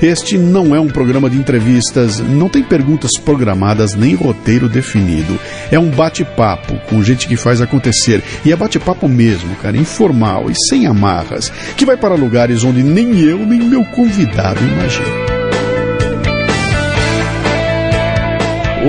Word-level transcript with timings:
Este 0.00 0.38
não 0.38 0.74
é 0.74 0.80
um 0.80 0.88
programa 0.88 1.28
de 1.28 1.36
entrevistas, 1.36 2.20
não 2.20 2.48
tem 2.48 2.62
perguntas 2.62 3.12
programadas 3.18 3.94
nem 3.94 4.14
roteiro 4.14 4.68
definido. 4.68 5.38
É 5.70 5.78
um 5.78 5.90
bate-papo 5.90 6.78
com 6.88 7.02
gente 7.02 7.26
que 7.26 7.36
faz 7.36 7.60
acontecer. 7.60 8.22
E 8.44 8.52
é 8.52 8.56
bate-papo 8.56 9.08
mesmo, 9.08 9.54
cara, 9.56 9.76
informal 9.76 10.50
e 10.50 10.54
sem 10.68 10.86
amarras, 10.86 11.52
que 11.76 11.86
vai 11.86 11.96
para 11.96 12.14
lugares 12.14 12.64
onde 12.64 12.82
nem 12.82 13.18
eu 13.20 13.38
nem 13.38 13.60
meu 13.60 13.84
convidado 13.84 14.60
imaginam. 14.64 15.37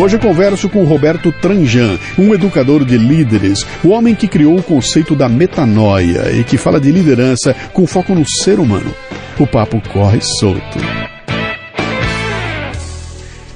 Hoje 0.01 0.15
eu 0.15 0.19
converso 0.21 0.69
com 0.69 0.85
Roberto 0.85 1.29
Tranjan, 1.29 1.99
um 2.17 2.33
educador 2.33 2.85
de 2.85 2.97
líderes, 2.97 3.65
o 3.83 3.89
homem 3.89 4.15
que 4.15 4.29
criou 4.29 4.57
o 4.57 4.63
conceito 4.63 5.13
da 5.13 5.27
metanoia 5.27 6.31
e 6.31 6.41
que 6.41 6.57
fala 6.57 6.79
de 6.79 6.89
liderança 6.89 7.53
com 7.73 7.85
foco 7.85 8.15
no 8.15 8.25
ser 8.25 8.61
humano. 8.61 8.95
O 9.37 9.45
papo 9.45 9.81
corre 9.91 10.21
solto. 10.21 10.77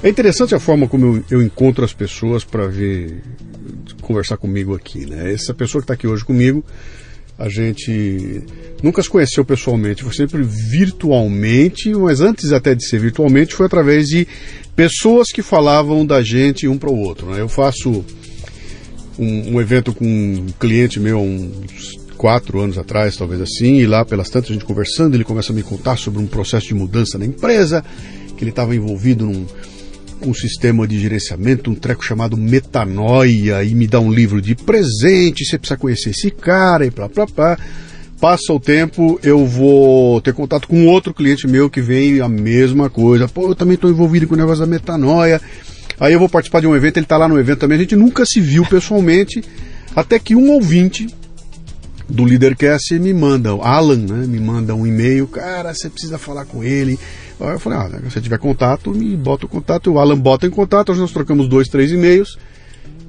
É 0.02 0.08
interessante 0.10 0.54
a 0.54 0.60
forma 0.60 0.86
como 0.86 1.16
eu, 1.16 1.24
eu 1.30 1.42
encontro 1.42 1.82
as 1.82 1.94
pessoas 1.94 2.44
para 2.44 2.66
vir 2.66 3.22
conversar 4.02 4.36
comigo 4.36 4.74
aqui, 4.74 5.06
né? 5.06 5.32
Essa 5.32 5.54
pessoa 5.54 5.80
que 5.80 5.84
está 5.84 5.94
aqui 5.94 6.06
hoje 6.06 6.26
comigo, 6.26 6.62
a 7.38 7.48
gente 7.48 8.42
nunca 8.82 9.02
se 9.02 9.08
conheceu 9.08 9.44
pessoalmente, 9.44 10.04
foi 10.04 10.12
sempre 10.12 10.42
virtualmente, 10.42 11.92
mas 11.92 12.20
antes 12.20 12.52
até 12.52 12.74
de 12.74 12.86
ser 12.86 13.00
virtualmente 13.00 13.54
foi 13.54 13.66
através 13.66 14.06
de 14.06 14.26
pessoas 14.76 15.28
que 15.32 15.42
falavam 15.42 16.06
da 16.06 16.22
gente 16.22 16.68
um 16.68 16.78
para 16.78 16.90
o 16.90 16.98
outro. 16.98 17.30
Né? 17.30 17.40
Eu 17.40 17.48
faço 17.48 18.04
um, 19.18 19.54
um, 19.54 19.60
evento 19.60 19.92
com 19.92 20.04
um 20.04 20.46
cliente 20.58 21.00
meu 21.00 21.20
uns 21.20 22.04
quatro 22.16 22.60
anos 22.60 22.78
atrás, 22.78 23.16
talvez 23.16 23.40
assim, 23.40 23.78
e 23.78 23.86
lá 23.86 24.04
pelas 24.04 24.30
tantas 24.30 24.50
a 24.50 24.52
gente 24.54 24.64
conversando, 24.64 25.14
ele 25.14 25.24
começa 25.24 25.52
a 25.52 25.54
me 25.54 25.62
contar 25.62 25.96
sobre 25.96 26.20
um 26.20 26.26
processo 26.26 26.68
de 26.68 26.74
mudança 26.74 27.18
na 27.18 27.26
empresa, 27.26 27.84
que 28.36 28.44
ele 28.44 28.50
estava 28.50 28.74
envolvido 28.74 29.26
num 29.26 29.46
um 30.28 30.34
sistema 30.34 30.86
de 30.86 30.98
gerenciamento, 30.98 31.70
um 31.70 31.74
treco 31.74 32.04
chamado 32.04 32.36
Metanoia, 32.36 33.62
e 33.64 33.74
me 33.74 33.86
dá 33.86 34.00
um 34.00 34.12
livro 34.12 34.40
de 34.40 34.54
presente, 34.54 35.44
você 35.44 35.58
precisa 35.58 35.78
conhecer 35.78 36.10
esse 36.10 36.30
cara, 36.30 36.86
e 36.86 36.90
blá 36.90 37.08
blá 37.08 37.26
blá 37.26 37.58
passa 38.20 38.54
o 38.54 38.60
tempo, 38.60 39.20
eu 39.22 39.44
vou 39.44 40.18
ter 40.20 40.32
contato 40.32 40.66
com 40.66 40.86
outro 40.86 41.12
cliente 41.12 41.46
meu 41.46 41.68
que 41.68 41.82
vem 41.82 42.22
a 42.22 42.28
mesma 42.28 42.88
coisa. 42.88 43.28
Pô, 43.28 43.48
eu 43.48 43.54
também 43.54 43.74
estou 43.74 43.90
envolvido 43.90 44.26
com 44.26 44.34
o 44.34 44.38
negócio 44.38 44.60
da 44.60 44.66
metanoia. 44.66 45.42
Aí 46.00 46.14
eu 46.14 46.18
vou 46.18 46.28
participar 46.28 46.60
de 46.60 46.66
um 46.66 46.74
evento, 46.74 46.96
ele 46.96 47.04
está 47.04 47.18
lá 47.18 47.28
no 47.28 47.38
evento 47.38 47.58
também. 47.58 47.76
A 47.76 47.80
gente 47.82 47.94
nunca 47.94 48.24
se 48.24 48.40
viu 48.40 48.64
pessoalmente, 48.64 49.44
até 49.94 50.18
que 50.18 50.34
um 50.34 50.52
ouvinte 50.52 51.06
do 52.08 52.24
Leadercast 52.24 52.98
me 52.98 53.12
manda, 53.12 53.50
Alan, 53.50 53.96
né, 53.96 54.26
me 54.26 54.40
manda 54.40 54.74
um 54.74 54.86
e-mail, 54.86 55.26
cara, 55.26 55.74
você 55.74 55.90
precisa 55.90 56.16
falar 56.16 56.44
com 56.46 56.64
ele. 56.64 56.98
Aí 57.40 57.52
eu 57.52 57.58
falei, 57.58 57.78
ah, 57.78 58.10
se 58.10 58.20
tiver 58.20 58.38
contato, 58.38 58.90
me 58.90 59.16
bota 59.16 59.46
o 59.46 59.48
contato. 59.48 59.92
O 59.92 59.98
Alan 59.98 60.18
bota 60.18 60.46
em 60.46 60.50
contato, 60.50 60.94
nós 60.94 61.12
trocamos 61.12 61.48
dois, 61.48 61.68
três 61.68 61.90
e-mails. 61.90 62.38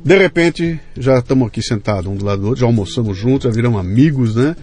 De 0.04 0.18
repente, 0.18 0.80
já 0.98 1.20
estamos 1.20 1.48
aqui 1.48 1.62
sentados 1.62 2.12
um 2.12 2.16
do 2.16 2.26
lado 2.26 2.42
do 2.42 2.48
outro, 2.50 2.62
já 2.62 2.68
almoçamos 2.68 3.18
juntos, 3.18 3.46
já 3.46 3.50
viramos 3.50 3.80
amigos, 3.80 4.36
né? 4.36 4.56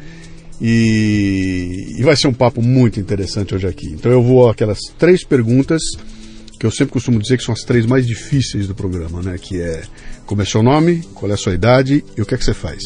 E, 0.60 1.96
e 1.98 2.02
vai 2.02 2.14
ser 2.14 2.28
um 2.28 2.32
papo 2.32 2.62
muito 2.62 3.00
interessante 3.00 3.52
hoje 3.54 3.66
aqui. 3.66 3.88
Então 3.88 4.12
eu 4.12 4.22
vou 4.22 4.48
aquelas 4.48 4.78
três 4.96 5.24
perguntas 5.24 5.82
que 6.60 6.64
eu 6.64 6.70
sempre 6.70 6.92
costumo 6.92 7.18
dizer 7.18 7.38
que 7.38 7.42
são 7.42 7.52
as 7.52 7.62
três 7.62 7.84
mais 7.84 8.06
difíceis 8.06 8.68
do 8.68 8.74
programa, 8.74 9.20
né? 9.20 9.36
Que 9.36 9.60
é 9.60 9.82
como 10.26 10.42
é 10.42 10.44
seu 10.44 10.62
nome, 10.62 11.02
qual 11.12 11.28
é 11.30 11.34
a 11.34 11.36
sua 11.36 11.54
idade 11.54 12.04
e 12.16 12.22
o 12.22 12.26
que 12.26 12.34
é 12.34 12.38
que 12.38 12.44
você 12.44 12.54
faz. 12.54 12.80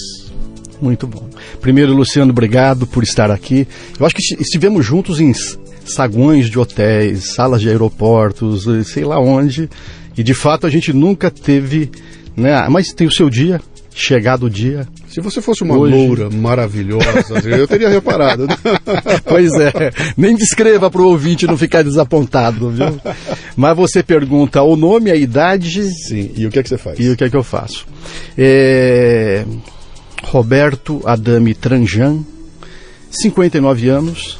Muito 0.81 1.06
bom. 1.06 1.28
Primeiro, 1.61 1.95
Luciano, 1.95 2.31
obrigado 2.31 2.87
por 2.87 3.03
estar 3.03 3.31
aqui. 3.31 3.69
Eu 3.99 4.06
acho 4.06 4.15
que 4.15 4.22
estivemos 4.41 4.84
juntos 4.84 5.21
em 5.21 5.31
saguões 5.87 6.51
de 6.51 6.59
hotéis, 6.59 7.35
salas 7.35 7.61
de 7.61 7.69
aeroportos, 7.69 8.67
sei 8.89 9.05
lá 9.05 9.19
onde, 9.19 9.69
e 10.17 10.23
de 10.23 10.35
fato 10.35 10.67
a 10.67 10.71
gente 10.71 10.93
nunca 10.93 11.31
teve, 11.31 11.91
né? 12.37 12.67
Mas 12.69 12.93
tem 12.93 13.07
o 13.07 13.13
seu 13.13 13.31
dia, 13.31 13.61
chegado 13.95 14.47
o 14.47 14.51
dia. 14.51 14.87
Se 15.09 15.21
você 15.21 15.41
fosse 15.41 15.63
uma 15.63 15.77
Hoje... 15.77 15.95
loura 15.95 16.29
maravilhosa, 16.31 17.41
eu 17.45 17.67
teria 17.67 17.89
reparado. 17.89 18.47
Né? 18.47 18.55
pois 19.25 19.53
é, 19.55 19.73
nem 20.17 20.37
descreva 20.37 20.91
para 20.91 21.01
o 21.01 21.09
ouvinte 21.09 21.47
não 21.47 21.57
ficar 21.57 21.83
desapontado, 21.83 22.71
viu? 22.71 23.01
Mas 23.57 23.77
você 23.77 24.03
pergunta 24.03 24.63
o 24.63 24.77
nome, 24.77 25.11
a 25.11 25.17
idade. 25.17 25.83
Sim, 25.91 26.31
e 26.37 26.47
o 26.47 26.51
que 26.51 26.59
é 26.59 26.63
que 26.63 26.69
você 26.69 26.79
faz? 26.79 26.99
E 27.01 27.09
o 27.09 27.17
que 27.17 27.25
é 27.25 27.31
que 27.31 27.37
eu 27.37 27.43
faço? 27.43 27.87
É... 28.37 29.45
Roberto 30.25 31.01
Adame 31.05 31.55
Tranjan, 31.55 32.23
59 33.11 33.89
anos, 33.89 34.39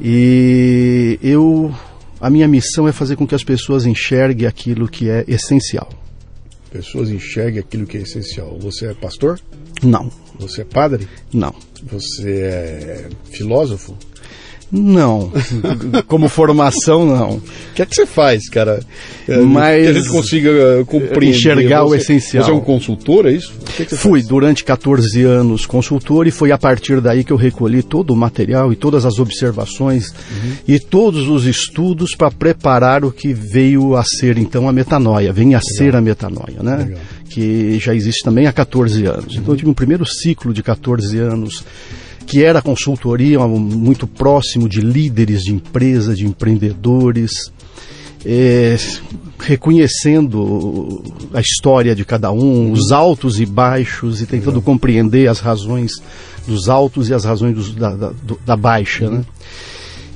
e 0.00 1.18
eu. 1.22 1.74
A 2.20 2.30
minha 2.30 2.48
missão 2.48 2.88
é 2.88 2.92
fazer 2.92 3.16
com 3.16 3.26
que 3.26 3.34
as 3.34 3.44
pessoas 3.44 3.84
enxerguem 3.84 4.46
aquilo 4.46 4.88
que 4.88 5.10
é 5.10 5.24
essencial 5.28 5.90
pessoas 6.74 7.08
enxerguem 7.08 7.60
aquilo 7.60 7.86
que 7.86 7.96
é 7.96 8.00
essencial. 8.00 8.58
Você 8.58 8.86
é 8.86 8.94
pastor? 8.94 9.40
Não. 9.80 10.10
Você 10.40 10.62
é 10.62 10.64
padre? 10.64 11.08
Não. 11.32 11.54
Você 11.84 12.40
é 12.42 13.08
filósofo? 13.30 13.96
Não. 14.76 15.30
Como 16.08 16.28
formação, 16.28 17.06
não. 17.06 17.36
O 17.36 17.42
que 17.74 17.82
é 17.82 17.86
que 17.86 17.94
você 17.94 18.04
faz, 18.04 18.48
cara? 18.48 18.80
É, 19.28 19.36
Mas 19.36 19.84
que 19.84 19.88
a 19.88 19.92
gente 19.92 20.08
consiga 20.08 20.50
uh, 20.50 20.84
compreender. 20.84 21.28
Enxergar 21.28 21.84
você, 21.84 21.90
o 21.90 21.94
essencial. 21.94 22.44
Você 22.44 22.50
é 22.50 22.54
um 22.54 22.60
consultor, 22.60 23.26
é 23.26 23.32
isso? 23.32 23.54
Que 23.76 23.86
que 23.86 23.96
Fui 23.96 24.18
faz? 24.20 24.28
durante 24.28 24.64
14 24.64 25.22
anos 25.22 25.64
consultor 25.64 26.26
e 26.26 26.32
foi 26.32 26.50
a 26.50 26.58
partir 26.58 27.00
daí 27.00 27.22
que 27.22 27.32
eu 27.32 27.36
recolhi 27.36 27.82
todo 27.84 28.10
o 28.10 28.16
material 28.16 28.72
e 28.72 28.76
todas 28.76 29.06
as 29.06 29.20
observações 29.20 30.10
uhum. 30.10 30.52
e 30.66 30.80
todos 30.80 31.28
os 31.28 31.46
estudos 31.46 32.16
para 32.16 32.30
preparar 32.32 33.04
o 33.04 33.12
que 33.12 33.32
veio 33.32 33.96
a 33.96 34.02
ser 34.02 34.36
então 34.38 34.68
a 34.68 34.72
metanoia, 34.72 35.32
vem 35.32 35.54
a 35.54 35.58
Legal. 35.58 35.76
ser 35.76 35.96
a 35.96 36.00
metanoia, 36.00 36.62
né? 36.62 36.76
Legal. 36.76 37.00
Que 37.30 37.78
já 37.78 37.94
existe 37.94 38.24
também 38.24 38.46
há 38.46 38.52
14 38.52 39.06
anos. 39.06 39.36
Então 39.36 39.54
eu 39.54 39.56
tive 39.56 39.70
um 39.70 39.74
primeiro 39.74 40.04
ciclo 40.04 40.52
de 40.52 40.62
14 40.62 41.18
anos 41.18 41.64
que 42.26 42.42
era 42.42 42.62
consultoria 42.62 43.38
muito 43.46 44.06
próximo 44.06 44.68
de 44.68 44.80
líderes 44.80 45.42
de 45.42 45.52
empresa, 45.52 46.14
de 46.14 46.26
empreendedores, 46.26 47.52
é, 48.24 48.76
reconhecendo 49.38 51.02
a 51.32 51.40
história 51.40 51.94
de 51.94 52.04
cada 52.04 52.32
um, 52.32 52.72
os 52.72 52.90
altos 52.90 53.38
e 53.38 53.46
baixos, 53.46 54.22
e 54.22 54.26
tentando 54.26 54.62
compreender 54.62 55.28
as 55.28 55.40
razões 55.40 55.92
dos 56.46 56.68
altos 56.68 57.08
e 57.08 57.14
as 57.14 57.24
razões 57.24 57.54
dos, 57.54 57.74
da, 57.74 57.94
da, 57.94 58.12
da, 58.44 58.56
baixa. 58.56 59.10
Né? 59.10 59.24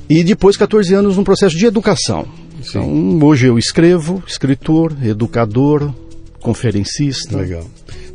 E 0.09 0.25
depois, 0.25 0.57
14 0.57 0.95
anos, 0.95 1.17
num 1.17 1.25
processo 1.25 1.57
de 1.57 1.67
educação. 1.67 2.27
Então, 2.59 3.19
hoje 3.23 3.47
eu 3.47 3.59
escrevo, 3.59 4.23
escritor, 4.27 4.97
educador, 5.03 5.93
conferencista. 6.41 7.37
Legal. 7.37 7.65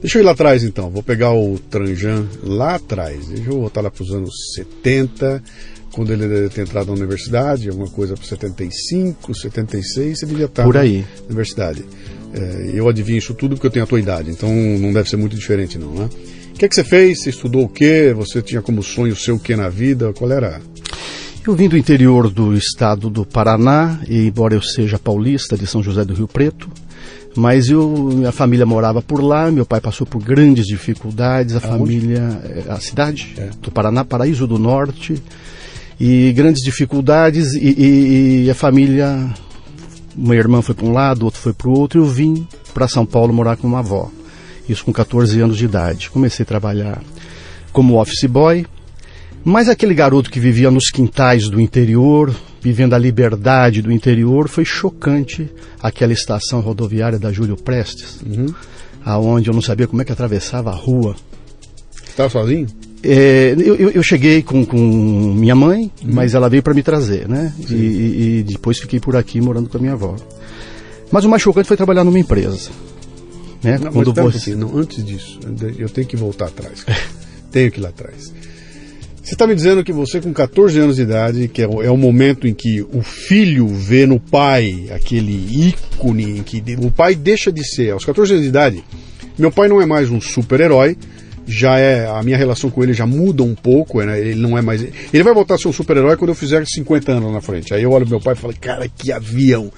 Deixa 0.04 0.18
eu 0.18 0.22
ir 0.22 0.26
lá 0.26 0.34
atrás 0.34 0.66
então, 0.66 0.90
vou 0.90 1.02
pegar 1.02 1.32
o 1.32 1.58
Tranjan 1.58 2.28
lá 2.44 2.76
atrás, 2.76 3.26
deixa 3.26 3.50
eu 3.50 3.62
voltar 3.62 3.80
lá 3.80 3.90
para 3.90 4.04
os 4.04 4.12
anos 4.12 4.34
70, 4.54 5.42
quando 5.94 6.12
ele 6.12 6.28
deve 6.28 6.50
ter 6.50 6.64
entrado 6.64 6.88
na 6.88 6.94
universidade, 6.94 7.70
alguma 7.70 7.88
coisa 7.88 8.14
para 8.14 8.26
75, 8.26 9.34
76, 9.34 10.20
você 10.20 10.26
devia 10.26 10.48
estar 10.48 10.66
Por 10.66 10.76
aí. 10.76 11.06
na 11.22 11.28
universidade. 11.28 11.86
É, 12.34 12.72
eu 12.74 12.90
adivinho 12.90 13.18
isso 13.18 13.34
tudo 13.34 13.56
porque 13.56 13.68
eu 13.68 13.72
tenho 13.72 13.86
a 13.86 13.88
tua 13.88 13.98
idade, 13.98 14.30
então 14.30 14.54
não 14.54 14.92
deve 14.92 15.10
ser 15.10 15.16
muito 15.16 15.38
diferente 15.38 15.78
não, 15.78 15.94
né? 15.94 16.10
O 16.50 16.58
que, 16.58 16.66
é 16.66 16.68
que 16.68 16.76
você 16.76 16.84
fez? 16.84 17.22
Você 17.22 17.30
estudou 17.30 17.64
o 17.64 17.70
quê? 17.70 18.14
Você 18.14 18.42
tinha 18.42 18.62
como 18.62 18.84
sonho 18.84 19.14
o 19.14 19.16
seu 19.16 19.36
o 19.36 19.40
quê 19.40 19.56
na 19.56 19.70
vida? 19.70 20.12
Qual 20.12 20.30
era? 20.30 20.62
Eu 21.48 21.56
vim 21.56 21.70
do 21.70 21.78
interior 21.78 22.30
do 22.30 22.54
estado 22.54 23.10
do 23.10 23.26
Paraná, 23.26 24.02
e 24.10 24.28
embora 24.28 24.54
eu 24.54 24.62
seja 24.62 25.00
paulista 25.00 25.58
de 25.58 25.66
São 25.66 25.82
José 25.82 26.04
do 26.04 26.14
Rio 26.14 26.28
Preto, 26.28 26.70
mas 27.36 27.68
eu, 27.68 27.90
minha 27.90 28.32
família 28.32 28.66
morava 28.66 29.02
por 29.02 29.22
lá, 29.22 29.50
meu 29.50 29.66
pai 29.66 29.82
passou 29.82 30.06
por 30.06 30.22
grandes 30.22 30.66
dificuldades, 30.66 31.56
a 31.56 31.68
Aonde? 31.68 31.78
família, 31.78 32.42
eh, 32.44 32.64
a 32.70 32.80
cidade 32.80 33.34
é. 33.38 33.50
do 33.62 33.72
Paraná, 33.72 34.06
Paraíso 34.06 34.46
do 34.46 34.60
Norte, 34.60 35.22
e 36.00 36.32
grandes 36.34 36.64
dificuldades, 36.64 37.54
e, 37.54 37.60
e, 37.60 38.44
e 38.46 38.52
a 38.52 38.56
família, 38.56 39.34
uma 40.16 40.36
irmã 40.36 40.62
foi 40.62 40.76
para 40.76 40.86
um 40.86 40.92
lado, 40.92 41.26
outro 41.26 41.40
foi 41.40 41.54
para 41.54 41.70
o 41.70 41.78
outro, 41.78 42.00
e 42.00 42.02
eu 42.02 42.08
vim 42.08 42.48
para 42.74 42.88
São 42.88 43.06
Paulo 43.06 43.34
morar 43.34 43.58
com 43.58 43.68
uma 43.68 43.80
avó, 43.80 44.12
isso 44.70 44.86
com 44.86 44.94
14 44.94 45.40
anos 45.42 45.58
de 45.58 45.66
idade. 45.66 46.10
Comecei 46.10 46.44
a 46.44 46.48
trabalhar 46.48 47.02
como 47.72 48.00
office 48.00 48.26
boy, 48.26 48.66
mas 49.44 49.68
aquele 49.68 49.94
garoto 49.96 50.30
que 50.30 50.40
vivia 50.40 50.70
nos 50.70 50.90
quintais 50.92 51.50
do 51.50 51.60
interior, 51.60 52.34
vivendo 52.64 52.94
a 52.94 52.98
liberdade 52.98 53.82
do 53.82 53.92
interior, 53.92 54.48
foi 54.48 54.64
chocante 54.64 55.50
aquela 55.82 56.14
estação 56.14 56.62
rodoviária 56.62 57.20
da 57.20 57.30
Júlio 57.30 57.58
Prestes, 57.58 58.22
Uhum. 58.26 58.54
aonde 59.04 59.50
eu 59.50 59.54
não 59.54 59.62
sabia 59.62 59.86
como 59.86 60.02
é 60.02 60.06
que 60.06 60.14
atravessava 60.14 60.72
a 60.72 60.74
rua. 60.76 61.14
Estava 62.08 62.30
sozinho? 62.30 62.68
É, 63.04 63.54
eu, 63.60 63.76
eu- 63.92 64.02
cheguei 64.04 64.42
com, 64.42 64.66
com 64.66 64.78
minha 64.78 65.54
mãe, 65.56 65.92
mas 66.02 66.34
ela 66.34 66.48
veio 66.50 66.64
para 66.64 66.74
me 66.74 66.82
trazer, 66.82 67.28
né? 67.28 67.54
E, 67.70 67.74
e- 67.74 68.38
e 68.40 68.44
depois 68.44 68.80
fiquei 68.80 68.98
por 68.98 69.18
aqui 69.18 69.42
morando 69.42 69.68
com 69.68 69.78
a 69.78 69.82
minha 69.82 69.92
avó. 69.92 70.16
Mas 71.12 71.26
o 71.26 71.30
mais 71.30 71.42
chocante 71.42 71.68
foi 71.68 71.76
trabalhar 71.76 72.06
numa 72.06 72.18
empresa. 72.18 72.70
Né? 73.62 73.78
Não, 73.78 73.92
Quando 73.92 74.14
você... 74.14 74.56
não, 74.56 74.78
antes 74.78 75.04
disso, 75.04 75.38
eu 75.78 75.90
tenho 75.90 76.08
que 76.08 76.16
voltar 76.16 76.46
atrás. 76.46 76.86
tenho 77.52 77.70
que 77.70 77.80
ir 77.80 77.84
lá 77.84 77.90
atrás. 77.90 78.34
Você 79.24 79.36
está 79.36 79.48
me 79.48 79.56
dizendo 79.56 79.86
que 79.86 79.94
você, 79.94 80.20
com 80.20 80.34
14 80.34 80.78
anos 80.78 80.98
de 80.98 81.04
idade, 81.04 81.48
que 81.48 81.62
é 81.62 81.68
o, 81.68 81.82
é 81.82 81.90
o 81.90 81.96
momento 81.96 82.46
em 82.46 82.54
que 82.54 82.82
o 82.82 83.02
filho 83.02 83.66
vê 83.68 84.06
no 84.06 84.20
pai 84.20 84.88
aquele 84.94 85.70
ícone, 85.70 86.40
em 86.40 86.44
que 86.44 86.62
o 86.78 86.92
pai 86.92 87.16
deixa 87.16 87.50
de 87.50 87.64
ser, 87.64 87.92
aos 87.92 88.04
14 88.04 88.34
anos 88.34 88.44
de 88.44 88.50
idade, 88.50 88.84
meu 89.40 89.50
pai 89.50 89.70
não 89.70 89.82
é 89.82 89.86
mais 89.86 90.12
um 90.12 90.20
super-herói, 90.20 90.98
já 91.48 91.80
é, 91.80 92.06
a 92.06 92.22
minha 92.22 92.36
relação 92.36 92.70
com 92.70 92.84
ele 92.84 92.94
já 92.94 93.06
muda 93.06 93.44
um 93.44 93.56
pouco, 93.56 94.02
né? 94.04 94.20
ele 94.20 94.36
não 94.36 94.58
é 94.58 94.62
mais. 94.62 94.82
Ele 94.82 95.24
vai 95.24 95.34
voltar 95.34 95.56
a 95.56 95.58
ser 95.58 95.70
um 95.70 95.74
super-herói 95.74 96.18
quando 96.18 96.30
eu 96.30 96.36
fizer 96.36 96.66
50 96.66 97.14
anos 97.14 97.32
na 97.32 97.40
frente. 97.40 97.74
Aí 97.74 97.82
eu 97.82 97.92
olho 97.92 98.08
meu 98.08 98.20
pai 98.20 98.34
e 98.34 98.38
falo, 98.38 98.54
cara, 98.60 98.90
que 98.90 99.10
avião. 99.10 99.72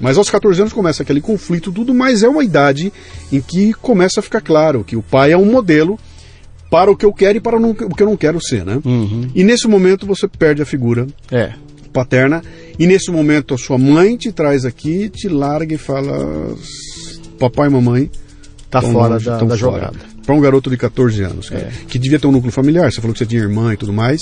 Mas 0.00 0.18
aos 0.18 0.28
14 0.28 0.60
anos 0.60 0.72
começa 0.72 1.04
aquele 1.04 1.20
conflito, 1.20 1.70
tudo, 1.70 1.94
mas 1.94 2.24
é 2.24 2.28
uma 2.28 2.42
idade 2.42 2.92
em 3.32 3.40
que 3.40 3.72
começa 3.74 4.18
a 4.18 4.22
ficar 4.22 4.40
claro 4.40 4.82
que 4.82 4.96
o 4.96 5.02
pai 5.02 5.30
é 5.32 5.36
um 5.36 5.46
modelo 5.46 5.98
para 6.70 6.90
o 6.90 6.96
que 6.96 7.04
eu 7.04 7.12
quero 7.12 7.38
e 7.38 7.40
para 7.40 7.56
o 7.56 7.74
que 7.74 8.02
eu 8.02 8.06
não 8.06 8.16
quero 8.16 8.38
ser, 8.40 8.64
né? 8.64 8.80
Uhum. 8.84 9.28
E 9.34 9.42
nesse 9.42 9.66
momento 9.66 10.06
você 10.06 10.26
perde 10.28 10.60
a 10.62 10.66
figura 10.66 11.06
É, 11.30 11.52
paterna, 11.92 12.42
e 12.78 12.86
nesse 12.86 13.10
momento 13.10 13.54
a 13.54 13.58
sua 13.58 13.78
mãe 13.78 14.16
te 14.16 14.30
traz 14.32 14.64
aqui, 14.64 15.08
te 15.08 15.28
larga 15.28 15.74
e 15.74 15.78
fala: 15.78 16.54
Papai 17.38 17.68
e 17.68 17.70
mamãe 17.70 18.10
tá 18.70 18.80
fora 18.82 19.14
longe, 19.14 19.24
da, 19.26 19.32
da 19.32 19.38
fora." 19.40 19.56
jogada. 19.56 19.98
Para 20.24 20.34
um 20.34 20.40
garoto 20.42 20.68
de 20.68 20.76
14 20.76 21.22
anos, 21.22 21.48
cara, 21.48 21.62
É. 21.68 21.86
que 21.88 21.98
devia 21.98 22.18
ter 22.18 22.26
um 22.26 22.32
núcleo 22.32 22.52
familiar, 22.52 22.92
você 22.92 23.00
falou 23.00 23.14
que 23.14 23.18
você 23.20 23.24
tinha 23.26 23.40
irmã 23.40 23.72
e 23.72 23.78
tudo 23.78 23.94
mais, 23.94 24.20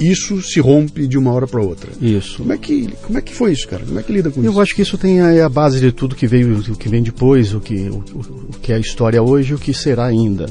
isso 0.00 0.42
se 0.42 0.58
rompe 0.60 1.06
de 1.06 1.16
uma 1.16 1.32
hora 1.32 1.46
para 1.46 1.60
outra. 1.62 1.90
Isso. 2.00 2.38
Como 2.38 2.52
é, 2.52 2.58
que, 2.58 2.88
como 3.02 3.18
é 3.18 3.20
que 3.20 3.34
foi 3.34 3.52
isso, 3.52 3.68
cara? 3.68 3.84
Como 3.84 3.98
é 3.98 4.02
que 4.02 4.12
lida 4.12 4.30
com 4.30 4.42
Eu 4.42 4.50
isso? 4.50 4.60
acho 4.60 4.74
que 4.74 4.82
isso 4.82 4.98
tem 4.98 5.20
a, 5.20 5.32
é 5.32 5.42
a 5.42 5.48
base 5.48 5.78
de 5.80 5.92
tudo 5.92 6.16
que 6.16 6.26
veio, 6.26 6.58
o 6.58 6.76
que 6.76 6.88
vem 6.88 7.02
depois, 7.02 7.54
o 7.54 7.60
que, 7.60 7.88
o, 7.88 7.98
o- 7.98 8.48
que 8.60 8.72
é 8.72 8.76
a 8.76 8.78
história 8.80 9.22
hoje 9.22 9.54
o 9.54 9.58
que 9.58 9.72
será 9.72 10.06
ainda. 10.06 10.46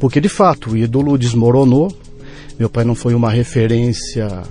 Porque, 0.00 0.20
de 0.20 0.28
fato, 0.28 0.70
o 0.70 0.76
ídolo 0.76 1.18
desmoronou. 1.18 1.94
Meu 2.58 2.70
pai 2.70 2.84
não 2.84 2.94
foi 2.94 3.14
uma 3.14 3.30
referência. 3.30 4.42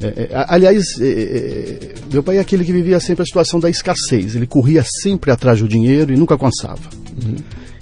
é, 0.00 0.06
é, 0.06 0.28
aliás, 0.48 1.00
é, 1.00 1.06
é, 1.08 1.94
meu 2.12 2.22
pai 2.22 2.36
é 2.36 2.40
aquele 2.40 2.64
que 2.64 2.72
vivia 2.72 3.00
sempre 3.00 3.22
a 3.22 3.26
situação 3.26 3.58
da 3.58 3.70
escassez. 3.70 4.34
Ele 4.36 4.46
corria 4.46 4.84
sempre 5.02 5.30
atrás 5.30 5.60
do 5.60 5.68
dinheiro 5.68 6.12
e 6.12 6.16
nunca 6.16 6.34
alcançava. 6.34 6.90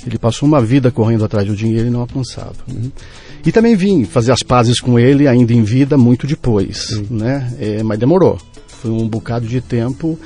Ele 0.06 0.18
passou 0.18 0.46
uma 0.46 0.60
vida 0.60 0.90
correndo 0.90 1.24
atrás 1.24 1.46
do 1.48 1.56
dinheiro 1.56 1.86
e 1.88 1.90
não 1.90 2.00
alcançava. 2.00 2.54
E 3.46 3.52
também 3.52 3.76
vim 3.76 4.04
fazer 4.04 4.32
as 4.32 4.42
pazes 4.42 4.80
com 4.80 4.98
ele 4.98 5.28
ainda 5.28 5.52
em 5.52 5.62
vida 5.62 5.98
muito 5.98 6.26
depois, 6.26 7.00
né? 7.10 7.52
É, 7.58 7.82
mas 7.82 7.98
demorou. 7.98 8.38
Foi 8.66 8.90
um 8.90 9.08
bocado 9.08 9.46
de 9.46 9.60
tempo. 9.60 10.18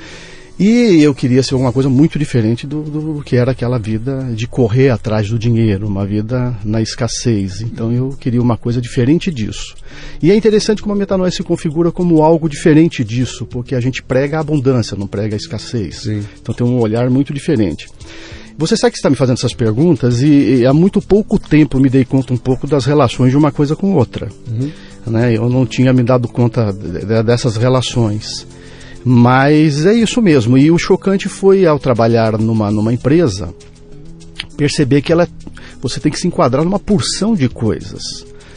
E 0.59 1.01
eu 1.01 1.15
queria 1.15 1.41
ser 1.41 1.53
alguma 1.53 1.71
coisa 1.71 1.87
muito 1.87 2.19
diferente 2.19 2.67
do, 2.67 2.81
do 2.81 3.23
que 3.23 3.37
era 3.37 3.51
aquela 3.51 3.79
vida 3.79 4.29
de 4.35 4.45
correr 4.45 4.89
atrás 4.89 5.29
do 5.29 5.39
dinheiro, 5.39 5.87
uma 5.87 6.05
vida 6.05 6.53
na 6.65 6.81
escassez. 6.81 7.61
Então 7.61 7.93
eu 7.93 8.09
queria 8.19 8.41
uma 8.41 8.57
coisa 8.57 8.81
diferente 8.81 9.31
disso. 9.31 9.73
E 10.21 10.29
é 10.29 10.35
interessante 10.35 10.81
como 10.81 10.93
a 10.93 10.97
metanoia 10.97 11.31
se 11.31 11.43
configura 11.43 11.93
como 11.93 12.21
algo 12.21 12.49
diferente 12.49 13.05
disso, 13.05 13.45
porque 13.45 13.73
a 13.73 13.79
gente 13.79 14.03
prega 14.03 14.35
a 14.35 14.41
abundância, 14.41 14.97
não 14.97 15.07
prega 15.07 15.33
a 15.33 15.37
escassez. 15.37 16.01
Sim. 16.01 16.25
Então 16.41 16.53
tem 16.53 16.67
um 16.67 16.77
olhar 16.77 17.09
muito 17.09 17.33
diferente. 17.33 17.87
Você 18.59 18.75
sabe 18.75 18.91
que 18.91 18.97
está 18.97 19.09
me 19.09 19.15
fazendo 19.15 19.37
essas 19.37 19.53
perguntas 19.53 20.21
e, 20.21 20.27
e 20.57 20.65
há 20.65 20.73
muito 20.73 21.01
pouco 21.01 21.39
tempo 21.39 21.79
me 21.79 21.89
dei 21.89 22.03
conta 22.03 22.33
um 22.33 22.37
pouco 22.37 22.67
das 22.67 22.85
relações 22.85 23.31
de 23.31 23.37
uma 23.37 23.51
coisa 23.53 23.73
com 23.75 23.93
outra. 23.95 24.27
Né? 25.07 25.35
Eu 25.37 25.49
não 25.49 25.65
tinha 25.65 25.93
me 25.93 26.03
dado 26.03 26.27
conta 26.27 26.71
de- 26.73 27.05
de- 27.05 27.23
dessas 27.23 27.55
relações. 27.55 28.45
Mas 29.05 29.85
é 29.85 29.93
isso 29.93 30.21
mesmo. 30.21 30.57
E 30.57 30.69
o 30.69 30.77
chocante 30.77 31.29
foi 31.29 31.65
ao 31.65 31.79
trabalhar 31.79 32.37
numa, 32.37 32.69
numa 32.69 32.93
empresa 32.93 33.53
perceber 34.57 35.01
que 35.01 35.11
ela 35.13 35.25
você 35.81 36.01
tem 36.01 36.11
que 36.11 36.19
se 36.19 36.27
enquadrar 36.27 36.65
numa 36.65 36.77
porção 36.79 37.33
de 37.33 37.47
coisas 37.47 38.01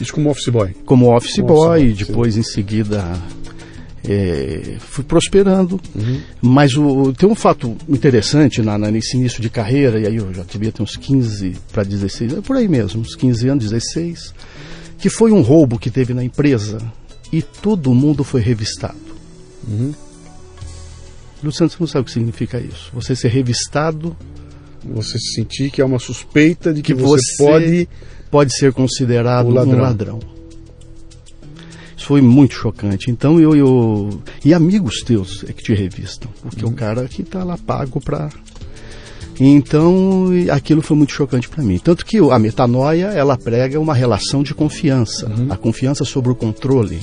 Isso 0.01 0.11
como 0.13 0.29
office 0.29 0.49
boy. 0.49 0.75
como 0.85 1.15
office 1.15 1.35
Como 1.37 1.47
boy, 1.47 1.57
office 1.57 1.79
boy, 1.79 1.89
e 1.89 1.93
depois 2.05 2.35
em 2.37 2.43
seguida 2.43 3.05
é, 4.07 4.75
fui 4.79 5.03
prosperando. 5.03 5.79
Mas 6.41 6.75
o, 6.75 7.13
tem 7.13 7.27
um 7.29 7.35
fato 7.35 7.75
interessante 7.87 8.61
na, 8.61 8.77
na- 8.77 8.91
nesse 8.91 9.15
início 9.17 9.41
de 9.41 9.49
carreira, 9.49 9.99
e 9.99 10.07
aí 10.07 10.15
eu 10.17 10.33
já 10.33 10.43
devia 10.43 10.71
ter 10.71 10.83
uns 10.83 10.95
15 10.97 11.55
para 11.71 11.83
16, 11.83 12.33
é 12.37 12.41
por 12.41 12.55
aí 12.57 12.67
mesmo, 12.67 13.01
uns 13.01 13.15
15 13.15 13.47
anos, 13.47 13.63
16, 13.69 14.33
que 14.97 15.09
foi 15.09 15.31
um 15.31 15.41
roubo 15.41 15.77
que 15.79 15.89
teve 15.89 16.13
na 16.13 16.23
empresa 16.23 16.77
e 17.31 17.41
todo 17.41 17.93
mundo 17.93 18.23
foi 18.23 18.41
revistado. 18.41 18.97
Luciano, 21.43 21.69
você 21.69 21.77
não 21.79 21.87
sabe 21.87 22.01
o 22.03 22.05
que 22.05 22.11
significa 22.11 22.59
isso. 22.59 22.89
Você 22.93 23.15
ser 23.15 23.27
revistado 23.29 24.15
Você 24.85 25.17
sentir 25.19 25.69
que 25.71 25.81
há 25.81 25.85
uma 25.85 25.99
suspeita 25.99 26.73
de 26.73 26.81
que, 26.81 26.93
que 26.93 27.01
você, 27.01 27.21
você 27.35 27.37
pode. 27.43 27.89
pode 28.31 28.57
ser 28.57 28.71
considerado 28.73 29.49
ladrão. 29.49 29.77
um 29.77 29.81
ladrão. 29.81 30.19
Isso 32.03 32.07
foi 32.09 32.21
muito 32.21 32.53
chocante. 32.53 33.09
Então 33.09 33.39
eu, 33.39 33.55
eu 33.55 34.21
e 34.43 34.53
amigos 34.53 34.99
teus 35.05 35.45
é 35.47 35.53
que 35.53 35.63
te 35.63 35.73
revistam, 35.73 36.29
porque 36.41 36.65
Uhum. 36.65 36.71
o 36.71 36.73
cara 36.73 37.05
que 37.07 37.23
tá 37.23 37.45
lá 37.45 37.57
pago 37.57 38.01
para 38.01 38.29
então 39.39 40.27
aquilo 40.51 40.81
foi 40.81 40.95
muito 40.97 41.13
chocante 41.13 41.47
para 41.49 41.63
mim. 41.63 41.79
Tanto 41.79 42.05
que 42.05 42.17
a 42.19 42.37
metanoia 42.37 43.05
ela 43.07 43.37
prega 43.37 43.79
uma 43.79 43.93
relação 43.93 44.43
de 44.43 44.53
confiança, 44.53 45.27
Uhum. 45.27 45.47
a 45.49 45.55
confiança 45.57 46.03
sobre 46.03 46.29
o 46.31 46.35
controle 46.35 46.99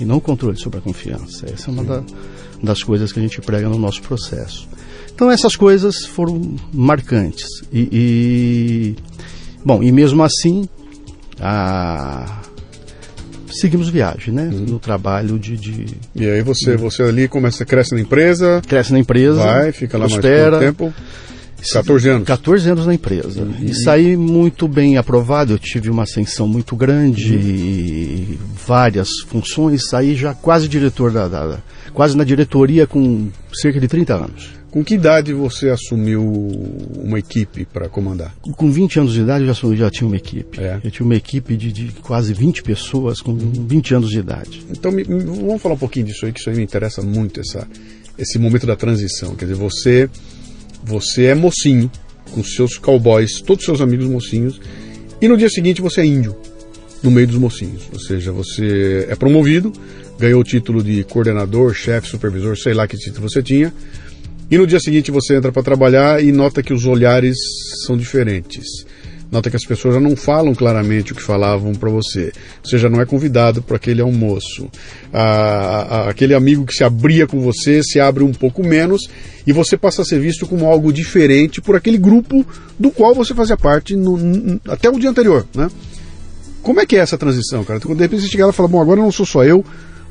e 0.00 0.04
não 0.06 0.16
o 0.16 0.20
controle 0.22 0.56
sobre 0.58 0.78
a 0.78 0.82
confiança. 0.82 1.44
Essa 1.46 1.70
é 1.70 1.72
uma 1.74 1.84
da- 1.84 2.02
das 2.62 2.82
coisas 2.82 3.12
que 3.12 3.18
a 3.18 3.22
gente 3.22 3.40
prega 3.42 3.68
no 3.68 3.78
nosso 3.78 4.00
processo. 4.02 4.66
Então 5.14 5.30
essas 5.30 5.54
coisas 5.54 6.06
foram 6.06 6.40
marcantes 6.72 7.46
e, 7.70 7.88
e- 7.92 8.96
bom 9.64 9.82
e 9.82 9.92
mesmo 9.92 10.22
assim 10.22 10.66
a- 11.38 12.40
seguimos 13.50 13.88
viagem, 13.88 14.32
né? 14.34 14.50
Uhum. 14.52 14.64
No 14.66 14.78
trabalho 14.78 15.38
de, 15.38 15.56
de 15.56 15.86
E 16.14 16.26
aí 16.28 16.42
você, 16.42 16.76
você 16.76 17.02
ali 17.02 17.28
começa, 17.28 17.64
cresce 17.64 17.94
na 17.94 18.00
empresa, 18.00 18.60
cresce 18.66 18.92
na 18.92 18.98
empresa, 18.98 19.42
vai, 19.42 19.72
fica 19.72 19.98
lá 19.98 20.06
prospera, 20.06 20.50
mais 20.52 20.64
tempo. 20.64 20.92
14 21.72 22.08
anos. 22.08 22.26
14 22.26 22.70
anos 22.70 22.86
na 22.86 22.94
empresa. 22.94 23.46
E 23.60 23.74
saí 23.74 24.16
muito 24.16 24.66
bem 24.66 24.96
aprovado. 24.96 25.52
Eu 25.52 25.58
tive 25.58 25.90
uma 25.90 26.04
ascensão 26.04 26.48
muito 26.48 26.74
grande, 26.74 27.34
e 27.34 28.38
várias 28.66 29.08
funções. 29.26 29.82
Saí 29.90 30.14
já 30.14 30.32
quase 30.32 30.66
diretor 30.68 31.10
da, 31.12 31.28
da- 31.28 31.58
quase 31.92 32.16
na 32.16 32.24
diretoria 32.24 32.86
com 32.86 33.28
cerca 33.52 33.78
de 33.78 33.88
30 33.88 34.14
anos. 34.14 34.59
Com 34.70 34.84
que 34.84 34.94
idade 34.94 35.32
você 35.32 35.68
assumiu 35.68 36.22
uma 36.96 37.18
equipe 37.18 37.64
para 37.64 37.88
comandar? 37.88 38.34
Com 38.56 38.70
20 38.70 39.00
anos 39.00 39.12
de 39.12 39.20
idade 39.20 39.40
eu 39.42 39.48
já, 39.48 39.54
sou- 39.54 39.74
já 39.76 39.90
tinha 39.90 40.06
uma 40.06 40.16
equipe. 40.16 40.60
É. 40.60 40.80
Eu 40.84 40.90
tinha 40.90 41.04
uma 41.04 41.16
equipe 41.16 41.56
de, 41.56 41.72
de 41.72 41.86
quase 42.02 42.32
20 42.32 42.62
pessoas 42.62 43.20
com 43.20 43.34
20 43.36 43.94
anos 43.94 44.10
de 44.10 44.18
idade. 44.20 44.64
Então 44.70 44.92
me- 44.92 45.02
me- 45.04 45.24
vamos 45.24 45.60
falar 45.60 45.74
um 45.74 45.78
pouquinho 45.78 46.06
disso 46.06 46.24
aí, 46.24 46.32
que 46.32 46.38
isso 46.40 46.48
aí 46.50 46.56
me 46.56 46.62
interessa 46.62 47.02
muito, 47.02 47.40
essa, 47.40 47.66
esse 48.16 48.38
momento 48.38 48.64
da 48.66 48.76
transição. 48.76 49.34
Quer 49.34 49.46
dizer, 49.46 49.56
você, 49.58 50.08
você 50.84 51.24
é 51.24 51.34
mocinho, 51.34 51.90
com 52.32 52.44
seus 52.44 52.78
cowboys, 52.78 53.40
todos 53.40 53.64
seus 53.64 53.80
amigos 53.80 54.06
mocinhos, 54.06 54.60
e 55.20 55.26
no 55.26 55.36
dia 55.36 55.48
seguinte 55.50 55.82
você 55.82 56.02
é 56.02 56.06
índio, 56.06 56.36
no 57.02 57.10
meio 57.10 57.26
dos 57.26 57.36
mocinhos. 57.38 57.82
Ou 57.92 57.98
seja, 57.98 58.30
você 58.30 59.06
é 59.08 59.16
promovido, 59.16 59.72
ganhou 60.16 60.40
o 60.40 60.44
título 60.44 60.80
de 60.80 61.02
coordenador, 61.02 61.74
chefe, 61.74 62.06
supervisor, 62.06 62.56
sei 62.56 62.72
lá 62.72 62.86
que 62.86 62.96
título 62.96 63.28
você 63.28 63.42
tinha, 63.42 63.72
e 64.50 64.58
no 64.58 64.66
dia 64.66 64.80
seguinte 64.80 65.10
você 65.10 65.36
entra 65.36 65.52
para 65.52 65.62
trabalhar 65.62 66.22
e 66.22 66.32
nota 66.32 66.62
que 66.62 66.72
os 66.72 66.84
olhares 66.86 67.36
são 67.86 67.96
diferentes. 67.96 68.66
Nota 69.30 69.48
que 69.48 69.54
as 69.54 69.64
pessoas 69.64 69.94
já 69.94 70.00
não 70.00 70.16
falam 70.16 70.52
claramente 70.56 71.12
o 71.12 71.14
que 71.14 71.22
falavam 71.22 71.72
para 71.72 71.88
você. 71.88 72.32
Você 72.64 72.76
já 72.78 72.90
não 72.90 73.00
é 73.00 73.06
convidado 73.06 73.62
para 73.62 73.76
aquele 73.76 74.00
almoço. 74.00 74.68
Ah, 75.12 76.06
aquele 76.08 76.34
amigo 76.34 76.66
que 76.66 76.74
se 76.74 76.82
abria 76.82 77.28
com 77.28 77.40
você 77.40 77.80
se 77.80 78.00
abre 78.00 78.24
um 78.24 78.32
pouco 78.32 78.66
menos 78.66 79.02
e 79.46 79.52
você 79.52 79.76
passa 79.76 80.02
a 80.02 80.04
ser 80.04 80.18
visto 80.18 80.46
como 80.46 80.66
algo 80.66 80.92
diferente 80.92 81.60
por 81.60 81.76
aquele 81.76 81.96
grupo 81.96 82.44
do 82.76 82.90
qual 82.90 83.14
você 83.14 83.32
fazia 83.32 83.56
parte 83.56 83.94
no- 83.94 84.18
n- 84.18 84.60
até 84.66 84.90
o 84.90 84.98
dia 84.98 85.10
anterior, 85.10 85.46
né? 85.54 85.68
Como 86.60 86.80
é 86.80 86.84
que 86.86 86.96
é 86.96 86.98
essa 86.98 87.16
transição, 87.16 87.62
cara? 87.62 87.78
Quando 87.78 87.98
de 87.98 88.02
repente 88.04 88.22
você 88.22 88.28
chega 88.28 88.46
lá 88.46 88.50
e 88.52 88.54
fala, 88.54 88.68
bom, 88.68 88.80
agora 88.82 89.00
não 89.00 89.12
sou 89.12 89.24
só 89.24 89.44
eu, 89.44 89.64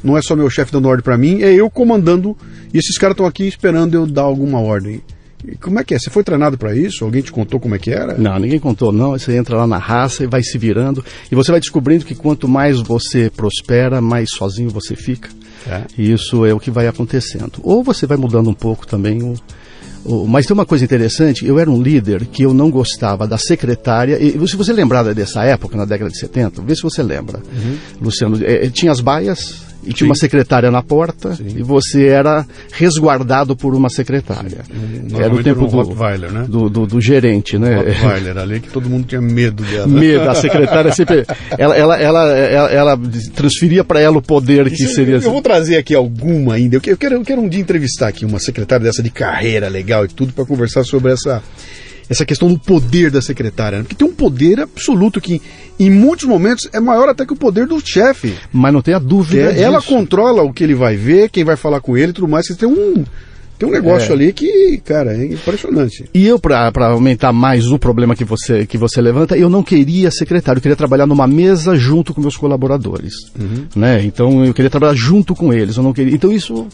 não 0.03 0.17
é 0.17 0.21
só 0.21 0.35
meu 0.35 0.49
chefe 0.49 0.71
dando 0.71 0.87
ordem 0.87 1.03
para 1.03 1.17
mim, 1.17 1.41
é 1.41 1.53
eu 1.53 1.69
comandando 1.69 2.35
e 2.73 2.77
esses 2.77 2.97
caras 2.97 3.13
estão 3.13 3.25
aqui 3.25 3.47
esperando 3.47 3.95
eu 3.95 4.05
dar 4.05 4.23
alguma 4.23 4.59
ordem. 4.59 5.01
E 5.45 5.55
como 5.55 5.79
é 5.79 5.83
que 5.83 5.93
é? 5.93 5.99
Você 5.99 6.09
foi 6.09 6.23
treinado 6.23 6.57
para 6.57 6.75
isso? 6.75 7.03
Alguém 7.03 7.21
te 7.21 7.31
contou 7.31 7.59
como 7.59 7.73
é 7.73 7.79
que 7.79 7.91
era? 7.91 8.17
Não, 8.17 8.37
ninguém 8.37 8.59
contou, 8.59 8.91
não. 8.91 9.11
Você 9.11 9.35
entra 9.37 9.55
lá 9.55 9.65
na 9.65 9.77
raça 9.77 10.23
e 10.23 10.27
vai 10.27 10.43
se 10.43 10.57
virando. 10.57 11.03
E 11.31 11.35
você 11.35 11.49
vai 11.49 11.61
descobrindo 11.61 12.03
que 12.03 12.13
quanto 12.13 12.47
mais 12.47 12.81
você 12.81 13.29
prospera, 13.29 14.01
mais 14.01 14.29
sozinho 14.35 14.69
você 14.69 14.97
fica. 14.97 15.29
É. 15.65 15.83
E 15.97 16.11
isso 16.11 16.45
é 16.45 16.53
o 16.53 16.59
que 16.59 16.69
vai 16.69 16.87
acontecendo. 16.87 17.53
Ou 17.63 17.81
você 17.83 18.05
vai 18.05 18.17
mudando 18.17 18.49
um 18.49 18.53
pouco 18.53 18.85
também 18.85 19.23
o, 19.23 19.35
mas 20.27 20.45
tem 20.45 20.53
uma 20.53 20.65
coisa 20.65 20.83
interessante, 20.83 21.45
eu 21.45 21.59
era 21.59 21.69
um 21.69 21.81
líder 21.81 22.25
que 22.25 22.43
eu 22.43 22.53
não 22.53 22.71
gostava 22.71 23.27
da 23.27 23.37
secretária, 23.37 24.17
e 24.19 24.31
se 24.47 24.55
você 24.55 24.71
lembrar 24.71 25.03
dessa 25.13 25.43
época, 25.43 25.75
na 25.75 25.85
década 25.85 26.09
de 26.09 26.17
70, 26.17 26.61
vê 26.61 26.75
se 26.75 26.81
você 26.81 27.03
lembra. 27.03 27.39
Uhum. 27.39 27.77
Luciano, 28.01 28.39
é, 28.43 28.69
tinha 28.69 28.91
as 28.91 29.01
baias, 29.01 29.68
e 29.83 29.93
tinha 29.93 30.07
uma 30.07 30.15
secretária 30.15 30.69
na 30.69 30.83
porta 30.83 31.35
Sim. 31.35 31.55
e 31.57 31.63
você 31.63 32.07
era 32.07 32.45
resguardado 32.71 33.55
por 33.55 33.73
uma 33.73 33.89
secretária. 33.89 34.59
Era 35.17 35.33
o 35.33 35.41
tempo 35.41 35.67
do, 35.67 35.95
né? 36.31 36.45
do, 36.47 36.69
do, 36.69 36.85
do, 36.85 37.01
gerente, 37.01 37.57
né? 37.57 37.77
Rottweiler, 37.77 38.37
ali 38.37 38.59
que 38.59 38.69
todo 38.69 38.89
mundo 38.89 39.07
tinha 39.07 39.21
medo 39.21 39.63
dela. 39.63 39.87
Medo, 39.87 40.29
a 40.29 40.35
secretária 40.35 40.91
sempre. 40.91 41.25
Ela, 41.57 41.75
ela, 41.75 41.97
ela, 41.97 42.29
ela, 42.37 42.69
ela 42.71 42.99
transferia 43.33 43.83
para 43.83 43.99
ela 43.99 44.17
o 44.17 44.21
poder 44.21 44.67
Isso, 44.67 44.75
que 44.75 44.87
seria. 44.87 45.15
Eu, 45.15 45.21
eu 45.21 45.31
vou 45.31 45.41
trazer 45.41 45.77
aqui 45.77 45.95
alguma 45.95 46.55
ainda. 46.55 46.75
Eu 46.75 46.81
quero, 46.81 47.15
eu 47.15 47.21
quero 47.21 47.41
um 47.41 47.47
dia 47.47 47.61
entrevistar 47.61 48.09
aqui 48.09 48.25
uma 48.25 48.39
secretária 48.39 48.83
dessa 48.83 49.01
de 49.01 49.09
carreira 49.09 49.67
legal 49.69 50.03
e 50.05 50.07
tudo 50.07 50.33
para 50.33 50.45
conversar 50.45 50.83
sobre 50.83 51.13
essa 51.13 51.41
essa 52.09 52.25
questão 52.25 52.51
do 52.51 52.59
poder 52.59 53.11
da 53.11 53.21
secretária, 53.21 53.77
né? 53.77 53.83
porque 53.83 53.95
tem 53.95 54.07
um 54.07 54.13
poder 54.13 54.59
absoluto 54.59 55.21
que 55.21 55.41
em 55.79 55.89
muitos 55.89 56.25
momentos 56.25 56.67
é 56.73 56.79
maior 56.79 57.07
até 57.07 57.25
que 57.25 57.33
o 57.33 57.35
poder 57.35 57.67
do 57.67 57.79
chefe. 57.79 58.35
Mas 58.51 58.73
não 58.73 58.81
tem 58.81 58.93
a 58.93 58.99
dúvida. 58.99 59.53
É, 59.53 59.61
ela 59.61 59.81
controla 59.81 60.41
o 60.41 60.51
que 60.51 60.63
ele 60.63 60.75
vai 60.75 60.95
ver, 60.95 61.29
quem 61.29 61.43
vai 61.43 61.55
falar 61.55 61.79
com 61.79 61.95
ele 61.95 62.11
tudo 62.11 62.27
mais. 62.27 62.47
Você 62.47 62.55
tem 62.55 62.67
um. 62.67 63.05
Tem 63.59 63.67
um 63.67 63.71
negócio 63.73 64.11
é. 64.11 64.13
ali 64.13 64.31
que, 64.31 64.81
cara, 64.85 65.13
é 65.13 65.25
impressionante. 65.25 66.05
E 66.13 66.25
eu, 66.25 66.39
para 66.39 66.71
aumentar 66.87 67.33
mais 67.33 67.67
o 67.67 67.77
problema 67.77 68.15
que 68.15 68.23
você, 68.23 68.65
que 68.65 68.77
você 68.77 69.01
levanta, 69.01 69.37
eu 69.37 69.49
não 69.49 69.61
queria 69.61 70.09
secretário, 70.09 70.59
eu 70.59 70.61
queria 70.61 70.77
trabalhar 70.77 71.05
numa 71.05 71.27
mesa 71.27 71.75
junto 71.75 72.13
com 72.13 72.21
meus 72.21 72.37
colaboradores. 72.37 73.13
Uhum. 73.37 73.65
Né? 73.75 74.01
Então 74.05 74.45
eu 74.45 74.53
queria 74.53 74.69
trabalhar 74.69 74.95
junto 74.95 75.35
com 75.35 75.51
eles. 75.51 75.75
Eu 75.75 75.83
não 75.83 75.91
queria. 75.91 76.15
Então 76.15 76.31
isso. 76.31 76.67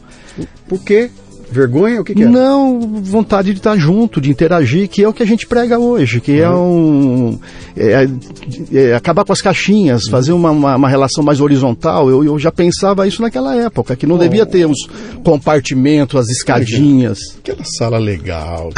Por 0.68 0.84
quê? 0.84 1.10
Vergonha? 1.52 2.02
O 2.02 2.04
que, 2.04 2.14
que 2.14 2.24
é? 2.24 2.28
Não, 2.28 2.80
vontade 2.80 3.52
de 3.52 3.60
estar 3.60 3.78
junto, 3.78 4.20
de 4.20 4.30
interagir, 4.30 4.88
que 4.88 5.04
é 5.04 5.08
o 5.08 5.14
que 5.14 5.24
a 5.24 5.26
gente 5.26 5.48
prega 5.48 5.78
hoje, 5.78 6.20
que 6.20 6.40
é 6.40 6.50
um. 6.50 7.40
É, 7.76 8.08
é, 8.74 8.96
acabar 8.96 9.26
com 9.26 9.34
as 9.34 9.42
caixinhas, 9.42 10.04
fazer 10.10 10.32
uma, 10.32 10.52
uma, 10.52 10.76
uma, 10.76 10.90
relação 10.90 11.24
mais 11.24 11.40
horizontal. 11.40 12.10
Eu, 12.10 12.24
eu 12.24 12.40
já 12.40 12.52
pensava 12.52 13.08
isso 13.08 13.22
naquela 13.22 13.56
época, 13.56 13.96
que 13.96 14.08
não 14.08 14.18
devia 14.18 14.46
ter 14.46 14.66
os 14.66 14.88
compartimentos, 15.24 16.20
as 16.20 16.30
escadinhas. 16.30 17.20
Aquela 17.40 17.64
sala 17.78 17.98
legal. 17.98 18.72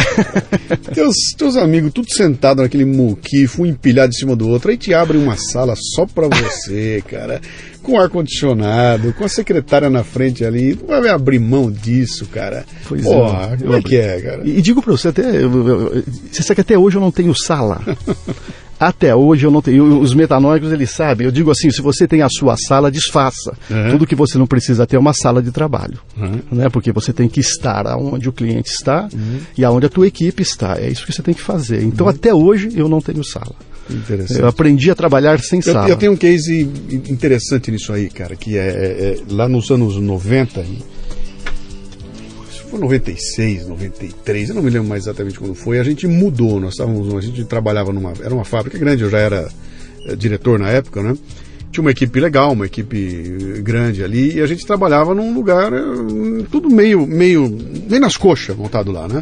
teus, 0.93 1.15
teus 1.37 1.55
amigos 1.55 1.91
tudo 1.93 2.11
sentado 2.11 2.61
naquele 2.61 2.85
muquifo, 2.85 3.63
um 3.63 3.65
empilhado 3.65 4.09
em 4.09 4.17
cima 4.17 4.35
do 4.35 4.47
outro, 4.49 4.71
aí 4.71 4.77
te 4.77 4.93
abre 4.93 5.17
uma 5.17 5.35
sala 5.37 5.73
só 5.75 6.05
pra 6.05 6.27
você, 6.27 7.03
cara 7.07 7.41
com 7.87 7.97
ar-condicionado, 7.97 9.13
com 9.13 9.23
a 9.23 9.29
secretária 9.29 9.89
na 9.89 10.03
frente 10.03 10.43
ali. 10.43 10.77
Não 10.77 11.01
vai 11.01 11.09
abrir 11.09 11.39
mão 11.39 11.71
disso, 11.71 12.25
cara. 12.25 12.65
Pois 12.85 13.01
Porra, 13.01 13.53
é. 13.53 13.57
como 13.57 13.75
é 13.75 13.81
que 13.81 13.95
é, 13.95 14.21
cara? 14.21 14.41
E, 14.43 14.57
e 14.57 14.61
digo 14.61 14.81
pra 14.81 14.91
você, 14.91 15.07
até. 15.07 15.23
Você 15.41 16.43
sabe 16.43 16.55
que 16.55 16.61
até 16.61 16.77
hoje 16.77 16.97
eu 16.97 17.01
não 17.01 17.11
tenho 17.11 17.33
sala. 17.33 17.81
Até 18.79 19.15
hoje 19.15 19.43
eu 19.43 19.49
não 19.49 19.59
tenho. 19.59 19.99
Os 19.99 20.13
metanóicos 20.13 20.71
eles 20.71 20.91
sabem. 20.91 21.25
Eu 21.25 21.31
digo 21.31 21.49
assim: 21.49 21.71
se 21.71 21.81
você 21.81 22.07
tem 22.07 22.21
a 22.21 22.29
sua 22.29 22.55
sala, 22.55 22.91
desfaça. 22.91 23.57
Uhum. 23.71 23.89
Tudo 23.89 24.05
que 24.05 24.13
você 24.13 24.37
não 24.37 24.45
precisa 24.45 24.85
ter 24.85 24.97
é 24.97 24.99
uma 24.99 25.13
sala 25.13 25.41
de 25.41 25.51
trabalho. 25.51 25.99
Uhum. 26.15 26.41
Né? 26.51 26.69
Porque 26.69 26.91
você 26.91 27.11
tem 27.11 27.27
que 27.27 27.39
estar 27.39 27.87
onde 27.97 28.29
o 28.29 28.31
cliente 28.31 28.69
está 28.69 29.09
uhum. 29.11 29.39
e 29.57 29.65
aonde 29.65 29.87
a 29.87 29.89
tua 29.89 30.05
equipe 30.05 30.43
está. 30.43 30.77
É 30.79 30.87
isso 30.89 31.07
que 31.07 31.11
você 31.11 31.23
tem 31.23 31.33
que 31.33 31.41
fazer. 31.41 31.81
Então, 31.81 32.05
uhum. 32.05 32.11
até 32.11 32.31
hoje, 32.31 32.69
eu 32.75 32.87
não 32.87 33.01
tenho 33.01 33.23
sala. 33.23 33.55
Eu 34.39 34.47
aprendi 34.47 34.91
a 34.91 34.95
trabalhar 34.95 35.39
sem 35.39 35.59
eu, 35.59 35.73
sala. 35.73 35.89
Eu 35.89 35.95
tenho 35.95 36.11
um 36.11 36.17
case 36.17 36.61
interessante 37.09 37.71
nisso 37.71 37.93
aí, 37.93 38.09
cara, 38.09 38.35
que 38.35 38.57
é, 38.57 38.67
é 38.67 39.17
lá 39.29 39.47
nos 39.47 39.69
anos 39.71 39.95
90, 39.95 40.63
foi 42.69 42.79
96, 42.79 43.67
93, 43.67 44.49
eu 44.49 44.55
não 44.55 44.61
me 44.61 44.69
lembro 44.69 44.87
mais 44.87 45.03
exatamente 45.03 45.39
quando 45.39 45.55
foi, 45.55 45.79
a 45.79 45.83
gente 45.83 46.05
mudou, 46.05 46.59
nós 46.59 46.73
estávamos, 46.73 47.13
a 47.15 47.21
gente 47.21 47.43
trabalhava 47.45 47.93
numa, 47.93 48.13
era 48.21 48.33
uma 48.33 48.45
fábrica 48.45 48.77
grande, 48.77 49.03
eu 49.03 49.09
já 49.09 49.19
era 49.19 49.49
é, 50.05 50.15
diretor 50.15 50.59
na 50.59 50.69
época, 50.69 51.01
né? 51.01 51.15
Tinha 51.71 51.81
uma 51.81 51.91
equipe 51.91 52.19
legal, 52.19 52.53
uma 52.53 52.65
equipe 52.65 53.61
grande 53.61 54.03
ali, 54.03 54.35
e 54.35 54.41
a 54.41 54.47
gente 54.47 54.65
trabalhava 54.65 55.13
num 55.13 55.33
lugar, 55.33 55.71
eh, 55.73 56.45
tudo 56.49 56.69
meio, 56.69 57.05
meio, 57.05 57.49
nem 57.89 57.99
nas 57.99 58.15
coxas 58.15 58.55
montado 58.55 58.91
lá, 58.91 59.07
né? 59.07 59.21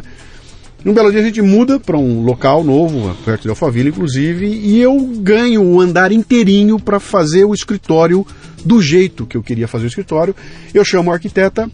Um 0.84 0.92
belo 0.92 1.10
dia 1.10 1.20
a 1.20 1.24
gente 1.24 1.42
muda 1.42 1.80
para 1.80 1.96
um 1.96 2.22
local 2.22 2.62
novo, 2.62 3.14
perto 3.24 3.42
de 3.42 3.48
Alphaville, 3.48 3.88
inclusive, 3.88 4.46
e 4.46 4.80
eu 4.80 4.96
ganho 5.20 5.62
o 5.62 5.80
andar 5.80 6.12
inteirinho 6.12 6.78
para 6.78 7.00
fazer 7.00 7.44
o 7.44 7.52
escritório 7.52 8.24
do 8.64 8.80
jeito 8.80 9.26
que 9.26 9.36
eu 9.36 9.42
queria 9.42 9.66
fazer 9.66 9.86
o 9.86 9.88
escritório. 9.88 10.34
Eu 10.72 10.84
chamo 10.84 11.10
a 11.10 11.14
arquiteta 11.14 11.68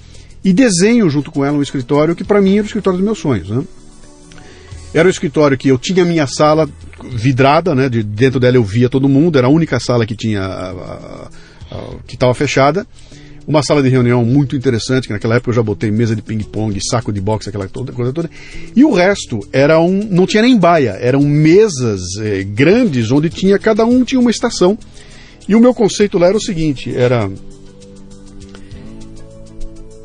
e 0.44 0.52
desenho 0.52 1.08
junto 1.10 1.30
com 1.30 1.44
ela 1.44 1.58
um 1.58 1.62
escritório 1.62 2.16
que 2.16 2.24
para 2.24 2.40
mim 2.40 2.54
era 2.54 2.62
o 2.62 2.66
escritório 2.66 2.98
dos 2.98 3.04
meus 3.04 3.18
sonhos. 3.18 3.50
Né? 3.50 3.62
Era 4.94 5.08
o 5.08 5.10
escritório 5.10 5.56
que 5.56 5.68
eu 5.68 5.78
tinha 5.78 6.04
minha 6.04 6.26
sala 6.26 6.68
vidrada, 7.02 7.74
né? 7.74 7.88
De, 7.88 8.02
dentro 8.02 8.38
dela 8.38 8.56
eu 8.56 8.64
via 8.64 8.88
todo 8.88 9.08
mundo, 9.08 9.38
era 9.38 9.46
a 9.46 9.50
única 9.50 9.80
sala 9.80 10.04
que 10.04 10.14
tinha 10.14 10.42
a, 10.42 10.70
a, 10.70 11.28
a, 11.70 11.78
que 12.06 12.14
estava 12.14 12.34
fechada. 12.34 12.86
Uma 13.46 13.62
sala 13.62 13.82
de 13.82 13.88
reunião 13.88 14.24
muito 14.24 14.54
interessante, 14.54 15.08
que 15.08 15.12
naquela 15.12 15.34
época 15.34 15.50
eu 15.50 15.54
já 15.54 15.62
botei 15.62 15.90
mesa 15.90 16.14
de 16.14 16.22
ping-pong, 16.22 16.78
saco 16.80 17.12
de 17.12 17.20
boxe, 17.20 17.48
aquela 17.48 17.66
toda, 17.66 17.92
coisa 17.92 18.12
toda. 18.12 18.30
E 18.74 18.84
o 18.84 18.92
resto 18.92 19.40
era 19.52 19.80
um. 19.80 20.06
não 20.10 20.26
tinha 20.26 20.42
nem 20.42 20.56
baia, 20.56 20.96
eram 21.00 21.22
mesas 21.22 22.00
eh, 22.20 22.44
grandes 22.44 23.10
onde 23.10 23.28
tinha, 23.28 23.58
cada 23.58 23.84
um 23.84 24.04
tinha 24.04 24.20
uma 24.20 24.30
estação. 24.30 24.78
E 25.48 25.56
o 25.56 25.60
meu 25.60 25.74
conceito 25.74 26.18
lá 26.18 26.28
era 26.28 26.36
o 26.36 26.40
seguinte: 26.40 26.94
era 26.94 27.28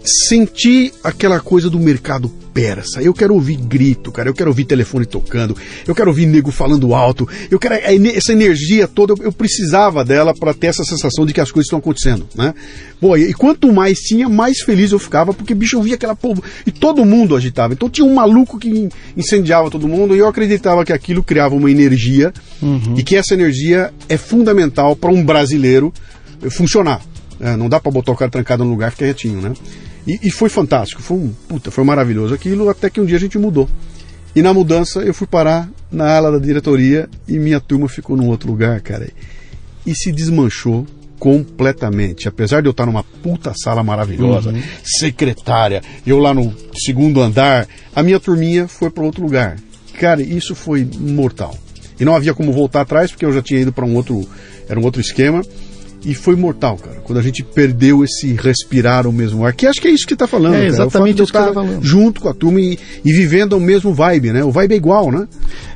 sentir 0.07 0.93
aquela 1.03 1.39
coisa 1.39 1.69
do 1.69 1.79
mercado 1.79 2.31
persa. 2.57 3.03
Eu 3.03 3.13
quero 3.13 3.35
ouvir 3.35 3.55
grito, 3.55 4.11
cara. 4.11 4.29
Eu 4.29 4.33
quero 4.33 4.49
ouvir 4.49 4.65
telefone 4.65 5.05
tocando. 5.05 5.55
Eu 5.85 5.93
quero 5.93 6.09
ouvir 6.09 6.25
nego 6.25 6.49
falando 6.49 6.95
alto. 6.95 7.29
Eu 7.51 7.59
quero 7.59 7.75
essa 7.75 8.31
energia 8.31 8.87
toda. 8.87 9.13
Eu, 9.21 9.31
precisava 9.31 10.03
dela 10.03 10.33
para 10.33 10.55
ter 10.55 10.67
essa 10.67 10.83
sensação 10.83 11.23
de 11.23 11.33
que 11.33 11.39
as 11.39 11.51
coisas 11.51 11.67
estão 11.67 11.77
acontecendo, 11.77 12.27
né? 12.35 12.55
Bom, 12.99 13.15
e, 13.15 13.31
quanto 13.31 13.71
mais 13.71 13.99
tinha, 13.99 14.27
mais 14.27 14.61
feliz 14.61 14.91
eu 14.91 14.97
ficava, 14.97 15.35
porque 15.35 15.53
bicho 15.53 15.77
eu 15.77 15.83
via 15.83 15.93
aquela 15.93 16.15
povo 16.15 16.43
e 16.65 16.71
todo 16.71 17.05
mundo 17.05 17.35
agitava. 17.35 17.73
Então 17.73 17.87
tinha 17.87 18.05
um 18.05 18.15
maluco 18.15 18.57
que 18.57 18.89
incendiava 19.15 19.69
todo 19.69 19.87
mundo 19.87 20.15
e 20.15 20.19
eu 20.19 20.27
acreditava 20.27 20.83
que 20.83 20.91
aquilo 20.91 21.21
criava 21.21 21.53
uma 21.53 21.69
energia 21.69 22.33
uhum. 22.59 22.95
e 22.97 23.03
que 23.03 23.15
essa 23.15 23.35
energia 23.35 23.93
é 24.09 24.17
fundamental 24.17 24.95
para 24.95 25.11
um 25.11 25.23
brasileiro 25.23 25.93
funcionar. 26.49 27.01
É, 27.39 27.55
não 27.55 27.69
dá 27.69 27.79
para 27.79 27.91
botar 27.91 28.11
o 28.11 28.15
cara 28.15 28.31
trancado 28.31 28.63
no 28.63 28.71
lugar 28.71 28.87
e 28.87 28.91
ficar 28.91 29.05
quietinho, 29.05 29.41
né? 29.41 29.53
E, 30.07 30.19
e, 30.23 30.31
foi 30.31 30.47
fantástico, 30.47 31.01
foi 31.01 31.17
um, 31.17 31.33
puta, 31.49 31.69
foi 31.69 31.83
maravilhoso 31.83 32.33
aquilo, 32.33 32.69
até 32.69 32.89
que 32.89 33.01
um 33.01 33.05
dia 33.05 33.17
a 33.17 33.19
gente 33.19 33.37
mudou. 33.37 33.69
E 34.33 34.41
na 34.41 34.53
mudança 34.53 34.99
eu 35.01 35.13
fui 35.13 35.27
parar 35.27 35.69
na 35.91 36.15
ala 36.15 36.31
da 36.31 36.39
diretoria 36.39 37.09
e 37.27 37.37
minha 37.37 37.59
turma 37.59 37.89
ficou 37.89 38.15
num 38.15 38.27
outro 38.27 38.49
lugar, 38.49 38.79
cara. 38.81 39.09
E 39.85 39.93
se 39.93 40.11
desmanchou 40.11 40.87
completamente. 41.19 42.27
Apesar 42.27 42.61
de 42.61 42.67
eu 42.67 42.71
estar 42.71 42.85
numa 42.85 43.03
puta 43.03 43.53
sala 43.55 43.83
maravilhosa, 43.83 44.51
uhum. 44.51 44.61
secretária, 44.83 45.81
eu 46.05 46.19
lá 46.19 46.33
no 46.33 46.53
segundo 46.85 47.21
andar, 47.21 47.67
a 47.95 48.03
minha 48.03 48.19
turminha 48.19 48.67
foi 48.67 48.89
para 48.89 49.03
outro 49.03 49.23
lugar. 49.23 49.57
Cara, 49.99 50.21
isso 50.21 50.55
foi 50.55 50.87
mortal. 50.99 51.57
E 51.99 52.05
não 52.05 52.15
havia 52.15 52.33
como 52.33 52.51
voltar 52.53 52.81
atrás 52.81 53.11
porque 53.11 53.25
eu 53.25 53.33
já 53.33 53.41
tinha 53.41 53.59
ido 53.59 53.73
para 53.73 53.85
um 53.85 53.95
outro, 53.95 54.27
era 54.69 54.79
um 54.79 54.83
outro 54.83 55.01
esquema. 55.01 55.43
E 56.05 56.13
foi 56.13 56.35
mortal, 56.35 56.77
cara. 56.77 56.97
Quando 57.03 57.17
a 57.17 57.21
gente 57.21 57.43
perdeu 57.43 58.03
esse 58.03 58.33
respirar 58.33 59.07
o 59.07 59.11
mesmo 59.11 59.45
ar. 59.45 59.53
Que 59.53 59.65
acho 59.65 59.81
que 59.81 59.87
é 59.87 59.91
isso 59.91 60.05
que 60.05 60.13
está 60.13 60.27
falando. 60.27 60.55
É 60.55 60.67
exatamente 60.67 61.21
isso 61.21 61.31
que 61.31 61.37
está 61.37 61.53
falando. 61.53 61.83
Junto 61.83 62.21
com 62.21 62.29
a 62.29 62.33
turma 62.33 62.61
e, 62.61 62.77
e, 63.03 63.11
vivendo 63.11 63.53
o 63.53 63.59
mesmo 63.59 63.93
vibe, 63.93 64.31
né? 64.31 64.43
O 64.43 64.51
vibe 64.51 64.73
é 64.73 64.77
igual, 64.77 65.11
né? 65.11 65.27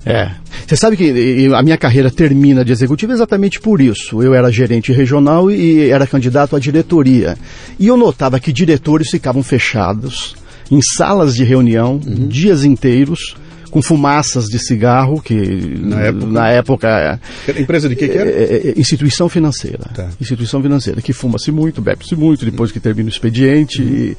É. 0.06 0.32
Você 0.68 0.76
sabe 0.76 0.96
que 0.96 1.50
a 1.54 1.64
minha 1.64 1.78
carreira 1.78 2.12
termina 2.12 2.64
de 2.64 2.72
executivo 2.72 3.12
exatamente 3.12 3.60
por 3.60 3.82
isso. 3.82 4.22
Eu 4.22 4.34
era 4.34 4.52
gerente 4.52 4.92
regional 4.92 5.50
e 5.50 5.90
era 5.90 6.06
candidato 6.06 6.56
à 6.56 6.60
diretoria. 6.60 7.38
E 7.80 7.88
eu 7.88 7.98
notava 7.98 8.40
que 8.40 8.54
diretores 8.54 9.10
ficavam 9.10 9.42
fechados 9.42 10.36
em 10.70 10.82
salas 10.82 11.36
de 11.36 11.44
reunião 11.44 12.00
uhum. 12.06 12.28
dias 12.28 12.64
inteiros 12.64 13.36
com 13.72 13.82
fumaças 13.82 14.46
de 14.46 14.60
cigarro, 14.60 15.22
que 15.22 15.34
na 15.34 16.02
época, 16.02 16.28
na 16.28 16.50
época 16.50 17.22
empresa 17.58 17.88
de 17.88 17.96
que, 17.96 18.08
que 18.08 18.18
era? 18.18 18.30
É, 18.30 18.34
é, 18.34 18.68
é, 18.68 18.74
instituição 18.80 19.30
financeira. 19.30 19.90
Tá. 19.96 20.10
Instituição 20.20 20.62
financeira, 20.62 21.02
que 21.02 21.14
fuma-se 21.14 21.52
muito, 21.52 21.82
bebe-se 21.82 22.16
muito, 22.16 22.46
depois 22.46 22.72
que 22.72 22.80
termina 22.80 23.08
o 23.08 23.12
expediente. 23.12 23.82
Uhum. 23.82 23.88
E, 23.88 24.18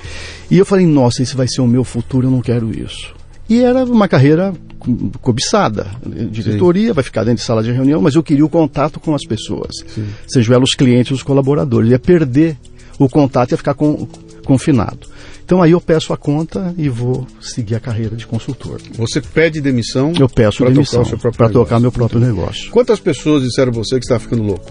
e 0.51 0.59
eu 0.59 0.65
falei, 0.65 0.87
nossa, 0.87 1.23
esse 1.23 1.37
vai 1.37 1.47
ser 1.47 1.61
o 1.61 1.67
meu 1.67 1.85
futuro, 1.85 2.27
eu 2.27 2.31
não 2.31 2.41
quero 2.41 2.71
isso. 2.77 3.15
E 3.49 3.61
era 3.61 3.85
uma 3.85 4.09
carreira 4.09 4.55
cobiçada. 5.21 5.87
Diretoria, 6.31 6.89
Sim. 6.89 6.93
vai 6.95 7.05
ficar 7.05 7.23
dentro 7.23 7.41
de 7.41 7.47
sala 7.47 7.63
de 7.63 7.71
reunião, 7.71 8.01
mas 8.01 8.15
eu 8.15 8.23
queria 8.23 8.45
o 8.45 8.49
contato 8.49 8.99
com 8.99 9.15
as 9.15 9.25
pessoas. 9.27 9.71
Sim. 9.87 10.07
Sejam 10.27 10.55
elas 10.55 10.71
os 10.71 10.75
clientes, 10.75 11.13
os 11.13 11.23
colaboradores. 11.23 11.91
Ia 11.91 11.99
perder 11.99 12.57
o 12.99 13.09
contato, 13.09 13.51
ia 13.51 13.57
ficar 13.59 13.75
com, 13.75 14.09
confinado. 14.45 15.07
Então 15.45 15.63
aí 15.63 15.73
eu 15.73 15.81
peço 15.81 16.13
a 16.13 16.17
conta 16.17 16.75
e 16.79 16.89
vou 16.89 17.27
seguir 17.41 17.75
a 17.75 17.81
carreira 17.81 18.17
de 18.17 18.27
consultor. 18.27 18.81
Você 18.95 19.21
pede 19.21 19.61
demissão? 19.61 20.13
Eu 20.19 20.29
peço 20.29 20.65
demissão 20.65 21.05
para 21.37 21.49
tocar 21.49 21.81
meu 21.81 21.93
próprio 21.93 22.21
negócio. 22.21 22.71
Quantas 22.71 23.01
pessoas 23.01 23.43
disseram 23.43 23.73
você 23.73 23.99
que 23.99 24.05
está 24.05 24.19
ficando 24.19 24.43
louco? 24.43 24.71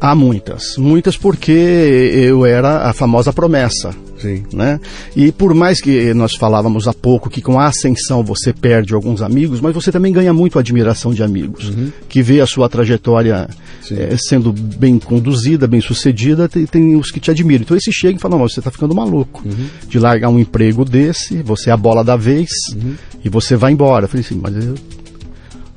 Há 0.00 0.14
muitas. 0.14 0.76
Muitas 0.76 1.16
porque 1.16 1.50
eu 1.52 2.46
era 2.46 2.88
a 2.88 2.92
famosa 2.92 3.32
promessa. 3.32 3.94
Sim. 4.20 4.44
Né? 4.52 4.80
E 5.16 5.32
por 5.32 5.54
mais 5.54 5.80
que 5.80 6.12
nós 6.14 6.34
falávamos 6.34 6.86
há 6.86 6.92
pouco 6.92 7.30
que 7.30 7.40
com 7.40 7.58
a 7.58 7.66
ascensão 7.66 8.22
você 8.22 8.52
perde 8.52 8.94
alguns 8.94 9.22
amigos, 9.22 9.60
mas 9.60 9.74
você 9.74 9.90
também 9.90 10.12
ganha 10.12 10.32
muito 10.32 10.58
a 10.58 10.60
admiração 10.60 11.12
de 11.12 11.22
amigos, 11.22 11.70
uhum. 11.70 11.90
que 12.08 12.22
vê 12.22 12.40
a 12.40 12.46
sua 12.46 12.68
trajetória 12.68 13.48
é, 13.90 14.16
sendo 14.16 14.52
bem 14.52 14.98
conduzida, 14.98 15.66
bem 15.66 15.80
sucedida, 15.80 16.48
tem, 16.48 16.66
tem, 16.66 16.96
os 16.96 17.10
que 17.10 17.20
te 17.20 17.30
admiram. 17.30 17.62
Então 17.62 17.76
esse 17.76 17.92
chega 17.92 18.16
e 18.16 18.20
fala, 18.20 18.36
não, 18.36 18.48
você 18.48 18.60
está 18.60 18.70
ficando 18.70 18.94
maluco 18.94 19.42
uhum. 19.44 19.66
de 19.88 19.98
largar 19.98 20.28
um 20.28 20.38
emprego 20.38 20.84
desse, 20.84 21.42
você 21.42 21.70
é 21.70 21.72
a 21.72 21.76
bola 21.76 22.04
da 22.04 22.16
vez 22.16 22.50
uhum. 22.74 22.94
e 23.24 23.28
você 23.28 23.56
vai 23.56 23.72
embora. 23.72 24.04
Eu 24.04 24.08
falei 24.08 24.24
assim, 24.24 24.38
mas 24.40 24.54
eu, 24.56 24.74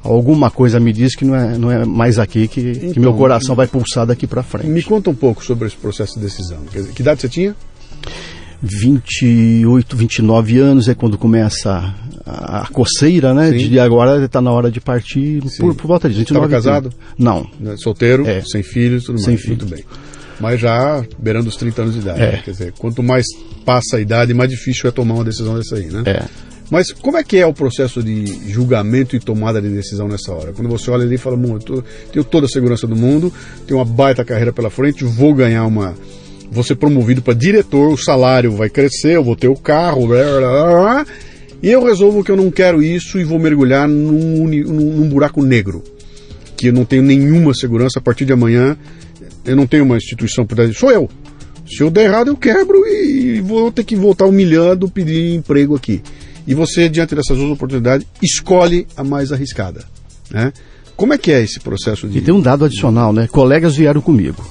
alguma 0.04 0.52
coisa 0.52 0.80
me 0.80 0.92
diz 0.92 1.16
que 1.16 1.24
não 1.24 1.36
é, 1.36 1.58
não 1.58 1.72
é 1.72 1.86
mais 1.86 2.20
aqui 2.20 2.48
que, 2.48 2.62
então, 2.62 2.94
que 2.94 3.00
meu 3.00 3.14
coração 3.14 3.56
vai 3.56 3.68
pulsar 3.68 4.06
daqui 4.06 4.28
para 4.28 4.44
frente. 4.44 4.68
Me 4.68 4.84
conta 4.84 5.10
um 5.10 5.16
pouco 5.16 5.44
sobre 5.44 5.68
esse 5.68 5.78
processo 5.78 6.16
de 6.16 6.22
decisão. 6.26 6.60
que 6.94 7.02
idade 7.02 7.22
você 7.22 7.30
tinha? 7.30 7.56
28, 8.64 9.98
29 9.98 10.58
anos 10.58 10.88
é 10.88 10.96
quando 10.96 11.18
começa 11.18 11.94
a, 12.26 12.62
a 12.62 12.68
coceira, 12.68 13.34
né? 13.34 13.52
Sim. 13.52 13.70
De 13.70 13.80
agora 13.80 14.24
está 14.24 14.42
na 14.42 14.52
hora 14.52 14.72
de 14.72 14.80
partir 14.80 15.42
por, 15.60 15.76
por, 15.76 15.88
volta 15.88 16.08
de 16.08 16.16
29 16.16 16.46
Estava 16.46 16.62
casado? 16.62 16.96
Não. 17.18 17.46
Né, 17.60 17.76
solteiro, 17.76 18.26
é. 18.26 18.42
sem 18.42 18.64
filhos, 18.64 19.04
tudo 19.04 19.20
sem 19.20 19.34
mais. 19.34 19.42
Filho. 19.42 19.58
Muito 19.58 19.66
bem. 19.66 19.84
Mas 20.40 20.62
já 20.62 21.04
beirando 21.20 21.50
os 21.50 21.58
30 21.58 21.82
anos 21.82 21.94
de 21.94 22.00
idade. 22.00 22.22
É. 22.22 22.32
Né? 22.32 22.42
Quer 22.44 22.52
dizer, 22.52 22.74
quanto 22.78 23.04
mais 23.04 23.26
passa 23.66 23.98
a 23.98 24.00
idade, 24.00 24.34
mais 24.34 24.50
difícil 24.50 24.88
é 24.88 24.92
tomar 24.92 25.16
uma 25.16 25.26
decisão 25.26 25.56
dessa 25.56 25.76
aí, 25.76 25.88
né? 25.88 26.04
É. 26.06 26.24
Mas 26.72 26.92
como 26.92 27.18
é 27.18 27.24
que 27.24 27.38
é 27.38 27.46
o 27.46 27.54
processo 27.54 28.02
de 28.02 28.50
julgamento 28.50 29.16
e 29.16 29.20
tomada 29.20 29.62
de 29.62 29.70
decisão 29.70 30.08
nessa 30.08 30.32
hora? 30.32 30.54
Quando 30.54 30.70
você 30.70 30.90
olha 30.90 31.04
ali 31.04 31.16
e 31.16 31.18
fala, 31.18 31.38
eu 31.38 31.60
tô, 31.60 31.84
tenho 32.12 32.24
toda 32.24 32.46
a 32.46 32.50
segurança 32.50 32.88
do 32.88 32.96
mundo, 32.96 33.32
tenho 33.68 33.78
uma 33.80 33.86
baita 33.86 34.24
carreira 34.24 34.54
pela 34.54 34.70
frente, 34.70 35.04
vou 35.04 35.34
ganhar 35.34 35.66
uma, 35.66 35.94
vou 36.52 36.64
ser 36.64 36.76
promovido 36.76 37.22
para 37.22 37.34
diretor, 37.34 37.92
o 37.92 37.98
salário 37.98 38.52
vai 38.52 38.70
crescer, 38.70 39.16
eu 39.16 39.24
vou 39.24 39.36
ter 39.36 39.48
o 39.48 39.56
carro, 39.56 40.08
blá, 40.08 40.24
blá, 40.24 40.66
blá, 40.66 41.06
e 41.62 41.70
eu 41.70 41.84
resolvo 41.84 42.24
que 42.24 42.32
eu 42.32 42.38
não 42.38 42.52
quero 42.52 42.84
isso 42.84 43.20
e 43.20 43.24
vou 43.24 43.40
mergulhar 43.40 43.88
num, 43.88 44.48
num, 44.48 45.08
buraco 45.08 45.42
negro, 45.42 45.84
que 46.58 46.68
eu 46.68 46.74
não 46.74 46.86
tenho 46.86 47.04
nenhuma 47.04 47.54
segurança 47.54 48.00
a 48.00 48.02
partir 48.02 48.26
de 48.26 48.34
amanhã, 48.34 48.78
eu 49.46 49.56
não 49.56 49.66
tenho 49.66 49.84
uma 49.84 49.98
instituição 49.98 50.46
por 50.46 50.58
sou 50.74 50.92
eu. 50.92 51.10
Se 51.66 51.82
eu 51.82 51.90
der 51.90 52.06
errado, 52.06 52.28
eu 52.28 52.38
quebro 52.38 52.86
e 52.86 53.40
vou 53.40 53.72
ter 53.72 53.84
que 53.84 53.96
voltar 53.96 54.26
humilhando, 54.26 54.90
pedir 54.90 55.34
emprego 55.34 55.76
aqui. 55.76 56.02
E 56.46 56.54
você, 56.54 56.90
diante 56.90 57.16
dessas 57.16 57.38
duas 57.38 57.52
oportunidades, 57.52 58.06
escolhe 58.22 58.86
a 58.98 59.04
mais 59.04 59.32
arriscada. 59.32 59.86
Né? 60.30 60.52
Como 60.96 61.14
é 61.14 61.18
que 61.18 61.32
é 61.32 61.42
esse 61.42 61.60
processo 61.60 62.08
de. 62.08 62.18
E 62.18 62.22
tem 62.22 62.34
um 62.34 62.42
dado 62.42 62.66
adicional, 62.66 63.14
né? 63.14 63.28
Colegas 63.28 63.76
vieram 63.76 64.02
comigo. 64.02 64.44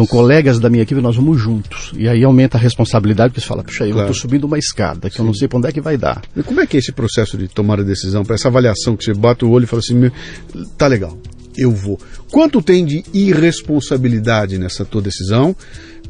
Então, 0.00 0.06
colegas 0.06 0.58
da 0.58 0.70
minha 0.70 0.82
equipe, 0.82 0.98
nós 0.98 1.14
vamos 1.14 1.38
juntos. 1.38 1.92
E 1.94 2.08
aí 2.08 2.24
aumenta 2.24 2.56
a 2.56 2.60
responsabilidade, 2.60 3.30
porque 3.30 3.42
você 3.42 3.46
fala, 3.46 3.62
puxa, 3.62 3.84
eu 3.84 3.92
claro. 3.92 4.08
estou 4.08 4.22
subindo 4.22 4.44
uma 4.44 4.58
escada, 4.58 5.10
que 5.10 5.16
Sim. 5.16 5.22
eu 5.22 5.26
não 5.26 5.34
sei 5.34 5.46
para 5.46 5.58
onde 5.58 5.68
é 5.68 5.72
que 5.72 5.80
vai 5.80 5.98
dar. 5.98 6.22
E 6.34 6.42
como 6.42 6.58
é 6.58 6.66
que 6.66 6.78
é 6.78 6.80
esse 6.80 6.90
processo 6.90 7.36
de 7.36 7.48
tomar 7.48 7.80
a 7.80 7.82
decisão, 7.82 8.24
para 8.24 8.34
essa 8.34 8.48
avaliação 8.48 8.96
que 8.96 9.04
você 9.04 9.12
bate 9.12 9.44
o 9.44 9.50
olho 9.50 9.64
e 9.64 9.66
fala 9.66 9.80
assim, 9.80 10.10
tá 10.78 10.86
legal, 10.86 11.18
eu 11.54 11.70
vou. 11.70 12.00
Quanto 12.30 12.62
tem 12.62 12.82
de 12.82 13.04
irresponsabilidade 13.12 14.56
nessa 14.56 14.86
tua 14.86 15.02
decisão? 15.02 15.54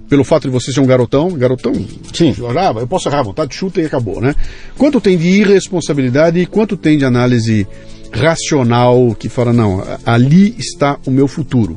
Pelo 0.08 0.22
fato 0.22 0.42
de 0.42 0.50
você 0.50 0.72
ser 0.72 0.78
um 0.78 0.86
garotão, 0.86 1.32
garotão, 1.32 1.72
Sim. 2.12 2.32
eu 2.78 2.86
posso 2.86 3.08
errar 3.08 3.20
à 3.20 3.24
vontade, 3.24 3.52
chuta 3.56 3.80
e 3.80 3.86
acabou, 3.86 4.20
né? 4.20 4.36
Quanto 4.78 5.00
tem 5.00 5.18
de 5.18 5.26
irresponsabilidade 5.26 6.38
e 6.38 6.46
quanto 6.46 6.76
tem 6.76 6.96
de 6.96 7.04
análise 7.04 7.66
racional 8.12 9.16
que 9.16 9.28
fala, 9.28 9.52
não, 9.52 9.82
ali 10.06 10.54
está 10.58 10.96
o 11.04 11.10
meu 11.10 11.26
futuro? 11.26 11.76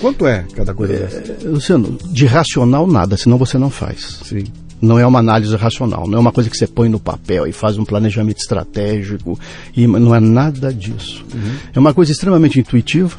Quanto 0.00 0.26
é 0.26 0.44
cada 0.54 0.74
coisa 0.74 0.94
é, 0.94 0.98
dessa? 0.98 1.48
Luciano, 1.48 1.98
de 2.06 2.26
racional 2.26 2.86
nada, 2.86 3.16
senão 3.16 3.38
você 3.38 3.58
não 3.58 3.70
faz. 3.70 4.20
Sim. 4.24 4.44
Não 4.80 4.98
é 4.98 5.06
uma 5.06 5.20
análise 5.20 5.54
racional, 5.56 6.06
não 6.06 6.18
é 6.18 6.20
uma 6.20 6.32
coisa 6.32 6.50
que 6.50 6.56
você 6.56 6.66
põe 6.66 6.88
no 6.88 7.00
papel 7.00 7.46
e 7.46 7.52
faz 7.52 7.78
um 7.78 7.84
planejamento 7.84 8.38
estratégico, 8.38 9.38
e 9.74 9.86
não 9.86 10.14
é 10.14 10.20
nada 10.20 10.72
disso. 10.72 11.24
Uhum. 11.32 11.56
É 11.74 11.78
uma 11.78 11.94
coisa 11.94 12.12
extremamente 12.12 12.60
intuitiva, 12.60 13.16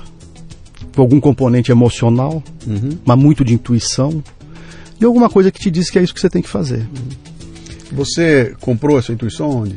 com 0.96 1.02
algum 1.02 1.20
componente 1.20 1.72
emocional, 1.72 2.44
uhum. 2.66 2.98
mas 3.04 3.18
muito 3.18 3.44
de 3.44 3.56
intuição, 3.56 4.24
e 5.02 5.06
alguma 5.06 5.30
coisa 5.30 5.52
que 5.52 5.60
te 5.60 5.72
diz 5.72 5.90
que 5.90 5.98
é 5.98 6.04
isso 6.04 6.14
que 6.14 6.22
você 6.22 6.30
tem 6.30 6.44
que 6.44 6.50
fazer. 6.50 6.82
Uhum. 6.82 7.10
Você 7.94 8.56
comprou 8.60 9.00
essa 9.00 9.12
intuição 9.12 9.50
onde? 9.50 9.76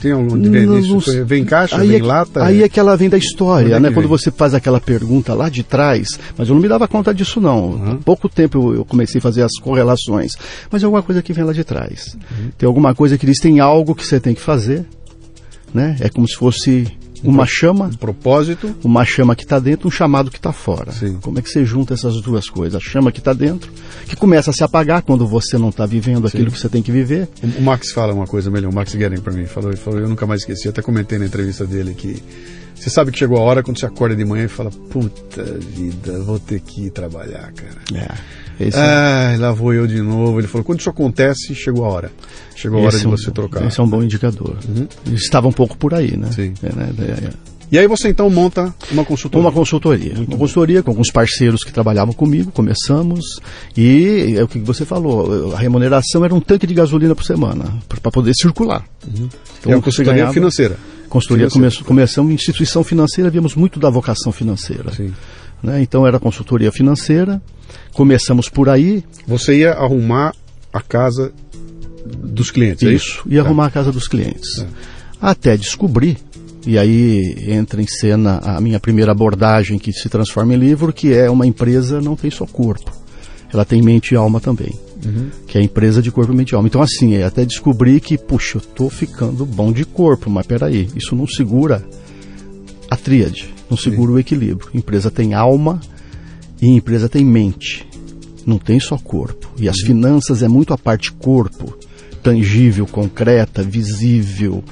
Tem 0.00 0.12
onde 0.12 0.48
vende 0.48 0.96
isso? 0.96 1.24
Vem 1.24 1.42
em 1.42 1.44
caixa, 1.44 1.78
aí 1.78 1.88
vem 1.88 2.00
é, 2.00 2.02
lata? 2.02 2.44
Aí 2.44 2.62
é 2.62 2.68
que 2.68 2.78
ela 2.78 2.96
vem 2.96 3.08
da 3.08 3.18
história, 3.18 3.80
né? 3.80 3.90
Quando 3.90 4.08
você 4.08 4.30
faz 4.30 4.54
aquela 4.54 4.80
pergunta 4.80 5.34
lá 5.34 5.48
de 5.48 5.62
trás, 5.62 6.18
mas 6.36 6.48
eu 6.48 6.54
não 6.54 6.62
me 6.62 6.68
dava 6.68 6.86
conta 6.86 7.14
disso 7.14 7.40
não. 7.40 7.70
Uhum. 7.70 7.96
pouco 7.98 8.28
tempo 8.28 8.74
eu 8.74 8.84
comecei 8.84 9.18
a 9.18 9.22
fazer 9.22 9.42
as 9.42 9.58
correlações. 9.60 10.36
Mas 10.70 10.82
é 10.82 10.86
alguma 10.86 11.02
coisa 11.02 11.22
que 11.22 11.32
vem 11.32 11.44
lá 11.44 11.52
de 11.52 11.64
trás. 11.64 12.14
Uhum. 12.14 12.50
Tem 12.56 12.66
alguma 12.66 12.94
coisa 12.94 13.16
que 13.16 13.26
diz, 13.26 13.38
tem 13.38 13.60
algo 13.60 13.94
que 13.94 14.04
você 14.04 14.20
tem 14.20 14.34
que 14.34 14.40
fazer, 14.40 14.84
né? 15.72 15.96
É 16.00 16.08
como 16.08 16.26
se 16.28 16.36
fosse 16.36 16.86
uma 17.22 17.44
um 17.44 17.46
chama. 17.46 17.86
Um 17.86 17.94
propósito. 17.94 18.74
Uma 18.82 19.04
chama 19.04 19.34
que 19.34 19.44
está 19.44 19.58
dentro, 19.58 19.88
um 19.88 19.90
chamado 19.90 20.30
que 20.30 20.38
está 20.38 20.52
fora. 20.52 20.92
Sim. 20.92 21.18
Como 21.20 21.38
é 21.38 21.42
que 21.42 21.48
você 21.48 21.64
junta 21.64 21.94
essas 21.94 22.20
duas 22.20 22.48
coisas? 22.48 22.74
A 22.74 22.80
chama 22.80 23.12
que 23.12 23.18
está 23.18 23.32
dentro, 23.32 23.72
que 24.06 24.16
começa 24.16 24.50
a 24.50 24.52
se 24.52 24.64
apagar 24.64 25.02
quando 25.02 25.26
você 25.26 25.58
não 25.58 25.68
está 25.70 25.86
vivendo 25.86 26.26
aquilo 26.26 26.50
Sim. 26.50 26.54
que 26.54 26.60
você 26.60 26.68
tem 26.68 26.82
que 26.82 26.92
viver. 26.92 27.28
O, 27.58 27.62
Max 27.62 27.92
fala 27.92 28.12
uma 28.12 28.26
coisa 28.26 28.50
melhor, 28.50 28.70
o 28.70 28.74
Max 28.74 28.94
Guerin 28.94 29.20
para 29.20 29.32
mim, 29.32 29.46
falou, 29.46 29.76
falou, 29.76 30.00
eu 30.00 30.08
nunca 30.08 30.26
mais 30.26 30.42
esqueci, 30.42 30.68
até 30.68 30.82
comentei 30.82 31.18
na 31.18 31.26
entrevista 31.26 31.66
dele 31.66 31.94
que 31.94 32.22
você 32.74 32.90
sabe 32.90 33.10
que 33.10 33.18
chegou 33.18 33.38
a 33.38 33.40
hora 33.40 33.62
quando 33.62 33.80
você 33.80 33.86
acorda 33.86 34.14
de 34.14 34.24
manhã 34.24 34.44
e 34.44 34.48
fala, 34.48 34.70
puta 34.70 35.42
vida, 35.42 36.20
vou 36.22 36.38
ter 36.38 36.60
que 36.60 36.86
ir 36.86 36.90
trabalhar, 36.90 37.52
cara. 37.52 37.80
É. 37.94 38.45
Esse 38.58 38.78
ah, 38.78 39.32
é... 39.34 39.36
lá 39.36 39.52
vou 39.52 39.72
eu 39.72 39.86
de 39.86 40.00
novo. 40.00 40.40
Ele 40.40 40.46
falou: 40.46 40.64
quando 40.64 40.80
isso 40.80 40.90
acontece, 40.90 41.54
chegou 41.54 41.84
a 41.84 41.88
hora. 41.88 42.12
Chegou 42.54 42.80
a 42.80 42.82
hora 42.84 42.98
de 42.98 43.06
é 43.06 43.08
você 43.08 43.30
trocar. 43.30 43.66
Esse 43.66 43.80
é 43.80 43.82
um 43.82 43.88
bom 43.88 44.02
indicador. 44.02 44.56
Uhum. 44.68 44.88
Estava 45.14 45.46
um 45.48 45.52
pouco 45.52 45.76
por 45.76 45.94
aí, 45.94 46.16
né? 46.16 46.30
Sim. 46.32 46.54
É, 46.62 46.74
né? 46.74 46.90
É, 47.00 47.56
e 47.70 47.76
aí 47.78 47.86
você 47.88 48.08
então 48.08 48.30
monta 48.30 48.72
uma 48.92 49.04
consultoria? 49.04 49.46
Uma 49.46 49.52
consultoria. 49.52 50.14
Muito 50.14 50.28
uma 50.28 50.38
consultoria 50.38 50.82
com 50.82 50.90
alguns 50.90 51.10
parceiros 51.10 51.64
que 51.64 51.72
trabalhavam 51.72 52.14
comigo, 52.14 52.52
começamos. 52.52 53.40
E 53.76 54.36
é 54.36 54.42
o 54.42 54.48
que 54.48 54.58
você 54.60 54.84
falou, 54.84 55.52
a 55.52 55.58
remuneração 55.58 56.24
era 56.24 56.34
um 56.34 56.40
tanque 56.40 56.66
de 56.66 56.74
gasolina 56.74 57.14
por 57.14 57.24
semana, 57.24 57.64
para 57.88 58.10
poder 58.10 58.34
circular. 58.34 58.84
Uhum. 59.04 59.28
Então, 59.58 59.72
é 59.72 59.76
uma 59.76 59.82
consultoria 59.82 60.12
ganhava, 60.12 60.32
financeira. 60.32 60.78
Consultoria 61.08 61.50
financeira. 61.50 61.84
Come, 61.84 62.00
começamos 62.00 62.30
em 62.30 62.34
instituição 62.34 62.84
financeira, 62.84 63.30
víamos 63.30 63.56
muito 63.56 63.80
da 63.80 63.90
vocação 63.90 64.30
financeira. 64.30 64.92
Sim. 64.92 65.12
Né? 65.66 65.82
Então 65.82 66.06
era 66.06 66.20
consultoria 66.20 66.70
financeira, 66.70 67.42
começamos 67.92 68.48
por 68.48 68.68
aí. 68.68 69.02
Você 69.26 69.58
ia 69.58 69.72
arrumar 69.72 70.32
a 70.72 70.80
casa 70.80 71.32
dos 72.06 72.52
clientes, 72.52 72.82
isso, 72.82 72.90
é 72.90 72.94
isso? 72.94 73.22
Ia 73.26 73.42
tá. 73.42 73.48
arrumar 73.48 73.66
a 73.66 73.70
casa 73.70 73.90
dos 73.90 74.06
clientes. 74.06 74.60
É. 74.60 74.66
Até 75.20 75.56
descobrir, 75.56 76.18
e 76.64 76.78
aí 76.78 77.36
entra 77.48 77.82
em 77.82 77.86
cena 77.86 78.38
a 78.44 78.60
minha 78.60 78.78
primeira 78.78 79.10
abordagem 79.10 79.76
que 79.76 79.92
se 79.92 80.08
transforma 80.08 80.54
em 80.54 80.56
livro, 80.56 80.92
que 80.92 81.12
é 81.12 81.28
uma 81.28 81.44
empresa 81.44 82.00
não 82.00 82.14
tem 82.14 82.30
só 82.30 82.46
corpo, 82.46 82.92
ela 83.52 83.64
tem 83.64 83.82
mente 83.82 84.12
e 84.12 84.16
alma 84.16 84.40
também. 84.40 84.72
Uhum. 85.04 85.30
Que 85.48 85.58
é 85.58 85.60
a 85.60 85.64
empresa 85.64 86.00
de 86.00 86.12
corpo, 86.12 86.32
mente 86.32 86.50
e 86.50 86.54
alma. 86.54 86.68
Então, 86.68 86.80
assim, 86.80 87.16
é 87.16 87.24
até 87.24 87.44
descobrir 87.44 88.00
que, 88.00 88.16
puxa, 88.16 88.58
eu 88.58 88.60
tô 88.60 88.88
ficando 88.88 89.44
bom 89.44 89.72
de 89.72 89.84
corpo, 89.84 90.30
mas 90.30 90.46
peraí, 90.46 90.88
isso 90.94 91.16
não 91.16 91.26
segura 91.26 91.84
a 92.88 92.96
tríade, 92.96 93.52
não 93.68 93.76
segura 93.76 94.10
Sim. 94.10 94.16
o 94.16 94.18
equilíbrio. 94.18 94.70
Empresa 94.74 95.10
tem 95.10 95.34
alma 95.34 95.80
e 96.60 96.68
empresa 96.68 97.08
tem 97.08 97.24
mente. 97.24 97.86
Não 98.46 98.58
tem 98.58 98.78
só 98.78 98.96
corpo. 98.96 99.50
E 99.58 99.68
as 99.68 99.78
uhum. 99.78 99.86
finanças 99.86 100.42
é 100.42 100.48
muito 100.48 100.72
a 100.72 100.78
parte 100.78 101.12
corpo, 101.12 101.76
tangível, 102.22 102.86
concreta, 102.86 103.62
visível. 103.62 104.62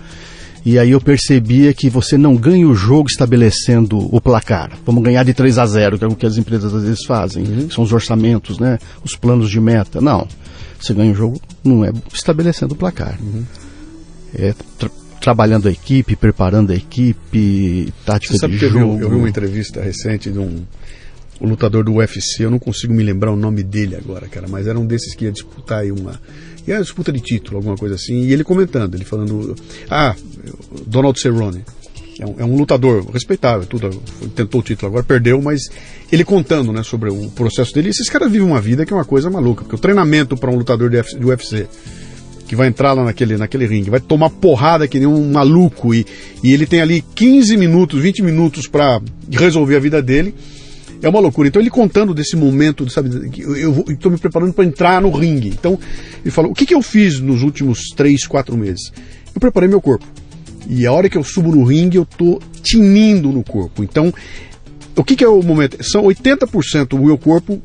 E 0.64 0.78
aí 0.78 0.92
eu 0.92 1.00
percebia 1.00 1.74
que 1.74 1.90
você 1.90 2.16
não 2.16 2.36
ganha 2.36 2.66
o 2.66 2.74
jogo 2.74 3.08
estabelecendo 3.08 3.98
o 3.98 4.20
placar. 4.20 4.70
Vamos 4.86 5.02
ganhar 5.02 5.22
de 5.22 5.34
3 5.34 5.58
a 5.58 5.66
0, 5.66 5.98
que 5.98 6.04
é 6.04 6.06
o 6.06 6.16
que 6.16 6.24
as 6.24 6.38
empresas 6.38 6.72
às 6.72 6.82
vezes 6.82 7.04
fazem. 7.04 7.44
Uhum. 7.44 7.70
São 7.70 7.84
os 7.84 7.92
orçamentos, 7.92 8.58
né? 8.58 8.78
Os 9.04 9.14
planos 9.14 9.50
de 9.50 9.60
meta. 9.60 10.00
Não. 10.00 10.26
Você 10.80 10.94
ganha 10.94 11.12
o 11.12 11.14
jogo 11.14 11.40
não 11.62 11.84
é 11.84 11.92
estabelecendo 12.12 12.74
o 12.74 12.76
placar. 12.76 13.18
Uhum. 13.20 13.44
É 14.34 14.54
trabalhando 15.24 15.68
a 15.68 15.72
equipe, 15.72 16.14
preparando 16.14 16.70
a 16.70 16.76
equipe, 16.76 17.90
tática 18.04 18.34
Você 18.34 18.40
sabe 18.40 18.52
de 18.52 18.58
que 18.58 18.68
jogo. 18.68 18.92
Eu 18.92 18.96
vi, 18.98 19.02
eu 19.04 19.08
vi 19.08 19.16
uma 19.16 19.28
entrevista 19.28 19.80
recente 19.80 20.30
de 20.30 20.38
um 20.38 20.62
o 21.40 21.46
lutador 21.46 21.82
do 21.82 21.94
UFC, 21.94 22.44
eu 22.44 22.50
não 22.50 22.58
consigo 22.58 22.92
me 22.94 23.02
lembrar 23.02 23.32
o 23.32 23.36
nome 23.36 23.62
dele 23.62 23.96
agora, 23.96 24.28
cara, 24.28 24.46
mas 24.48 24.66
era 24.68 24.78
um 24.78 24.86
desses 24.86 25.14
que 25.14 25.24
ia 25.24 25.32
disputar 25.32 25.80
aí 25.80 25.90
uma. 25.90 26.20
Ia 26.66 26.80
disputa 26.80 27.10
de 27.10 27.20
título, 27.20 27.56
alguma 27.56 27.76
coisa 27.76 27.94
assim, 27.94 28.22
e 28.22 28.32
ele 28.32 28.44
comentando, 28.44 28.94
ele 28.94 29.04
falando. 29.04 29.56
Ah, 29.90 30.14
Donald 30.86 31.18
Cerrone. 31.18 31.64
É 32.20 32.24
um, 32.24 32.34
é 32.38 32.44
um 32.44 32.56
lutador 32.56 33.10
respeitável, 33.10 33.66
tudo, 33.66 33.90
tentou 34.36 34.60
o 34.60 34.64
título, 34.64 34.88
agora 34.88 35.02
perdeu, 35.02 35.42
mas 35.42 35.62
ele 36.12 36.24
contando 36.24 36.72
né, 36.72 36.82
sobre 36.84 37.10
o 37.10 37.28
processo 37.30 37.74
dele. 37.74 37.88
Esses 37.88 38.08
caras 38.08 38.30
vivem 38.30 38.46
uma 38.46 38.60
vida 38.60 38.86
que 38.86 38.92
é 38.92 38.96
uma 38.96 39.04
coisa 39.04 39.28
maluca, 39.28 39.64
porque 39.64 39.74
o 39.74 39.78
treinamento 39.78 40.36
para 40.36 40.48
um 40.48 40.56
lutador 40.56 40.88
do 40.88 41.28
UFC 41.28 41.66
que 42.46 42.54
vai 42.54 42.68
entrar 42.68 42.92
lá 42.92 43.04
naquele, 43.04 43.36
naquele 43.36 43.66
ringue, 43.66 43.90
vai 43.90 44.00
tomar 44.00 44.30
porrada 44.30 44.86
que 44.86 44.98
nem 44.98 45.08
um 45.08 45.32
maluco 45.32 45.94
e, 45.94 46.06
e 46.42 46.52
ele 46.52 46.66
tem 46.66 46.80
ali 46.80 47.02
15 47.14 47.56
minutos, 47.56 48.00
20 48.00 48.22
minutos 48.22 48.66
para 48.66 49.00
resolver 49.30 49.76
a 49.76 49.80
vida 49.80 50.02
dele. 50.02 50.34
É 51.02 51.08
uma 51.08 51.20
loucura. 51.20 51.48
Então 51.48 51.60
ele 51.60 51.70
contando 51.70 52.14
desse 52.14 52.36
momento, 52.36 52.88
sabe, 52.88 53.10
eu 53.38 53.84
estou 53.88 54.10
me 54.10 54.18
preparando 54.18 54.52
para 54.52 54.64
entrar 54.64 55.02
no 55.02 55.10
ringue. 55.10 55.48
Então 55.48 55.78
ele 56.22 56.30
falou: 56.30 56.52
o 56.52 56.54
que, 56.54 56.64
que 56.64 56.74
eu 56.74 56.80
fiz 56.80 57.20
nos 57.20 57.42
últimos 57.42 57.90
3, 57.94 58.26
4 58.26 58.56
meses? 58.56 58.90
Eu 59.34 59.40
preparei 59.40 59.68
meu 59.68 59.80
corpo. 59.80 60.06
E 60.68 60.86
a 60.86 60.92
hora 60.92 61.10
que 61.10 61.18
eu 61.18 61.24
subo 61.24 61.54
no 61.54 61.64
ringue, 61.64 61.98
eu 61.98 62.06
tô 62.06 62.40
tinindo 62.62 63.30
no 63.30 63.42
corpo. 63.42 63.84
Então, 63.84 64.12
o 64.96 65.04
que, 65.04 65.16
que 65.16 65.24
é 65.24 65.28
o 65.28 65.42
momento? 65.42 65.76
São 65.82 66.04
80% 66.04 66.94
o 66.94 67.04
meu 67.04 67.18
corpo, 67.18 67.60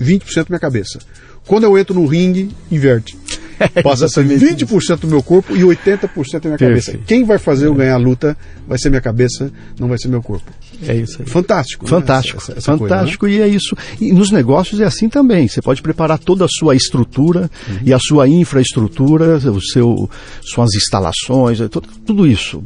20% 0.00 0.46
minha 0.48 0.60
cabeça. 0.60 0.98
Quando 1.46 1.64
eu 1.64 1.76
entro 1.76 1.94
no 1.94 2.06
ringue, 2.06 2.50
inverte. 2.70 3.16
Passa 3.82 4.06
a 4.06 4.08
ser 4.08 4.24
20% 4.24 5.00
do 5.00 5.08
meu 5.08 5.22
corpo 5.22 5.56
e 5.56 5.60
80% 5.60 6.40
da 6.40 6.48
minha 6.48 6.58
cabeça. 6.58 6.98
Quem 7.06 7.24
vai 7.24 7.38
fazer 7.38 7.66
eu 7.66 7.74
ganhar 7.74 7.94
a 7.94 7.98
luta 7.98 8.36
vai 8.66 8.78
ser 8.78 8.90
minha 8.90 9.00
cabeça, 9.00 9.50
não 9.78 9.88
vai 9.88 9.98
ser 9.98 10.08
meu 10.08 10.22
corpo. 10.22 10.50
É 10.86 10.94
isso 10.94 11.20
aí. 11.20 11.28
Fantástico. 11.28 11.84
Né? 11.84 11.90
Fantástico. 11.90 12.38
Essa, 12.42 12.52
essa 12.52 12.76
Fantástico 12.76 13.20
coisa, 13.20 13.38
né? 13.38 13.48
e 13.48 13.50
é 13.50 13.54
isso. 13.54 13.76
E 14.00 14.12
nos 14.12 14.30
negócios 14.30 14.80
é 14.80 14.84
assim 14.84 15.08
também. 15.08 15.48
Você 15.48 15.60
pode 15.60 15.82
preparar 15.82 16.18
toda 16.18 16.44
a 16.44 16.48
sua 16.48 16.76
estrutura 16.76 17.50
uhum. 17.68 17.78
e 17.84 17.92
a 17.92 17.98
sua 17.98 18.28
infraestrutura, 18.28 19.36
o 19.36 19.60
seu, 19.60 20.08
suas 20.42 20.74
instalações, 20.74 21.58
tudo, 21.70 21.88
tudo 22.06 22.26
isso. 22.26 22.62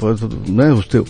Né? 0.48 0.72
O 0.72 0.82
teu, 0.82 1.06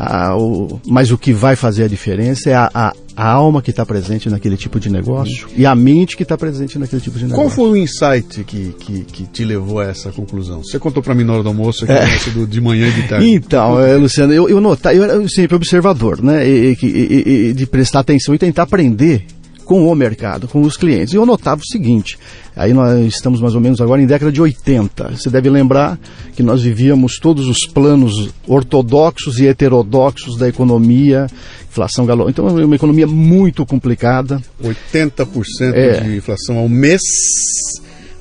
a, 0.00 0.34
o, 0.34 0.80
mas 0.86 1.10
o 1.10 1.18
que 1.18 1.30
vai 1.30 1.54
fazer 1.54 1.84
a 1.84 1.88
diferença 1.88 2.48
é 2.48 2.54
a, 2.54 2.70
a, 2.72 2.94
a 3.14 3.28
alma 3.30 3.60
que 3.60 3.70
está 3.70 3.84
presente 3.84 4.30
naquele 4.30 4.56
tipo 4.56 4.80
de 4.80 4.88
negócio 4.88 5.46
uhum. 5.48 5.54
e 5.58 5.66
a 5.66 5.74
mente 5.74 6.16
que 6.16 6.22
está 6.22 6.38
presente 6.38 6.78
naquele 6.78 7.02
tipo 7.02 7.18
de 7.18 7.26
negócio. 7.26 7.42
Qual 7.42 7.50
foi 7.50 7.70
o 7.70 7.76
insight 7.76 8.42
que, 8.44 8.74
que, 8.80 9.04
que 9.04 9.24
te 9.26 9.44
levou 9.44 9.78
a 9.78 9.84
essa 9.84 10.10
conclusão? 10.10 10.64
Você 10.64 10.78
contou 10.78 11.02
para 11.02 11.14
mim 11.14 11.24
na 11.24 11.34
hora 11.34 11.42
do 11.42 11.50
almoço 11.50 11.84
que 11.84 11.92
é. 11.92 12.06
do, 12.32 12.46
de 12.46 12.60
manhã 12.62 12.88
e 12.88 12.92
de 12.92 13.02
tarde. 13.08 13.26
Então, 13.30 13.78
é, 13.78 13.94
Luciano, 13.96 14.32
eu, 14.32 14.48
eu 14.48 14.58
notava, 14.58 14.94
eu 14.94 15.04
era 15.04 15.28
sempre 15.28 15.54
observador, 15.54 16.22
né? 16.22 16.48
E, 16.48 16.78
e, 16.82 17.48
e, 17.48 17.52
de 17.52 17.66
prestar 17.66 18.00
atenção 18.00 18.34
e 18.34 18.38
tentar 18.38 18.62
aprender 18.62 19.26
com 19.70 19.86
o 19.86 19.94
mercado, 19.94 20.48
com 20.48 20.62
os 20.62 20.76
clientes. 20.76 21.14
E 21.14 21.16
eu 21.16 21.24
notava 21.24 21.60
o 21.60 21.64
seguinte: 21.64 22.18
aí 22.56 22.74
nós 22.74 23.06
estamos 23.06 23.40
mais 23.40 23.54
ou 23.54 23.60
menos 23.60 23.80
agora 23.80 24.02
em 24.02 24.06
década 24.06 24.32
de 24.32 24.42
80. 24.42 25.10
Você 25.10 25.30
deve 25.30 25.48
lembrar 25.48 25.96
que 26.34 26.42
nós 26.42 26.60
vivíamos 26.60 27.20
todos 27.20 27.46
os 27.46 27.68
planos 27.68 28.30
ortodoxos 28.48 29.38
e 29.38 29.46
heterodoxos 29.46 30.36
da 30.36 30.48
economia, 30.48 31.28
inflação 31.70 32.04
galop. 32.04 32.28
Então 32.28 32.48
é 32.48 32.64
uma 32.64 32.74
economia 32.74 33.06
muito 33.06 33.64
complicada. 33.64 34.42
80% 34.60 35.72
é. 35.72 36.00
de 36.00 36.16
inflação 36.16 36.58
ao 36.58 36.68
mês. 36.68 37.00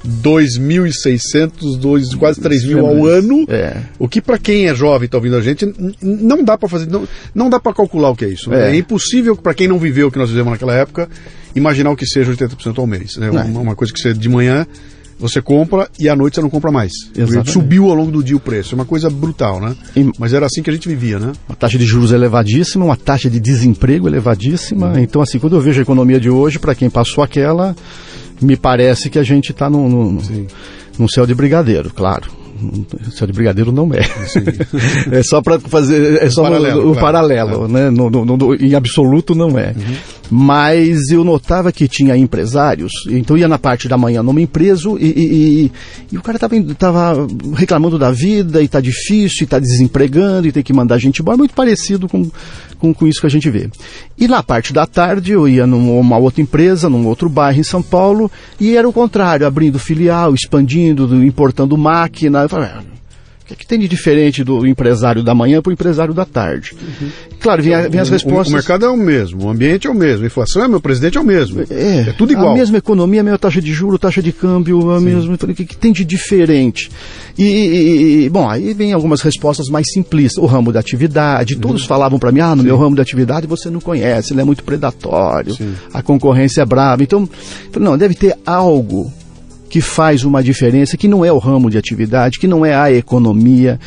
2.600, 0.05 2.17
quase 2.17 2.39
3 2.39 2.65
mil 2.65 2.85
ao 2.85 3.05
ano. 3.05 3.45
É. 3.49 3.77
O 3.97 4.07
que 4.07 4.21
para 4.21 4.37
quem 4.37 4.67
é 4.67 4.75
jovem 4.75 5.05
está 5.05 5.17
ouvindo 5.17 5.35
a 5.35 5.41
gente, 5.41 5.65
não 6.01 6.43
dá 6.43 6.57
para 6.57 6.69
fazer, 6.69 6.87
não, 6.87 7.07
não 7.33 7.49
dá 7.49 7.59
para 7.59 7.73
calcular 7.73 8.09
o 8.09 8.15
que 8.15 8.25
é 8.25 8.29
isso. 8.29 8.49
Né? 8.49 8.69
É, 8.69 8.71
é 8.71 8.77
impossível 8.77 9.35
para 9.35 9.53
quem 9.53 9.67
não 9.67 9.77
viveu 9.77 10.07
o 10.07 10.11
que 10.11 10.17
nós 10.17 10.29
vivemos 10.29 10.51
naquela 10.51 10.73
época 10.73 11.09
imaginar 11.55 11.91
o 11.91 11.95
que 11.95 12.05
seja 12.05 12.31
80% 12.31 12.77
ao 12.77 12.87
mês. 12.87 13.17
Né? 13.17 13.29
Uma, 13.29 13.43
uma, 13.43 13.75
coisa 13.75 13.93
que 13.93 13.99
você 13.99 14.13
de 14.13 14.29
manhã 14.29 14.65
você 15.19 15.41
compra 15.41 15.89
e 15.99 16.07
à 16.07 16.15
noite 16.15 16.35
você 16.35 16.41
não 16.41 16.49
compra 16.49 16.71
mais. 16.71 16.93
Exatamente. 17.13 17.51
Subiu 17.51 17.89
ao 17.89 17.93
longo 17.93 18.09
do 18.09 18.23
dia 18.23 18.37
o 18.37 18.39
preço. 18.39 18.73
É 18.73 18.75
uma 18.75 18.85
coisa 18.85 19.09
brutal, 19.09 19.59
né? 19.59 19.75
E, 19.95 20.09
Mas 20.17 20.33
era 20.33 20.45
assim 20.45 20.63
que 20.63 20.69
a 20.69 20.73
gente 20.73 20.87
vivia, 20.87 21.19
né? 21.19 21.33
Uma 21.47 21.57
taxa 21.57 21.77
de 21.77 21.85
juros 21.85 22.13
elevadíssima, 22.13 22.85
uma 22.85 22.95
taxa 22.95 23.29
de 23.29 23.39
desemprego 23.39 24.07
elevadíssima. 24.07 24.93
Uhum. 24.93 24.99
Então, 24.99 25.21
assim, 25.21 25.37
quando 25.37 25.57
eu 25.57 25.61
vejo 25.61 25.79
a 25.79 25.81
economia 25.81 26.19
de 26.19 26.29
hoje, 26.29 26.57
para 26.57 26.73
quem 26.73 26.89
passou 26.89 27.21
aquela, 27.21 27.75
me 28.41 28.55
parece 28.55 29.09
que 29.09 29.19
a 29.19 29.23
gente 29.23 29.51
está 29.51 29.69
num, 29.69 29.89
num, 29.89 30.47
num 30.97 31.07
céu 31.07 31.25
de 31.25 31.33
brigadeiro, 31.33 31.91
claro. 31.91 32.29
Céu 33.11 33.27
de 33.27 33.33
brigadeiro 33.33 33.71
não 33.71 33.89
é. 33.93 34.01
é 35.11 35.23
só 35.23 35.41
para 35.41 35.59
fazer. 35.59 36.21
É 36.21 36.29
só 36.29 36.41
o 36.41 36.43
paralelo, 36.45 36.81
no, 36.81 36.89
o 36.89 36.93
claro. 36.93 36.99
paralelo 36.99 37.65
é. 37.65 37.67
né? 37.67 37.89
No, 37.89 38.09
no, 38.09 38.25
no, 38.25 38.55
em 38.55 38.75
absoluto 38.75 39.35
não 39.35 39.57
é. 39.57 39.73
Uhum. 39.75 39.95
Mas 40.31 41.09
eu 41.09 41.23
notava 41.23 41.71
que 41.71 41.87
tinha 41.87 42.15
empresários, 42.15 42.91
então 43.09 43.35
ia 43.35 43.47
na 43.47 43.57
parte 43.57 43.87
da 43.87 43.97
manhã 43.97 44.21
numa 44.21 44.39
empresa 44.39 44.89
e, 44.99 45.05
e, 45.05 45.63
e, 45.65 45.71
e 46.11 46.17
o 46.17 46.21
cara 46.21 46.37
estava 46.37 47.27
reclamando 47.55 47.97
da 47.97 48.11
vida 48.11 48.61
e 48.61 48.67
tá 48.67 48.79
difícil, 48.79 49.43
e 49.43 49.47
tá 49.47 49.57
desempregando 49.57 50.47
e 50.47 50.51
tem 50.51 50.61
que 50.61 50.71
mandar 50.71 50.99
gente 50.99 51.21
embora, 51.21 51.35
muito 51.35 51.55
parecido 51.55 52.07
com, 52.07 52.29
com, 52.77 52.93
com 52.93 53.07
isso 53.07 53.19
que 53.19 53.25
a 53.25 53.29
gente 53.29 53.49
vê. 53.49 53.69
E 54.17 54.27
na 54.27 54.43
parte 54.43 54.71
da 54.71 54.85
tarde 54.85 55.31
eu 55.31 55.47
ia 55.47 55.65
numa 55.65 56.17
outra 56.17 56.41
empresa, 56.41 56.89
num 56.89 57.07
outro 57.07 57.27
bairro 57.27 57.59
em 57.59 57.63
São 57.63 57.81
Paulo, 57.81 58.29
e 58.59 58.75
era 58.75 58.87
o 58.87 58.93
contrário, 58.93 59.47
abrindo 59.47 59.79
filial, 59.79 60.35
expandindo, 60.35 61.23
importando 61.23 61.77
máquina. 61.77 62.47
Eu 62.49 62.57
falei, 62.57 62.69
ah, 62.69 62.83
que, 63.49 63.55
que 63.55 63.65
tem 63.65 63.79
de 63.79 63.87
diferente 63.87 64.43
do 64.43 64.65
empresário 64.65 65.23
da 65.23 65.33
manhã 65.33 65.61
para 65.61 65.69
o 65.69 65.73
empresário 65.73 66.13
da 66.13 66.25
tarde? 66.25 66.73
Uhum. 66.73 67.09
Claro, 67.39 67.63
vem, 67.63 67.89
vem 67.89 67.99
as 67.99 68.09
respostas. 68.09 68.47
O, 68.47 68.51
o, 68.51 68.53
mercado 68.53 68.85
é 68.85 68.89
o 68.89 68.97
mesmo, 68.97 69.45
o 69.45 69.49
ambiente 69.49 69.87
é 69.87 69.89
o 69.89 69.95
mesmo, 69.95 70.23
a 70.23 70.27
inflação 70.27 70.63
é 70.63 70.67
meu 70.67 70.79
presidente 70.79 71.17
é 71.17 71.21
o 71.21 71.23
mesmo. 71.23 71.61
É, 71.69 72.09
é 72.09 72.13
tudo 72.17 72.33
igual. 72.33 72.51
A 72.51 72.53
mesma 72.53 72.77
economia, 72.77 73.21
a 73.21 73.23
mesma 73.23 73.39
taxa 73.39 73.61
de 73.61 73.71
juro, 73.71 73.97
taxa 73.97 74.21
de 74.21 74.31
câmbio, 74.31 74.91
a 74.91 74.99
mesma. 74.99 75.33
O 75.33 75.37
que, 75.37 75.65
que 75.65 75.77
tem 75.77 75.91
de 75.91 76.03
diferente? 76.05 76.91
E, 77.37 77.43
e, 77.43 78.25
e, 78.25 78.29
bom, 78.29 78.47
aí 78.47 78.73
vem 78.73 78.93
algumas 78.93 79.21
respostas 79.21 79.67
mais 79.69 79.85
simplistas. 79.91 80.43
O 80.43 80.45
ramo 80.45 80.71
da 80.71 80.79
atividade, 80.79 81.55
uhum. 81.55 81.61
todos 81.61 81.85
falavam 81.85 82.19
para 82.19 82.31
mim, 82.31 82.41
ah, 82.41 82.55
no 82.55 82.61
Sim. 82.61 82.67
meu 82.67 82.77
ramo 82.77 82.95
de 82.95 83.01
atividade 83.01 83.47
você 83.47 83.69
não 83.69 83.79
conhece, 83.79 84.33
ele 84.33 84.41
é 84.41 84.43
muito 84.43 84.63
predatório, 84.63 85.53
Sim. 85.55 85.73
a 85.93 86.01
concorrência 86.01 86.61
é 86.61 86.65
brava. 86.65 87.01
Então, 87.01 87.27
não, 87.79 87.97
deve 87.97 88.13
ter 88.13 88.37
algo 88.45 89.11
que 89.69 89.81
faz 89.81 90.23
uma 90.23 90.43
diferença, 90.43 90.97
que 90.97 91.07
não 91.07 91.23
é 91.23 91.31
o 91.31 91.37
ramo 91.37 91.69
de 91.69 91.77
atividade, 91.77 92.39
que 92.39 92.47
não 92.47 92.65
é 92.65 92.73
a 92.73 92.91
economia. 92.91 93.79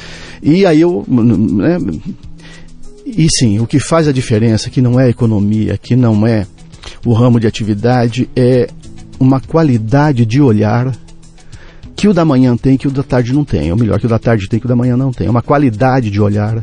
E 0.42 0.64
aí 0.64 0.80
eu. 0.80 1.04
Né, 1.08 1.78
e 3.04 3.26
sim, 3.28 3.58
o 3.58 3.66
que 3.66 3.80
faz 3.80 4.06
a 4.06 4.12
diferença, 4.12 4.70
que 4.70 4.80
não 4.80 4.98
é 4.98 5.04
a 5.04 5.08
economia, 5.08 5.76
que 5.76 5.96
não 5.96 6.26
é 6.26 6.46
o 7.04 7.12
ramo 7.12 7.40
de 7.40 7.46
atividade, 7.46 8.30
é 8.36 8.68
uma 9.18 9.40
qualidade 9.40 10.24
de 10.24 10.40
olhar 10.40 10.92
que 11.96 12.08
o 12.08 12.14
da 12.14 12.24
manhã 12.24 12.56
tem 12.56 12.76
que 12.76 12.88
o 12.88 12.90
da 12.90 13.02
tarde 13.02 13.32
não 13.32 13.44
tem. 13.44 13.70
Ou 13.70 13.78
melhor, 13.78 13.98
que 13.98 14.06
o 14.06 14.08
da 14.08 14.18
tarde 14.18 14.48
tem 14.48 14.58
que 14.58 14.66
o 14.66 14.68
da 14.68 14.76
manhã 14.76 14.96
não 14.96 15.12
tem. 15.12 15.26
É 15.26 15.30
uma 15.30 15.42
qualidade 15.42 16.10
de 16.10 16.20
olhar. 16.20 16.60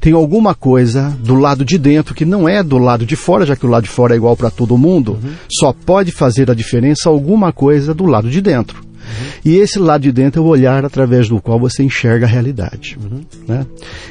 Tem 0.00 0.12
alguma 0.12 0.54
coisa 0.54 1.16
do 1.20 1.34
lado 1.34 1.64
de 1.64 1.78
dentro 1.78 2.14
que 2.14 2.24
não 2.24 2.48
é 2.48 2.62
do 2.62 2.78
lado 2.78 3.06
de 3.06 3.16
fora, 3.16 3.46
já 3.46 3.56
que 3.56 3.66
o 3.66 3.70
lado 3.70 3.84
de 3.84 3.90
fora 3.90 4.14
é 4.14 4.16
igual 4.16 4.36
para 4.36 4.50
todo 4.50 4.78
mundo. 4.78 5.18
Uhum. 5.22 5.32
Só 5.50 5.72
pode 5.72 6.12
fazer 6.12 6.50
a 6.50 6.54
diferença 6.54 7.08
alguma 7.08 7.52
coisa 7.52 7.94
do 7.94 8.04
lado 8.04 8.28
de 8.30 8.40
dentro. 8.40 8.84
Uhum. 9.04 9.40
E 9.44 9.56
esse 9.56 9.78
lado 9.78 10.02
de 10.02 10.12
dentro 10.12 10.42
é 10.42 10.44
o 10.44 10.48
olhar 10.48 10.84
através 10.84 11.28
do 11.28 11.40
qual 11.40 11.58
você 11.58 11.82
enxerga 11.82 12.26
a 12.26 12.28
realidade. 12.28 12.98
Uhum. 13.02 13.24
Né? 13.46 13.66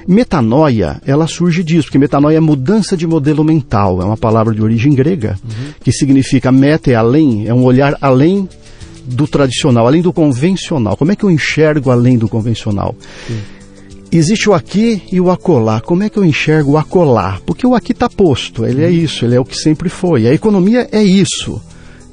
Metanoia, 0.07 1.01
ela 1.05 1.27
surge 1.27 1.63
disso, 1.63 1.87
porque 1.87 1.97
metanoia 1.97 2.37
é 2.37 2.39
mudança 2.39 2.95
de 2.95 3.07
modelo 3.07 3.43
mental, 3.43 4.01
é 4.01 4.05
uma 4.05 4.17
palavra 4.17 4.53
de 4.53 4.61
origem 4.61 4.93
grega, 4.93 5.37
uhum. 5.43 5.73
que 5.83 5.91
significa 5.91 6.51
meta 6.51 6.91
é 6.91 6.95
além, 6.95 7.47
é 7.47 7.53
um 7.53 7.63
olhar 7.63 7.97
além 8.01 8.47
do 9.05 9.27
tradicional, 9.27 9.85
além 9.85 10.01
do 10.01 10.13
convencional. 10.13 10.95
Como 10.95 11.11
é 11.11 11.15
que 11.15 11.23
eu 11.23 11.31
enxergo 11.31 11.91
além 11.91 12.17
do 12.17 12.29
convencional? 12.29 12.95
Existe 14.13 14.47
o 14.47 14.53
aqui 14.53 15.01
e 15.11 15.19
o 15.19 15.31
acolá. 15.31 15.81
Como 15.81 16.03
é 16.03 16.09
que 16.09 16.17
eu 16.17 16.23
enxergo 16.23 16.73
o 16.73 16.77
acolá? 16.77 17.39
Porque 17.47 17.65
o 17.65 17.73
aqui 17.73 17.93
está 17.93 18.07
posto, 18.07 18.63
ele 18.63 18.83
é 18.83 18.89
isso, 18.89 19.25
ele 19.25 19.35
é 19.35 19.39
o 19.39 19.45
que 19.45 19.55
sempre 19.55 19.89
foi. 19.89 20.27
A 20.27 20.33
economia 20.33 20.87
é 20.91 21.01
isso. 21.01 21.59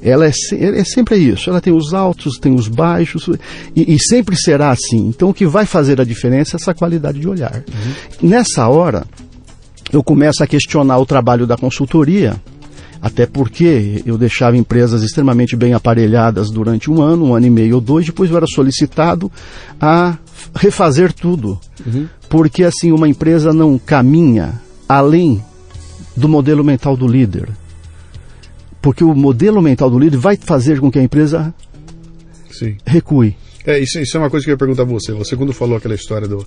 Ela 0.02 0.26
é, 0.26 0.32
é 0.50 0.84
sempre 0.84 1.16
isso. 1.18 1.50
Ela 1.50 1.60
tem 1.60 1.74
os 1.74 1.92
altos, 1.92 2.38
tem 2.38 2.54
os 2.54 2.68
baixos, 2.68 3.28
e, 3.76 3.94
e, 3.94 3.98
sempre 3.98 4.34
será 4.34 4.70
assim. 4.70 5.08
Então, 5.08 5.28
o 5.28 5.34
que 5.34 5.46
vai 5.46 5.66
fazer 5.66 6.00
a 6.00 6.04
diferença 6.04 6.56
é 6.56 6.58
essa 6.58 6.72
qualidade 6.72 7.20
de 7.20 7.28
olhar. 7.28 7.56
Uhum. 7.68 8.28
Nessa 8.30 8.66
hora, 8.66 9.04
eu 9.92 10.02
começo 10.02 10.42
a 10.42 10.46
questionar 10.46 10.98
o 10.98 11.04
trabalho 11.04 11.46
da 11.46 11.58
consultoria, 11.58 12.40
até 13.02 13.26
porque 13.26 14.02
eu 14.06 14.16
deixava 14.16 14.56
empresas 14.56 15.02
extremamente 15.02 15.54
bem 15.54 15.74
aparelhadas 15.74 16.50
durante 16.50 16.90
um 16.90 17.02
ano, 17.02 17.26
um 17.26 17.34
ano 17.34 17.46
e 17.46 17.50
meio 17.50 17.74
ou 17.74 17.80
dois, 17.80 18.06
depois 18.06 18.30
eu 18.30 18.36
era 18.38 18.46
solicitado 18.46 19.30
a 19.78 20.16
refazer 20.54 21.12
tudo. 21.12 21.58
Uhum. 21.86 22.08
Porque 22.28 22.64
assim, 22.64 22.92
uma 22.92 23.08
empresa 23.08 23.52
não 23.52 23.78
caminha 23.78 24.60
além 24.88 25.42
do 26.16 26.28
modelo 26.28 26.64
mental 26.64 26.96
do 26.96 27.06
líder. 27.06 27.48
Porque 28.82 29.04
o 29.04 29.14
modelo 29.14 29.60
mental 29.60 29.90
do 29.90 29.98
líder 29.98 30.16
vai 30.16 30.36
fazer 30.36 30.80
com 30.80 30.90
que 30.90 30.98
a 30.98 31.02
empresa 31.02 31.54
Sim. 32.50 32.76
recue. 32.86 33.36
É, 33.66 33.78
isso, 33.78 34.00
isso 34.00 34.16
é 34.16 34.20
uma 34.20 34.30
coisa 34.30 34.44
que 34.44 34.50
eu 34.50 34.54
ia 34.54 34.58
perguntar 34.58 34.82
a 34.82 34.86
você. 34.86 35.12
Você 35.12 35.36
quando 35.36 35.52
falou 35.52 35.76
aquela 35.76 35.94
história 35.94 36.26
do 36.26 36.46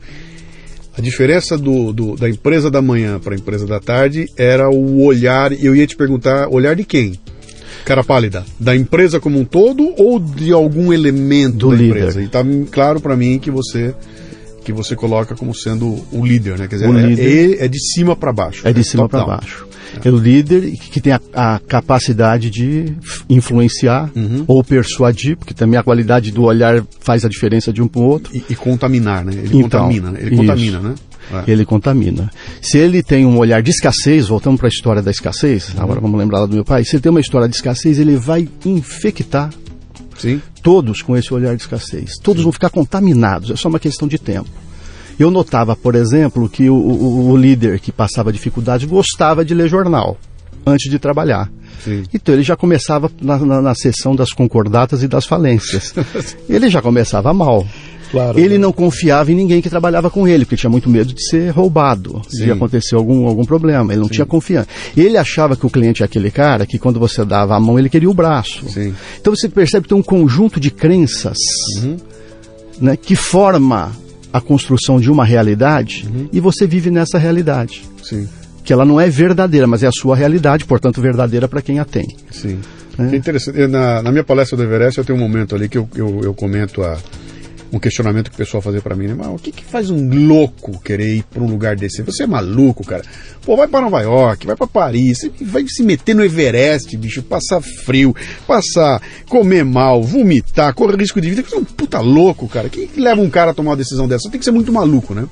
a 0.96 1.02
diferença 1.02 1.58
do, 1.58 1.92
do, 1.92 2.16
da 2.16 2.30
empresa 2.30 2.70
da 2.70 2.82
manhã 2.82 3.20
para 3.20 3.34
a 3.34 3.38
empresa 3.38 3.66
da 3.66 3.80
tarde 3.80 4.30
era 4.38 4.70
o 4.70 5.04
olhar, 5.04 5.52
eu 5.52 5.76
ia 5.76 5.88
te 5.88 5.96
perguntar, 5.96 6.48
olhar 6.50 6.76
de 6.76 6.84
quem? 6.84 7.20
Cara 7.86 8.04
pálida, 8.04 8.46
da 8.60 8.76
empresa 8.76 9.20
como 9.20 9.40
um 9.40 9.46
todo 9.46 9.94
ou 9.98 10.20
de 10.20 10.52
algum 10.52 10.94
elemento 10.94 11.58
do 11.58 11.70
da 11.72 11.76
líder. 11.76 11.98
empresa? 11.98 12.22
E 12.22 12.26
está 12.26 12.44
claro 12.72 13.02
para 13.02 13.16
mim 13.16 13.40
que 13.40 13.52
você 13.52 13.94
que 14.64 14.72
você 14.74 14.96
coloca 14.96 15.36
como 15.36 15.54
sendo 15.54 16.04
o 16.12 16.26
líder, 16.26 16.58
né? 16.58 16.68
Quer 16.68 16.76
dizer, 16.76 16.90
O 16.90 16.98
é, 16.98 17.06
líder. 17.08 17.60
é- 17.62 17.66
é 17.66 17.68
de 17.68 17.80
cima 17.80 18.16
para 18.16 18.32
baixo. 18.32 18.68
É 18.68 18.72
de 18.74 18.84
cima 18.84 19.08
para 19.10 19.26
baixo. 19.26 19.68
É 20.04 20.10
o 20.10 20.18
líder 20.18 20.72
que 20.72 21.00
tem 21.00 21.14
a, 21.14 21.22
a 21.34 21.60
capacidade 21.60 22.50
de 22.50 22.94
influenciar 23.30 24.10
Uhum. 24.16 24.44
ou 24.48 24.64
persuadir, 24.64 25.38
porque 25.38 25.54
também 25.54 25.78
a 25.80 25.84
qualidade 25.84 26.32
do 26.32 26.44
olhar 26.44 26.84
faz 27.00 27.24
a 27.26 27.30
diferença 27.30 27.72
de 27.72 27.82
um 27.82 27.88
para 27.88 28.02
o 28.02 28.06
outro. 28.06 28.36
E, 28.36 28.44
e 28.50 28.56
contaminar, 28.56 29.24
né? 29.24 29.34
Ele 29.34 29.58
Então, 29.60 29.82
contamina, 29.82 30.12
né? 30.12 30.20
Ele 30.22 30.30
isso. 30.36 30.38
contamina, 30.44 30.80
né? 30.80 30.96
É. 31.32 31.52
Ele 31.52 31.66
contamina. 31.66 32.30
Se 32.62 32.78
ele 32.78 33.02
tem 33.02 33.26
um 33.26 33.38
olhar 33.38 33.62
de 33.62 33.70
escassez, 33.72 34.28
voltamos 34.28 34.60
para 34.60 34.68
a 34.68 34.70
história 34.70 35.02
da 35.02 35.10
escassez, 35.12 35.70
Uhum. 35.74 35.82
agora 35.82 36.00
vamos 36.02 36.20
lembrar 36.20 36.40
lá 36.42 36.46
do 36.46 36.54
meu 36.56 36.66
pai. 36.66 36.84
Se 36.84 36.96
ele 36.96 37.04
tem 37.04 37.10
uma 37.10 37.22
história 37.22 37.48
de 37.48 37.56
escassez, 37.56 37.98
ele 38.00 38.18
vai 38.18 38.48
infectar 38.66 39.50
Sim. 40.18 40.42
todos 40.62 41.02
com 41.02 41.16
esse 41.18 41.34
olhar 41.34 41.56
de 41.56 41.62
escassez. 41.64 42.18
Todos 42.22 42.44
vão 42.44 42.52
ficar 42.52 42.70
contaminados, 42.70 43.50
é 43.52 43.56
só 43.56 43.68
uma 43.70 43.80
questão 43.80 44.08
de 44.08 44.18
tempo. 44.18 44.50
Eu 45.20 45.30
notava, 45.30 45.76
por 45.76 45.94
exemplo, 45.96 46.50
que 46.50 46.70
o, 46.70 46.76
o- 46.76 47.30
o 47.32 47.38
líder 47.38 47.80
que 47.80 47.92
passava 47.92 48.32
dificuldade 48.34 48.86
gostava 48.88 49.46
de 49.46 49.54
ler 49.54 49.68
jornal 49.70 50.18
antes 50.66 50.90
de 50.90 50.98
trabalhar. 50.98 51.52
Sim. 51.84 52.04
Então 52.14 52.34
ele 52.34 52.44
já 52.44 52.56
começava 52.56 53.12
na, 53.22 53.38
na, 53.38 53.62
na 53.62 53.76
sessão 53.76 54.16
das 54.16 54.32
concordatas 54.32 55.04
e 55.04 55.08
das 55.08 55.26
falências. 55.26 55.94
ele 56.50 56.70
já 56.70 56.82
começava 56.82 57.34
mal. 57.34 57.68
Claro. 58.14 58.40
Ele 58.40 58.60
não 58.60 58.72
confiava 58.72 59.32
em 59.32 59.36
ninguém 59.36 59.60
que 59.60 59.72
trabalhava 59.72 60.08
com 60.08 60.28
ele, 60.28 60.46
porque 60.46 60.56
tinha 60.56 60.70
muito 60.70 60.88
medo 60.88 61.12
de 61.16 61.28
ser 61.28 61.50
roubado, 61.50 62.22
Sim. 62.30 62.46
de 62.46 62.52
acontecer 62.52 62.94
algum, 62.96 63.26
algum 63.26 63.44
problema. 63.44 63.92
Ele 63.92 64.02
não 64.04 64.08
tinha 64.08 64.24
confiança. 64.26 64.68
Ele 64.96 65.18
achava 65.18 65.56
que 65.56 65.66
o 65.66 65.70
cliente 65.70 66.04
é 66.04 66.06
aquele 66.06 66.30
cara 66.30 66.64
que 66.68 66.78
quando 66.78 67.00
você 67.00 67.26
dava 67.26 67.56
a 67.56 67.60
mão, 67.60 67.80
ele 67.80 67.90
queria 67.90 68.08
o 68.08 68.14
braço. 68.14 68.70
Sim. 68.70 68.94
Então 69.20 69.36
você 69.36 69.50
percebe 69.50 69.84
que 69.84 69.90
tem 69.90 69.98
um 69.98 70.04
conjunto 70.04 70.60
de 70.60 70.70
crenças 70.70 71.38
Uhum. 71.82 71.98
né, 72.80 72.96
que 72.96 73.16
forma 73.16 73.92
a 74.32 74.40
construção 74.40 75.00
de 75.00 75.10
uma 75.10 75.26
realidade 75.26 76.08
Uhum. 76.08 76.30
e 76.32 76.40
você 76.40 76.68
vive 76.68 76.92
nessa 76.92 77.18
realidade. 77.18 77.82
Sim. 78.04 78.30
Que 78.64 78.72
ela 78.72 78.86
não 78.86 79.02
é 79.02 79.10
verdadeira, 79.10 79.66
mas 79.66 79.82
é 79.82 79.88
a 79.88 79.92
sua 79.92 80.16
realidade, 80.16 80.66
portanto 80.66 81.02
verdadeira 81.02 81.48
para 81.48 81.64
quem 81.64 81.80
a 81.80 81.86
tem. 81.86 82.06
Sim. 82.32 82.60
É. 83.00 83.16
Interessante. 83.16 83.66
Na, 83.66 84.04
na 84.04 84.12
minha 84.12 84.24
palestra 84.24 84.56
do 84.56 84.62
Everest, 84.62 85.00
eu 85.00 85.04
tenho 85.04 85.18
um 85.18 85.22
momento 85.22 85.56
ali 85.56 85.68
que 85.68 85.80
eu, 85.80 85.90
eu, 85.96 86.22
eu 86.26 86.34
comento 86.36 86.84
a, 86.84 86.96
um 87.74 87.80
questionamento 87.80 88.30
que 88.30 88.36
o 88.36 88.38
pessoal 88.38 88.62
fazia 88.62 88.82
pra 88.82 88.96
mim, 88.96 89.08
né? 89.08 89.16
Mas 89.18 89.28
o 89.28 89.36
que, 89.36 89.52
que 89.52 89.66
faz 89.66 89.90
um 89.90 90.28
louco 90.28 90.80
querer 90.80 91.16
ir 91.16 91.24
pra 91.24 91.42
um 91.42 91.50
lugar 91.50 91.76
desse? 91.76 92.04
Você 92.04 92.24
é 92.24 92.28
maluco, 92.28 92.86
cara. 92.86 93.04
Pô, 93.44 93.58
vai 93.58 93.68
pra 93.68 93.82
Nova 93.82 94.00
York, 94.02 94.46
vai 94.46 94.56
pra 94.56 94.68
Paris, 94.68 95.18
vai 95.42 95.66
se 95.68 95.82
meter 95.82 96.14
no 96.14 96.24
Everest, 96.24 96.96
bicho, 96.96 97.24
passar 97.24 97.62
frio, 97.62 98.16
passar, 98.46 99.02
comer 99.28 99.66
mal, 99.66 100.04
vomitar, 100.04 100.74
correr 100.76 100.98
risco 100.98 101.20
de 101.20 101.32
vida. 101.32 101.44
Você 101.44 101.56
é 101.56 101.60
um 101.60 101.64
puta 101.64 102.00
louco, 102.00 102.48
cara. 102.48 102.70
Que 102.70 102.88
leva 102.96 103.22
um 103.22 103.30
cara 103.30 103.52
a 103.52 103.54
tomar 103.54 103.72
uma 103.72 103.78
decisão 103.78 104.08
dessa? 104.08 104.30
Tem 104.30 104.40
que 104.40 104.46
ser 104.46 104.52
muito 104.52 104.72
maluco, 104.72 105.16
né? 105.16 105.28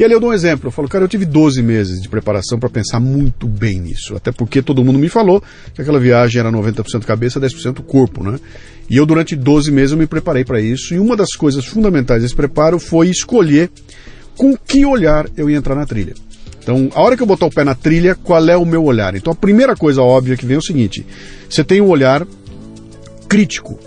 E 0.00 0.04
ali 0.04 0.14
eu 0.14 0.18
dou 0.18 0.30
um 0.30 0.32
exemplo. 0.32 0.68
Eu 0.68 0.70
falo, 0.70 0.88
cara, 0.88 1.04
eu 1.04 1.08
tive 1.08 1.26
12 1.26 1.62
meses 1.62 2.00
de 2.00 2.08
preparação 2.08 2.58
para 2.58 2.70
pensar 2.70 2.98
muito 2.98 3.46
bem 3.46 3.78
nisso. 3.78 4.16
Até 4.16 4.32
porque 4.32 4.62
todo 4.62 4.82
mundo 4.82 4.98
me 4.98 5.10
falou 5.10 5.42
que 5.74 5.82
aquela 5.82 6.00
viagem 6.00 6.40
era 6.40 6.50
90% 6.50 7.04
cabeça, 7.04 7.38
10% 7.38 7.82
corpo, 7.82 8.24
né? 8.24 8.40
E 8.88 8.96
eu, 8.96 9.04
durante 9.04 9.36
12 9.36 9.70
meses, 9.70 9.92
eu 9.92 9.98
me 9.98 10.06
preparei 10.06 10.42
para 10.42 10.58
isso. 10.58 10.94
E 10.94 10.98
uma 10.98 11.14
das 11.14 11.32
coisas 11.36 11.66
fundamentais 11.66 12.22
desse 12.22 12.34
preparo 12.34 12.78
foi 12.78 13.10
escolher 13.10 13.70
com 14.38 14.56
que 14.56 14.86
olhar 14.86 15.28
eu 15.36 15.50
ia 15.50 15.58
entrar 15.58 15.74
na 15.74 15.84
trilha. 15.84 16.14
Então, 16.62 16.88
a 16.94 17.02
hora 17.02 17.14
que 17.14 17.22
eu 17.22 17.26
botar 17.26 17.44
o 17.44 17.50
pé 17.50 17.62
na 17.62 17.74
trilha, 17.74 18.14
qual 18.14 18.48
é 18.48 18.56
o 18.56 18.64
meu 18.64 18.82
olhar? 18.82 19.14
Então, 19.14 19.34
a 19.34 19.36
primeira 19.36 19.76
coisa 19.76 20.00
óbvia 20.00 20.34
que 20.34 20.46
vem 20.46 20.54
é 20.54 20.58
o 20.58 20.62
seguinte: 20.62 21.04
você 21.46 21.62
tem 21.62 21.82
um 21.82 21.88
olhar 21.88 22.26
crítico 23.28 23.78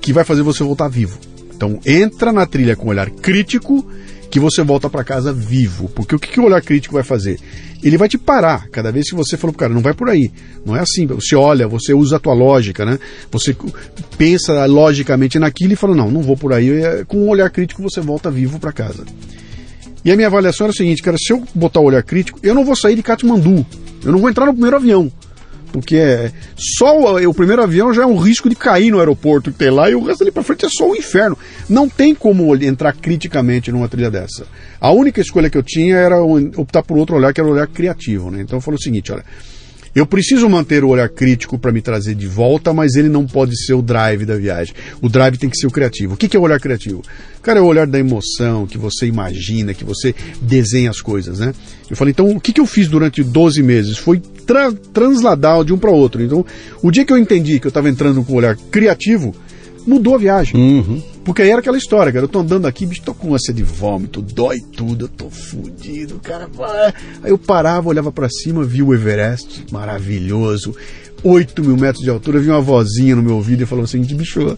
que 0.00 0.12
vai 0.12 0.24
fazer 0.24 0.42
você 0.42 0.64
voltar 0.64 0.88
vivo. 0.88 1.16
Então, 1.54 1.78
entra 1.86 2.32
na 2.32 2.46
trilha 2.46 2.74
com 2.74 2.86
um 2.86 2.90
olhar 2.90 3.08
crítico 3.10 3.88
que 4.36 4.40
você 4.40 4.62
volta 4.62 4.90
para 4.90 5.02
casa 5.02 5.32
vivo. 5.32 5.88
Porque 5.88 6.14
o 6.14 6.18
que, 6.18 6.28
que 6.28 6.38
o 6.38 6.44
olhar 6.44 6.60
crítico 6.60 6.92
vai 6.92 7.02
fazer? 7.02 7.38
Ele 7.82 7.96
vai 7.96 8.06
te 8.06 8.18
parar 8.18 8.68
cada 8.68 8.92
vez 8.92 9.08
que 9.08 9.16
você 9.16 9.34
falou 9.34 9.56
cara, 9.56 9.72
não 9.72 9.80
vai 9.80 9.94
por 9.94 10.10
aí. 10.10 10.30
Não 10.62 10.76
é 10.76 10.80
assim. 10.80 11.06
Você 11.06 11.34
olha, 11.34 11.66
você 11.66 11.94
usa 11.94 12.16
a 12.16 12.18
tua 12.18 12.34
lógica, 12.34 12.84
né? 12.84 12.98
Você 13.30 13.56
pensa 14.18 14.66
logicamente 14.66 15.38
naquilo 15.38 15.72
e 15.72 15.76
fala, 15.76 15.94
não, 15.94 16.10
não 16.10 16.20
vou 16.20 16.36
por 16.36 16.52
aí. 16.52 16.68
E, 16.68 17.04
Com 17.06 17.24
um 17.24 17.30
olhar 17.30 17.48
crítico 17.48 17.80
você 17.80 17.98
volta 18.02 18.30
vivo 18.30 18.58
para 18.58 18.72
casa. 18.72 19.06
E 20.04 20.12
a 20.12 20.16
minha 20.16 20.28
avaliação 20.28 20.66
era 20.66 20.72
o 20.72 20.76
seguinte, 20.76 21.02
cara, 21.02 21.16
se 21.18 21.32
eu 21.32 21.42
botar 21.54 21.80
o 21.80 21.84
olhar 21.84 22.02
crítico, 22.02 22.38
eu 22.42 22.54
não 22.54 22.62
vou 22.62 22.76
sair 22.76 22.94
de 22.94 23.02
Katmandu. 23.02 23.64
Eu 24.04 24.12
não 24.12 24.18
vou 24.18 24.28
entrar 24.28 24.44
no 24.44 24.52
primeiro 24.52 24.76
avião. 24.76 25.10
Porque 25.80 25.96
é- 25.96 26.32
só 26.56 26.98
o, 26.98 27.28
o 27.28 27.34
primeiro 27.34 27.62
avião 27.62 27.92
já 27.92 28.02
é 28.02 28.06
um 28.06 28.16
risco 28.16 28.48
de 28.48 28.56
cair 28.56 28.90
no 28.90 28.98
aeroporto 28.98 29.52
que 29.52 29.58
tem 29.58 29.70
lá 29.70 29.90
e 29.90 29.94
o 29.94 30.02
resto 30.02 30.22
ali 30.22 30.30
pra 30.30 30.42
frente 30.42 30.64
é 30.64 30.68
só 30.70 30.88
o 30.90 30.96
inferno. 30.96 31.36
Não 31.68 31.86
tem 31.88 32.14
como 32.14 32.54
entrar 32.56 32.94
criticamente 32.94 33.70
numa 33.70 33.88
trilha 33.88 34.10
dessa. 34.10 34.46
A 34.80 34.90
única 34.90 35.20
escolha 35.20 35.50
que 35.50 35.58
eu 35.58 35.62
tinha 35.62 35.96
era 35.96 36.22
optar 36.22 36.82
por 36.82 36.96
outro 36.96 37.16
olhar, 37.16 37.32
que 37.34 37.40
era 37.40 37.48
o 37.48 37.52
olhar 37.52 37.66
criativo. 37.66 38.30
Né? 38.30 38.40
Então 38.40 38.56
eu 38.56 38.62
falo 38.62 38.76
o 38.76 38.80
seguinte, 38.80 39.12
olha, 39.12 39.24
eu 39.94 40.06
preciso 40.06 40.46
manter 40.48 40.84
o 40.84 40.88
olhar 40.88 41.08
crítico 41.08 41.58
para 41.58 41.72
me 41.72 41.80
trazer 41.80 42.14
de 42.14 42.26
volta, 42.26 42.72
mas 42.72 42.96
ele 42.96 43.08
não 43.08 43.26
pode 43.26 43.56
ser 43.64 43.72
o 43.72 43.80
drive 43.80 44.26
da 44.26 44.36
viagem. 44.36 44.74
O 45.00 45.08
drive 45.08 45.38
tem 45.38 45.48
que 45.48 45.56
ser 45.56 45.66
o 45.66 45.70
criativo. 45.70 46.12
O 46.14 46.16
que 46.18 46.28
que 46.28 46.36
é 46.36 46.40
o 46.40 46.42
olhar 46.42 46.60
criativo? 46.60 47.02
Cara, 47.42 47.60
é 47.60 47.62
o 47.62 47.66
olhar 47.66 47.86
da 47.86 47.98
emoção, 47.98 48.66
que 48.66 48.76
você 48.76 49.06
imagina, 49.06 49.72
que 49.72 49.84
você 49.84 50.14
desenha 50.40 50.90
as 50.90 51.00
coisas, 51.00 51.38
né? 51.38 51.54
Eu 51.88 51.96
falei, 51.96 52.12
então, 52.12 52.28
o 52.28 52.38
que 52.38 52.52
que 52.52 52.60
eu 52.60 52.66
fiz 52.66 52.88
durante 52.88 53.22
12 53.22 53.62
meses? 53.62 53.96
Foi 53.96 54.20
tra 54.46 54.72
transladar 54.92 55.64
de 55.64 55.72
um 55.72 55.78
para 55.78 55.90
outro. 55.90 56.22
Então, 56.22 56.44
o 56.82 56.90
dia 56.90 57.04
que 57.04 57.12
eu 57.12 57.18
entendi 57.18 57.58
que 57.58 57.66
eu 57.66 57.70
estava 57.70 57.88
entrando 57.88 58.22
com 58.22 58.32
o 58.32 58.36
olhar 58.36 58.56
criativo, 58.70 59.34
mudou 59.86 60.14
a 60.14 60.18
viagem. 60.18 60.56
Uhum. 60.56 61.02
Porque 61.24 61.42
aí 61.42 61.50
era 61.50 61.60
aquela 61.60 61.76
história, 61.76 62.12
cara. 62.12 62.24
Eu 62.24 62.28
tô 62.28 62.40
andando 62.40 62.66
aqui, 62.66 62.86
bicho, 62.86 63.02
tô 63.02 63.14
com 63.14 63.34
ânsia 63.34 63.52
de 63.52 63.62
vômito, 63.62 64.22
dói 64.22 64.60
tudo, 64.60 65.06
eu 65.06 65.08
tô 65.08 65.28
fudido, 65.28 66.20
cara. 66.22 66.48
vai. 66.48 66.92
Aí 67.22 67.30
eu 67.30 67.38
parava, 67.38 67.88
olhava 67.88 68.12
pra 68.12 68.28
cima, 68.28 68.64
vi 68.64 68.82
o 68.82 68.94
Everest, 68.94 69.66
maravilhoso, 69.70 70.74
8 71.22 71.64
mil 71.64 71.76
metros 71.76 72.04
de 72.04 72.10
altura, 72.10 72.38
vi 72.38 72.48
uma 72.48 72.60
vozinha 72.60 73.16
no 73.16 73.22
meu 73.22 73.36
ouvido 73.36 73.62
e 73.62 73.66
falou 73.66 73.84
assim: 73.84 74.00
bicho, 74.00 74.56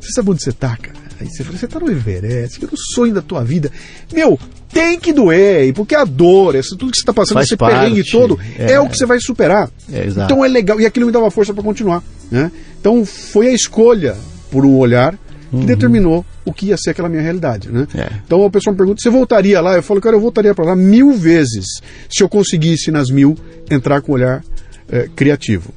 você 0.00 0.12
sabe 0.12 0.30
onde 0.30 0.42
você 0.42 0.52
tá, 0.52 0.76
cara? 0.76 0.97
Aí 1.20 1.28
você 1.28 1.42
falou, 1.42 1.58
você 1.58 1.66
tá 1.66 1.80
no 1.80 1.90
Everest, 1.90 2.58
que 2.58 2.64
é 2.64 2.68
o 2.70 2.76
sonho 2.94 3.12
da 3.12 3.22
tua 3.22 3.42
vida. 3.42 3.72
Meu, 4.12 4.38
tem 4.72 4.98
que 4.98 5.12
doer, 5.12 5.66
e 5.66 5.72
porque 5.72 5.94
a 5.94 6.04
dor, 6.04 6.54
essa, 6.54 6.76
tudo 6.76 6.92
que 6.92 6.98
você 6.98 7.04
tá 7.04 7.12
passando, 7.12 7.34
Faz 7.34 7.48
esse 7.48 7.56
perrengue 7.56 8.02
parte, 8.02 8.12
todo, 8.12 8.38
é. 8.58 8.72
é. 8.72 8.80
o 8.80 8.88
que 8.88 8.96
você 8.96 9.06
vai 9.06 9.18
superar. 9.20 9.68
É, 9.92 10.06
então 10.06 10.44
é 10.44 10.48
legal, 10.48 10.80
e 10.80 10.86
aquilo 10.86 11.06
me 11.06 11.12
dava 11.12 11.30
força 11.30 11.52
pra 11.52 11.62
continuar. 11.62 12.02
Né? 12.30 12.52
Então 12.80 13.04
foi 13.04 13.48
a 13.48 13.52
escolha 13.52 14.16
por 14.50 14.64
um 14.64 14.76
olhar 14.76 15.18
que 15.50 15.64
determinou 15.64 16.24
o 16.44 16.52
que 16.52 16.66
ia 16.66 16.76
ser 16.76 16.90
aquela 16.90 17.08
minha 17.08 17.22
realidade. 17.22 17.70
Né? 17.70 17.86
É. 17.94 18.08
Então 18.24 18.44
a 18.44 18.50
pessoa 18.50 18.72
me 18.72 18.76
pergunta: 18.76 19.00
você 19.00 19.10
voltaria 19.10 19.60
lá? 19.60 19.74
Eu 19.76 19.82
falo, 19.82 20.00
cara, 20.00 20.14
eu 20.14 20.20
voltaria 20.20 20.54
para 20.54 20.66
lá 20.66 20.76
mil 20.76 21.12
vezes 21.14 21.64
se 22.08 22.22
eu 22.22 22.28
conseguisse 22.28 22.90
nas 22.90 23.10
mil 23.10 23.36
entrar 23.70 24.02
com 24.02 24.12
um 24.12 24.14
olhar 24.14 24.44
eh, 24.90 25.08
criativo. 25.16 25.72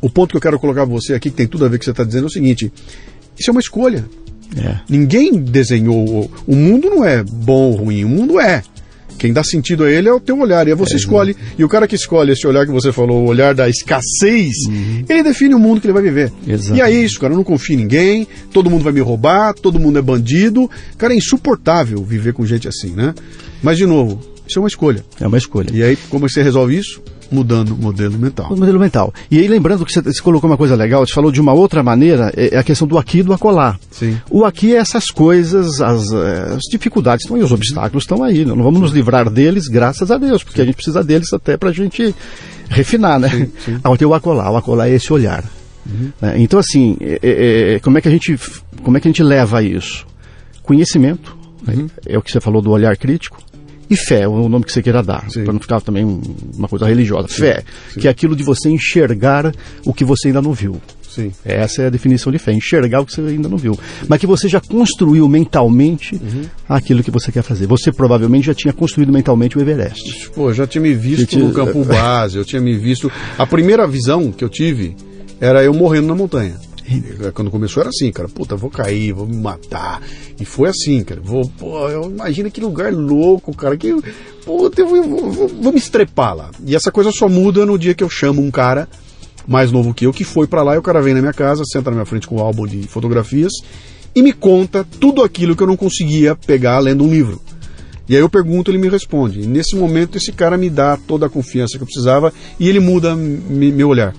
O 0.00 0.08
ponto 0.08 0.30
que 0.30 0.36
eu 0.36 0.40
quero 0.40 0.58
colocar 0.58 0.86
pra 0.86 0.94
você 0.94 1.14
aqui, 1.14 1.30
que 1.30 1.36
tem 1.36 1.46
tudo 1.46 1.64
a 1.64 1.68
ver 1.68 1.76
com 1.76 1.76
o 1.76 1.78
que 1.80 1.84
você 1.84 1.90
está 1.90 2.04
dizendo, 2.04 2.24
é 2.24 2.26
o 2.26 2.30
seguinte: 2.30 2.72
isso 3.38 3.50
é 3.50 3.52
uma 3.52 3.60
escolha. 3.60 4.04
É. 4.56 4.76
Ninguém 4.88 5.32
desenhou. 5.40 6.30
o- 6.46 6.56
mundo 6.56 6.88
não 6.90 7.04
é 7.04 7.22
bom 7.22 7.70
ou 7.70 7.76
ruim, 7.76 8.04
o 8.04 8.08
mundo 8.08 8.40
é. 8.40 8.62
Quem 9.18 9.32
dá 9.32 9.42
sentido 9.42 9.82
a 9.82 9.90
ele 9.90 10.08
é 10.08 10.12
o 10.12 10.20
teu 10.20 10.38
olhar, 10.38 10.68
e 10.68 10.70
aí 10.70 10.76
você 10.76 10.94
escolhe. 10.94 11.36
E 11.58 11.64
o 11.64 11.68
cara 11.68 11.88
que 11.88 11.96
escolhe 11.96 12.30
esse 12.32 12.46
olhar 12.46 12.64
que 12.64 12.70
você 12.70 12.92
falou, 12.92 13.24
o 13.24 13.28
olhar 13.28 13.52
da 13.52 13.68
escassez, 13.68 14.52
ele 15.08 15.24
define 15.24 15.56
o 15.56 15.58
mundo 15.58 15.80
que 15.80 15.88
ele 15.88 15.92
vai 15.92 16.02
viver. 16.04 16.32
Exato. 16.46 16.76
E 16.78 16.80
é 16.80 16.88
isso, 16.88 17.18
cara. 17.18 17.32
Eu 17.32 17.36
não 17.36 17.42
confio 17.42 17.74
em 17.74 17.78
ninguém, 17.78 18.28
todo 18.52 18.70
mundo 18.70 18.84
vai 18.84 18.92
me 18.92 19.00
roubar, 19.00 19.54
todo 19.54 19.80
mundo 19.80 19.98
é 19.98 20.02
bandido. 20.02 20.70
Cara, 20.96 21.12
é 21.14 21.16
insuportável 21.16 22.00
viver 22.04 22.32
com 22.32 22.46
gente 22.46 22.68
assim, 22.68 22.90
né? 22.90 23.12
Mas, 23.60 23.76
de 23.76 23.86
novo, 23.86 24.20
isso 24.48 24.58
é 24.58 24.62
uma 24.62 24.68
escolha. 24.68 25.04
É 25.20 25.26
uma 25.26 25.38
escolha. 25.38 25.68
E 25.72 25.82
aí, 25.82 25.96
como 26.08 26.28
você 26.28 26.42
resolve 26.42 26.76
isso? 26.76 27.00
Mudando 27.30 27.72
o 27.74 27.76
modelo 27.76 28.18
mental. 28.18 28.50
O 28.50 28.56
modelo 28.56 28.80
mental. 28.80 29.12
E 29.30 29.38
aí, 29.38 29.46
lembrando 29.46 29.84
que 29.84 29.92
você, 29.92 30.02
colocou 30.22 30.48
uma 30.48 30.56
coisa 30.56 30.74
legal, 30.74 31.06
você 31.06 31.12
falou 31.12 31.30
de 31.30 31.38
uma 31.40 31.52
outra 31.52 31.82
maneira, 31.82 32.32
é 32.34 32.54
é 32.54 32.58
a 32.58 32.62
questão 32.62 32.88
do 32.88 32.96
aqui 32.96 33.18
e 33.18 33.22
do 33.22 33.34
acolá. 33.34 33.78
Sim. 33.90 34.18
O 34.30 34.46
aqui 34.46 34.74
é 34.74 34.78
essas 34.78 35.08
coisas, 35.10 35.78
as, 35.82 36.10
eh, 36.10 36.54
as 36.56 36.62
dificuldades 36.70 37.24
estão 37.24 37.36
aí, 37.36 37.42
os 37.42 37.52
obstáculos 37.52 38.04
estão 38.04 38.24
aí. 38.24 38.46
Não 38.46 38.56
vamos 38.62 38.80
nos 38.80 38.92
livrar 38.92 39.28
deles, 39.28 39.68
graças 39.68 40.10
a 40.10 40.16
Deus, 40.16 40.42
porque 40.42 40.62
a 40.62 40.64
gente 40.64 40.76
precisa 40.76 41.04
deles 41.04 41.30
até 41.34 41.58
para 41.58 41.68
a 41.68 41.72
gente 41.72 42.14
refinar, 42.70 43.20
né? 43.20 43.48
Ao 43.84 43.94
ter 43.98 44.06
o 44.06 44.14
acolá. 44.14 44.50
O 44.50 44.56
acolá 44.56 44.88
é 44.88 44.94
esse 44.94 45.12
olhar. 45.12 45.44
né? 46.22 46.34
Então, 46.38 46.58
assim, 46.58 46.96
é- 46.98 47.18
é- 47.22 47.74
é- 47.74 47.78
como, 47.80 47.98
é 47.98 48.00
que 48.00 48.08
a 48.08 48.10
gente, 48.10 48.38
como 48.82 48.96
é 48.96 49.00
que 49.00 49.08
a 49.08 49.10
gente 49.10 49.22
leva 49.22 49.62
isso? 49.62 50.06
Conhecimento, 50.62 51.36
né? 51.66 51.86
é 52.06 52.16
o 52.18 52.22
que 52.22 52.30
você 52.32 52.40
falou 52.40 52.60
do 52.62 52.70
olhar 52.70 52.96
crítico. 52.96 53.38
E 53.90 53.96
fé, 53.96 54.28
o 54.28 54.48
nome 54.48 54.64
que 54.64 54.72
você 54.72 54.82
queira 54.82 55.02
dar, 55.02 55.24
Sim. 55.30 55.44
para 55.44 55.52
não 55.52 55.60
ficar 55.60 55.80
também 55.80 56.04
um- 56.04 56.20
uma 56.56 56.68
coisa 56.68 56.86
religiosa. 56.86 57.28
fé, 57.28 57.62
que 57.98 58.06
é 58.06 58.10
aquilo 58.10 58.36
de 58.36 58.42
você 58.42 58.68
enxergar 58.68 59.52
o 59.84 59.92
que 59.94 60.04
você 60.04 60.28
ainda 60.28 60.42
não 60.42 60.52
viu. 60.52 60.80
Sim. 61.08 61.32
Essa 61.44 61.82
é 61.82 61.86
a 61.86 61.90
definição 61.90 62.30
de 62.30 62.38
fé, 62.38 62.52
enxergar 62.52 63.00
o 63.00 63.06
que 63.06 63.12
você 63.14 63.22
ainda 63.22 63.48
não 63.48 63.56
viu. 63.56 63.78
Mas 64.06 64.20
que 64.20 64.26
você 64.26 64.46
já 64.46 64.60
construiu 64.60 65.26
mentalmente 65.26 66.20
aquilo 66.68 67.02
que 67.02 67.10
você 67.10 67.32
quer 67.32 67.42
fazer. 67.42 67.66
Você 67.66 67.90
provavelmente 67.90 68.46
já 68.46 68.54
tinha 68.54 68.72
construído 68.74 69.10
mentalmente 69.12 69.56
o 69.56 69.60
Everest. 69.60 70.28
Pô, 70.34 70.50
eu 70.50 70.54
já 70.54 70.66
tinha 70.66 70.82
me 70.82 70.92
visto 70.94 71.38
no 71.38 71.52
campo 71.52 71.82
base, 71.84 72.36
eu 72.36 72.44
tinha 72.44 72.60
me 72.60 72.76
visto. 72.76 73.10
A 73.38 73.46
primeira 73.46 73.86
visão 73.86 74.30
que 74.30 74.44
eu 74.44 74.48
tive 74.50 74.94
era 75.40 75.64
eu 75.64 75.72
morrendo 75.72 76.08
na 76.08 76.14
montanha. 76.14 76.54
Quando 77.34 77.50
começou 77.50 77.80
era 77.80 77.90
assim, 77.90 78.10
cara, 78.10 78.28
puta, 78.28 78.56
vou 78.56 78.70
cair, 78.70 79.12
vou 79.12 79.26
me 79.26 79.36
matar. 79.36 80.02
E 80.40 80.44
foi 80.44 80.68
assim, 80.68 81.02
cara. 81.04 81.20
Vou, 81.20 81.48
pô, 81.58 81.90
imagina 82.06 82.50
que 82.50 82.60
lugar 82.60 82.92
louco, 82.92 83.54
cara. 83.54 83.76
Que, 83.76 83.94
puta, 84.44 84.80
eu 84.80 84.88
vou, 84.88 85.30
vou, 85.30 85.48
vou 85.48 85.72
me 85.72 85.78
estrepar 85.78 86.34
lá. 86.34 86.50
E 86.64 86.74
essa 86.74 86.90
coisa 86.90 87.10
só 87.12 87.28
muda 87.28 87.66
no 87.66 87.78
dia 87.78 87.94
que 87.94 88.04
eu 88.04 88.10
chamo 88.10 88.42
um 88.42 88.50
cara 88.50 88.88
mais 89.46 89.72
novo 89.72 89.94
que 89.94 90.06
eu, 90.06 90.12
que 90.12 90.24
foi 90.24 90.46
para 90.46 90.62
lá 90.62 90.74
e 90.74 90.78
o 90.78 90.82
cara 90.82 91.00
vem 91.00 91.14
na 91.14 91.20
minha 91.20 91.32
casa, 91.32 91.62
senta 91.64 91.90
na 91.90 91.96
minha 91.96 92.06
frente 92.06 92.26
com 92.26 92.36
um 92.36 92.40
álbum 92.40 92.66
de 92.66 92.86
fotografias 92.86 93.52
e 94.14 94.22
me 94.22 94.32
conta 94.32 94.86
tudo 95.00 95.22
aquilo 95.22 95.56
que 95.56 95.62
eu 95.62 95.66
não 95.66 95.76
conseguia 95.76 96.36
pegar 96.36 96.78
lendo 96.80 97.02
um 97.02 97.10
livro. 97.10 97.40
E 98.08 98.14
aí 98.14 98.20
eu 98.20 98.28
pergunto, 98.28 98.70
ele 98.70 98.78
me 98.78 98.88
responde. 98.88 99.40
E 99.40 99.46
nesse 99.46 99.76
momento 99.76 100.16
esse 100.16 100.32
cara 100.32 100.56
me 100.56 100.68
dá 100.68 100.96
toda 100.96 101.26
a 101.26 101.30
confiança 101.30 101.76
que 101.76 101.82
eu 101.82 101.86
precisava 101.86 102.32
e 102.58 102.68
ele 102.68 102.80
muda 102.80 103.14
meu 103.14 103.88
olhar. 103.88 104.14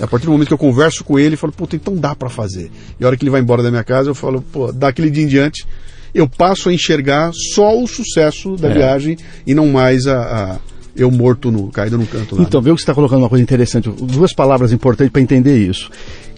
A 0.00 0.06
partir 0.06 0.26
do 0.26 0.32
momento 0.32 0.48
que 0.48 0.54
eu 0.54 0.58
converso 0.58 1.02
com 1.02 1.18
ele, 1.18 1.34
eu 1.34 1.38
falo, 1.38 1.52
puta, 1.52 1.74
então 1.74 1.96
dá 1.96 2.14
para 2.14 2.28
fazer. 2.28 2.70
E 3.00 3.04
a 3.04 3.06
hora 3.06 3.16
que 3.16 3.24
ele 3.24 3.30
vai 3.30 3.40
embora 3.40 3.62
da 3.62 3.70
minha 3.70 3.84
casa, 3.84 4.10
eu 4.10 4.14
falo, 4.14 4.42
pô, 4.42 4.70
daquele 4.70 5.10
dia 5.10 5.24
em 5.24 5.26
diante, 5.26 5.66
eu 6.14 6.28
passo 6.28 6.68
a 6.68 6.72
enxergar 6.72 7.30
só 7.54 7.78
o 7.78 7.86
sucesso 7.86 8.56
da 8.56 8.68
é. 8.68 8.74
viagem 8.74 9.16
e 9.46 9.54
não 9.54 9.68
mais 9.68 10.06
a, 10.06 10.20
a, 10.20 10.58
eu 10.94 11.10
morto 11.10 11.50
no 11.50 11.70
caído 11.70 11.96
no 11.96 12.06
canto 12.06 12.36
lá. 12.36 12.42
Então, 12.42 12.60
vê 12.60 12.70
que 12.70 12.76
você 12.76 12.82
está 12.82 12.94
colocando 12.94 13.20
uma 13.20 13.28
coisa 13.28 13.42
interessante, 13.42 13.88
duas 13.90 14.32
palavras 14.32 14.72
importantes 14.72 15.12
para 15.12 15.22
entender 15.22 15.58
isso. 15.58 15.90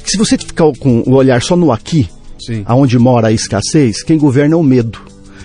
Se 0.04 0.16
você 0.16 0.38
ficar 0.38 0.70
com 0.78 1.02
o 1.06 1.14
olhar 1.14 1.42
só 1.42 1.56
no 1.56 1.72
aqui, 1.72 2.08
Sim. 2.38 2.62
aonde 2.64 2.98
mora 2.98 3.28
a 3.28 3.32
escassez, 3.32 4.02
quem 4.02 4.18
governa 4.18 4.54
é 4.54 4.56
o 4.56 4.62
medo. 4.62 5.00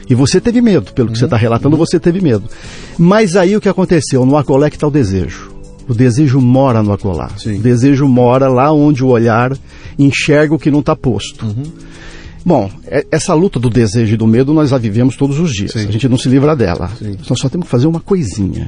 E 0.10 0.16
você 0.16 0.42
teve 0.42 0.62
medo, 0.62 0.94
pelo 0.94 1.12
que 1.12 1.18
você 1.18 1.26
está 1.26 1.38
uhum. 1.38 1.42
relatando, 1.42 1.78
você 1.78 2.00
teve 2.00 2.22
medo. 2.22 2.44
Mas 2.98 3.36
aí 3.36 3.56
o 3.56 3.62
que 3.62 3.70
aconteceu? 3.70 4.26
No 4.26 4.38
acolé 4.38 4.70
que 4.70 4.76
está 4.76 4.88
o 4.88 4.92
desejo. 4.92 5.53
O 5.88 5.94
desejo 5.94 6.40
mora 6.40 6.82
no 6.82 6.94
acolá. 6.94 7.30
Sim. 7.38 7.58
O 7.58 7.62
desejo 7.62 8.08
mora 8.08 8.48
lá 8.48 8.72
onde 8.72 9.04
o 9.04 9.08
olhar 9.08 9.58
enxerga 9.98 10.56
o 10.56 10.60
que 10.60 10.72
não 10.72 10.80
está 10.80 10.96
posto. 10.96 11.46
Uhum. 11.46 11.64
Bom, 12.46 12.70
é, 12.86 13.06
essa 13.12 13.34
luta 13.34 13.60
do 13.60 13.70
desejo 13.70 14.14
e 14.14 14.18
do 14.18 14.28
medo 14.28 14.54
nós 14.54 14.74
a 14.74 14.78
vivemos 14.78 15.16
todos 15.16 15.40
os 15.40 15.54
dias. 15.54 15.72
Sim. 15.72 15.88
A 15.88 15.92
gente 15.92 16.10
não 16.10 16.18
se 16.18 16.28
livra 16.28 16.56
dela. 16.56 16.90
Sim. 16.98 17.18
Nós 17.30 17.40
só 17.40 17.50
temos 17.50 17.66
que 17.68 17.72
fazer 17.72 17.88
uma 17.88 18.00
coisinha. 18.00 18.68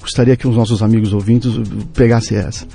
Gostaria 0.00 0.36
que 0.36 0.46
os 0.46 0.56
nossos 0.56 0.82
amigos 0.82 1.12
ouvintes 1.12 1.52
pegassem 1.94 2.36
essa. 2.36 2.66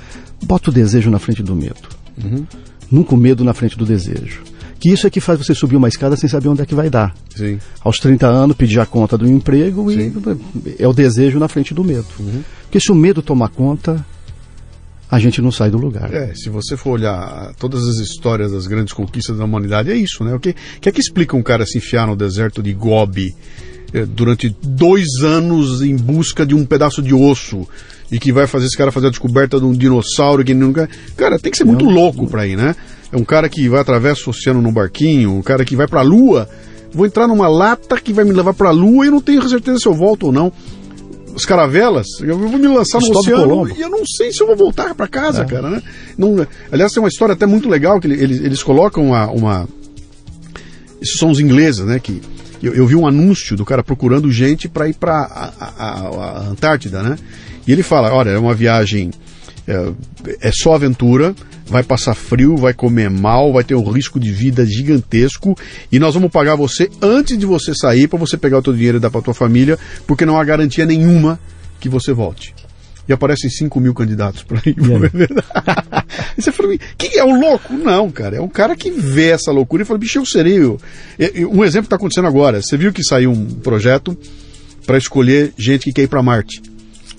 Bota 0.42 0.70
o 0.70 0.72
desejo 0.72 1.10
na 1.10 1.18
frente 1.18 1.42
do 1.42 1.54
medo. 1.54 1.88
Uhum. 2.22 2.44
Nunca 2.90 3.14
o 3.14 3.18
medo 3.18 3.44
na 3.44 3.52
frente 3.54 3.76
do 3.76 3.84
desejo. 3.84 4.42
Que 4.80 4.88
isso 4.88 5.06
é 5.06 5.10
que 5.10 5.20
faz 5.20 5.38
você 5.38 5.54
subir 5.54 5.76
uma 5.76 5.88
escada 5.88 6.16
sem 6.16 6.28
saber 6.28 6.48
onde 6.48 6.62
é 6.62 6.66
que 6.66 6.74
vai 6.74 6.88
dar. 6.90 7.14
Sim. 7.36 7.58
Aos 7.84 7.98
30 7.98 8.26
anos, 8.26 8.56
pedir 8.56 8.80
a 8.80 8.86
conta 8.86 9.16
do 9.16 9.28
emprego 9.28 9.92
Sim. 9.92 10.12
e 10.66 10.82
é 10.82 10.88
o 10.88 10.92
desejo 10.92 11.38
na 11.38 11.48
frente 11.48 11.74
do 11.74 11.84
medo. 11.84 12.06
Uhum. 12.18 12.42
Porque 12.62 12.80
se 12.80 12.90
o 12.90 12.94
medo 12.94 13.20
tomar 13.20 13.50
conta, 13.50 14.04
a 15.10 15.18
gente 15.18 15.42
não 15.42 15.52
sai 15.52 15.70
do 15.70 15.76
lugar. 15.76 16.12
É, 16.14 16.32
se 16.34 16.48
você 16.48 16.76
for 16.76 16.92
olhar 16.92 17.52
todas 17.58 17.86
as 17.86 17.96
histórias 17.96 18.52
das 18.52 18.66
grandes 18.66 18.94
conquistas 18.94 19.36
da 19.36 19.44
humanidade, 19.44 19.90
é 19.90 19.96
isso, 19.96 20.24
né? 20.24 20.34
O 20.34 20.40
que, 20.40 20.54
que 20.80 20.88
é 20.88 20.92
que 20.92 21.00
explica 21.00 21.36
um 21.36 21.42
cara 21.42 21.66
se 21.66 21.78
enfiar 21.78 22.06
no 22.06 22.16
deserto 22.16 22.62
de 22.62 22.72
Gobi 22.72 23.34
eh, 23.92 24.06
durante 24.06 24.54
dois 24.62 25.08
anos 25.22 25.82
em 25.82 25.96
busca 25.96 26.46
de 26.46 26.54
um 26.54 26.64
pedaço 26.64 27.02
de 27.02 27.12
osso 27.12 27.66
e 28.10 28.18
que 28.18 28.32
vai 28.32 28.46
fazer 28.46 28.66
esse 28.66 28.76
cara 28.76 28.92
fazer 28.92 29.08
a 29.08 29.10
descoberta 29.10 29.58
de 29.58 29.64
um 29.64 29.72
dinossauro 29.72 30.44
que 30.44 30.54
nunca. 30.54 30.88
Cara, 31.16 31.38
tem 31.38 31.50
que 31.50 31.58
ser 31.58 31.64
muito 31.64 31.84
louco 31.84 32.28
para 32.28 32.46
ir, 32.46 32.56
né? 32.56 32.74
É 33.12 33.16
um 33.16 33.24
cara 33.24 33.48
que 33.48 33.68
vai 33.68 33.80
atravessa 33.80 34.22
o 34.26 34.30
oceano 34.30 34.62
num 34.62 34.72
barquinho, 34.72 35.34
um 35.34 35.42
cara 35.42 35.64
que 35.64 35.74
vai 35.74 35.86
para 35.86 36.00
a 36.00 36.04
lua. 36.04 36.48
Vou 36.92 37.06
entrar 37.06 37.26
numa 37.26 37.48
lata 37.48 38.00
que 38.00 38.12
vai 38.12 38.24
me 38.24 38.32
levar 38.32 38.54
para 38.54 38.68
a 38.68 38.72
lua 38.72 39.06
e 39.06 39.10
não 39.10 39.20
tenho 39.20 39.46
certeza 39.48 39.78
se 39.78 39.86
eu 39.86 39.94
volto 39.94 40.26
ou 40.26 40.32
não. 40.32 40.52
As 41.34 41.44
caravelas, 41.44 42.06
eu 42.20 42.36
vou 42.36 42.58
me 42.58 42.66
lançar 42.66 43.00
no 43.00 43.10
oceano 43.16 43.68
e 43.68 43.80
eu 43.80 43.88
não 43.88 44.04
sei 44.04 44.32
se 44.32 44.42
eu 44.42 44.46
vou 44.48 44.56
voltar 44.56 44.94
para 44.94 45.06
casa, 45.06 45.42
é. 45.42 45.44
cara, 45.44 45.70
né? 45.70 45.82
Não, 46.18 46.46
aliás, 46.72 46.92
tem 46.92 47.02
uma 47.02 47.08
história 47.08 47.34
até 47.34 47.46
muito 47.46 47.68
legal 47.68 48.00
que 48.00 48.08
eles, 48.08 48.40
eles 48.40 48.62
colocam 48.62 49.06
uma, 49.06 49.30
uma... 49.30 49.68
Esses 51.00 51.18
são 51.18 51.30
os 51.30 51.38
ingleses, 51.38 51.84
né? 51.84 52.00
Que 52.00 52.20
eu, 52.62 52.74
eu, 52.74 52.86
vi 52.86 52.94
um 52.94 53.06
anúncio 53.06 53.56
do 53.56 53.64
cara 53.64 53.82
procurando 53.82 54.30
gente 54.30 54.68
para 54.68 54.88
ir 54.88 54.94
para 54.94 55.14
a, 55.14 55.52
a, 55.60 55.84
a, 55.84 56.48
Antártida, 56.48 57.02
né? 57.02 57.16
E 57.66 57.72
ele 57.72 57.82
fala, 57.82 58.12
olha, 58.12 58.30
é 58.30 58.38
uma 58.38 58.54
viagem 58.54 59.10
é, 59.70 60.48
é 60.48 60.52
só 60.52 60.74
aventura, 60.74 61.32
vai 61.64 61.84
passar 61.84 62.14
frio, 62.14 62.56
vai 62.56 62.74
comer 62.74 63.08
mal, 63.08 63.52
vai 63.52 63.62
ter 63.62 63.76
um 63.76 63.88
risco 63.88 64.18
de 64.18 64.32
vida 64.32 64.66
gigantesco 64.66 65.56
e 65.92 66.00
nós 66.00 66.14
vamos 66.14 66.32
pagar 66.32 66.56
você 66.56 66.90
antes 67.00 67.38
de 67.38 67.46
você 67.46 67.72
sair 67.72 68.08
para 68.08 68.18
você 68.18 68.36
pegar 68.36 68.58
o 68.58 68.62
teu 68.62 68.72
dinheiro 68.72 68.96
e 68.96 69.00
dar 69.00 69.10
para 69.10 69.22
tua 69.22 69.34
família, 69.34 69.78
porque 70.06 70.26
não 70.26 70.38
há 70.38 70.44
garantia 70.44 70.84
nenhuma 70.84 71.38
que 71.78 71.88
você 71.88 72.12
volte. 72.12 72.52
E 73.08 73.12
aparecem 73.12 73.48
5 73.48 73.80
mil 73.80 73.94
candidatos 73.94 74.42
para 74.42 74.60
ir. 74.66 74.74
e 76.36 76.42
você 76.42 76.52
fala, 76.52 76.76
quem 76.98 77.18
é 77.18 77.24
o 77.24 77.40
louco? 77.40 77.72
Não, 77.72 78.10
cara, 78.10 78.36
é 78.36 78.40
um 78.40 78.48
cara 78.48 78.76
que 78.76 78.90
vê 78.90 79.30
essa 79.30 79.50
loucura 79.50 79.82
e 79.82 79.86
fala, 79.86 79.98
bicho, 79.98 80.18
eu 80.18 80.26
serei. 80.26 80.58
Eu. 80.58 80.78
Um 81.50 81.64
exemplo 81.64 81.86
está 81.86 81.96
acontecendo 81.96 82.28
agora. 82.28 82.60
Você 82.62 82.76
viu 82.76 82.92
que 82.92 83.02
saiu 83.02 83.32
um 83.32 83.46
projeto 83.46 84.16
para 84.86 84.98
escolher 84.98 85.52
gente 85.58 85.84
que 85.84 85.92
quer 85.92 86.02
ir 86.02 86.08
para 86.08 86.22
Marte. 86.22 86.62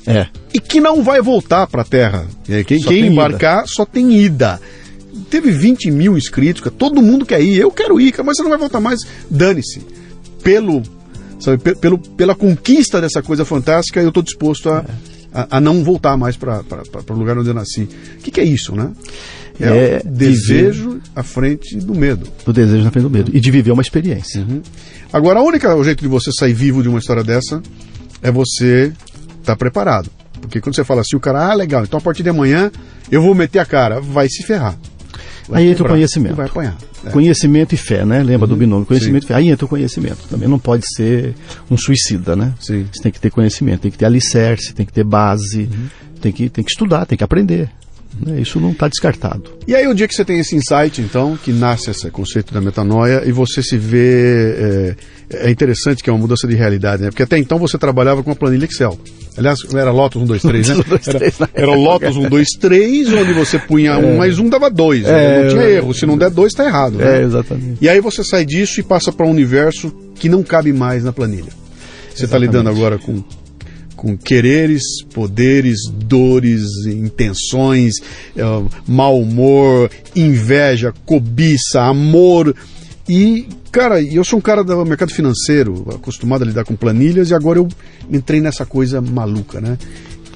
É. 0.06 0.28
E 0.54 0.60
que 0.60 0.80
não 0.80 1.04
vai 1.04 1.22
voltar 1.22 1.68
para 1.68 1.82
a 1.82 1.86
Terra. 1.86 2.28
É, 2.50 2.64
quem, 2.64 2.80
quem 2.80 3.08
embarcar 3.08 3.60
ida. 3.60 3.68
só 3.68 3.86
tem 3.86 4.14
ida. 4.14 4.60
Teve 5.30 5.52
20 5.52 5.92
mil 5.92 6.18
inscritos, 6.18 6.62
todo 6.78 7.02
mundo 7.02 7.26
quer 7.26 7.42
ir. 7.42 7.58
Eu 7.58 7.72
quero 7.72 8.00
ir, 8.00 8.14
mas 8.24 8.38
você 8.38 8.44
não 8.44 8.50
vai 8.50 8.58
voltar 8.58 8.80
mais. 8.80 9.00
Dane-se. 9.30 9.82
Pelo, 10.44 10.82
sabe, 11.40 11.76
pelo, 11.76 11.98
pela 11.98 12.36
conquista 12.36 13.00
dessa 13.00 13.22
coisa 13.22 13.46
fantástica, 13.46 14.02
eu 14.02 14.10
estou 14.10 14.24
disposto 14.24 14.70
a, 14.70 14.80
é. 14.80 14.86
a, 15.34 15.58
a, 15.58 15.62
não 15.62 15.84
voltar 15.84 16.18
mais 16.18 16.36
para 16.36 16.64
o 17.10 17.14
lugar 17.14 17.38
onde 17.38 17.50
eu 17.50 17.54
nasci. 17.54 17.88
O 18.18 18.22
que, 18.24 18.32
que 18.32 18.42
é 18.42 18.46
isso, 18.46 18.76
né? 18.76 18.92
É, 19.60 19.68
é 19.68 20.02
desejo 20.04 20.92
viver... 20.92 21.02
à 21.16 21.24
frente 21.24 21.78
do 21.78 21.94
medo. 21.94 22.28
Do 22.46 22.52
desejo 22.52 22.84
na 22.84 22.92
frente 22.92 23.04
do 23.04 23.10
medo. 23.10 23.32
E 23.34 23.40
de 23.40 23.52
viver 23.52 23.72
uma 23.72 23.82
experiência. 23.82 24.42
Uhum. 24.42 24.62
Agora, 25.14 25.40
a 25.40 25.44
única 25.44 25.76
o 25.76 25.84
jeito 25.84 26.02
de 26.02 26.08
você 26.08 26.32
sair 26.32 26.54
vivo 26.54 26.82
de 26.82 26.90
uma 26.90 27.00
história 27.00 27.24
dessa 27.24 27.62
é 28.22 28.32
você 28.32 28.92
tá 29.44 29.56
preparado. 29.56 30.10
Porque 30.40 30.60
quando 30.60 30.76
você 30.76 30.84
fala 30.84 31.02
assim, 31.02 31.16
o 31.16 31.20
cara, 31.20 31.52
ah, 31.52 31.54
legal, 31.54 31.84
então 31.84 32.00
a 32.00 32.02
partir 32.02 32.24
de 32.24 32.30
amanhã 32.30 32.72
eu 33.12 33.22
vou 33.22 33.36
meter 33.36 33.60
a 33.60 33.66
cara, 33.66 34.00
vai 34.00 34.28
se 34.28 34.44
ferrar. 34.44 34.76
Vai 35.48 35.64
Aí 35.64 35.70
entra 35.70 35.84
o 35.84 35.90
conhecimento. 35.90 36.36
Vai 36.36 36.46
apanhar. 36.46 36.78
É. 37.06 37.10
Conhecimento 37.10 37.74
e 37.74 37.78
fé, 37.78 38.06
né? 38.06 38.24
Lembra 38.24 38.48
uhum, 38.48 38.54
do 38.54 38.56
binômio? 38.56 38.86
Conhecimento 38.86 39.24
sim. 39.24 39.26
e 39.26 39.28
fé. 39.28 39.34
Aí 39.36 39.50
entra 39.50 39.66
o 39.66 39.68
conhecimento. 39.68 40.20
Também 40.30 40.48
não 40.48 40.60
pode 40.60 40.84
ser 40.96 41.36
um 41.70 41.78
suicida, 41.78 42.36
né? 42.36 42.54
Sim. 42.60 42.86
Você 42.92 43.04
tem 43.04 43.12
que 43.12 43.20
ter 43.20 43.30
conhecimento, 43.32 43.82
tem 43.82 43.92
que 43.92 43.98
ter 43.98 44.06
alicerce, 44.06 44.74
tem 44.74 44.86
que 44.86 44.94
ter 44.94 45.04
base, 45.04 45.64
uhum. 45.64 45.88
tem, 46.22 46.32
que, 46.32 46.50
tem 46.50 46.64
que 46.64 46.72
estudar, 46.72 47.06
tem 47.06 47.18
que 47.18 47.24
aprender. 47.24 47.70
Né? 48.26 48.42
Isso 48.42 48.60
não 48.60 48.72
está 48.72 48.88
descartado. 48.88 49.44
E 49.68 49.76
aí 49.76 49.88
o 49.88 49.94
dia 49.94 50.08
que 50.08 50.14
você 50.14 50.26
tem 50.26 50.40
esse 50.40 50.56
insight, 50.56 51.02
então, 51.02 51.38
que 51.38 51.52
nasce 51.52 51.92
esse 51.92 52.10
conceito 52.10 52.54
da 52.54 52.62
metanoia 52.62 53.24
e 53.26 53.32
você 53.32 53.62
se 53.62 53.78
vê... 53.78 54.56
É, 54.58 54.96
é 55.34 55.50
interessante 55.50 56.04
que 56.04 56.10
é 56.10 56.14
uma 56.14 56.20
mudança 56.20 56.48
de 56.48 56.56
realidade, 56.56 57.04
né? 57.04 57.10
Porque 57.10 57.24
até 57.24 57.38
então 57.38 57.58
você 57.58 57.78
trabalhava 57.78 58.22
com 58.22 58.30
uma 58.30 58.36
planilha 58.36 58.66
Excel. 58.66 59.00
Aliás, 59.38 59.60
era 59.74 59.92
Lotus 59.92 60.22
1, 60.22 60.26
2, 60.26 60.42
3, 60.42 60.70
né? 60.70 60.76
Era, 61.08 61.50
era 61.54 61.76
Lotus 61.76 62.18
1, 62.18 62.30
2, 62.30 62.48
3, 62.60 63.14
onde 63.14 63.34
você 63.34 63.58
punha 63.58 63.98
um 63.98 64.14
é. 64.14 64.18
mais 64.18 64.40
um, 64.40 64.50
dava 64.50 64.70
dois. 64.70 65.04
Né? 65.04 65.10
É, 65.10 65.44
não 65.44 65.50
tinha 65.50 65.64
erro. 65.64 65.94
Se 65.94 66.06
não 66.06 66.18
der 66.18 66.30
dois, 66.30 66.52
está 66.52 66.66
errado. 66.66 66.98
Né? 66.98 67.20
É, 67.20 67.24
exatamente. 67.24 67.78
E 67.80 67.88
aí 67.88 68.02
você 68.02 68.24
sai 68.24 68.46
disso 68.46 68.80
e 68.80 68.84
passa 68.84 69.12
para 69.12 69.26
um 69.26 69.30
universo 69.30 69.92
que 70.16 70.28
não 70.28 70.44
cabe 70.44 70.74
mais 70.74 71.04
na 71.04 71.14
planilha. 71.14 71.52
Você 72.14 72.26
está 72.26 72.38
lidando 72.38 72.70
agora 72.70 72.98
com 72.98 73.24
com 74.02 74.18
quereres, 74.18 75.04
poderes, 75.14 75.82
dores, 75.88 76.64
intenções, 76.88 77.98
uh, 78.36 78.68
mau 78.88 79.20
humor, 79.22 79.92
inveja, 80.16 80.92
cobiça, 81.06 81.84
amor. 81.84 82.56
E, 83.08 83.48
cara, 83.72 84.02
eu 84.02 84.24
sou 84.24 84.40
um 84.40 84.42
cara 84.42 84.64
do 84.64 84.84
mercado 84.86 85.14
financeiro, 85.14 85.86
acostumado 85.94 86.44
a 86.44 86.48
lidar 86.48 86.66
com 86.66 86.76
planilhas, 86.76 87.30
e 87.30 87.36
agora 87.36 87.60
eu 87.60 87.68
entrei 88.10 88.42
nessa 88.42 88.66
coisa 88.66 89.00
maluca, 89.00 89.62
né? 89.62 89.78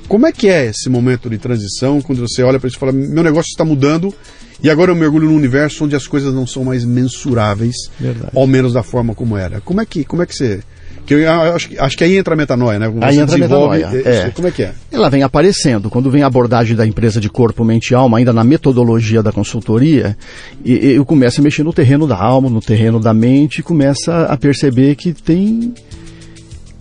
Como 0.08 0.28
é 0.28 0.32
que 0.32 0.48
é 0.48 0.68
esse 0.68 0.88
momento 0.88 1.28
de 1.28 1.40
transição, 1.40 2.02
quando 2.02 2.22
você 2.22 2.44
olha 2.44 2.60
para 2.60 2.68
isso 2.68 2.78
e 2.78 2.80
fala, 2.80 2.92
meu 2.92 3.24
negócio 3.24 3.50
está 3.50 3.66
mudando, 3.66 4.14
e 4.62 4.70
agora 4.70 4.92
eu 4.92 4.96
mergulho 4.96 5.28
num 5.28 5.36
universo 5.36 5.86
onde 5.86 5.96
as 5.96 6.06
coisas 6.06 6.32
não 6.36 6.46
são 6.46 6.64
mais 6.64 6.86
mensuráveis, 6.86 7.76
Verdade. 8.00 8.30
ao 8.36 8.46
menos 8.46 8.74
da 8.74 8.84
forma 8.84 9.16
como 9.16 9.36
era. 9.36 9.60
Como 9.60 9.82
é 9.82 9.86
que, 9.88 10.06
como 10.06 10.22
é 10.22 10.28
que 10.28 10.36
você 10.36 10.62
que 11.06 11.14
eu 11.14 11.32
acho, 11.32 11.70
acho 11.78 11.98
que 11.98 12.04
aí 12.04 12.18
entra 12.18 12.34
a 12.34 12.38
metanoia, 12.38 12.80
né? 12.80 12.90
Você 12.90 13.06
aí 13.06 13.20
entra 13.20 13.36
a 13.36 13.38
metanoia. 13.38 13.90
É. 14.04 14.30
Como 14.32 14.48
é 14.48 14.52
que 14.52 14.64
é? 14.64 14.74
Ela 14.92 15.10
vem 15.10 15.22
aparecendo. 15.22 15.90
Quando 15.90 16.10
vem 16.10 16.24
a 16.24 16.28
abordagem 16.28 16.76
da 16.76 16.86
empresa 16.86 17.22
de 17.22 17.30
corpo, 17.30 17.64
mente 17.64 17.92
e 17.92 17.96
alma, 17.96 18.18
ainda 18.18 18.34
na 18.34 18.44
metodologia 18.44 19.22
da 19.22 19.32
consultoria, 19.32 20.18
e, 20.64 20.74
eu 20.94 21.06
começo 21.06 21.40
a 21.40 21.44
mexer 21.44 21.64
no 21.64 21.72
terreno 21.72 22.08
da 22.08 22.18
alma, 22.18 22.50
no 22.50 22.60
terreno 22.60 23.00
da 23.00 23.14
mente, 23.14 23.60
e 23.60 23.64
começa 23.64 24.24
a 24.24 24.36
perceber 24.36 24.96
que 24.96 25.14
tem, 25.14 25.74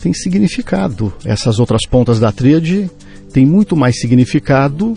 tem 0.01 0.15
significado. 0.15 1.13
Essas 1.25 1.61
outras 1.61 1.87
pontas 1.87 2.19
da 2.19 2.33
tríade 2.33 2.91
tem 3.33 3.45
muito 3.45 3.77
mais 3.77 4.01
significado, 4.01 4.95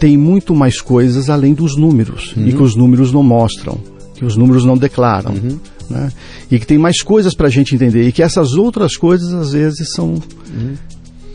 tem 0.00 0.16
muito 0.16 0.54
mais 0.56 0.80
coisas 0.80 1.30
além 1.30 1.54
dos 1.54 1.76
números, 1.76 2.34
uhum. 2.36 2.48
e 2.48 2.52
que 2.52 2.62
os 2.62 2.74
números 2.74 3.12
não 3.12 3.22
mostram, 3.22 3.78
que 4.16 4.24
os 4.24 4.36
números 4.36 4.64
não 4.64 4.76
declaram. 4.76 5.32
Uhum 5.34 5.58
né? 5.88 6.12
E 6.50 6.58
que 6.58 6.66
tem 6.66 6.78
mais 6.78 7.02
coisas 7.02 7.34
para 7.34 7.46
a 7.46 7.50
gente 7.50 7.74
entender 7.74 8.06
e 8.06 8.12
que 8.12 8.22
essas 8.22 8.52
outras 8.52 8.96
coisas 8.96 9.32
às 9.32 9.52
vezes 9.52 9.88
são 9.94 10.14
uhum. 10.14 10.74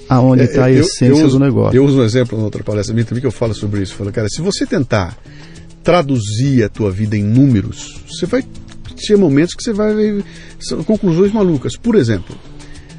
aonde 0.07 0.43
está 0.43 0.69
é, 0.69 0.75
a 0.75 0.79
essência 0.79 1.05
eu 1.05 1.25
uso, 1.25 1.39
do 1.39 1.45
negócio. 1.45 1.77
Eu 1.77 1.85
uso 1.85 1.99
um 1.99 2.03
exemplo 2.03 2.37
na 2.37 2.43
outra 2.43 2.63
palestra 2.63 2.93
minha 2.93 3.05
também 3.05 3.21
que 3.21 3.27
eu 3.27 3.31
falo 3.31 3.53
sobre 3.53 3.81
isso. 3.81 3.93
Eu 3.93 3.97
falo, 3.97 4.11
cara, 4.11 4.27
se 4.29 4.41
você 4.41 4.65
tentar 4.65 5.17
traduzir 5.83 6.63
a 6.63 6.69
tua 6.69 6.91
vida 6.91 7.17
em 7.17 7.23
números, 7.23 8.01
você 8.07 8.25
vai 8.25 8.43
ter 9.07 9.15
momentos 9.15 9.55
que 9.55 9.63
você 9.63 9.73
vai 9.73 9.93
ver 9.95 10.23
são 10.59 10.83
conclusões 10.83 11.31
malucas. 11.31 11.75
Por 11.75 11.95
exemplo, 11.95 12.35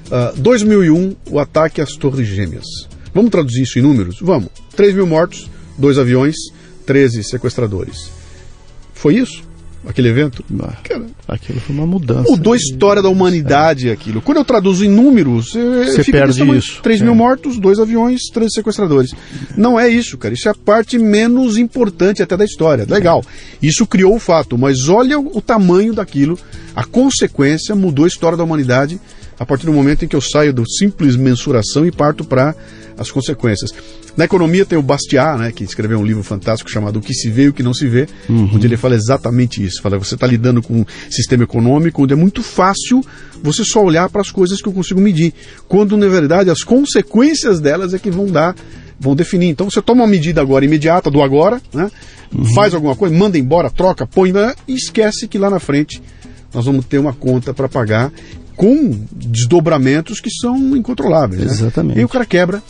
uh, 0.07 0.37
2001, 0.41 1.17
o 1.31 1.39
ataque 1.39 1.81
às 1.81 1.93
Torres 1.93 2.27
Gêmeas. 2.27 2.67
Vamos 3.15 3.31
traduzir 3.31 3.63
isso 3.63 3.79
em 3.79 3.83
números? 3.83 4.19
Vamos. 4.21 4.51
3 4.77 4.95
mil 4.95 5.07
mortos, 5.07 5.51
dois 5.77 5.99
aviões, 5.99 6.37
13 6.87 7.25
sequestradores. 7.25 8.11
Foi 8.95 9.17
isso? 9.17 9.43
Aquele 9.87 10.09
evento? 10.09 10.45
Cara, 10.85 11.07
aquilo 11.27 11.59
foi 11.61 11.75
uma 11.75 11.87
mudança. 11.87 12.31
Mudou 12.31 12.53
a 12.53 12.57
história 12.57 13.01
da 13.01 13.09
humanidade 13.09 13.89
é. 13.89 13.93
aquilo. 13.93 14.21
Quando 14.21 14.37
eu 14.39 14.45
traduzo 14.45 14.85
em 14.85 14.89
números, 14.89 15.53
você 15.53 16.05
perde 16.05 16.43
isso. 16.57 16.83
3 16.83 17.01
mil 17.01 17.13
é. 17.13 17.17
mortos, 17.17 17.59
dois 17.59 17.79
aviões, 17.79 18.21
13 18.33 18.51
sequestradores. 18.57 19.15
Não 19.57 19.81
é 19.81 19.89
isso, 19.89 20.19
cara. 20.19 20.35
Isso 20.35 20.49
é 20.49 20.51
a 20.51 20.55
parte 20.55 20.99
menos 20.99 21.57
importante 21.57 22.23
até 22.23 22.37
da 22.37 22.45
história. 22.45 22.87
Legal. 22.89 23.25
Isso 23.63 23.87
criou 23.87 24.15
o 24.17 24.21
fato, 24.21 24.59
mas 24.59 24.89
olha 24.89 25.19
o 25.19 25.41
tamanho 25.41 25.95
daquilo. 25.95 26.39
A 26.77 26.85
consequência 26.85 27.75
mudou 27.75 28.05
a 28.05 28.09
história 28.09 28.37
da 28.37 28.45
humanidade 28.45 29.01
a 29.39 29.47
partir 29.47 29.65
do 29.65 29.73
momento 29.73 30.05
em 30.05 30.09
que 30.09 30.15
eu 30.15 30.21
saio 30.21 30.53
do 30.53 30.69
simples 30.69 31.17
mensuração 31.17 31.87
e 31.87 31.91
parto 31.91 32.23
para 32.23 32.55
as 33.01 33.11
consequências. 33.11 33.73
Na 34.15 34.27
economia 34.27 34.67
tem 34.67 34.79
o 34.79 34.83
Bastiat, 34.83 35.39
né, 35.39 35.51
que 35.51 35.65
escreveu 35.65 35.99
um 35.99 36.05
livro 36.05 36.23
fantástico 36.23 36.71
chamado 36.71 36.99
O 36.99 37.01
que 37.01 37.15
se 37.15 37.31
vê 37.31 37.45
e 37.45 37.49
o 37.49 37.53
que 37.53 37.63
não 37.63 37.73
se 37.73 37.89
vê, 37.89 38.07
uhum. 38.29 38.51
onde 38.55 38.67
ele 38.67 38.77
fala 38.77 38.95
exatamente 38.95 39.65
isso. 39.65 39.81
Fala, 39.81 39.99
você 39.99 40.15
está 40.15 40.27
lidando 40.27 40.61
com 40.63 40.83
um 40.83 40.87
sistema 41.09 41.45
econômico 41.45 42.03
onde 42.03 42.13
é 42.13 42.17
muito 42.17 42.43
fácil 42.43 43.03
você 43.43 43.65
só 43.65 43.83
olhar 43.83 44.11
para 44.11 44.21
as 44.21 44.31
coisas 44.31 44.61
que 44.61 44.69
eu 44.69 44.73
consigo 44.73 45.01
medir, 45.01 45.33
quando 45.67 45.97
na 45.97 46.09
verdade 46.09 46.51
as 46.51 46.63
consequências 46.63 47.59
delas 47.59 47.95
é 47.95 47.99
que 47.99 48.11
vão 48.11 48.27
dar, 48.27 48.55
vão 48.99 49.17
definir. 49.17 49.49
Então 49.49 49.71
você 49.71 49.81
toma 49.81 50.03
uma 50.03 50.11
medida 50.11 50.43
agora 50.43 50.63
imediata 50.63 51.11
do 51.11 51.23
agora, 51.23 51.59
né, 51.73 51.91
uhum. 52.35 52.45
faz 52.55 52.75
alguma 52.75 52.95
coisa, 52.95 53.17
manda 53.17 53.39
embora, 53.39 53.71
troca, 53.71 54.07
põe, 54.07 54.31
né, 54.31 54.55
e 54.69 54.75
esquece 54.75 55.27
que 55.27 55.39
lá 55.39 55.49
na 55.49 55.59
frente 55.59 56.03
nós 56.53 56.67
vamos 56.67 56.85
ter 56.85 56.99
uma 56.99 57.15
conta 57.15 57.55
para 57.55 57.69
pagar 57.69 58.13
com 58.61 58.91
desdobramentos 59.11 60.21
que 60.21 60.29
são 60.31 60.77
incontroláveis. 60.77 61.41
Né? 61.41 61.47
Exatamente. 61.51 61.99
E 61.99 62.05
o 62.05 62.09
cara 62.09 62.27
quebra 62.27 62.63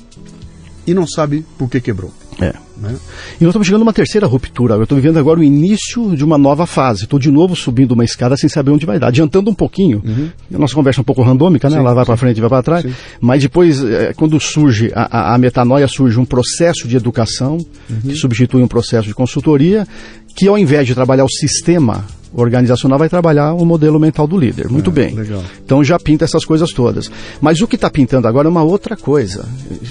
e 0.86 0.94
não 0.94 1.06
sabe 1.06 1.44
por 1.58 1.68
que 1.68 1.80
quebrou. 1.80 2.12
É. 2.40 2.54
Né? 2.80 2.96
E 3.38 3.44
nós 3.44 3.50
estamos 3.50 3.66
chegando 3.66 3.82
a 3.82 3.84
uma 3.84 3.92
terceira 3.92 4.26
ruptura. 4.26 4.74
Eu 4.74 4.84
estou 4.84 4.96
vivendo 4.96 5.18
agora 5.18 5.38
o 5.38 5.44
início 5.44 6.16
de 6.16 6.24
uma 6.24 6.38
nova 6.38 6.66
fase. 6.66 7.04
Estou 7.04 7.18
de 7.18 7.30
novo 7.30 7.54
subindo 7.54 7.92
uma 7.92 8.04
escada 8.04 8.36
sem 8.36 8.48
saber 8.48 8.70
onde 8.70 8.86
vai 8.86 8.98
dar. 8.98 9.08
Adiantando 9.08 9.50
um 9.50 9.54
pouquinho. 9.54 10.02
Uhum. 10.04 10.30
A 10.54 10.58
nossa 10.58 10.74
conversa 10.74 11.00
é 11.00 11.02
um 11.02 11.04
pouco 11.04 11.22
randômica, 11.22 11.68
né? 11.68 11.76
Sim, 11.76 11.80
Ela 11.80 11.92
vai 11.92 12.06
para 12.06 12.16
frente 12.16 12.38
e 12.38 12.40
vai 12.40 12.48
para 12.48 12.62
trás. 12.62 12.82
Sim. 12.82 12.94
Mas 13.20 13.42
depois, 13.42 13.84
é, 13.84 14.14
quando 14.14 14.40
surge 14.40 14.90
a, 14.94 15.34
a, 15.34 15.38
metanoia, 15.38 15.86
surge 15.86 16.18
um 16.18 16.24
processo 16.24 16.88
de 16.88 16.96
educação 16.96 17.58
uhum. 17.90 18.00
que 18.02 18.14
substitui 18.14 18.62
um 18.62 18.68
processo 18.68 19.06
de 19.06 19.14
consultoria, 19.14 19.86
que 20.34 20.48
ao 20.48 20.56
invés 20.56 20.86
de 20.86 20.94
trabalhar 20.94 21.24
o 21.24 21.30
sistema 21.30 22.06
organizacional 22.32 22.98
vai 22.98 23.08
trabalhar 23.08 23.54
o 23.54 23.64
modelo 23.64 23.98
mental 23.98 24.26
do 24.26 24.38
líder. 24.38 24.68
Muito 24.68 24.90
é, 24.90 24.92
bem. 24.92 25.14
Legal. 25.14 25.42
Então 25.64 25.82
já 25.82 25.98
pinta 25.98 26.24
essas 26.24 26.44
coisas 26.44 26.70
todas. 26.70 27.10
Mas 27.40 27.60
o 27.60 27.66
que 27.66 27.76
está 27.76 27.90
pintando 27.90 28.28
agora 28.28 28.48
é 28.48 28.50
uma 28.50 28.62
outra 28.62 28.96
coisa. 28.96 29.48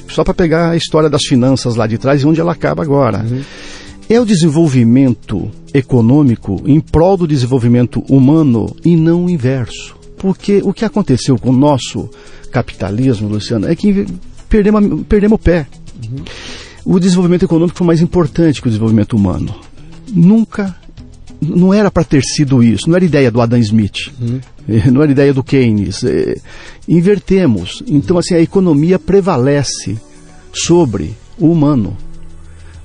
Só 0.10 0.24
para 0.24 0.34
pegar 0.34 0.72
a 0.72 0.76
história 0.76 1.10
das 1.10 1.24
finanças 1.24 1.76
lá 1.76 1.86
de 1.88 1.98
trás 1.98 2.22
e 2.22 2.26
onde 2.26 2.40
ela 2.40 2.54
acaba 2.54 2.84
agora. 2.84 3.20
Uhum. 3.20 3.42
É 4.10 4.20
o 4.20 4.26
desenvolvimento 4.26 5.52
econômico 5.74 6.62
em 6.66 6.80
prol 6.80 7.16
do 7.16 7.28
desenvolvimento 7.28 8.04
humano 8.10 8.76
e 8.84 8.96
não 8.96 9.26
o 9.26 9.30
inverso. 9.30 9.96
Porque 10.18 10.62
o 10.64 10.74
que 10.74 10.84
aconteceu 10.84 11.38
com 11.38 11.50
o 11.50 11.56
nosso 11.56 12.10
capitalismo, 12.52 13.30
Luciano, 13.30 13.68
é 13.68 13.76
que 13.76 14.08
perdemos, 14.50 15.04
perdemos 15.08 15.36
o 15.36 15.40
pé. 15.40 15.68
Uhum. 16.04 16.24
O 16.86 17.00
desenvolvimento 17.00 17.44
econômico 17.44 17.78
foi 17.78 17.86
mais 17.86 18.02
importante 18.02 18.62
que 18.62 18.68
o 18.68 18.72
desenvolvimento 18.72 19.16
humano. 19.16 19.54
Nunca 20.12 20.76
não 21.42 21.74
era 21.74 21.90
para 21.90 22.04
ter 22.04 22.22
sido 22.24 22.62
isso, 22.62 22.90
não 22.90 22.96
era 22.96 23.06
ideia 23.06 23.32
do 23.32 23.42
Adam 23.42 23.60
Smith, 23.60 24.12
uhum. 24.20 24.40
não 24.92 25.02
era 25.02 25.12
ideia 25.12 25.34
do 25.34 25.44
Keynes. 25.44 26.04
É, 26.04 26.38
invertemos. 26.88 27.82
Então, 27.88 28.18
assim, 28.18 28.36
a 28.36 28.42
economia 28.42 29.00
prevalece 29.00 29.98
sobre 30.54 31.16
o 31.38 31.52
humano. 31.52 31.96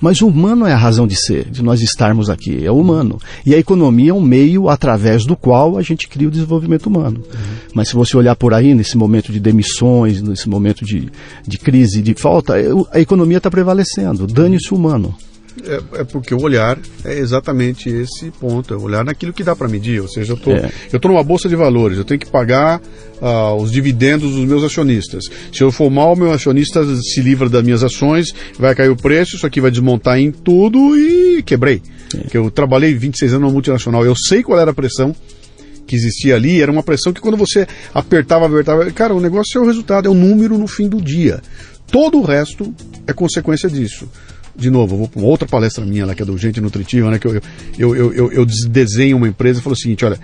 Mas 0.00 0.20
o 0.20 0.26
humano 0.26 0.66
é 0.66 0.72
a 0.72 0.76
razão 0.76 1.06
de 1.06 1.16
ser, 1.16 1.48
de 1.48 1.62
nós 1.62 1.80
estarmos 1.80 2.28
aqui, 2.28 2.62
é 2.62 2.70
o 2.70 2.78
humano. 2.78 3.18
E 3.46 3.54
a 3.54 3.58
economia 3.58 4.10
é 4.10 4.14
um 4.14 4.20
meio 4.20 4.68
através 4.68 5.24
do 5.24 5.34
qual 5.34 5.78
a 5.78 5.82
gente 5.82 6.08
cria 6.08 6.28
o 6.28 6.30
desenvolvimento 6.30 6.86
humano. 6.86 7.20
Uhum. 7.20 7.40
Mas 7.72 7.88
se 7.88 7.94
você 7.94 8.14
olhar 8.14 8.36
por 8.36 8.52
aí, 8.52 8.74
nesse 8.74 8.98
momento 8.98 9.32
de 9.32 9.40
demissões, 9.40 10.20
nesse 10.20 10.46
momento 10.46 10.84
de, 10.84 11.08
de 11.46 11.58
crise, 11.58 12.02
de 12.02 12.12
falta, 12.14 12.54
a 12.92 13.00
economia 13.00 13.38
está 13.38 13.50
prevalecendo. 13.50 14.26
Dane-se 14.26 14.74
o 14.74 14.76
humano. 14.76 15.14
É, 15.62 16.00
é, 16.00 16.04
porque 16.04 16.34
o 16.34 16.42
olhar 16.42 16.76
é 17.04 17.16
exatamente 17.16 17.88
esse 17.88 18.30
ponto, 18.40 18.74
é 18.74 18.76
olhar 18.76 19.04
naquilo 19.04 19.32
que 19.32 19.44
dá 19.44 19.54
para 19.54 19.68
medir. 19.68 20.00
Ou 20.00 20.08
seja, 20.08 20.32
eu 20.32 20.36
tô, 20.36 20.50
é. 20.50 20.70
eu 20.92 20.98
tô 20.98 21.08
numa 21.08 21.22
bolsa 21.22 21.48
de 21.48 21.54
valores, 21.54 21.96
eu 21.96 22.04
tenho 22.04 22.18
que 22.18 22.26
pagar 22.26 22.80
uh, 23.20 23.54
os 23.54 23.70
dividendos 23.70 24.34
dos 24.34 24.44
meus 24.44 24.64
acionistas. 24.64 25.24
Se 25.52 25.62
eu 25.62 25.70
for 25.70 25.90
mal, 25.90 26.16
meu 26.16 26.32
acionista 26.32 26.84
se 26.96 27.20
livra 27.20 27.48
das 27.48 27.62
minhas 27.62 27.84
ações, 27.84 28.34
vai 28.58 28.74
cair 28.74 28.90
o 28.90 28.96
preço, 28.96 29.36
isso 29.36 29.46
aqui 29.46 29.60
vai 29.60 29.70
desmontar 29.70 30.18
em 30.18 30.32
tudo 30.32 30.98
e 30.98 31.42
quebrei. 31.42 31.80
É. 32.14 32.36
Eu 32.36 32.50
trabalhei 32.50 32.92
26 32.92 33.34
anos 33.34 33.42
numa 33.42 33.52
multinacional, 33.52 34.04
eu 34.04 34.14
sei 34.16 34.42
qual 34.42 34.58
era 34.58 34.72
a 34.72 34.74
pressão 34.74 35.14
que 35.86 35.94
existia 35.94 36.34
ali, 36.34 36.62
era 36.62 36.72
uma 36.72 36.82
pressão 36.82 37.12
que 37.12 37.20
quando 37.20 37.36
você 37.36 37.66
apertava, 37.92 38.46
apertava, 38.46 38.90
cara, 38.90 39.14
o 39.14 39.20
negócio 39.20 39.58
é 39.58 39.62
o 39.62 39.66
resultado, 39.66 40.08
é 40.08 40.10
o 40.10 40.14
número 40.14 40.58
no 40.58 40.66
fim 40.66 40.88
do 40.88 41.00
dia. 41.00 41.40
Todo 41.86 42.18
o 42.18 42.22
resto 42.22 42.74
é 43.06 43.12
consequência 43.12 43.68
disso 43.68 44.08
de 44.56 44.70
novo, 44.70 44.96
vou 44.96 45.08
para 45.08 45.22
outra 45.22 45.48
palestra 45.48 45.84
minha 45.84 46.06
lá, 46.06 46.14
que 46.14 46.22
é 46.22 46.24
do 46.24 46.38
Gente 46.38 46.60
Nutritiva, 46.60 47.10
né? 47.10 47.18
Que 47.18 47.26
eu, 47.26 47.34
eu, 47.78 47.96
eu, 47.96 48.12
eu, 48.12 48.32
eu 48.32 48.46
desenho 48.68 49.16
uma 49.16 49.28
empresa 49.28 49.60
e 49.60 49.62
falo 49.62 49.74
o 49.74 49.78
seguinte: 49.78 50.04
olha, 50.04 50.18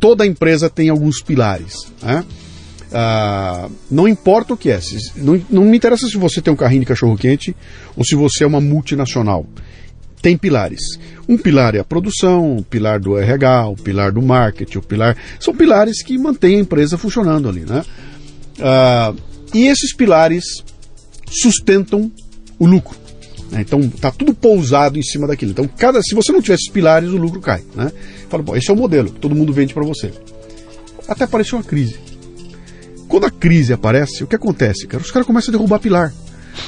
toda 0.00 0.26
empresa 0.26 0.68
tem 0.68 0.88
alguns 0.88 1.22
pilares. 1.22 1.74
Né? 2.02 2.24
Ah, 2.92 3.68
não 3.90 4.08
importa 4.08 4.54
o 4.54 4.56
que 4.56 4.70
é, 4.70 4.80
se, 4.80 4.96
não, 5.16 5.40
não 5.50 5.64
me 5.64 5.76
interessa 5.76 6.06
se 6.08 6.16
você 6.16 6.40
tem 6.40 6.52
um 6.52 6.56
carrinho 6.56 6.80
de 6.80 6.86
cachorro-quente 6.86 7.54
ou 7.96 8.04
se 8.04 8.14
você 8.14 8.44
é 8.44 8.46
uma 8.46 8.60
multinacional. 8.60 9.46
Tem 10.20 10.36
pilares. 10.36 10.80
Um 11.28 11.36
pilar 11.36 11.74
é 11.74 11.78
a 11.78 11.84
produção, 11.84 12.56
o 12.56 12.64
pilar 12.64 12.98
do 12.98 13.16
RH, 13.16 13.68
o 13.68 13.76
pilar 13.76 14.10
do 14.10 14.22
marketing, 14.22 14.78
o 14.78 14.82
pilar. 14.82 15.16
São 15.38 15.54
pilares 15.54 16.02
que 16.02 16.16
mantêm 16.18 16.56
a 16.56 16.60
empresa 16.60 16.98
funcionando 16.98 17.48
ali, 17.48 17.60
né? 17.60 17.84
Ah, 18.60 19.14
e 19.54 19.66
esses 19.66 19.94
pilares 19.94 20.44
sustentam 21.28 22.10
o 22.58 22.66
lucro. 22.66 23.05
Né? 23.50 23.60
Então 23.60 23.80
está 23.80 24.10
tudo 24.10 24.34
pousado 24.34 24.98
em 24.98 25.02
cima 25.02 25.26
daquilo. 25.26 25.52
Então, 25.52 25.68
cada, 25.76 26.00
se 26.02 26.14
você 26.14 26.32
não 26.32 26.40
tiver 26.40 26.54
esses 26.54 26.70
pilares, 26.70 27.10
o 27.10 27.16
lucro 27.16 27.40
cai. 27.40 27.62
Né? 27.74 27.92
Fala, 28.28 28.42
bom, 28.42 28.56
esse 28.56 28.70
é 28.70 28.74
o 28.74 28.76
modelo 28.76 29.10
que 29.10 29.20
todo 29.20 29.34
mundo 29.34 29.52
vende 29.52 29.72
para 29.72 29.84
você. 29.84 30.12
Até 31.08 31.24
apareceu 31.24 31.58
uma 31.58 31.64
crise. 31.64 31.96
Quando 33.08 33.24
a 33.24 33.30
crise 33.30 33.72
aparece, 33.72 34.24
o 34.24 34.26
que 34.26 34.34
acontece? 34.34 34.86
Cara? 34.86 35.02
Os 35.02 35.10
caras 35.10 35.26
começam 35.26 35.52
a 35.54 35.56
derrubar 35.56 35.78
pilar. 35.78 36.12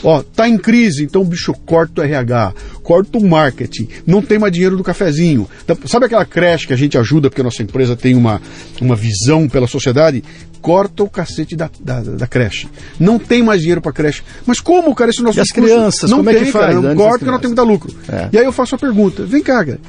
Ó, 0.03 0.23
tá 0.23 0.49
em 0.49 0.59
crise, 0.59 1.05
então 1.05 1.25
bicho, 1.25 1.53
corta 1.67 2.01
o 2.01 2.05
RH, 2.05 2.55
corta 2.83 3.19
o 3.19 3.27
marketing, 3.27 3.89
não 4.07 4.23
tem 4.23 4.39
mais 4.39 4.53
dinheiro 4.53 4.77
do 4.77 4.85
cafezinho. 4.85 5.49
Sabe 5.87 6.07
aquela 6.07 6.25
creche 6.25 6.67
que 6.67 6.73
a 6.73 6.77
gente 6.77 6.97
ajuda 6.97 7.29
porque 7.29 7.41
a 7.41 7.45
nossa 7.45 7.63
empresa 7.63 7.97
tem 7.97 8.15
uma, 8.15 8.41
uma 8.81 8.97
visão 8.97 9.49
pela 9.49 9.67
sociedade? 9.67 10.23
Corta 10.61 11.05
o 11.05 11.09
cacete 11.09 11.55
da, 11.55 11.71
da, 11.81 12.01
da 12.01 12.27
creche. 12.27 12.69
Não 12.99 13.19
tem 13.19 13.43
mais 13.43 13.61
dinheiro 13.61 13.81
para 13.81 13.93
creche. 13.93 14.23
Mas 14.45 14.61
como, 14.61 14.93
cara, 14.95 15.11
esse 15.11 15.23
nosso 15.23 15.39
E 15.39 15.41
as 15.41 15.51
crianças, 15.51 16.11
não 16.11 16.19
como 16.19 16.31
tem, 16.31 16.41
é 16.41 16.45
que 16.45 16.53
faz? 16.53 16.67
Cara, 16.67 16.81
não 16.81 16.97
corta 16.97 17.25
que 17.25 17.31
não 17.31 17.39
tem 17.39 17.51
que 17.51 17.57
dar 17.57 17.63
lucro. 17.63 17.95
É. 18.09 18.29
E 18.33 18.39
aí 18.39 18.45
eu 18.45 18.53
faço 18.53 18.75
a 18.75 18.79
pergunta: 18.79 19.25
vem 19.25 19.43
cá, 19.43 19.65
cara, 19.65 19.81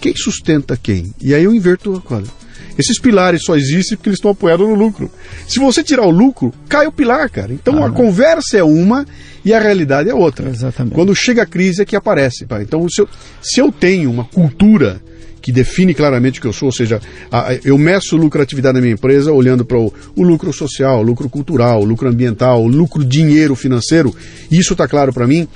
quem 0.00 0.14
sustenta 0.14 0.78
quem? 0.80 1.12
E 1.20 1.34
aí 1.34 1.42
eu 1.42 1.54
inverto 1.54 1.96
a 1.96 2.00
coisa. 2.00 2.30
Esses 2.78 2.98
pilares 2.98 3.42
só 3.44 3.56
existem 3.56 3.96
porque 3.96 4.08
eles 4.08 4.18
estão 4.18 4.30
apoiados 4.30 4.68
no 4.68 4.74
lucro. 4.74 5.10
Se 5.46 5.58
você 5.58 5.82
tirar 5.82 6.06
o 6.06 6.10
lucro, 6.10 6.52
cai 6.68 6.86
o 6.86 6.92
pilar, 6.92 7.28
cara. 7.30 7.52
Então 7.52 7.82
ah, 7.82 7.88
a 7.88 7.90
conversa 7.90 8.58
é 8.58 8.64
uma 8.64 9.06
e 9.44 9.52
a 9.52 9.60
realidade 9.60 10.08
é 10.08 10.14
outra. 10.14 10.48
Exatamente. 10.48 10.94
Quando 10.94 11.14
chega 11.14 11.42
a 11.42 11.46
crise 11.46 11.82
é 11.82 11.84
que 11.84 11.94
aparece. 11.94 12.46
Pá. 12.46 12.62
Então, 12.62 12.88
se 12.88 13.02
eu, 13.02 13.08
se 13.42 13.60
eu 13.60 13.70
tenho 13.70 14.10
uma 14.10 14.24
cultura 14.24 15.00
que 15.44 15.52
define 15.52 15.92
claramente 15.92 16.38
o 16.38 16.42
que 16.42 16.48
eu 16.48 16.54
sou, 16.54 16.68
ou 16.68 16.72
seja, 16.72 17.02
a, 17.30 17.52
eu 17.62 17.76
meço 17.76 18.16
lucratividade 18.16 18.76
da 18.76 18.80
minha 18.80 18.94
empresa 18.94 19.30
olhando 19.30 19.62
para 19.62 19.76
o, 19.76 19.92
o, 20.16 20.22
lucro 20.22 20.50
social, 20.54 21.00
o 21.00 21.02
lucro 21.02 21.28
cultural, 21.28 21.82
o 21.82 21.84
lucro 21.84 22.08
ambiental, 22.08 22.62
o 22.62 22.66
lucro 22.66 23.04
dinheiro 23.04 23.54
financeiro, 23.54 24.16
isso 24.50 24.72
está 24.72 24.88
claro 24.88 25.12
para 25.12 25.26
mim, 25.26 25.46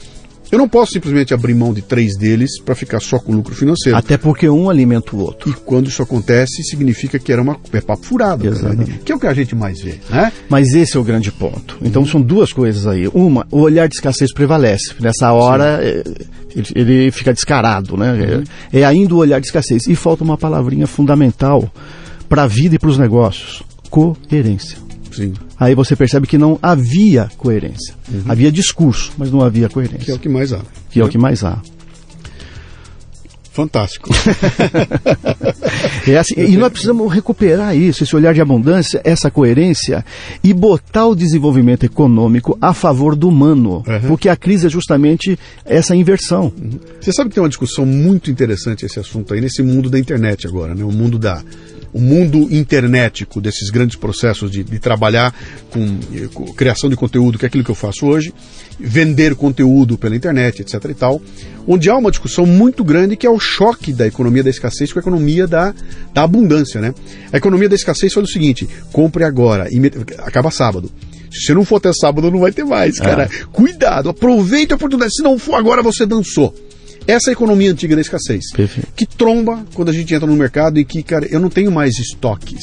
eu 0.51 0.59
não 0.59 0.69
posso 0.69 0.93
simplesmente 0.93 1.35
abrir 1.35 1.55
mão 1.55 1.75
de 1.75 1.83
três 1.83 2.17
deles 2.17 2.61
para 2.61 2.75
ficar 2.75 3.01
só 3.01 3.19
com 3.19 3.33
lucro 3.33 3.55
financeiro. 3.55 3.97
Até 3.97 4.17
porque 4.17 4.49
um 4.49 4.71
alimenta 4.71 5.15
o 5.15 5.21
outro. 5.21 5.51
E 5.51 5.53
quando 5.53 5.89
isso 5.89 6.03
acontece, 6.03 6.63
significa 6.63 7.19
que 7.19 7.33
era 7.33 7.43
uma 7.43 7.59
é 7.73 7.81
papo 7.81 8.05
furado, 8.05 8.47
Exatamente. 8.47 8.99
que 9.05 9.13
é 9.13 9.15
o 9.15 9.21
que 9.21 9.27
a 9.27 9.35
gente 9.35 9.55
mais 9.55 9.81
vê, 9.81 9.97
né? 10.09 10.33
Mas 10.49 10.75
esse 10.75 10.97
é 10.97 11.01
o 11.01 11.05
grande 11.05 11.31
ponto. 11.31 11.77
Então 11.83 12.05
são 12.07 12.21
duas 12.21 12.53
coisas 12.53 12.87
aí. 12.87 13.09
Uma, 13.09 13.47
o 13.51 13.61
olhar 13.61 13.89
de 13.89 13.97
escassez 13.97 14.33
prevalece. 14.33 14.95
Nessa 15.01 15.33
hora 15.33 15.81
é, 15.83 16.03
ele, 16.55 16.67
ele, 16.75 17.11
fica 17.11 17.33
descarado, 17.33 17.97
né? 17.97 18.13
Uhum. 18.13 18.43
É, 18.73 18.81
é 18.81 18.85
ainda 18.85 19.15
o 19.15 19.19
olhar 19.19 19.41
de 19.41 19.47
escassez. 19.47 19.87
E 19.87 19.95
falta 19.95 20.25
uma 20.25 20.39
palavrinha 20.39 20.87
fundamental 20.87 21.71
para 22.29 22.45
a 22.45 22.47
vida 22.47 22.77
e 22.77 22.79
para 22.79 22.89
os 22.89 22.99
negócios: 22.99 23.63
coerência. 23.91 24.88
Sim. 25.19 25.33
Aí 25.59 25.75
você 25.75 25.97
percebe 25.97 26.29
que 26.29 26.39
não 26.39 26.59
havia 26.63 27.29
coerência. 27.37 27.93
Uhum. 28.09 28.23
Havia 28.29 28.53
discurso, 28.53 29.11
mas 29.19 29.33
não 29.33 29.43
havia 29.43 29.69
coerência. 29.69 29.99
Que 29.99 30.11
é 30.13 30.15
o 30.15 30.19
que 30.19 30.29
mais 30.29 30.53
há. 30.53 30.61
Que 30.91 31.01
é, 31.01 31.03
é 31.03 31.05
o 31.05 31.09
que 31.09 31.19
mais 31.19 31.43
há. 31.43 31.61
Fantástico. 33.51 34.11
é 36.07 36.17
assim, 36.17 36.35
e 36.37 36.57
nós 36.57 36.71
precisamos 36.71 37.13
recuperar 37.13 37.77
isso, 37.77 38.05
esse 38.05 38.15
olhar 38.15 38.33
de 38.33 38.41
abundância, 38.41 39.01
essa 39.03 39.33
coerência 39.33 40.05
e 40.45 40.55
botar 40.55 41.09
o 41.09 41.17
desenvolvimento 41.17 41.83
econômico 41.83 42.57
a 42.61 42.73
favor 42.73 43.17
do 43.17 43.29
humano. 43.29 43.83
Uhum. 43.85 44.01
Porque 44.07 44.29
a 44.29 44.37
crise 44.37 44.69
é 44.69 44.71
justamente 44.71 45.37
essa 45.65 45.97
inversão. 45.97 46.53
Uhum. 46.57 46.79
Você 47.01 47.11
sabe 47.11 47.31
que 47.31 47.35
tem 47.35 47.43
uma 47.43 47.49
discussão 47.49 47.85
muito 47.85 48.31
interessante 48.31 48.87
esse 48.87 49.01
assunto 49.01 49.35
aí 49.35 49.41
nesse 49.41 49.61
mundo 49.65 49.91
da 49.91 49.99
internet 49.99 50.47
agora, 50.47 50.73
né? 50.73 50.85
O 50.85 50.93
mundo 50.93 51.19
da 51.19 51.43
o 51.99 52.01
mundo 52.01 52.47
internetico 52.49 53.41
desses 53.41 53.71
grandes 53.71 53.97
processos 53.97 54.53
de, 54.53 54.63
de 54.63 54.79
trabalhar 54.79 55.35
com, 55.69 55.99
com, 56.33 56.53
criação 56.53 56.89
de 56.89 56.95
conteúdo, 56.95 57.37
que 57.37 57.45
é 57.45 57.49
aquilo 57.49 57.65
que 57.65 57.71
eu 57.73 57.75
faço 57.75 58.07
hoje, 58.07 58.33
vender 58.79 59.35
conteúdo 59.35 59.99
pela 59.99 60.15
internet, 60.15 60.63
etc. 60.63 60.75
e 60.91 60.95
tal, 60.95 61.21
onde 61.67 61.91
há 61.91 61.97
uma 61.97 62.13
discussão 62.13 62.47
muito 62.47 62.85
grande 62.85 63.17
que 63.17 63.27
é 63.27 63.31
o 63.31 63.41
choque 63.41 63.93
da 63.93 64.07
economia 64.07 64.45
da 64.45 64.51
escassez 64.51 64.93
com 64.93 65.01
a 65.01 65.03
economia 65.03 65.49
da, 65.49 65.75
da 66.15 66.23
abundância. 66.23 66.81
Né? 66.81 66.95
A 67.33 67.37
economia 67.37 67.69
da 67.69 67.75
escassez 67.75 68.13
fala 68.13 68.27
o 68.27 68.31
seguinte: 68.31 68.69
compre 68.93 69.25
agora, 69.25 69.69
acaba 70.19 70.53
sábado. 70.53 70.93
Se 71.33 71.47
você 71.47 71.55
não 71.55 71.65
for 71.65 71.77
até 71.77 71.93
sábado, 71.93 72.31
não 72.31 72.39
vai 72.39 72.53
ter 72.53 72.65
mais, 72.65 72.99
cara. 73.01 73.25
É. 73.25 73.45
Cuidado, 73.51 74.09
aproveite 74.09 74.73
a 74.73 74.77
oportunidade. 74.77 75.15
Se 75.15 75.23
não 75.23 75.37
for 75.37 75.57
agora, 75.57 75.83
você 75.83 76.07
dançou. 76.07 76.55
Essa 77.09 77.31
é 77.31 77.33
a 77.33 77.33
economia 77.33 77.73
antiga 77.73 77.95
da 77.95 78.03
escassez. 78.03 78.53
Perfeito. 78.53 78.93
Que 78.95 79.07
tromba 79.07 79.65
quando 79.73 79.89
a 79.89 79.93
gente 79.93 80.13
entra 80.13 80.27
no 80.27 80.37
mercado 80.37 80.79
e 80.79 80.85
que, 80.85 81.03
cara, 81.03 81.27
eu 81.31 81.41
não 81.41 81.49
tenho 81.49 81.73
mais 81.73 81.99
estoques. 81.99 82.61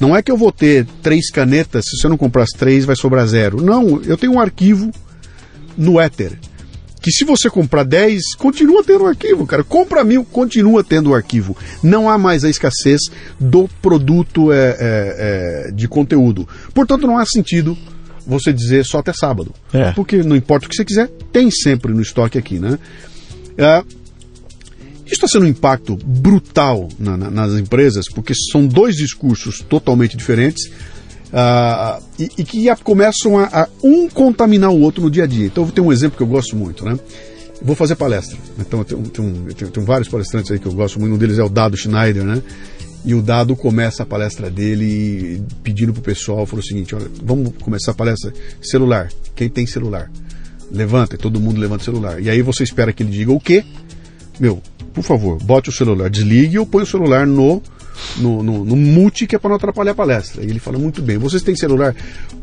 Não 0.00 0.16
é 0.16 0.22
que 0.22 0.32
eu 0.32 0.36
vou 0.36 0.50
ter 0.50 0.86
três 1.02 1.30
canetas, 1.30 1.84
se 1.84 1.98
você 1.98 2.08
não 2.08 2.16
comprar 2.16 2.44
as 2.44 2.50
três, 2.50 2.86
vai 2.86 2.96
sobrar 2.96 3.26
zero. 3.26 3.62
Não, 3.62 4.02
eu 4.02 4.16
tenho 4.16 4.32
um 4.32 4.40
arquivo 4.40 4.90
no 5.76 6.00
Ether. 6.00 6.32
Que 7.02 7.10
se 7.10 7.22
você 7.22 7.50
comprar 7.50 7.84
10, 7.84 8.34
continua 8.38 8.82
tendo 8.82 9.04
o 9.04 9.06
arquivo, 9.06 9.46
cara. 9.46 9.62
Compra 9.62 10.04
mil, 10.04 10.24
continua 10.24 10.82
tendo 10.82 11.10
o 11.10 11.14
arquivo. 11.14 11.56
Não 11.82 12.08
há 12.08 12.16
mais 12.16 12.44
a 12.44 12.50
escassez 12.50 13.00
do 13.38 13.68
produto 13.82 14.52
é, 14.52 14.56
é, 14.56 15.66
é, 15.68 15.70
de 15.70 15.86
conteúdo. 15.86 16.48
Portanto, 16.74 17.06
não 17.06 17.18
há 17.18 17.24
sentido 17.26 17.76
você 18.26 18.52
dizer 18.52 18.84
só 18.84 18.98
até 18.98 19.12
sábado. 19.12 19.54
É. 19.72 19.92
Porque 19.92 20.22
não 20.22 20.36
importa 20.36 20.66
o 20.66 20.68
que 20.68 20.76
você 20.76 20.84
quiser, 20.84 21.08
tem 21.32 21.50
sempre 21.50 21.92
no 21.92 22.02
estoque 22.02 22.38
aqui, 22.38 22.58
né? 22.58 22.78
É, 23.60 23.84
isso 25.10 25.16
está 25.16 25.28
sendo 25.28 25.44
um 25.44 25.48
impacto 25.48 25.96
brutal 25.96 26.88
na, 26.98 27.16
na, 27.16 27.30
nas 27.30 27.52
empresas, 27.54 28.06
porque 28.08 28.32
são 28.34 28.66
dois 28.66 28.94
discursos 28.94 29.60
totalmente 29.60 30.16
diferentes 30.16 30.70
uh, 31.32 32.02
e, 32.18 32.30
e, 32.38 32.44
que 32.44 32.68
começam 32.84 33.36
a, 33.36 33.44
a, 33.44 33.68
um 33.82 34.08
contaminar 34.08 34.70
o 34.70 34.80
outro 34.80 35.02
no 35.02 35.10
dia 35.10 35.24
a 35.24 35.26
dia. 35.26 35.46
Então, 35.46 35.62
eu 35.62 35.66
vou 35.66 35.74
ter 35.74 35.80
um 35.80 35.92
exemplo 35.92 36.16
que 36.16 36.22
eu 36.22 36.28
gosto 36.28 36.54
muito, 36.56 36.84
né? 36.84 36.92
Eu 37.60 37.66
vou 37.66 37.74
fazer 37.74 37.96
palestra. 37.96 38.38
Então, 38.58 38.80
eu 38.80 38.84
tenho, 38.84 39.02
tenho, 39.02 39.54
tenho, 39.54 39.70
tenho, 39.70 39.86
vários 39.86 40.08
palestrantes 40.08 40.50
aí 40.52 40.58
que 40.58 40.66
eu 40.66 40.72
gosto 40.72 41.00
muito. 41.00 41.12
Um 41.12 41.18
deles 41.18 41.38
é 41.38 41.42
o 41.42 41.48
Dado 41.48 41.76
Schneider, 41.76 42.24
né? 42.24 42.40
E 43.04 43.14
o 43.14 43.20
Dado 43.20 43.56
começa 43.56 44.04
a 44.04 44.06
palestra 44.06 44.48
dele 44.48 45.42
pedindo 45.62 45.92
pro 45.92 46.02
pessoal, 46.02 46.46
falou 46.46 46.62
o 46.62 46.66
seguinte, 46.66 46.94
olha, 46.94 47.10
vamos 47.22 47.52
começar 47.60 47.90
a 47.90 47.94
palestra 47.94 48.32
celular. 48.62 49.10
Quem 49.34 49.48
tem 49.48 49.66
celular? 49.66 50.10
Levanta, 50.70 51.14
e 51.14 51.18
todo 51.18 51.40
mundo 51.40 51.60
levanta 51.60 51.82
o 51.82 51.84
celular. 51.84 52.20
E 52.20 52.30
aí 52.30 52.42
você 52.42 52.62
espera 52.62 52.92
que 52.92 53.02
ele 53.02 53.10
diga 53.10 53.32
o 53.32 53.40
quê? 53.40 53.64
Meu, 54.38 54.62
por 54.92 55.02
favor, 55.02 55.38
bote 55.42 55.68
o 55.68 55.72
celular, 55.72 56.08
desligue 56.08 56.58
ou 56.58 56.66
põe 56.66 56.82
o 56.82 56.86
celular 56.86 57.26
no 57.26 57.62
no, 58.16 58.42
no, 58.42 58.64
no 58.64 58.76
mute 58.76 59.26
que 59.26 59.36
é 59.36 59.38
para 59.38 59.50
não 59.50 59.56
atrapalhar 59.56 59.92
a 59.92 59.94
palestra. 59.94 60.42
E 60.42 60.50
ele 60.50 60.58
fala 60.58 60.78
muito 60.78 61.02
bem: 61.02 61.18
vocês 61.18 61.42
têm 61.42 61.56
celular? 61.56 61.94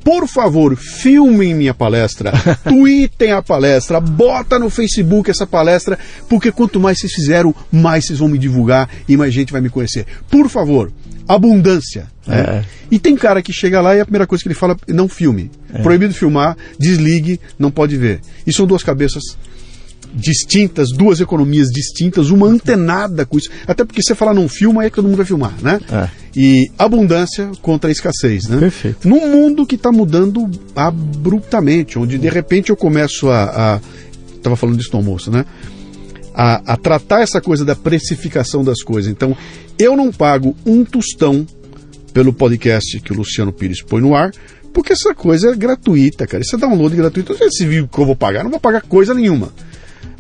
Por 0.03 0.27
favor, 0.27 0.75
filmem 0.75 1.53
minha 1.53 1.73
palestra, 1.73 2.31
tweetem 2.63 3.31
a 3.31 3.41
palestra, 3.41 3.99
bota 3.99 4.57
no 4.57 4.69
Facebook 4.69 5.29
essa 5.29 5.45
palestra, 5.45 5.97
porque 6.29 6.51
quanto 6.51 6.79
mais 6.79 6.99
vocês 6.99 7.13
fizeram, 7.13 7.53
mais 7.71 8.05
vocês 8.05 8.19
vão 8.19 8.27
me 8.27 8.37
divulgar 8.37 8.89
e 9.07 9.17
mais 9.17 9.33
gente 9.33 9.51
vai 9.51 9.61
me 9.61 9.69
conhecer. 9.69 10.05
Por 10.29 10.49
favor, 10.49 10.91
abundância. 11.27 12.07
Né? 12.25 12.39
É. 12.39 12.65
E 12.89 12.99
tem 12.99 13.15
cara 13.15 13.41
que 13.41 13.51
chega 13.51 13.81
lá 13.81 13.95
e 13.95 13.99
a 13.99 14.05
primeira 14.05 14.25
coisa 14.25 14.41
que 14.41 14.47
ele 14.47 14.55
fala 14.55 14.77
não 14.87 15.09
filme. 15.09 15.51
É. 15.73 15.81
Proibido 15.81 16.13
filmar, 16.13 16.55
desligue, 16.79 17.39
não 17.59 17.69
pode 17.69 17.97
ver. 17.97 18.21
E 18.45 18.53
são 18.53 18.65
duas 18.65 18.83
cabeças 18.83 19.37
distintas, 20.13 20.89
duas 20.91 21.19
economias 21.19 21.69
distintas, 21.69 22.29
uma 22.29 22.47
antenada 22.47 23.25
com 23.25 23.37
isso. 23.37 23.49
Até 23.67 23.83
porque 23.83 24.01
você 24.01 24.15
falar 24.15 24.33
não 24.33 24.47
filma, 24.47 24.83
aí 24.83 24.89
todo 24.89 25.05
mundo 25.05 25.17
vai 25.17 25.25
filmar, 25.25 25.53
né? 25.61 25.79
É. 25.91 26.09
E 26.35 26.71
abundância 26.77 27.49
contra 27.61 27.89
a 27.89 27.91
escassez, 27.91 28.47
né? 28.47 28.59
Perfeito. 28.59 29.07
Num 29.07 29.31
mundo 29.31 29.65
que 29.65 29.75
está 29.75 29.91
mudando 29.91 30.49
abruptamente, 30.75 31.97
onde 31.97 32.17
de 32.17 32.29
repente 32.29 32.69
eu 32.69 32.75
começo 32.75 33.29
a. 33.29 33.81
Estava 34.35 34.55
falando 34.55 34.77
disso 34.77 34.91
no 34.93 34.99
almoço, 34.99 35.31
né? 35.31 35.45
A, 36.33 36.73
a 36.73 36.77
tratar 36.77 37.21
essa 37.21 37.41
coisa 37.41 37.65
da 37.65 37.75
precificação 37.75 38.63
das 38.63 38.83
coisas. 38.83 39.11
Então, 39.11 39.35
eu 39.79 39.97
não 39.97 40.11
pago 40.11 40.55
um 40.65 40.85
tostão 40.85 41.45
pelo 42.13 42.31
podcast 42.31 42.99
que 42.99 43.11
o 43.11 43.15
Luciano 43.15 43.51
Pires 43.51 43.81
põe 43.81 44.01
no 44.01 44.15
ar, 44.15 44.31
porque 44.73 44.93
essa 44.93 45.13
coisa 45.15 45.51
é 45.51 45.55
gratuita, 45.55 46.27
cara. 46.27 46.43
Isso 46.43 46.55
é 46.55 46.59
download 46.59 46.95
gratuito. 46.95 47.35
Você 47.35 47.65
viu 47.65 47.87
que 47.87 47.99
eu 47.99 48.05
vou 48.05 48.15
pagar? 48.15 48.43
Não 48.43 48.51
vou 48.51 48.59
pagar 48.59 48.81
coisa 48.81 49.13
nenhuma. 49.13 49.51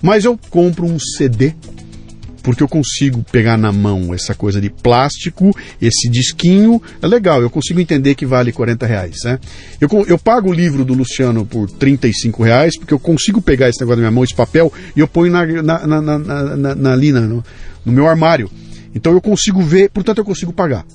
Mas 0.01 0.25
eu 0.25 0.39
compro 0.49 0.85
um 0.85 0.99
CD 0.99 1.53
porque 2.47 2.63
eu 2.63 2.67
consigo 2.69 3.25
pegar 3.29 3.57
na 3.57 3.73
mão 3.73 4.13
essa 4.13 4.33
coisa 4.33 4.61
de 4.61 4.69
plástico, 4.69 5.53
esse 5.81 6.07
disquinho, 6.07 6.81
é 7.01 7.05
legal, 7.05 7.41
eu 7.41 7.49
consigo 7.49 7.77
entender 7.77 8.15
que 8.15 8.25
vale 8.25 8.53
40 8.53 8.85
reais. 8.85 9.17
Né? 9.25 9.37
Eu, 9.81 9.89
eu 10.07 10.17
pago 10.17 10.49
o 10.49 10.53
livro 10.53 10.85
do 10.85 10.93
Luciano 10.93 11.45
por 11.45 11.69
35 11.69 12.41
reais, 12.41 12.77
porque 12.77 12.93
eu 12.93 12.99
consigo 12.99 13.41
pegar 13.41 13.67
esse 13.67 13.81
negócio 13.81 13.97
na 13.97 14.03
minha 14.03 14.11
mão, 14.11 14.23
esse 14.23 14.33
papel, 14.33 14.71
e 14.95 15.01
eu 15.01 15.09
ponho 15.09 15.29
na, 15.29 15.45
na, 15.45 15.85
na, 15.85 16.01
na, 16.55 16.75
na 16.75 16.95
lina, 16.95 17.19
no, 17.19 17.43
no 17.85 17.91
meu 17.91 18.07
armário. 18.07 18.49
Então 18.95 19.11
eu 19.11 19.19
consigo 19.19 19.61
ver, 19.61 19.89
portanto 19.89 20.19
eu 20.19 20.25
consigo 20.25 20.53
pagar. 20.53 20.85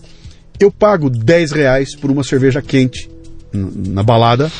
Eu 0.58 0.70
pago 0.70 1.10
10 1.10 1.52
reais 1.52 1.94
por 1.94 2.10
uma 2.10 2.24
cerveja 2.24 2.62
quente 2.62 3.10
na 3.52 4.02
balada, 4.02 4.50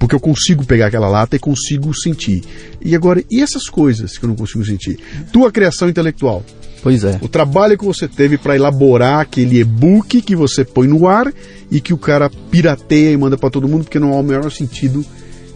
porque 0.00 0.14
eu 0.14 0.20
consigo 0.20 0.64
pegar 0.64 0.86
aquela 0.86 1.08
lata 1.08 1.36
e 1.36 1.38
consigo 1.38 1.94
sentir. 1.94 2.42
E 2.80 2.96
agora, 2.96 3.22
e 3.30 3.42
essas 3.42 3.68
coisas 3.68 4.16
que 4.16 4.24
eu 4.24 4.28
não 4.28 4.34
consigo 4.34 4.64
sentir? 4.64 4.98
Tua 5.30 5.52
criação 5.52 5.90
intelectual. 5.90 6.42
Pois 6.82 7.04
é. 7.04 7.18
O 7.20 7.28
trabalho 7.28 7.76
que 7.76 7.84
você 7.84 8.08
teve 8.08 8.38
para 8.38 8.56
elaborar 8.56 9.20
aquele 9.20 9.60
e-book 9.60 10.22
que 10.22 10.34
você 10.34 10.64
põe 10.64 10.88
no 10.88 11.06
ar 11.06 11.30
e 11.70 11.82
que 11.82 11.92
o 11.92 11.98
cara 11.98 12.30
pirateia 12.50 13.12
e 13.12 13.16
manda 13.18 13.36
para 13.36 13.50
todo 13.50 13.68
mundo, 13.68 13.84
porque 13.84 13.98
não 13.98 14.14
há 14.14 14.16
o 14.16 14.22
menor 14.22 14.50
sentido 14.50 15.04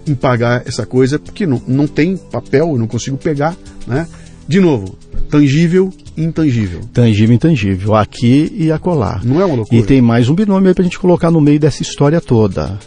em 0.06 0.14
pagar 0.14 0.62
essa 0.66 0.84
coisa, 0.84 1.18
porque 1.18 1.46
não, 1.46 1.62
não 1.66 1.86
tem 1.86 2.14
papel, 2.14 2.68
eu 2.68 2.78
não 2.78 2.86
consigo 2.86 3.16
pegar, 3.16 3.56
né? 3.86 4.06
De 4.46 4.60
novo, 4.60 4.98
tangível 5.30 5.90
intangível. 6.18 6.82
Tangível 6.92 7.34
intangível, 7.34 7.94
aqui 7.94 8.52
e 8.54 8.70
acolá. 8.70 9.22
Não 9.24 9.40
é 9.40 9.44
uma 9.46 9.56
loucura? 9.56 9.80
E 9.80 9.82
tem 9.82 10.02
mais 10.02 10.28
um 10.28 10.34
binômio 10.34 10.68
aí 10.68 10.74
pra 10.74 10.84
gente 10.84 10.98
colocar 10.98 11.30
no 11.30 11.40
meio 11.40 11.58
dessa 11.58 11.80
história 11.80 12.20
toda 12.20 12.78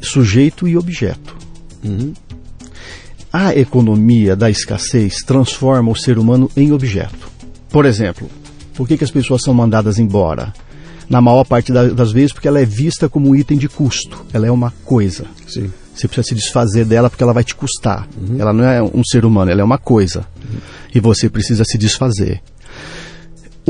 sujeito 0.00 0.66
e 0.66 0.76
objeto. 0.76 1.36
Uhum. 1.84 2.12
A 3.32 3.54
economia 3.54 4.34
da 4.34 4.50
escassez 4.50 5.16
transforma 5.26 5.90
o 5.90 5.96
ser 5.96 6.18
humano 6.18 6.50
em 6.56 6.72
objeto. 6.72 7.28
Por 7.68 7.84
exemplo, 7.84 8.28
por 8.74 8.88
que, 8.88 8.96
que 8.96 9.04
as 9.04 9.10
pessoas 9.10 9.42
são 9.42 9.52
mandadas 9.52 9.98
embora? 9.98 10.52
Na 11.08 11.20
maior 11.20 11.44
parte 11.44 11.72
das 11.72 12.12
vezes, 12.12 12.32
porque 12.32 12.48
ela 12.48 12.60
é 12.60 12.64
vista 12.64 13.08
como 13.08 13.30
um 13.30 13.36
item 13.36 13.58
de 13.58 13.68
custo. 13.68 14.24
Ela 14.32 14.46
é 14.46 14.50
uma 14.50 14.72
coisa. 14.84 15.26
Sim. 15.46 15.70
Você 15.94 16.06
precisa 16.06 16.28
se 16.28 16.34
desfazer 16.34 16.84
dela 16.84 17.10
porque 17.10 17.22
ela 17.22 17.32
vai 17.32 17.42
te 17.42 17.54
custar. 17.54 18.08
Uhum. 18.16 18.36
Ela 18.38 18.52
não 18.52 18.64
é 18.64 18.82
um 18.82 19.02
ser 19.04 19.24
humano, 19.24 19.50
ela 19.50 19.60
é 19.60 19.64
uma 19.64 19.78
coisa. 19.78 20.20
Uhum. 20.36 20.58
E 20.94 21.00
você 21.00 21.28
precisa 21.28 21.64
se 21.64 21.76
desfazer 21.76 22.40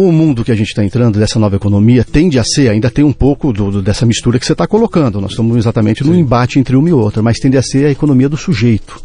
o 0.07 0.13
mundo 0.13 0.45
que 0.45 0.53
a 0.53 0.55
gente 0.55 0.69
está 0.69 0.85
entrando, 0.85 1.19
dessa 1.19 1.39
nova 1.39 1.57
economia, 1.57 2.05
tende 2.05 2.39
a 2.39 2.45
ser, 2.45 2.69
ainda 2.69 2.89
tem 2.89 3.05
um 3.05 3.13
pouco 3.13 3.53
do, 3.53 3.71
do, 3.71 3.83
dessa 3.83 4.07
mistura 4.07 4.39
que 4.39 4.47
você 4.47 4.53
está 4.53 4.67
colocando. 4.67 5.21
Nós 5.21 5.33
estamos 5.33 5.57
exatamente 5.57 6.05
no 6.05 6.15
embate 6.15 6.59
entre 6.59 6.77
uma 6.77 6.89
e 6.89 6.93
outra, 6.93 7.21
mas 7.21 7.39
tende 7.39 7.57
a 7.57 7.63
ser 7.63 7.87
a 7.87 7.91
economia 7.91 8.29
do 8.29 8.37
sujeito. 8.37 9.03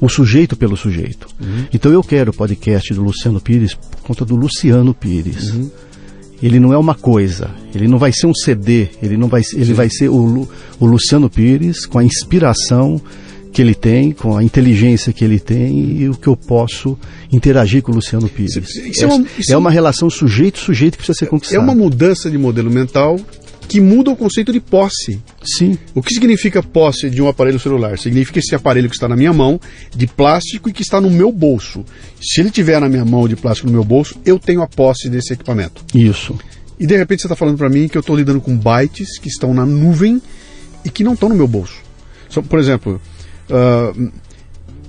O 0.00 0.08
sujeito 0.08 0.56
pelo 0.56 0.76
sujeito. 0.76 1.28
Uhum. 1.40 1.66
Então 1.72 1.92
eu 1.92 2.02
quero 2.02 2.32
o 2.32 2.34
podcast 2.34 2.92
do 2.92 3.02
Luciano 3.02 3.40
Pires 3.40 3.74
por 3.74 4.00
conta 4.02 4.24
do 4.24 4.34
Luciano 4.34 4.92
Pires. 4.92 5.50
Uhum. 5.50 5.70
Ele 6.42 6.58
não 6.58 6.72
é 6.72 6.76
uma 6.76 6.96
coisa, 6.96 7.50
ele 7.72 7.86
não 7.86 7.96
vai 7.96 8.12
ser 8.12 8.26
um 8.26 8.34
CD, 8.34 8.88
ele 9.00 9.16
não 9.16 9.28
vai, 9.28 9.42
ele 9.54 9.72
vai 9.72 9.88
ser 9.88 10.08
o, 10.08 10.48
o 10.80 10.86
Luciano 10.86 11.30
Pires 11.30 11.86
com 11.86 11.98
a 11.98 12.04
inspiração 12.04 13.00
que 13.54 13.62
ele 13.62 13.74
tem, 13.74 14.10
com 14.10 14.36
a 14.36 14.42
inteligência 14.42 15.12
que 15.12 15.24
ele 15.24 15.38
tem 15.38 16.02
e 16.02 16.08
o 16.08 16.14
que 16.14 16.26
eu 16.26 16.36
posso 16.36 16.98
interagir 17.32 17.82
com 17.82 17.92
o 17.92 17.94
Luciano 17.94 18.28
Pires. 18.28 18.56
Isso, 18.56 19.04
é, 19.04 19.06
uma, 19.06 19.26
isso 19.38 19.52
é 19.52 19.56
uma 19.56 19.70
relação 19.70 20.10
sujeito-sujeito 20.10 20.98
que 20.98 21.04
precisa 21.04 21.16
ser 21.20 21.26
conquistada. 21.26 21.60
É 21.60 21.64
uma 21.64 21.74
mudança 21.74 22.28
de 22.28 22.36
modelo 22.36 22.68
mental 22.68 23.16
que 23.68 23.80
muda 23.80 24.10
o 24.10 24.16
conceito 24.16 24.52
de 24.52 24.58
posse. 24.58 25.22
Sim. 25.44 25.78
O 25.94 26.02
que 26.02 26.12
significa 26.12 26.64
posse 26.64 27.08
de 27.08 27.22
um 27.22 27.28
aparelho 27.28 27.60
celular? 27.60 27.96
Significa 27.96 28.40
esse 28.40 28.56
aparelho 28.56 28.88
que 28.88 28.96
está 28.96 29.06
na 29.06 29.16
minha 29.16 29.32
mão, 29.32 29.60
de 29.94 30.08
plástico 30.08 30.68
e 30.68 30.72
que 30.72 30.82
está 30.82 31.00
no 31.00 31.08
meu 31.08 31.30
bolso. 31.30 31.84
Se 32.20 32.40
ele 32.40 32.50
tiver 32.50 32.80
na 32.80 32.88
minha 32.88 33.04
mão 33.04 33.28
de 33.28 33.36
plástico 33.36 33.68
no 33.68 33.72
meu 33.72 33.84
bolso, 33.84 34.16
eu 34.26 34.36
tenho 34.36 34.62
a 34.62 34.66
posse 34.66 35.08
desse 35.08 35.32
equipamento. 35.32 35.84
Isso. 35.94 36.36
E 36.78 36.88
de 36.88 36.96
repente 36.96 37.22
você 37.22 37.28
está 37.28 37.36
falando 37.36 37.56
para 37.56 37.70
mim 37.70 37.86
que 37.86 37.96
eu 37.96 38.00
estou 38.00 38.16
lidando 38.16 38.40
com 38.40 38.56
bytes 38.56 39.16
que 39.16 39.28
estão 39.28 39.54
na 39.54 39.64
nuvem 39.64 40.20
e 40.84 40.90
que 40.90 41.04
não 41.04 41.14
estão 41.14 41.28
no 41.28 41.36
meu 41.36 41.46
bolso. 41.46 41.76
Por 42.48 42.58
exemplo, 42.58 43.00
Uh, 43.50 44.10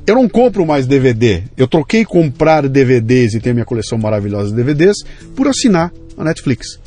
Eu 0.07 0.15
não 0.15 0.29
compro 0.29 0.65
mais 0.65 0.85
DVD. 0.85 1.43
Eu 1.57 1.67
troquei 1.67 2.05
comprar 2.05 2.67
DVDs 2.69 3.33
e 3.33 3.39
ter 3.39 3.53
minha 3.53 3.65
coleção 3.65 3.97
maravilhosa 3.97 4.49
de 4.49 4.55
DVDs 4.55 4.97
por 5.35 5.47
assinar 5.47 5.91
a 6.15 6.23
Netflix. 6.23 6.79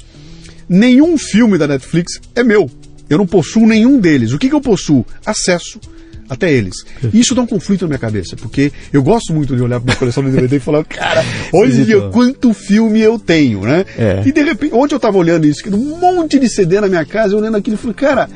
Nenhum 0.68 1.18
filme 1.18 1.58
da 1.58 1.66
Netflix 1.66 2.20
é 2.34 2.44
meu. 2.44 2.70
Eu 3.10 3.18
não 3.18 3.26
possuo 3.26 3.66
nenhum 3.66 3.98
deles. 3.98 4.32
O 4.32 4.38
que, 4.38 4.48
que 4.48 4.54
eu 4.54 4.60
possuo? 4.60 5.04
Acesso 5.26 5.80
até 6.28 6.52
eles. 6.52 6.74
Isso 7.12 7.34
dá 7.34 7.42
um 7.42 7.46
conflito 7.46 7.82
na 7.82 7.88
minha 7.88 7.98
cabeça, 7.98 8.36
porque 8.36 8.70
eu 8.92 9.02
gosto 9.02 9.32
muito 9.32 9.56
de 9.56 9.62
olhar 9.62 9.80
para 9.80 9.86
minha 9.86 9.96
coleção 9.96 10.22
de 10.22 10.30
DVD 10.30 10.56
e 10.56 10.60
falar, 10.60 10.84
cara, 10.86 11.24
olha 11.52 12.10
quanto 12.12 12.52
filme 12.52 13.00
eu 13.00 13.18
tenho, 13.18 13.62
né? 13.62 13.84
É. 13.96 14.22
E 14.26 14.30
de 14.30 14.42
repente, 14.42 14.74
ontem 14.74 14.94
eu 14.94 14.98
estava 14.98 15.16
olhando 15.16 15.46
isso, 15.46 15.62
um 15.74 15.98
monte 15.98 16.38
de 16.38 16.48
CD 16.48 16.80
na 16.80 16.86
minha 16.88 17.04
casa, 17.04 17.34
olhando 17.34 17.56
aquilo 17.56 17.76
e 17.76 17.78
falei, 17.78 17.94
cara, 17.94 18.28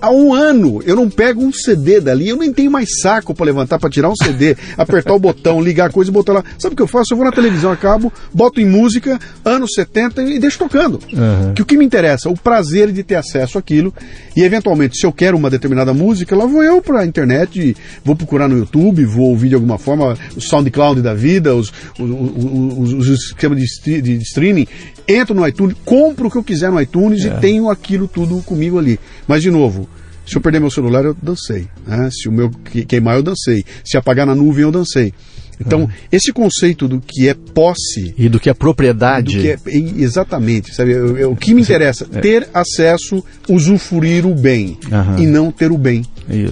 há 0.00 0.10
um 0.10 0.32
ano 0.34 0.82
eu 0.84 0.96
não 0.96 1.08
pego 1.08 1.42
um 1.42 1.52
CD 1.52 2.00
dali, 2.00 2.28
eu 2.28 2.36
nem 2.36 2.52
tenho 2.52 2.70
mais 2.70 3.00
saco 3.00 3.34
para 3.34 3.46
levantar 3.46 3.78
para 3.78 3.90
tirar 3.90 4.08
um 4.08 4.16
CD, 4.16 4.56
apertar 4.76 5.14
o 5.14 5.18
botão, 5.18 5.60
ligar 5.60 5.88
a 5.88 5.92
coisa 5.92 6.10
e 6.10 6.14
botar 6.14 6.32
lá. 6.32 6.44
Sabe 6.58 6.74
o 6.74 6.76
que 6.76 6.82
eu 6.82 6.86
faço? 6.86 7.12
Eu 7.12 7.16
vou 7.16 7.26
na 7.26 7.32
televisão, 7.32 7.70
acabo, 7.70 8.12
boto 8.32 8.60
em 8.60 8.66
música, 8.66 9.18
anos 9.44 9.70
70 9.74 10.22
e 10.22 10.38
deixo 10.38 10.58
tocando. 10.58 11.00
Uhum. 11.12 11.54
Que 11.54 11.62
o 11.62 11.64
que 11.64 11.76
me 11.76 11.84
interessa, 11.84 12.28
o 12.28 12.36
prazer 12.36 12.92
de 12.92 13.02
ter 13.02 13.16
acesso 13.16 13.58
àquilo 13.58 13.92
e 14.36 14.42
eventualmente, 14.42 14.98
se 14.98 15.06
eu 15.06 15.12
quero 15.12 15.36
uma 15.36 15.48
determinada 15.48 15.94
música, 15.94 16.36
lá 16.36 16.44
vou 16.44 16.62
eu 16.62 16.82
para 16.82 17.00
a 17.00 17.06
internet, 17.06 17.76
vou 18.04 18.14
procurar 18.14 18.48
no 18.48 18.58
YouTube, 18.58 19.04
vou 19.04 19.30
ouvir 19.30 19.48
de 19.48 19.54
alguma 19.54 19.78
forma 19.78 20.16
o 20.36 20.40
SoundCloud 20.40 21.00
da 21.00 21.14
vida, 21.14 21.54
os, 21.54 21.72
os, 21.98 22.92
os, 22.92 22.92
os 22.92 23.24
esquemas 23.24 23.58
de, 23.58 24.02
de, 24.02 24.16
streaming, 24.18 24.66
entro 25.08 25.34
no 25.34 25.46
iTunes, 25.46 25.76
compro 25.84 26.28
o 26.28 26.30
que 26.30 26.36
eu 26.36 26.44
quiser 26.44 26.70
no 26.70 26.80
iTunes 26.80 27.24
é. 27.24 27.28
e 27.28 27.40
tenho 27.40 27.70
aquilo 27.70 28.06
tudo 28.06 28.42
comigo 28.42 28.78
ali. 28.78 29.00
Mas, 29.26 29.42
de 29.42 29.50
novo, 29.50 29.88
se 30.26 30.36
eu 30.36 30.40
perder 30.40 30.60
meu 30.60 30.70
celular, 30.70 31.04
eu 31.04 31.16
dancei. 31.22 31.68
Né? 31.86 32.10
Se 32.10 32.28
o 32.28 32.32
meu 32.32 32.50
queimar, 32.88 33.16
eu 33.16 33.22
dancei. 33.22 33.64
Se 33.84 33.96
apagar 33.96 34.26
na 34.26 34.34
nuvem, 34.34 34.62
eu 34.62 34.72
dancei. 34.72 35.14
Então, 35.58 35.82
uhum. 35.82 35.88
esse 36.12 36.32
conceito 36.32 36.86
do 36.86 37.00
que 37.00 37.28
é 37.28 37.34
posse. 37.34 38.14
E 38.18 38.28
do 38.28 38.38
que 38.38 38.50
é 38.50 38.54
propriedade. 38.54 39.38
Que 39.38 39.50
é, 39.50 39.58
exatamente. 39.98 40.74
Sabe? 40.74 40.90
Eu, 40.92 41.16
eu, 41.16 41.32
o 41.32 41.36
que 41.36 41.54
me 41.54 41.62
interessa 41.62 42.06
é 42.12 42.20
ter 42.20 42.48
acesso, 42.52 43.24
usufruir 43.48 44.26
o 44.26 44.34
bem. 44.34 44.76
Uhum. 44.90 45.22
E 45.22 45.26
não 45.26 45.50
ter 45.50 45.70
o 45.70 45.78
bem. 45.78 46.04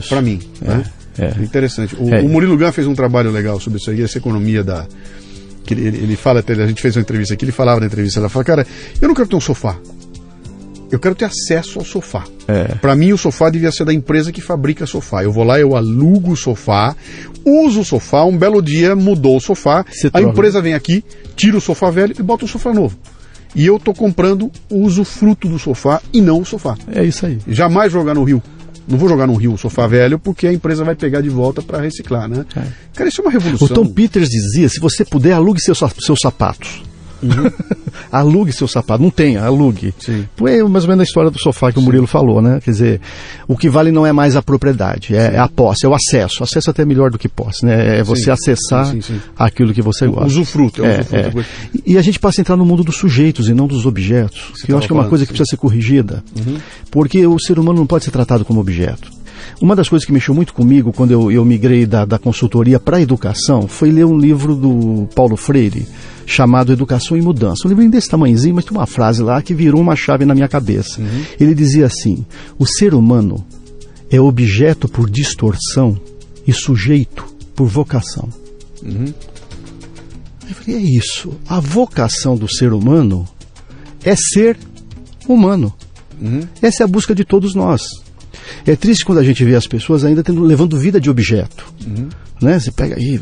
Para 0.08 0.22
mim. 0.22 0.40
É. 0.62 0.68
Né? 0.68 0.84
É. 1.18 1.42
Interessante. 1.42 1.94
O, 1.98 2.14
é. 2.14 2.22
o 2.22 2.28
Murilo 2.28 2.56
Gun 2.56 2.72
fez 2.72 2.86
um 2.86 2.94
trabalho 2.94 3.30
legal 3.30 3.60
sobre 3.60 3.78
isso 3.78 3.90
aí, 3.90 4.02
essa 4.02 4.18
economia 4.18 4.64
da. 4.64 4.86
Que 5.64 5.74
ele, 5.74 5.86
ele 5.86 6.16
fala, 6.16 6.44
a 6.46 6.66
gente 6.66 6.80
fez 6.80 6.94
uma 6.96 7.02
entrevista 7.02 7.34
aqui, 7.34 7.44
ele 7.44 7.52
falava 7.52 7.80
na 7.80 7.86
entrevista, 7.86 8.20
ela 8.20 8.28
fala, 8.28 8.44
cara, 8.44 8.66
eu 9.00 9.08
não 9.08 9.14
quero 9.14 9.28
ter 9.28 9.36
um 9.36 9.40
sofá 9.40 9.78
eu 10.95 11.01
quero 11.01 11.14
ter 11.14 11.24
acesso 11.26 11.78
ao 11.78 11.84
sofá. 11.84 12.24
É. 12.47 12.74
Para 12.76 12.95
mim, 12.95 13.12
o 13.12 13.18
sofá 13.18 13.51
devia 13.51 13.72
ser 13.72 13.84
da 13.84 13.92
empresa 13.92 14.32
que 14.32 14.40
fabrica 14.40 14.86
sofá. 14.86 15.22
Eu 15.24 15.32
vou 15.32 15.45
lá, 15.45 15.59
eu 15.59 15.76
alugo 15.76 16.32
o 16.32 16.36
sofá, 16.36 16.95
uso 17.45 17.80
o 17.80 17.84
sofá, 17.84 18.24
um 18.24 18.36
belo 18.36 18.62
dia 18.62 18.95
mudou 18.95 19.36
o 19.36 19.40
sofá, 19.40 19.84
Se 19.90 20.07
a 20.09 20.11
torna. 20.11 20.28
empresa 20.28 20.61
vem 20.61 20.74
aqui, 20.74 21.05
tira 21.36 21.57
o 21.57 21.61
sofá 21.61 21.90
velho 21.90 22.14
e 22.18 22.22
bota 22.22 22.45
o 22.45 22.49
sofá 22.49 22.72
novo. 22.72 22.97
E 23.55 23.64
eu 23.66 23.76
estou 23.76 23.95
comprando 23.95 24.51
o 24.68 24.80
usufruto 24.80 25.49
do 25.49 25.59
sofá 25.59 26.03
e 26.12 26.20
não 26.20 26.40
o 26.40 26.45
sofá. 26.45 26.76
É 26.92 27.05
isso 27.05 27.24
aí. 27.24 27.38
Jamais 27.47 27.92
jogar 27.92 28.14
no 28.14 28.24
rio. 28.24 28.42
Não 28.86 28.99
vou 28.99 29.09
jogar 29.09 29.26
no 29.26 29.34
rio 29.34 29.55
o 29.55 29.59
sofá 29.59 29.86
velho 29.86 30.18
porque 30.18 30.47
a 30.47 30.53
empresa 30.53 30.84
vai 30.84 30.95
pegar 30.95 31.20
de 31.20 31.28
volta 31.28 31.62
para 31.62 31.80
reciclar, 31.80 32.28
né? 32.28 32.45
É. 32.57 32.62
Cara, 32.95 33.09
isso 33.09 33.20
é 33.20 33.24
uma 33.24 33.30
revolução. 33.30 33.66
O 33.66 33.70
Tom 33.70 33.86
Peters 33.86 34.28
dizia: 34.28 34.68
se 34.68 34.78
você 34.80 35.05
puder, 35.05 35.32
alugue 35.32 35.61
seus, 35.61 35.78
seus 36.01 36.20
sapatos. 36.20 36.82
Uhum. 37.24 37.50
alugue 38.12 38.52
seu 38.52 38.68
sapato. 38.68 39.02
Não 39.02 39.10
tem, 39.10 39.36
alugue. 39.36 39.94
Sim. 39.98 40.26
É 40.46 40.62
mais 40.62 40.84
ou 40.84 40.88
menos 40.90 41.00
a 41.00 41.04
história 41.04 41.30
do 41.30 41.38
sofá 41.38 41.68
que 41.70 41.78
Sim. 41.78 41.80
o 41.80 41.84
Murilo 41.84 42.06
falou, 42.06 42.40
né? 42.40 42.60
Quer 42.64 42.70
dizer, 42.70 43.00
o 43.48 43.56
que 43.56 43.68
vale 43.68 43.90
não 43.90 44.06
é 44.06 44.12
mais 44.12 44.36
a 44.36 44.42
propriedade, 44.42 45.14
é, 45.14 45.34
é 45.34 45.38
a 45.38 45.48
posse, 45.48 45.86
é 45.86 45.88
o 45.88 45.94
acesso. 45.94 46.40
O 46.40 46.44
acesso 46.44 46.70
é 46.70 46.72
até 46.72 46.84
melhor 46.84 47.10
do 47.10 47.18
que 47.18 47.28
posse, 47.28 47.64
né? 47.64 47.98
É 47.98 48.02
você 48.02 48.24
sim. 48.24 48.30
acessar 48.30 48.86
sim, 48.86 49.20
aquilo 49.38 49.72
que 49.72 49.82
você 49.82 50.06
gosta. 50.06 50.26
Usufruto, 50.26 50.84
é, 50.84 51.04
é, 51.10 51.16
é. 51.18 51.44
E 51.84 51.98
a 51.98 52.02
gente 52.02 52.18
passa 52.18 52.40
a 52.40 52.42
entrar 52.42 52.56
no 52.56 52.64
mundo 52.64 52.84
dos 52.84 52.96
sujeitos 52.96 53.48
e 53.48 53.54
não 53.54 53.66
dos 53.66 53.86
objetos, 53.86 54.52
você 54.54 54.66
que 54.66 54.72
eu 54.72 54.78
acho 54.78 54.86
que 54.86 54.92
é 54.92 54.96
uma 54.96 55.08
coisa 55.08 55.24
que 55.24 55.32
precisa 55.32 55.48
ser 55.50 55.56
corrigida. 55.56 56.22
Uhum. 56.36 56.58
Porque 56.90 57.26
o 57.26 57.38
ser 57.38 57.58
humano 57.58 57.78
não 57.78 57.86
pode 57.86 58.04
ser 58.04 58.10
tratado 58.10 58.44
como 58.44 58.60
objeto. 58.60 59.10
Uma 59.60 59.76
das 59.76 59.88
coisas 59.88 60.06
que 60.06 60.12
mexeu 60.12 60.34
muito 60.34 60.54
comigo 60.54 60.92
quando 60.92 61.10
eu, 61.10 61.30
eu 61.30 61.44
migrei 61.44 61.86
da, 61.86 62.04
da 62.04 62.18
consultoria 62.18 62.80
para 62.80 62.96
a 62.96 63.00
educação 63.00 63.68
foi 63.68 63.90
ler 63.90 64.04
um 64.04 64.16
livro 64.16 64.54
do 64.54 65.08
Paulo 65.14 65.36
Freire 65.36 65.86
chamado 66.26 66.72
Educação 66.72 67.16
e 67.16 67.22
Mudança. 67.22 67.62
Um 67.66 67.68
livro 67.68 67.88
desse 67.88 68.08
tamanhozinho, 68.08 68.54
mas 68.54 68.64
tem 68.64 68.76
uma 68.76 68.86
frase 68.86 69.22
lá 69.22 69.42
que 69.42 69.54
virou 69.54 69.80
uma 69.80 69.96
chave 69.96 70.24
na 70.24 70.34
minha 70.34 70.48
cabeça. 70.48 71.00
Uhum. 71.00 71.24
Ele 71.38 71.54
dizia 71.54 71.86
assim: 71.86 72.24
o 72.58 72.66
ser 72.66 72.94
humano 72.94 73.44
é 74.10 74.20
objeto 74.20 74.88
por 74.88 75.10
distorção 75.10 75.98
e 76.46 76.52
sujeito 76.52 77.24
por 77.54 77.66
vocação. 77.66 78.28
Uhum. 78.82 79.12
Eu 80.48 80.54
falei, 80.54 80.76
é 80.76 80.82
isso. 80.82 81.34
A 81.48 81.58
vocação 81.58 82.36
do 82.36 82.48
ser 82.48 82.72
humano 82.72 83.26
é 84.04 84.14
ser 84.14 84.58
humano. 85.26 85.72
Uhum. 86.20 86.42
Essa 86.60 86.82
é 86.82 86.84
a 86.84 86.88
busca 86.88 87.14
de 87.14 87.24
todos 87.24 87.54
nós. 87.54 87.82
É 88.66 88.76
triste 88.76 89.04
quando 89.04 89.18
a 89.18 89.24
gente 89.24 89.42
vê 89.44 89.54
as 89.54 89.66
pessoas 89.66 90.04
ainda 90.04 90.22
tendo, 90.22 90.42
levando 90.42 90.78
vida 90.78 91.00
de 91.00 91.08
objeto. 91.08 91.72
Uhum. 91.86 92.08
Né? 92.40 92.58
Você 92.58 92.70
pega 92.70 92.96
aí 92.96 93.20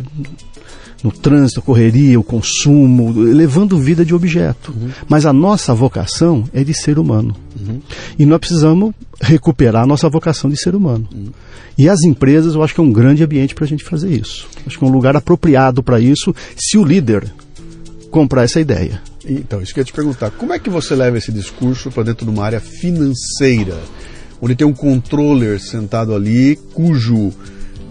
no 1.03 1.11
trânsito, 1.11 1.61
a 1.61 1.63
correria, 1.63 2.19
o 2.19 2.23
consumo, 2.23 3.13
levando 3.13 3.79
vida 3.79 4.05
de 4.05 4.15
objeto. 4.15 4.73
Uhum. 4.73 4.91
Mas 5.09 5.27
a 5.27 5.33
nossa 5.33 5.75
vocação 5.75 6.45
é 6.53 6.63
de 6.63 6.73
ser 6.75 6.99
humano. 6.99 7.35
Uhum. 7.59 7.81
E 8.19 8.25
nós 8.25 8.39
precisamos 8.39 8.95
recuperar 9.21 9.83
a 9.83 9.87
nossa 9.87 10.09
vocação 10.09 10.49
de 10.49 10.57
ser 10.57 10.75
humano. 10.75 11.09
Uhum. 11.13 11.31
E 11.77 11.89
as 11.89 12.03
empresas, 12.03 12.55
eu 12.55 12.63
acho 12.63 12.75
que 12.75 12.81
é 12.81 12.85
um 12.85 12.93
grande 12.93 13.25
ambiente 13.25 13.55
para 13.55 13.65
a 13.65 13.69
gente 13.69 13.85
fazer 13.85 14.11
isso. 14.11 14.47
Acho 14.67 14.79
que 14.79 14.85
é 14.85 14.87
um 14.87 14.93
lugar 14.93 15.17
apropriado 15.17 15.83
para 15.83 15.99
isso, 15.99 16.35
se 16.57 16.79
o 16.79 16.85
líder 16.85 17.33
comprar 18.11 18.45
essa 18.45 18.61
ideia. 18.61 19.01
Então, 19.25 19.63
isso 19.63 19.73
que 19.73 19.81
eu 19.81 19.83
ia 19.83 19.87
te 19.87 19.93
perguntar. 19.93 20.31
Como 20.31 20.53
é 20.53 20.59
que 20.59 20.69
você 20.69 20.95
leva 20.95 21.17
esse 21.19 21.33
discurso 21.33 21.91
para 21.91 22.03
dentro 22.03 22.27
de 22.27 22.31
uma 22.31 22.45
área 22.45 22.61
financeira? 22.61 23.79
Onde 24.41 24.55
tem 24.55 24.67
um 24.67 24.73
controller 24.73 25.61
sentado 25.61 26.15
ali, 26.15 26.57
cujo 26.75 27.33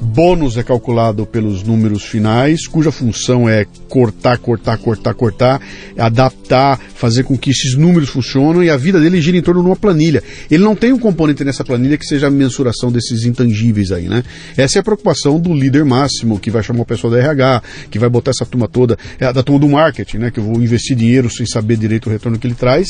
Bônus 0.01 0.57
é 0.57 0.63
calculado 0.63 1.25
pelos 1.25 1.63
números 1.63 2.03
finais, 2.03 2.67
cuja 2.67 2.91
função 2.91 3.47
é 3.47 3.65
cortar, 3.87 4.37
cortar, 4.39 4.77
cortar, 4.77 5.13
cortar, 5.13 5.61
adaptar, 5.97 6.79
fazer 6.95 7.23
com 7.23 7.37
que 7.37 7.51
esses 7.51 7.75
números 7.75 8.09
funcionem 8.09 8.63
e 8.63 8.69
a 8.69 8.77
vida 8.77 8.99
dele 8.99 9.21
gira 9.21 9.37
em 9.37 9.41
torno 9.41 9.61
de 9.61 9.67
uma 9.67 9.75
planilha. 9.75 10.23
Ele 10.49 10.63
não 10.63 10.75
tem 10.75 10.91
um 10.91 10.99
componente 10.99 11.43
nessa 11.43 11.63
planilha 11.63 11.97
que 11.97 12.05
seja 12.05 12.27
a 12.27 12.31
mensuração 12.31 12.91
desses 12.91 13.25
intangíveis 13.25 13.91
aí, 13.91 14.09
né? 14.09 14.23
Essa 14.57 14.79
é 14.79 14.81
a 14.81 14.83
preocupação 14.83 15.39
do 15.39 15.53
líder 15.53 15.85
máximo, 15.85 16.39
que 16.39 16.49
vai 16.49 16.63
chamar 16.63 16.81
o 16.81 16.85
pessoal 16.85 17.13
da 17.13 17.19
RH, 17.19 17.63
que 17.91 17.99
vai 17.99 18.09
botar 18.09 18.31
essa 18.31 18.45
turma 18.45 18.67
toda, 18.67 18.97
é 19.19 19.31
da 19.31 19.43
turma 19.43 19.59
do 19.59 19.69
marketing, 19.69 20.17
né? 20.17 20.31
Que 20.31 20.39
eu 20.39 20.43
vou 20.43 20.61
investir 20.61 20.95
dinheiro 20.95 21.29
sem 21.29 21.45
saber 21.45 21.77
direito 21.77 22.07
o 22.07 22.11
retorno 22.11 22.39
que 22.39 22.47
ele 22.47 22.55
traz 22.55 22.87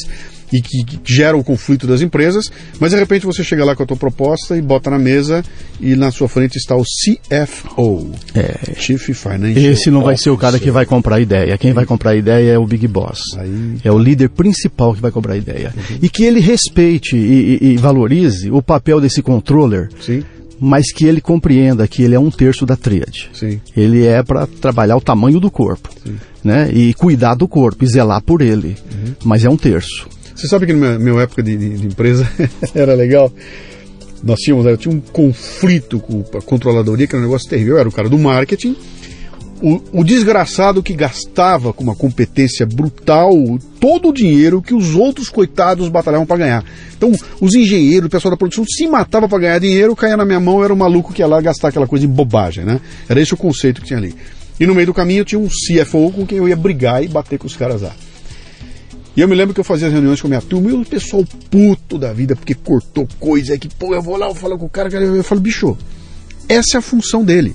e 0.52 0.62
que, 0.62 0.84
que 0.84 0.99
gera 1.06 1.38
o 1.38 1.43
conflito 1.43 1.88
das 1.88 2.02
empresas, 2.02 2.45
mas 2.80 2.91
de 2.91 2.97
repente 2.97 3.26
você 3.26 3.43
chega 3.43 3.64
lá 3.64 3.76
com 3.76 3.84
a 3.84 3.86
tua 3.86 3.97
proposta 3.97 4.58
e 4.58 4.62
bota 4.62 4.89
na 4.89 4.99
mesa 4.99 5.43
e 5.80 5.95
na 5.95 6.12
sua 6.12 6.28
frente 6.28 6.58
está 6.58 6.76
o 6.76 6.84
CFO, 6.84 8.12
é. 8.36 8.74
Chief 8.76 9.02
Financial 9.02 9.72
Esse 9.72 9.89
não 9.89 10.04
vai 10.04 10.18
ser 10.18 10.30
o 10.30 10.38
cara 10.38 10.60
que 10.60 10.72
vai 10.72 10.86
comprar 10.86 11.16
a 11.16 11.20
ideia. 11.20 11.58
Quem 11.58 11.74
vai 11.74 11.86
comprar 11.86 12.12
a 12.12 12.16
ideia 12.16 12.54
é 12.54 12.58
o 12.58 12.66
Big 12.66 12.88
Boss. 12.88 13.22
Aí, 13.38 13.78
é 13.84 13.91
o 13.91 13.97
líder 13.97 14.30
principal 14.30 14.93
que 14.93 15.02
vai 15.02 15.12
comprar 15.12 15.34
a 15.34 15.38
ideia. 15.38 15.74
Uhum. 15.76 15.99
E 16.02 16.10
que 16.10 16.24
ele 16.24 16.39
respeite 16.39 17.16
e, 17.16 17.60
e, 17.62 17.74
e, 17.74 17.78
valorize 17.78 18.49
o 18.52 18.62
papel 18.62 18.99
desse 18.99 19.22
controller. 19.22 19.89
Sim 19.99 20.24
mas 20.64 20.93
que 20.93 21.06
ele 21.06 21.20
compreenda 21.20 21.88
que 21.88 22.04
ele 22.04 22.14
é 22.14 22.20
um 22.20 22.30
terço 22.30 22.68
da 22.68 22.76
tríade. 22.76 23.32
Sim. 23.34 23.60
Ele 23.76 24.06
é 24.06 24.22
para 24.22 24.45
trabalhar 24.45 24.95
o 24.95 25.02
tamanho 25.02 25.39
do 25.39 25.49
corpo, 25.49 25.89
Sim. 26.06 26.18
né? 26.43 26.70
E 26.72 26.93
cuidar 26.93 27.34
do 27.34 27.47
corpo 27.47 27.84
e 27.84 27.88
zelar 27.88 28.22
por 28.22 28.43
ele. 28.43 28.78
Uhum. 28.93 29.16
Mas 29.24 29.43
é 29.43 29.49
um 29.49 29.58
terço. 29.58 30.08
Você 30.36 30.48
sabe 30.48 30.66
que 30.66 30.74
na 30.74 30.98
minha, 30.98 31.22
época 31.22 31.44
de, 31.44 31.56
de, 31.56 31.78
de 31.78 31.88
empresa 31.88 32.30
era 32.74 32.94
legal? 32.94 33.32
Nós 34.24 34.40
tínhamos, 34.40 34.66
eu 34.66 34.78
tinha 34.78 34.94
um 34.94 35.00
conflito 35.00 36.00
com 36.00 36.24
a 36.38 36.42
controladoria, 36.42 37.08
que 37.08 37.16
era 37.16 37.24
um 37.24 37.26
negócio 37.26 37.50
terrível. 37.50 37.74
Eu 37.74 37.80
era 37.80 37.90
o 37.90 37.92
cara 37.92 38.08
do 38.08 38.20
marketing, 38.20 38.76
o, 39.62 39.82
o, 39.94 40.04
desgraçado 40.04 40.82
que 40.82 40.94
gastava 40.94 41.72
com 41.72 41.84
uma 41.84 41.96
competência 41.96 42.66
brutal 42.66 43.32
todo 43.80 44.10
o 44.10 44.14
dinheiro 44.14 44.62
que 44.62 44.74
os 44.74 44.96
outros 44.96 45.30
coitados 45.30 45.88
batalhavam 45.88 46.26
para 46.26 46.38
ganhar. 46.38 46.66
Então, 46.98 47.12
os 47.40 47.54
engenheiros, 47.54 48.08
o 48.08 48.10
pessoal 48.10 48.32
da 48.32 48.38
produção 48.38 48.66
se 48.66 48.88
matava 48.88 49.30
para 49.30 49.40
ganhar 49.40 49.60
dinheiro, 49.60 49.96
caía 49.96 50.18
na 50.18 50.26
minha 50.26 50.40
mão, 50.40 50.64
era 50.64 50.74
um 50.74 50.78
maluco 50.78 51.14
que 51.14 51.22
ia 51.22 51.28
lá 51.28 51.40
gastar 51.40 51.68
aquela 51.68 51.88
coisa 51.88 52.06
em 52.06 52.10
bobagem, 52.10 52.66
né? 52.66 52.80
Era 53.08 53.22
esse 53.22 53.34
o 53.34 53.38
conceito 53.38 53.82
que 53.82 53.88
tinha 53.88 54.00
ali. 54.00 54.16
E 54.60 54.66
no 54.66 54.74
meio 54.74 54.88
do 54.88 54.94
caminho 54.94 55.22
eu 55.22 55.26
tinha 55.26 55.40
um 55.40 55.48
CFO 55.48 56.12
com 56.12 56.26
quem 56.26 56.40
eu 56.40 56.50
ia 56.50 56.56
brigar 56.56 57.04
e 57.04 57.08
bater 57.08 57.38
com 57.38 57.48
os 57.48 57.56
caras 57.56 57.82
lá. 57.82 57.94
E 59.16 59.22
eu 59.22 59.28
me 59.28 59.36
lembro 59.36 59.53
que 59.53 59.59
eu 59.59 59.64
fazia 59.66 59.88
as 59.88 59.93
reuniões 59.93 60.22
com 60.22 60.28
a 60.28 60.30
minha 60.30 60.41
turma 60.41 60.70
e 60.70 60.74
o 60.74 60.86
pessoal 60.86 61.24
puto 61.49 61.97
da 61.97 62.14
vida, 62.14 62.36
porque 62.36 62.53
cortou 62.55 63.07
coisa, 63.20 63.57
que, 63.57 63.68
pô, 63.68 63.93
eu 63.93 64.01
vou 64.01 64.16
lá, 64.16 64.28
eu 64.28 64.36
falo 64.36 64.57
com 64.57 64.66
o 64.66 64.70
cara, 64.70 64.89
eu 64.89 65.24
falo, 65.24 65.41
bicho, 65.41 65.78
essa 66.47 66.78
é 66.78 66.80
a 66.80 66.82
função 66.82 67.24
dele. 67.24 67.53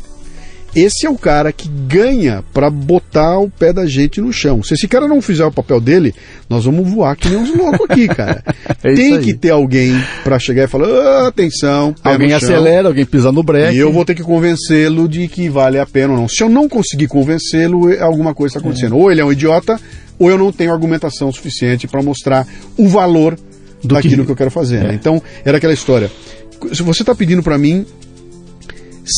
esse 0.75 1.07
é 1.07 1.11
o 1.11 1.17
cara 1.17 1.51
que 1.53 1.67
ganha 1.69 2.45
para 2.53 2.69
botar 2.69 3.39
o 3.39 3.49
pé 3.49 3.73
da 3.73 3.87
gente 3.87 4.21
no 4.21 4.31
chão. 4.31 4.63
Se 4.63 4.75
esse 4.75 4.87
cara 4.87 5.09
não 5.09 5.23
fizer 5.23 5.47
o 5.47 5.51
papel 5.51 5.81
dele, 5.81 6.15
nós 6.51 6.67
vamos 6.67 6.87
voar 6.91 7.17
que 7.17 7.31
nem 7.31 7.39
uns 7.39 7.57
loucos 7.57 7.87
aqui, 7.89 8.07
cara. 8.07 8.45
É 8.85 8.93
Tem 8.95 9.19
que 9.21 9.33
ter 9.33 9.51
alguém 9.51 9.95
para 10.23 10.39
chegar 10.39 10.65
e 10.65 10.67
falar: 10.69 10.87
"Ah, 10.87 11.29
atenção, 11.29 11.95
Alguém 12.05 12.33
acelera, 12.35 12.89
alguém 12.89 13.07
pisa 13.07 13.33
no 13.33 13.43
breque. 13.43 13.75
E 13.75 13.79
eu 13.79 13.91
vou 13.91 14.05
ter 14.05 14.15
que 14.15 14.23
convencê-lo 14.23 15.09
de 15.09 15.27
que 15.29 15.49
vale 15.49 15.79
a 15.79 15.87
pena 15.87 16.13
ou 16.13 16.19
não. 16.21 16.29
Se 16.29 16.43
eu 16.45 16.49
não 16.51 16.69
conseguir 16.69 17.07
convencê-lo, 17.09 17.91
é- 17.91 18.01
alguma 18.01 18.35
coisa 18.35 18.53
está 18.53 18.61
acontecendo. 18.61 18.97
Ou 18.99 19.11
ele 19.11 19.21
é 19.23 19.25
um 19.25 19.33
idiota, 19.33 19.81
ou 20.19 20.31
eu 20.31 20.39
não 20.39 20.53
tenho 20.53 20.73
argumentação 20.73 21.31
suficiente 21.33 21.87
para 21.87 22.03
mostrar 22.03 22.47
o 22.77 22.89
valor 22.89 23.39
Do 23.83 23.95
daquilo 23.95 24.19
que... 24.23 24.27
que- 24.27 24.33
eu 24.33 24.37
quero 24.37 24.51
fazer. 24.51 24.83
né? 24.83 24.93
É. 24.93 24.95
Então, 24.95 25.23
era 25.45 25.59
aquela 25.59 25.73
história. 25.75 26.11
Se 26.73 26.83
você 26.83 27.03
está 27.03 27.15
pedindo 27.15 27.43
para 27.43 27.59
mim 27.59 27.85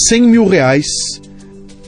100 0.08 0.22
mil 0.22 0.46
reais 0.46 0.86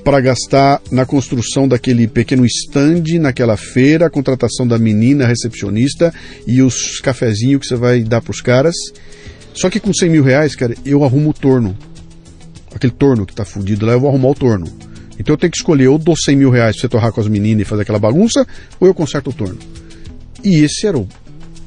para 0.05 0.21
gastar 0.21 0.81
na 0.91 1.05
construção 1.05 1.69
daquele 1.69 2.07
pequeno 2.09 2.47
stand 2.47 3.03
naquela 3.21 3.57
feira, 3.57 4.07
a 4.07 4.11
contratação 4.11 4.67
da 4.67 4.79
menina 4.79 5.27
recepcionista 5.27 6.13
e 6.47 6.63
os 6.63 7.01
cafezinhos 7.01 7.61
que 7.61 7.67
você 7.69 7.77
vai 7.77 8.03
dar 8.03 8.23
para 8.23 8.31
os 8.31 8.41
caras. 8.41 8.75
Só 9.53 9.69
que 9.69 9.79
com 9.81 9.93
100 9.93 10.09
mil 10.09 10.23
reais, 10.23 10.55
cara, 10.57 10.75
eu 10.87 11.05
arrumo 11.05 11.31
o 11.31 11.35
torno. 11.35 11.77
Aquele 12.75 12.93
torno 12.93 13.27
que 13.27 13.35
tá 13.35 13.45
fudido 13.45 13.85
lá, 13.85 13.93
eu 13.93 14.01
vou 14.01 14.09
arrumar 14.09 14.29
o 14.31 14.35
torno. 14.35 14.67
Então 15.21 15.35
eu 15.35 15.39
tenho 15.39 15.51
que 15.51 15.59
escolher, 15.59 15.89
ou 15.89 15.99
dou 15.99 16.17
100 16.17 16.37
mil 16.37 16.51
reais 16.51 16.75
pra 16.77 16.81
você 16.81 16.89
torrar 16.89 17.13
com 17.13 17.21
as 17.21 17.29
meninas 17.29 17.63
e 17.63 17.65
fazer 17.65 17.83
aquela 17.83 17.99
bagunça, 17.99 18.47
ou 18.81 18.89
eu 18.89 18.95
conserto 18.95 19.31
o 19.31 19.33
torno. 19.33 19.59
E 20.43 20.65
esse 20.65 20.87
era 20.87 20.99
o 20.99 21.07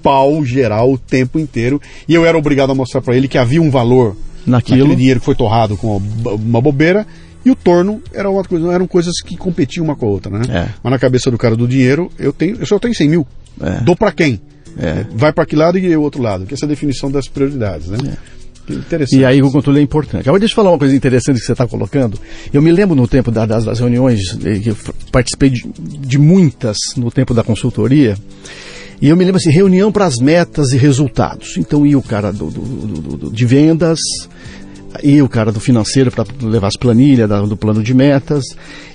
pau 0.02 0.44
geral 0.44 0.92
o 0.92 0.98
tempo 0.98 1.40
inteiro. 1.40 1.82
E 2.08 2.14
eu 2.14 2.26
era 2.26 2.38
obrigado 2.38 2.72
a 2.72 2.76
mostrar 2.76 3.02
para 3.02 3.16
ele 3.16 3.28
que 3.28 3.38
havia 3.38 3.62
um 3.62 3.70
valor 3.70 4.18
Naquilo. 4.46 4.80
naquele 4.80 4.96
dinheiro 4.98 5.20
que 5.20 5.26
foi 5.26 5.36
torrado 5.36 5.78
com 5.78 5.98
uma, 5.98 6.32
uma 6.32 6.62
bobeira. 6.62 7.08
E 7.46 7.52
o 7.52 7.56
torno 7.56 8.02
era 8.14 8.30
outra 8.30 8.50
coisa, 8.50 8.72
eram 8.72 8.88
coisas 8.88 9.14
que 9.22 9.36
competiam 9.36 9.84
uma 9.84 9.96
com 9.96 10.06
a 10.06 10.10
outra, 10.10 10.38
né? 10.38 10.46
É. 10.50 10.70
Mas 10.82 10.92
na 10.92 11.00
cabeça 11.00 11.30
do 11.30 11.38
cara 11.38 11.56
do 11.56 11.68
dinheiro, 11.68 12.10
eu 12.18 12.32
tenho, 12.32 12.56
eu 12.58 12.66
só 12.66 12.80
tenho 12.80 12.96
100 12.96 13.10
mil. 13.10 13.28
É. 13.62 13.82
Dou 13.82 13.96
para 13.96 14.12
quem? 14.12 14.40
É. 14.78 15.06
Vai 15.14 15.32
para 15.34 15.46
que 15.46 15.56
lado 15.56 15.78
e 15.78 15.96
o 15.96 16.02
outro 16.02 16.22
lado, 16.22 16.46
que 16.46 16.54
essa 16.54 16.66
é 16.66 16.68
a 16.68 16.70
definição 16.70 17.12
das 17.12 17.28
prioridades, 17.28 17.88
né? 17.88 17.98
Interessante. 18.70 19.20
E 19.20 19.26
aí 19.26 19.42
o 19.42 19.52
controle 19.52 19.80
é 19.80 19.82
importante. 19.84 20.28
Agora 20.30 20.40
deixa 20.40 20.54
eu 20.54 20.56
falar 20.56 20.72
uma 20.72 20.80
coisa 20.80 20.96
interessante 20.96 21.40
que 21.40 21.46
você 21.46 21.52
está 21.52 21.68
colocando. 21.68 22.18
Eu 22.54 22.62
me 22.62 22.72
lembro 22.72 22.96
no 22.96 23.08
tempo 23.08 23.30
da- 23.32 23.46
das, 23.46 23.66
das 23.66 23.80
reuniões, 23.80 24.20
eh, 24.46 24.60
que 24.60 24.70
eu 24.70 24.78
participei 25.12 25.50
de, 25.50 25.64
de 25.78 26.18
muitas 26.18 26.78
no 26.96 27.12
tempo 27.12 27.34
da 27.34 27.44
consultoria, 27.44 28.18
e 29.02 29.10
eu 29.10 29.18
me 29.18 29.26
lembro 29.26 29.38
assim, 29.38 29.50
reunião 29.52 29.92
para 29.92 30.06
as 30.06 30.16
metas 30.18 30.72
e 30.72 30.78
resultados. 30.78 31.58
Então 31.58 31.86
ia 31.86 31.98
o 32.00 32.02
cara 32.04 32.32
do- 32.32 32.50
do- 32.50 32.62
do- 32.62 33.18
do- 33.18 33.32
de 33.32 33.46
vendas, 33.46 34.00
ia 35.02 35.24
o 35.24 35.30
cara 35.30 35.52
do 35.52 35.60
financeiro 35.60 36.12
para 36.12 36.26
levar 36.42 36.68
as 36.68 36.78
planilhas 36.78 37.30
do 37.50 37.56
plano 37.58 37.82
de 37.82 37.94
metas, 37.94 38.44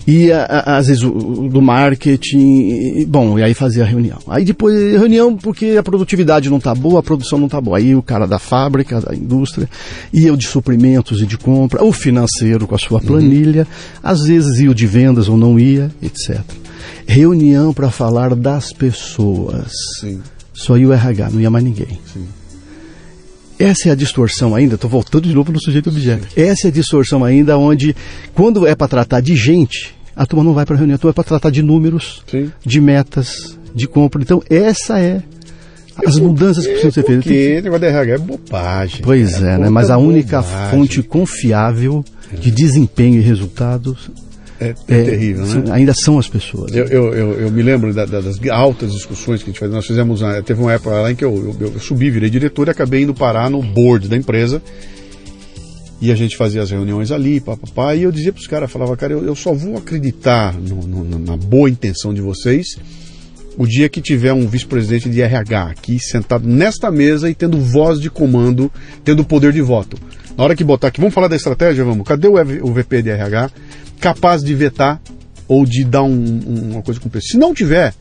ia 0.06 0.42
a- 0.42 0.76
às 0.78 0.86
vezes 0.86 1.02
do 1.02 1.60
marketing, 1.60 3.00
e, 3.00 3.06
bom, 3.06 3.38
e 3.38 3.42
aí 3.42 3.54
fazia 3.54 3.82
a 3.82 3.86
reunião. 3.86 4.18
Aí 4.28 4.44
depois 4.44 4.74
reunião 4.92 5.36
porque 5.36 5.76
a 5.78 5.82
produtividade 5.82 6.48
não 6.50 6.58
está 6.58 6.74
boa, 6.74 7.00
a 7.00 7.02
produção 7.02 7.38
não 7.38 7.46
está 7.46 7.60
boa. 7.60 7.78
Aí 7.78 7.94
o 7.94 8.02
cara 8.02 8.26
da 8.26 8.38
fábrica, 8.38 9.00
da 9.00 9.14
indústria, 9.14 9.68
ia 10.12 10.32
o 10.32 10.36
de 10.36 10.46
suprimentos 10.46 11.20
e 11.22 11.26
de 11.26 11.36
compra, 11.38 11.82
o 11.84 11.92
financeiro 11.92 12.66
com 12.66 12.74
a 12.74 12.78
sua 12.78 13.00
planilha, 13.00 13.66
às 14.02 14.22
vezes 14.24 14.58
ia 14.60 14.70
o 14.70 14.74
de 14.74 14.86
vendas 14.86 15.28
ou 15.28 15.36
não 15.36 15.58
ia, 15.58 15.90
etc. 16.02 16.40
Reunião 17.06 17.72
para 17.72 17.90
falar 17.90 18.34
das 18.34 18.72
pessoas. 18.72 19.72
Sim, 20.00 20.20
Só 20.52 20.76
ia 20.76 20.88
o 20.88 20.92
RH, 20.92 21.30
não 21.30 21.40
ia 21.40 21.50
mais 21.50 21.64
ninguém. 21.64 21.98
sim. 22.12 22.24
Essa 23.58 23.88
é 23.88 23.92
a 23.92 23.94
distorção 23.94 24.54
ainda, 24.54 24.76
estou 24.76 24.88
voltando 24.88 25.28
de 25.28 25.34
novo 25.34 25.50
no 25.52 25.60
sujeito 25.60 25.90
objeto. 25.90 26.28
Essa 26.36 26.68
é 26.68 26.70
a 26.70 26.72
distorção 26.72 27.24
ainda 27.24 27.58
onde, 27.58 27.94
quando 28.34 28.66
é 28.66 28.74
para 28.74 28.86
tratar 28.88 29.20
de 29.20 29.34
gente, 29.34 29.94
a 30.14 30.24
turma 30.24 30.44
não 30.44 30.54
vai 30.54 30.64
para 30.64 30.76
reunião, 30.76 30.94
a 30.94 30.98
turma 30.98 31.10
é 31.10 31.14
para 31.14 31.24
tratar 31.24 31.50
de 31.50 31.62
números, 31.62 32.22
Sim. 32.30 32.52
de 32.64 32.80
metas, 32.80 33.58
de 33.74 33.86
compra. 33.88 34.22
Então, 34.22 34.42
essa 34.48 34.98
é 35.00 35.22
as 36.06 36.18
mudanças 36.18 36.64
que 36.64 36.70
precisam 36.70 36.92
ser 36.92 37.04
feitas. 37.04 37.24
Tem 37.24 37.32
Porque 37.32 37.60
negócio 37.62 37.80
de 37.80 37.86
RH 37.86 38.12
é 38.14 38.18
bobagem. 38.18 39.00
Pois 39.02 39.32
cara, 39.32 39.46
é, 39.46 39.50
né? 39.50 39.58
puta 39.58 39.70
Mas 39.70 39.90
a 39.90 39.98
única 39.98 40.40
bobagem. 40.40 40.70
fonte 40.70 41.02
confiável 41.02 42.04
de 42.32 42.50
desempenho 42.50 43.16
e 43.16 43.22
resultados 43.22 44.10
é, 44.60 44.68
é 44.70 45.02
terrível, 45.04 45.46
né? 45.46 45.62
são- 45.64 45.72
ainda 45.72 45.94
são 45.94 46.18
as 46.18 46.28
pessoas. 46.28 46.72
Eu, 46.74 46.86
eu, 46.86 47.14
eu, 47.14 47.32
eu 47.42 47.50
me 47.50 47.62
lembro 47.62 47.92
da- 47.94 48.04
da- 48.06 48.20
das 48.20 48.36
altas 48.50 48.92
discussões 48.92 49.42
que 49.42 49.50
a 49.50 49.52
gente 49.52 49.60
fazia. 49.60 49.74
Nós 49.74 49.86
fizemos, 49.86 50.20
uma- 50.22 50.42
teve 50.42 50.60
uma 50.60 50.72
época 50.72 50.90
lá 51.00 51.12
em 51.12 51.14
que 51.14 51.24
eu, 51.24 51.56
eu, 51.60 51.72
eu 51.74 51.80
subi, 51.80 52.10
virei 52.10 52.28
diretor 52.30 52.66
e 52.68 52.70
acabei 52.70 53.02
indo 53.02 53.14
parar 53.14 53.48
no 53.50 53.62
board 53.62 54.08
da 54.08 54.16
empresa. 54.16 54.60
E 56.00 56.12
a 56.12 56.14
gente 56.14 56.36
fazia 56.36 56.62
as 56.62 56.70
reuniões 56.70 57.10
ali, 57.10 57.40
papapá, 57.40 57.94
e 57.94 58.04
eu 58.04 58.12
dizia 58.12 58.32
para 58.32 58.40
os 58.40 58.46
caras, 58.46 58.70
falava, 58.70 58.96
cara, 58.96 59.12
eu, 59.14 59.24
eu 59.24 59.34
só 59.34 59.52
vou 59.52 59.76
acreditar 59.76 60.54
no- 60.54 60.86
no- 60.86 61.18
na 61.18 61.36
boa 61.36 61.68
intenção 61.68 62.14
de 62.14 62.20
vocês 62.20 62.76
o 63.56 63.66
dia 63.66 63.88
que 63.88 64.00
tiver 64.00 64.32
um 64.32 64.46
vice-presidente 64.46 65.08
de 65.10 65.20
RH 65.20 65.64
aqui 65.64 65.98
sentado 65.98 66.48
nesta 66.48 66.92
mesa 66.92 67.28
e 67.28 67.34
tendo 67.34 67.58
voz 67.58 67.98
de 68.00 68.08
comando, 68.08 68.70
tendo 69.04 69.24
poder 69.24 69.52
de 69.52 69.60
voto. 69.60 69.96
Na 70.36 70.44
hora 70.44 70.54
que 70.54 70.62
botar 70.62 70.86
aqui, 70.86 71.00
vamos 71.00 71.12
falar 71.14 71.26
da 71.26 71.34
estratégia, 71.34 71.84
vamos. 71.84 72.06
Cadê 72.06 72.28
o, 72.28 72.34
o 72.62 72.72
VP 72.72 73.02
de 73.02 73.10
RH 73.10 73.50
capaz 73.98 74.42
de 74.42 74.54
vetar 74.54 75.00
ou 75.46 75.64
de 75.64 75.84
dar 75.84 76.02
um- 76.02 76.10
um- 76.46 76.70
uma 76.72 76.82
coisa 76.82 77.00
com 77.00 77.08
preço? 77.08 77.28
Se 77.28 77.36
não 77.38 77.52
tiver, 77.54 77.94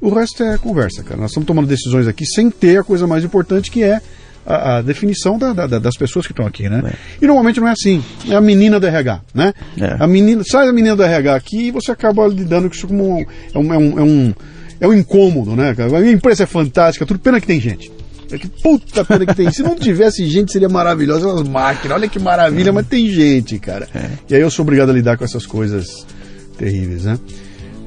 o 0.00 0.08
resto 0.10 0.42
é 0.42 0.58
conversa, 0.58 1.02
cara. 1.02 1.20
Nós 1.20 1.30
estamos 1.30 1.46
tomando 1.46 1.66
decisões 1.66 2.06
aqui 2.06 2.24
sem 2.26 2.50
ter 2.50 2.78
a 2.78 2.84
coisa 2.84 3.06
mais 3.06 3.24
importante 3.24 3.70
que 3.70 3.82
é 3.82 4.00
a, 4.46 4.76
a 4.76 4.82
definição 4.82 5.38
da- 5.38 5.52
da- 5.54 5.66
da- 5.66 5.78
das 5.78 5.96
pessoas 5.96 6.26
que 6.26 6.32
estão 6.32 6.46
aqui, 6.46 6.68
né? 6.68 6.92
E 7.20 7.26
normalmente 7.26 7.60
não 7.60 7.68
é 7.68 7.72
assim. 7.72 8.04
É 8.28 8.34
a 8.34 8.40
menina 8.42 8.78
do 8.78 8.86
RH, 8.86 9.20
né? 9.34 9.54
É. 9.80 9.96
A 9.98 10.06
menina, 10.06 10.42
sai 10.44 10.68
a 10.68 10.72
menina 10.72 10.94
do 10.94 11.02
RH 11.02 11.34
aqui 11.34 11.68
e 11.68 11.70
você 11.70 11.90
acaba 11.92 12.26
lidando 12.28 12.68
com 12.68 12.74
isso 12.74 12.86
como 12.86 13.16
um, 13.18 13.20
é, 13.54 13.58
um, 13.58 13.72
é, 13.74 13.78
um, 13.78 13.98
é, 13.98 14.02
um, 14.02 14.34
é 14.80 14.98
incômodo, 14.98 15.56
né? 15.56 15.74
cara? 15.74 15.96
A 15.96 16.10
empresa 16.10 16.42
é 16.42 16.46
fantástica, 16.46 17.06
tudo 17.06 17.18
pena 17.20 17.40
que 17.40 17.46
tem 17.46 17.58
gente. 17.58 17.90
É 18.30 18.38
que 18.38 18.48
puta 18.48 19.04
pena 19.04 19.26
que 19.26 19.34
tem. 19.34 19.50
Se 19.50 19.62
não 19.62 19.76
tivesse 19.76 20.26
gente, 20.26 20.50
seria 20.52 20.68
maravilhoso. 20.68 21.28
As 21.28 21.42
máquinas, 21.48 21.96
olha 21.98 22.08
que 22.08 22.18
maravilha, 22.18 22.72
mas 22.72 22.86
tem 22.86 23.08
gente, 23.10 23.58
cara. 23.58 23.88
E 24.28 24.34
aí 24.34 24.40
eu 24.40 24.50
sou 24.50 24.62
obrigado 24.62 24.90
a 24.90 24.92
lidar 24.92 25.16
com 25.16 25.24
essas 25.24 25.44
coisas 25.46 26.06
terríveis, 26.58 27.04
né? 27.04 27.18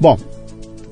Bom, 0.00 0.16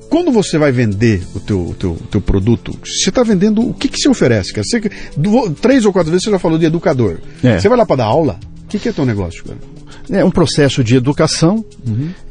quando 0.09 0.31
você 0.31 0.57
vai 0.57 0.71
vender 0.71 1.21
o 1.35 1.39
teu, 1.39 1.59
o 1.69 1.73
teu, 1.73 1.91
o 1.91 2.07
teu 2.11 2.21
produto, 2.21 2.77
você 2.85 3.09
está 3.09 3.23
vendendo 3.23 3.61
o 3.67 3.73
que, 3.73 3.87
que 3.87 3.97
você 3.99 4.09
oferece, 4.09 4.53
cara? 4.53 4.63
Você, 4.65 4.81
du- 5.15 5.49
três 5.51 5.85
ou 5.85 5.93
quatro 5.93 6.11
vezes 6.11 6.25
você 6.25 6.31
já 6.31 6.39
falou 6.39 6.57
de 6.57 6.65
educador. 6.65 7.17
É. 7.43 7.59
Você 7.59 7.67
vai 7.69 7.77
lá 7.77 7.85
para 7.85 7.97
dar 7.97 8.05
aula? 8.05 8.39
O 8.63 8.67
que, 8.67 8.79
que 8.79 8.89
é 8.89 8.91
teu 8.91 9.05
negócio, 9.05 9.43
cara? 9.43 9.57
É 10.09 10.23
um 10.23 10.31
processo 10.31 10.83
de 10.83 10.95
educação, 10.95 11.65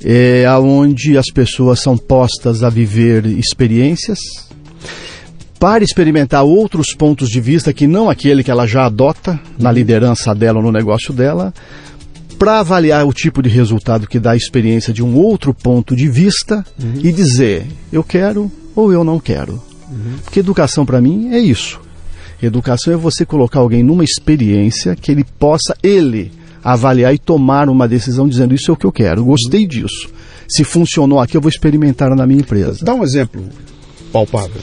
é, 0.02 0.44
onde 0.58 1.18
as 1.18 1.26
pessoas 1.32 1.80
são 1.80 1.96
postas 1.98 2.62
a 2.62 2.70
viver 2.70 3.26
experiências, 3.26 4.18
para 5.58 5.84
experimentar 5.84 6.44
outros 6.44 6.94
pontos 6.94 7.28
de 7.28 7.40
vista 7.40 7.72
que 7.72 7.86
não 7.86 8.10
aquele 8.10 8.44
que 8.44 8.50
ela 8.50 8.66
já 8.66 8.86
adota 8.86 9.38
na 9.58 9.72
liderança 9.72 10.34
dela 10.34 10.58
ou 10.58 10.64
no 10.64 10.72
negócio 10.72 11.12
dela, 11.12 11.52
para 12.38 12.60
avaliar 12.60 13.06
o 13.06 13.12
tipo 13.12 13.42
de 13.42 13.48
resultado 13.48 14.06
que 14.06 14.20
dá 14.20 14.32
a 14.32 14.36
experiência 14.36 14.92
de 14.92 15.02
um 15.02 15.16
outro 15.16 15.54
ponto 15.54 15.96
de 15.96 16.08
vista 16.08 16.64
e 17.02 17.10
dizer 17.10 17.66
eu 17.90 18.04
quero 18.04 18.50
ou 18.74 18.92
eu 18.92 19.02
não 19.02 19.18
quero. 19.18 19.62
Porque 20.24 20.40
educação 20.40 20.84
para 20.84 21.00
mim 21.00 21.30
é 21.32 21.38
isso. 21.38 21.80
Educação 22.42 22.92
é 22.92 22.96
você 22.96 23.24
colocar 23.24 23.60
alguém 23.60 23.82
numa 23.82 24.04
experiência 24.04 24.94
que 24.94 25.10
ele 25.10 25.24
possa, 25.24 25.74
ele, 25.82 26.30
avaliar 26.62 27.14
e 27.14 27.18
tomar 27.18 27.70
uma 27.70 27.88
decisão 27.88 28.28
dizendo 28.28 28.54
isso 28.54 28.70
é 28.70 28.74
o 28.74 28.76
que 28.76 28.84
eu 28.84 28.92
quero, 28.92 29.24
gostei 29.24 29.66
disso. 29.66 30.10
Se 30.46 30.62
funcionou 30.62 31.18
aqui, 31.18 31.36
eu 31.36 31.40
vou 31.40 31.48
experimentar 31.48 32.14
na 32.14 32.26
minha 32.26 32.40
empresa. 32.40 32.84
Dá 32.84 32.94
um 32.94 33.02
exemplo 33.02 33.42
palpável. 34.12 34.60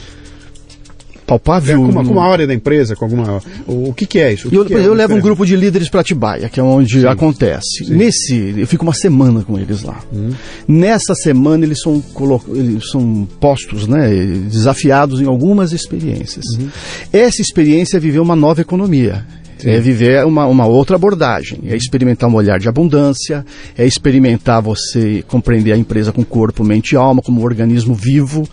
Palpável. 1.26 1.78
com, 1.78 1.88
uma, 1.88 2.04
com 2.04 2.12
uma 2.12 2.26
área 2.26 2.46
da 2.46 2.54
empresa, 2.54 2.94
com 2.94 3.04
alguma. 3.04 3.40
O, 3.66 3.90
o 3.90 3.94
que, 3.94 4.06
que 4.06 4.18
é 4.18 4.32
isso? 4.32 4.48
Que 4.48 4.56
Eu, 4.56 4.64
que 4.64 4.74
é? 4.74 4.86
eu 4.86 4.94
levo 4.94 5.14
um 5.14 5.20
grupo 5.20 5.46
de 5.46 5.56
líderes 5.56 5.88
para 5.88 6.00
Atibaia, 6.00 6.48
que 6.48 6.60
é 6.60 6.62
onde 6.62 7.06
acontece. 7.06 7.84
Nesse, 7.88 8.54
eu 8.56 8.66
fico 8.66 8.84
uma 8.84 8.94
semana 8.94 9.42
com 9.42 9.58
eles 9.58 9.82
lá. 9.82 10.00
Hum. 10.12 10.30
Nessa 10.68 11.14
semana 11.14 11.64
eles 11.64 11.80
são, 11.80 12.02
eles 12.48 12.90
são 12.90 13.26
postos, 13.40 13.86
né, 13.86 14.08
desafiados 14.48 15.20
em 15.20 15.26
algumas 15.26 15.72
experiências. 15.72 16.44
Uhum. 16.58 16.68
Essa 17.12 17.40
experiência 17.40 17.96
é 17.96 18.00
viver 18.00 18.20
uma 18.20 18.36
nova 18.36 18.60
economia. 18.60 19.24
É 19.64 19.80
viver 19.80 20.24
uma, 20.26 20.46
uma 20.46 20.66
outra 20.66 20.96
abordagem, 20.96 21.60
é 21.66 21.76
experimentar 21.76 22.28
um 22.28 22.34
olhar 22.34 22.58
de 22.58 22.68
abundância, 22.68 23.44
é 23.76 23.86
experimentar 23.86 24.60
você 24.62 25.24
compreender 25.26 25.72
a 25.72 25.76
empresa 25.76 26.12
com 26.12 26.22
corpo, 26.24 26.62
mente 26.64 26.92
e 26.92 26.96
alma, 26.96 27.22
como 27.22 27.40
um 27.40 27.44
organismo 27.44 27.94
vivo. 27.94 28.46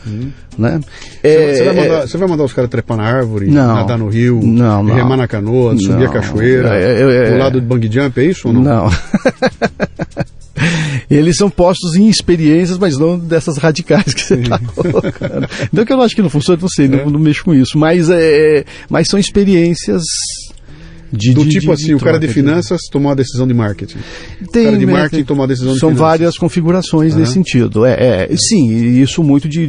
Né? 0.57 0.79
Você, 1.21 1.27
É- 1.27 1.53
você 1.55 1.63
vai 1.63 1.75
mandar, 1.75 2.01
você 2.07 2.17
vai 2.17 2.27
mandar 2.27 2.43
os 2.43 2.53
caras 2.53 2.69
trepar 2.69 2.97
na 2.97 3.03
árvore, 3.03 3.47
Não. 3.47 3.75
nadar 3.75 3.97
no 3.97 4.07
rio, 4.09 4.39
Não, 4.43 4.83
não. 4.83 4.93
remar 4.95 5.17
na 5.17 5.27
canoa, 5.27 5.77
subir 5.77 6.05
a 6.05 6.09
cachoeira, 6.09 6.75
É, 6.75 7.01
é, 7.01 7.27
é. 7.27 7.31
pular 7.31 7.49
do 7.49 7.61
bang 7.61 7.89
jump, 7.91 8.19
é 8.19 8.25
isso 8.25 8.47
ou 8.47 8.53
não? 8.53 8.61
Não. 8.61 8.89
Eles 11.09 11.35
são 11.37 11.49
postos 11.49 11.95
em 11.95 12.07
experiências, 12.07 12.77
mas 12.77 12.97
não 12.97 13.17
dessas 13.17 13.57
radicais 13.57 14.13
que 14.13 14.21
você 14.21 14.35
está 14.35 14.59
colocando. 14.75 15.47
Não 15.73 15.83
que 15.85 15.91
eu 15.91 15.97
não 15.97 16.03
acho 16.03 16.15
que 16.15 16.21
não 16.21 16.29
funciona, 16.29 16.59
não 16.61 16.69
sei, 16.69 16.87
não, 16.87 17.09
não 17.09 17.19
mexo 17.19 17.43
com 17.43 17.53
isso. 17.53 17.77
Mas, 17.77 18.09
é, 18.09 18.63
mas 18.89 19.07
são 19.09 19.19
experiências 19.19 20.03
De, 21.11 21.33
do 21.33 21.43
de, 21.43 21.49
tipo 21.49 21.67
de, 21.67 21.71
assim, 21.73 21.93
o 21.93 21.99
cara 21.99 22.17
de 22.17 22.27
finanças 22.27 22.81
tomou 22.89 23.11
a 23.11 23.15
decisão 23.15 23.45
de 23.45 23.53
marketing. 23.53 23.97
Tem, 24.51 24.63
o 24.63 24.65
cara 24.65 24.77
de 24.77 24.85
né, 24.85 24.93
marketing 24.93 25.23
tomou 25.25 25.43
a 25.43 25.47
decisão 25.47 25.73
de 25.73 25.79
São 25.79 25.89
finanças. 25.89 26.07
várias 26.07 26.37
configurações 26.37 27.13
uhum. 27.13 27.19
nesse 27.19 27.33
sentido. 27.33 27.85
É, 27.85 28.29
é, 28.29 28.35
sim, 28.37 28.71
isso 29.01 29.21
muito 29.21 29.49
de, 29.49 29.67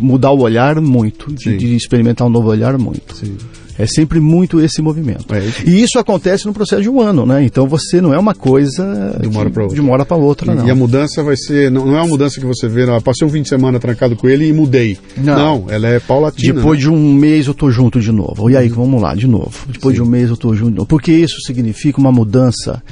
mudar 0.00 0.30
o 0.32 0.40
olhar, 0.40 0.80
muito. 0.80 1.32
De, 1.32 1.56
de, 1.56 1.76
experimentar 1.76 2.26
um 2.26 2.30
novo 2.30 2.48
olhar, 2.48 2.76
muito. 2.76 3.16
Sim. 3.16 3.36
É 3.78 3.86
sempre 3.86 4.20
muito 4.20 4.60
esse 4.60 4.82
movimento. 4.82 5.26
É. 5.34 5.42
E 5.66 5.82
isso 5.82 5.98
acontece 5.98 6.46
no 6.46 6.52
processo 6.52 6.82
de 6.82 6.90
um 6.90 7.00
ano, 7.00 7.24
né? 7.24 7.42
Então 7.42 7.66
você 7.66 8.00
não 8.00 8.12
é 8.12 8.18
uma 8.18 8.34
coisa 8.34 9.16
de 9.20 9.28
uma 9.28 9.40
hora 9.40 9.50
para 9.50 9.62
outra. 9.62 9.74
De 9.74 9.80
uma 9.80 9.92
hora 9.92 10.04
para 10.04 10.16
outra, 10.16 10.54
não. 10.54 10.66
E 10.66 10.70
a 10.70 10.74
mudança 10.74 11.22
vai 11.22 11.36
ser. 11.36 11.70
Não, 11.70 11.86
não 11.86 11.96
é 11.96 12.00
uma 12.00 12.08
mudança 12.08 12.38
que 12.38 12.46
você 12.46 12.68
vê, 12.68 12.84
não, 12.84 13.00
passei 13.00 13.26
um 13.26 13.30
fim 13.30 13.42
de 13.42 13.48
semana 13.48 13.80
trancado 13.80 14.14
com 14.16 14.28
ele 14.28 14.46
e 14.46 14.52
mudei. 14.52 14.98
Não, 15.16 15.36
não 15.36 15.70
ela 15.70 15.88
é 15.88 15.98
paulatina. 15.98 16.54
Depois 16.54 16.78
né? 16.78 16.82
de 16.82 16.90
um 16.90 17.14
mês 17.14 17.46
eu 17.46 17.54
tô 17.54 17.70
junto 17.70 18.00
de 18.00 18.12
novo. 18.12 18.50
E 18.50 18.56
aí, 18.56 18.68
uhum. 18.68 18.74
vamos 18.74 19.02
lá, 19.02 19.14
de 19.14 19.26
novo. 19.26 19.52
Depois 19.66 19.96
Sim. 19.96 20.02
de 20.02 20.08
um 20.08 20.10
mês 20.10 20.28
eu 20.28 20.36
tô 20.36 20.54
junto 20.54 20.70
de 20.70 20.76
novo. 20.76 20.88
Porque 20.88 21.12
isso 21.12 21.40
significa 21.46 21.98
uma 21.98 22.12
mudança. 22.12 22.82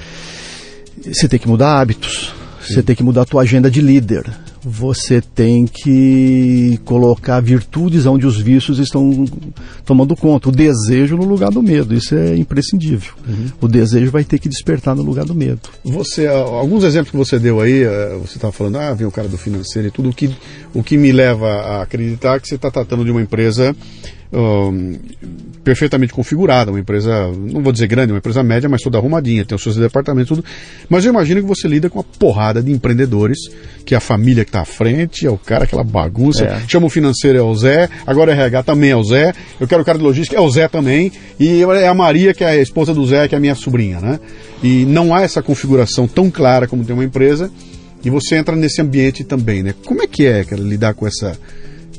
Você 1.04 1.28
tem 1.28 1.38
que 1.38 1.48
mudar 1.48 1.80
hábitos. 1.80 2.32
Sim. 2.62 2.74
Você 2.74 2.82
tem 2.82 2.96
que 2.96 3.02
mudar 3.02 3.22
a 3.22 3.26
tua 3.26 3.42
agenda 3.42 3.70
de 3.70 3.80
líder 3.80 4.24
você 4.62 5.20
tem 5.20 5.66
que 5.66 6.78
colocar 6.84 7.40
virtudes 7.40 8.06
onde 8.06 8.26
os 8.26 8.38
vícios 8.38 8.78
estão 8.78 9.24
tomando 9.84 10.14
conta. 10.14 10.48
O 10.48 10.52
desejo 10.52 11.16
no 11.16 11.24
lugar 11.24 11.50
do 11.50 11.62
medo, 11.62 11.94
isso 11.94 12.14
é 12.14 12.36
imprescindível. 12.36 13.12
Uhum. 13.26 13.46
O 13.60 13.68
desejo 13.68 14.10
vai 14.10 14.24
ter 14.24 14.38
que 14.38 14.48
despertar 14.48 14.94
no 14.94 15.02
lugar 15.02 15.24
do 15.24 15.34
medo. 15.34 15.60
Você, 15.84 16.26
alguns 16.26 16.84
exemplos 16.84 17.10
que 17.10 17.16
você 17.16 17.38
deu 17.38 17.60
aí, 17.60 17.82
eh, 17.82 18.18
você 18.20 18.36
estava 18.36 18.52
falando, 18.52 18.76
ah, 18.76 18.92
vem 18.92 19.06
o 19.06 19.10
cara 19.10 19.28
do 19.28 19.38
financeiro 19.38 19.88
e 19.88 19.90
tudo, 19.90 20.10
o 20.10 20.12
que, 20.12 20.30
o 20.74 20.82
que 20.82 20.96
me 20.96 21.12
leva 21.12 21.48
a 21.48 21.82
acreditar 21.82 22.40
que 22.40 22.48
você 22.48 22.56
está 22.56 22.70
tratando 22.70 23.04
de 23.04 23.10
uma 23.10 23.22
empresa 23.22 23.74
um, 24.32 24.98
perfeitamente 25.64 26.12
configurada, 26.12 26.70
uma 26.70 26.80
empresa, 26.80 27.28
não 27.28 27.62
vou 27.62 27.72
dizer 27.72 27.86
grande, 27.86 28.12
uma 28.12 28.18
empresa 28.18 28.42
média, 28.42 28.68
mas 28.68 28.82
toda 28.82 28.98
arrumadinha, 28.98 29.44
tem 29.44 29.56
os 29.56 29.62
seus 29.62 29.76
departamentos, 29.76 30.28
tudo. 30.28 30.44
Mas 30.88 31.04
eu 31.04 31.10
imagino 31.10 31.40
que 31.40 31.46
você 31.46 31.66
lida 31.66 31.90
com 31.90 31.98
uma 31.98 32.04
porrada 32.04 32.62
de 32.62 32.70
empreendedores, 32.70 33.38
que 33.84 33.94
é 33.94 33.96
a 33.96 34.00
família 34.00 34.44
que 34.44 34.50
está 34.50 34.60
à 34.60 34.64
frente, 34.64 35.26
é 35.26 35.30
o 35.30 35.36
cara, 35.36 35.64
aquela 35.64 35.84
bagunça. 35.84 36.44
É. 36.44 36.60
Chama 36.68 36.86
o 36.86 36.90
financeiro, 36.90 37.38
é 37.38 37.42
o 37.42 37.54
Zé, 37.54 37.88
agora 38.06 38.32
é 38.32 38.34
RH 38.34 38.62
também 38.62 38.90
é 38.90 38.96
o 38.96 39.02
Zé, 39.02 39.32
eu 39.58 39.66
quero 39.66 39.82
o 39.82 39.84
cara 39.84 39.98
de 39.98 40.04
logística, 40.04 40.36
é 40.36 40.40
o 40.40 40.50
Zé 40.50 40.68
também, 40.68 41.12
e 41.38 41.62
é 41.62 41.88
a 41.88 41.94
Maria, 41.94 42.32
que 42.32 42.44
é 42.44 42.50
a 42.50 42.56
esposa 42.56 42.94
do 42.94 43.04
Zé, 43.06 43.26
que 43.28 43.34
é 43.34 43.38
a 43.38 43.40
minha 43.40 43.54
sobrinha, 43.54 44.00
né? 44.00 44.20
E 44.62 44.84
não 44.84 45.14
há 45.14 45.22
essa 45.22 45.42
configuração 45.42 46.06
tão 46.06 46.30
clara 46.30 46.66
como 46.66 46.84
tem 46.84 46.94
uma 46.94 47.04
empresa, 47.04 47.50
e 48.04 48.08
você 48.08 48.36
entra 48.36 48.56
nesse 48.56 48.80
ambiente 48.80 49.24
também, 49.24 49.62
né? 49.62 49.74
Como 49.84 50.02
é 50.02 50.06
que 50.06 50.26
é, 50.26 50.44
cara, 50.44 50.62
lidar 50.62 50.94
com 50.94 51.06
essa 51.06 51.36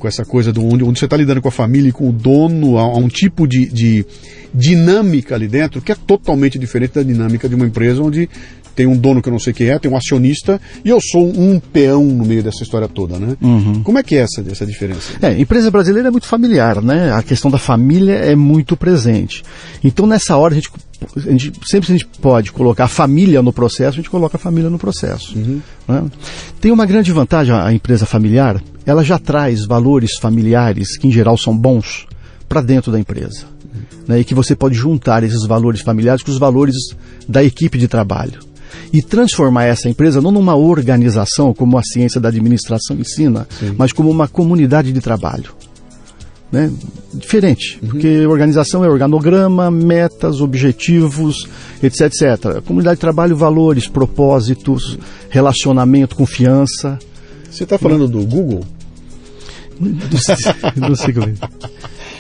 com 0.02 0.08
essa 0.08 0.26
coisa 0.26 0.52
do 0.52 0.66
onde, 0.66 0.84
onde 0.84 0.98
você 1.00 1.06
está 1.06 1.16
lidando 1.16 1.42
com 1.42 1.48
a 1.48 1.52
família 1.52 1.90
e 1.90 1.92
com 1.92 2.10
o 2.10 2.12
dono, 2.12 2.78
a, 2.78 2.82
a 2.82 2.98
um 2.98 3.08
tipo 3.08 3.48
de, 3.48 3.68
de, 3.68 4.04
dinâmica 4.52 5.36
ali 5.36 5.48
dentro 5.48 5.80
que 5.80 5.92
é 5.92 5.96
totalmente 5.96 6.58
diferente 6.58 6.96
da 6.96 7.04
dinâmica 7.04 7.48
de 7.48 7.54
uma 7.54 7.68
empresa 7.68 8.02
onde 8.02 8.28
tem 8.76 8.88
um 8.88 8.98
dono 8.98 9.22
que 9.22 9.30
eu 9.30 9.32
não 9.32 9.40
sei 9.40 9.54
quem 9.54 9.70
é, 9.70 9.78
tem 9.78 9.92
um 9.92 9.96
acionista 9.96 10.60
e 10.84 10.90
eu 10.90 11.00
sou 11.00 11.28
um 11.28 11.60
peão 11.60 12.04
no 12.04 12.26
meio 12.26 12.42
dessa 12.42 12.64
história 12.64 12.88
toda, 12.88 13.20
né? 13.20 13.38
Uhum. 13.42 13.84
Como 13.84 14.00
é 14.00 14.04
que 14.04 14.16
é 14.16 14.20
essa, 14.20 14.44
essa 14.50 14.66
diferença? 14.66 15.14
É, 15.22 15.40
empresa 15.40 15.70
brasileira 15.70 16.08
é 16.08 16.12
muito 16.12 16.26
familiar, 16.26 16.82
né? 16.82 17.12
A 17.14 17.22
questão 17.22 17.52
da 17.52 17.58
família 17.58 18.14
é 18.14 18.36
muito 18.36 18.76
presente. 18.76 19.44
Então 19.84 20.08
nessa 20.08 20.36
hora 20.38 20.54
a 20.54 20.56
gente, 20.56 20.72
a 21.16 21.20
gente 21.20 21.52
sempre 21.66 21.88
que 21.88 21.94
a 21.94 21.98
gente 21.98 22.08
pode 22.20 22.52
colocar 22.52 22.86
a 22.86 22.88
família 22.88 23.42
no 23.42 23.54
processo, 23.54 23.90
a 23.90 24.02
gente 24.02 24.10
coloca 24.10 24.38
a 24.38 24.40
família 24.40 24.70
no 24.70 24.80
processo. 24.80 25.38
Uhum. 25.38 25.62
Né? 25.88 26.06
Tem 26.60 26.72
uma 26.72 26.86
grande 26.86 27.12
vantagem 27.12 27.54
a 27.54 27.72
empresa 27.74 28.06
familiar, 28.06 28.62
ela 28.86 29.04
já 29.04 29.18
traz 29.20 29.66
valores 29.66 30.18
familiares 30.20 30.98
que 30.98 31.08
em 31.08 31.12
geral 31.12 31.38
são 31.38 31.56
bons 31.56 32.08
para 32.48 32.62
dentro 32.62 32.92
da 32.92 33.00
empresa. 33.00 33.46
Né? 34.08 34.20
E 34.20 34.24
que 34.24 34.34
você 34.34 34.56
pode 34.56 34.76
juntar 34.76 35.24
esses 35.24 35.46
valores 35.46 35.82
familiares 35.82 36.24
com 36.24 36.32
os 36.32 36.38
valores 36.38 36.76
da 37.28 37.44
equipe 37.44 37.78
de 37.78 37.88
trabalho 37.88 38.40
e 38.94 39.02
transformar 39.02 39.66
essa 39.66 39.90
empresa 39.90 40.22
não 40.22 40.32
numa 40.32 40.56
organização, 40.56 41.54
como 41.54 41.78
a 41.78 41.84
ciência 41.84 42.20
da 42.20 42.30
administração 42.30 42.98
ensina, 42.98 43.48
Sim. 43.60 43.76
mas 43.78 43.92
como 43.92 44.10
uma 44.10 44.28
comunidade 44.28 44.92
de 44.92 45.00
trabalho. 45.00 45.54
Né? 46.52 46.70
Diferente, 47.14 47.80
uhum. 47.82 47.90
porque 47.90 48.26
organização 48.26 48.84
é 48.84 48.90
organograma, 48.90 49.72
metas, 49.72 50.42
objetivos, 50.42 51.48
etc, 51.82 52.02
etc. 52.02 52.62
Comunidade 52.66 52.98
de 52.98 53.02
trabalho, 53.02 53.38
valores, 53.38 53.88
propósitos, 53.88 55.00
relacionamento, 55.30 56.16
confiança. 56.16 57.00
Você 57.52 57.66
está 57.66 57.78
falando 57.78 58.08
do 58.08 58.26
Google? 58.26 58.66
Não 59.80 60.90
não 60.90 60.96
sei 60.96 61.14
como 61.14 61.28
é. 61.28 61.34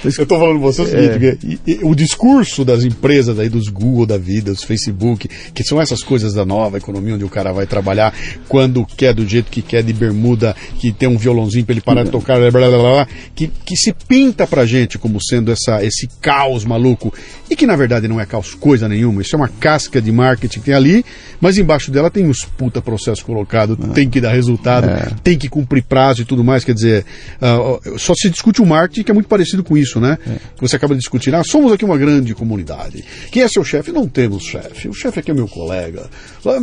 Eu 0.03 0.09
estou 0.09 0.39
falando 0.39 0.59
com 0.59 0.63
você 0.63 0.81
o 0.81 0.85
seguinte, 0.87 1.59
é. 1.67 1.85
o 1.85 1.93
discurso 1.93 2.65
das 2.65 2.83
empresas 2.83 3.37
aí, 3.37 3.49
dos 3.49 3.67
Google 3.69 4.05
da 4.05 4.17
vida, 4.17 4.51
dos 4.51 4.63
Facebook, 4.63 5.29
que 5.53 5.63
são 5.63 5.79
essas 5.79 6.01
coisas 6.01 6.33
da 6.33 6.43
nova 6.43 6.77
economia, 6.77 7.15
onde 7.15 7.23
o 7.23 7.29
cara 7.29 7.51
vai 7.51 7.67
trabalhar 7.67 8.13
quando 8.47 8.85
quer, 8.85 9.13
do 9.13 9.27
jeito 9.27 9.51
que 9.51 9.61
quer, 9.61 9.83
de 9.83 9.93
bermuda, 9.93 10.55
que 10.79 10.91
tem 10.91 11.07
um 11.07 11.17
violãozinho 11.17 11.65
para 11.65 11.73
ele 11.73 11.81
parar 11.81 12.03
de 12.03 12.09
tocar, 12.09 12.39
blá, 12.39 12.49
blá, 12.49 12.69
blá, 12.69 12.79
blá, 12.79 13.07
que, 13.35 13.47
que 13.47 13.75
se 13.75 13.93
pinta 13.93 14.47
pra 14.47 14.65
gente 14.65 14.97
como 14.97 15.19
sendo 15.23 15.51
essa, 15.51 15.83
esse 15.83 16.07
caos 16.19 16.65
maluco, 16.65 17.13
e 17.49 17.55
que 17.55 17.67
na 17.67 17.75
verdade 17.75 18.07
não 18.07 18.19
é 18.19 18.25
caos 18.25 18.55
coisa 18.55 18.89
nenhuma, 18.89 19.21
isso 19.21 19.35
é 19.35 19.37
uma 19.37 19.49
casca 19.49 20.01
de 20.01 20.11
marketing 20.11 20.59
que 20.59 20.65
tem 20.65 20.73
ali, 20.73 21.05
mas 21.39 21.57
embaixo 21.57 21.91
dela 21.91 22.09
tem 22.09 22.27
os 22.27 22.43
puta 22.43 22.81
processos 22.81 23.23
colocados, 23.23 23.77
ah. 23.81 23.87
tem 23.89 24.09
que 24.09 24.19
dar 24.19 24.31
resultado, 24.31 24.89
é. 24.89 25.11
tem 25.23 25.37
que 25.37 25.47
cumprir 25.47 25.83
prazo 25.83 26.23
e 26.23 26.25
tudo 26.25 26.43
mais, 26.43 26.63
quer 26.63 26.73
dizer, 26.73 27.05
uh, 27.41 27.99
só 27.99 28.13
se 28.15 28.29
discute 28.29 28.61
o 28.61 28.65
marketing 28.65 29.03
que 29.03 29.11
é 29.11 29.13
muito 29.13 29.27
parecido 29.27 29.63
com 29.63 29.77
isso 29.77 29.90
isso, 29.91 29.99
né? 29.99 30.17
É. 30.25 30.35
Que 30.55 30.61
você 30.61 30.75
acaba 30.77 30.93
de 30.93 30.99
discutir. 30.99 31.35
Ah, 31.35 31.43
somos 31.43 31.71
aqui 31.71 31.83
uma 31.83 31.97
grande 31.97 32.33
comunidade. 32.33 33.03
Quem 33.31 33.43
é 33.43 33.47
seu 33.47 33.63
chefe? 33.63 33.91
Não 33.91 34.07
temos 34.07 34.43
chefe. 34.43 34.87
O 34.87 34.93
chefe 34.93 35.19
aqui 35.19 35.31
é 35.31 35.33
meu 35.33 35.47
colega. 35.47 36.09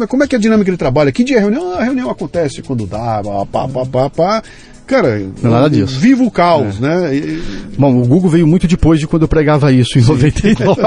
Como 0.09 0.25
é 0.25 0.27
que 0.27 0.35
é 0.35 0.39
a 0.39 0.41
dinâmica 0.41 0.71
de 0.71 0.79
trabalho? 0.79 1.13
Que 1.13 1.23
dia 1.23 1.37
é 1.37 1.39
a 1.39 1.43
reunião? 1.43 1.73
Ah, 1.73 1.81
a 1.81 1.85
reunião 1.85 2.11
acontece 2.11 2.63
quando 2.63 2.87
dá, 2.87 3.23
pá, 3.53 3.69
pá, 3.69 3.87
pá, 3.87 4.11
pá. 4.11 4.43
Cara, 4.87 5.19
não 5.43 5.51
é 5.51 5.53
nada 5.53 5.69
disso. 5.69 6.01
Viva 6.01 6.25
o 6.25 6.31
caos, 6.31 6.79
é. 6.79 6.81
né? 6.81 7.15
E... 7.15 7.43
Bom, 7.79 8.01
o 8.01 8.07
Google 8.07 8.31
veio 8.31 8.47
muito 8.47 8.67
depois 8.67 8.99
de 8.99 9.07
quando 9.07 9.23
eu 9.23 9.29
pregava 9.29 9.71
isso, 9.71 9.99
em 9.99 10.03
Sim. 10.03 10.09
99. 10.09 10.81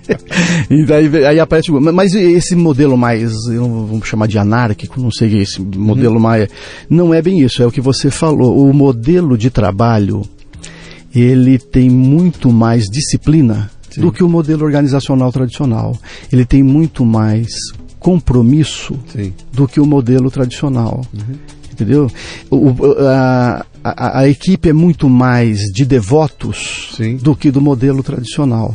e 0.70 0.86
daí 0.86 1.26
aí 1.26 1.38
aparece 1.38 1.70
o 1.70 1.74
Google. 1.74 1.92
Mas 1.92 2.14
esse 2.14 2.56
modelo 2.56 2.96
mais, 2.96 3.30
vamos 3.46 4.08
chamar 4.08 4.28
de 4.28 4.38
anárquico, 4.38 4.98
não 4.98 5.10
sei 5.10 5.42
esse 5.42 5.60
modelo 5.60 6.14
uhum. 6.14 6.20
mais. 6.20 6.48
Não 6.88 7.12
é 7.12 7.20
bem 7.20 7.42
isso, 7.42 7.62
é 7.62 7.66
o 7.66 7.70
que 7.70 7.82
você 7.82 8.10
falou. 8.10 8.66
O 8.66 8.72
modelo 8.72 9.36
de 9.36 9.50
trabalho 9.50 10.22
ele 11.20 11.58
tem 11.58 11.88
muito 11.88 12.52
mais 12.52 12.84
disciplina 12.84 13.70
Sim. 13.90 14.02
do 14.02 14.12
que 14.12 14.22
o 14.22 14.28
modelo 14.28 14.64
organizacional 14.64 15.32
tradicional. 15.32 15.98
Ele 16.32 16.44
tem 16.44 16.62
muito 16.62 17.04
mais 17.04 17.48
compromisso 17.98 18.98
Sim. 19.12 19.32
do 19.52 19.66
que 19.66 19.80
o 19.80 19.86
modelo 19.86 20.30
tradicional. 20.30 21.04
Uhum. 21.12 21.34
Entendeu? 21.72 22.10
O, 22.50 22.74
a, 23.06 23.64
a, 23.84 24.18
a, 24.20 24.28
equipe 24.28 24.68
é 24.68 24.72
muito 24.72 25.08
mais 25.08 25.60
de 25.72 25.84
devotos 25.84 26.90
Sim. 26.96 27.16
do 27.16 27.36
que 27.36 27.50
do 27.50 27.60
modelo 27.60 28.02
tradicional. 28.02 28.74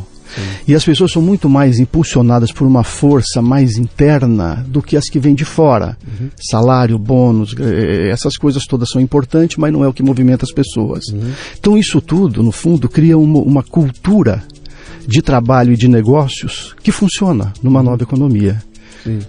E 0.68 0.76
as 0.76 0.84
pessoas 0.84 1.12
são 1.12 1.22
muito 1.22 1.50
mais 1.50 1.80
impulsionadas 1.80 2.52
por 2.52 2.66
uma 2.66 2.84
força 2.84 3.42
mais 3.42 3.78
interna 3.78 4.66
do 4.68 4.82
que 4.82 4.98
as 4.98 5.10
que 5.10 5.20
vêm 5.20 5.36
de 5.36 5.46
fora. 5.46 5.98
Uhum. 6.06 6.30
Salário, 6.50 6.98
bônus, 6.98 7.56
eh, 7.60 8.10
essas 8.10 8.36
coisas 8.38 8.66
todas 8.66 8.90
são 8.90 9.02
importantes, 9.02 9.58
mas 9.58 9.72
não 9.72 9.84
é 9.84 9.88
o 9.88 9.94
que 9.94 10.04
movimenta 10.04 10.46
as 10.46 10.52
pessoas. 10.52 11.06
Uhum. 11.08 11.32
Então, 11.60 11.78
isso 11.78 12.02
tudo, 12.02 12.42
no 12.42 12.52
fundo, 12.52 12.90
cria 12.90 13.18
uma, 13.18 13.40
uma 13.40 13.64
cultura 13.64 14.44
de 15.06 15.22
trabalho 15.22 15.74
e 15.74 15.78
de 15.78 15.88
negócios 15.88 16.76
que 16.82 16.92
funciona 16.92 17.54
numa 17.62 17.80
uhum. 17.80 17.86
nova 17.86 18.04
economia. 18.04 18.62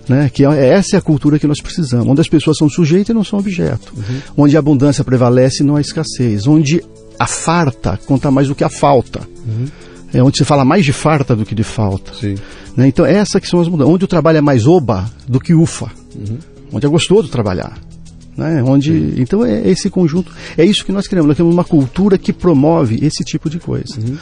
Né? 0.08 0.30
Que 0.32 0.44
é, 0.44 0.68
essa 0.68 0.94
é 0.94 0.98
a 0.98 1.02
cultura 1.02 1.36
que 1.36 1.48
nós 1.48 1.60
precisamos, 1.60 2.06
onde 2.06 2.20
as 2.20 2.28
pessoas 2.28 2.56
são 2.56 2.68
sujeitas 2.68 3.10
e 3.10 3.12
não 3.12 3.24
são 3.24 3.40
objeto, 3.40 3.92
uhum. 3.96 4.44
onde 4.44 4.56
a 4.56 4.60
abundância 4.60 5.02
prevalece 5.02 5.62
e 5.62 5.66
não 5.66 5.74
a 5.74 5.80
escassez, 5.80 6.46
onde 6.46 6.80
a 7.18 7.26
farta 7.26 7.98
conta 8.06 8.30
mais 8.30 8.46
do 8.46 8.54
que 8.54 8.62
a 8.62 8.68
falta. 8.68 9.20
Uhum 9.44 9.66
é 10.14 10.22
onde 10.22 10.38
se 10.38 10.44
fala 10.44 10.64
mais 10.64 10.84
de 10.84 10.92
farta 10.92 11.34
do 11.34 11.44
que 11.44 11.54
de 11.54 11.64
falta. 11.64 12.12
Né? 12.76 12.88
Então, 12.88 13.04
essas 13.04 13.40
que 13.40 13.48
são 13.48 13.60
as 13.60 13.68
mudanças. 13.68 13.92
Onde 13.92 14.04
o 14.04 14.08
trabalho 14.08 14.38
é 14.38 14.40
mais 14.40 14.66
oba 14.66 15.10
do 15.28 15.40
que 15.40 15.52
ufa. 15.52 15.90
Uhum. 16.14 16.38
Onde 16.72 16.86
é 16.86 16.88
gostoso 16.88 17.28
trabalhar. 17.28 17.78
Né? 18.36 18.62
Onde, 18.62 19.14
então 19.16 19.44
é 19.44 19.68
esse 19.68 19.88
conjunto, 19.88 20.32
é 20.58 20.64
isso 20.64 20.84
que 20.84 20.92
nós 20.92 21.06
queremos. 21.06 21.28
Nós 21.28 21.36
temos 21.36 21.52
uma 21.52 21.64
cultura 21.64 22.18
que 22.18 22.32
promove 22.32 22.98
esse 23.02 23.22
tipo 23.24 23.48
de 23.48 23.58
coisa. 23.58 23.98
Uhum. 23.98 24.16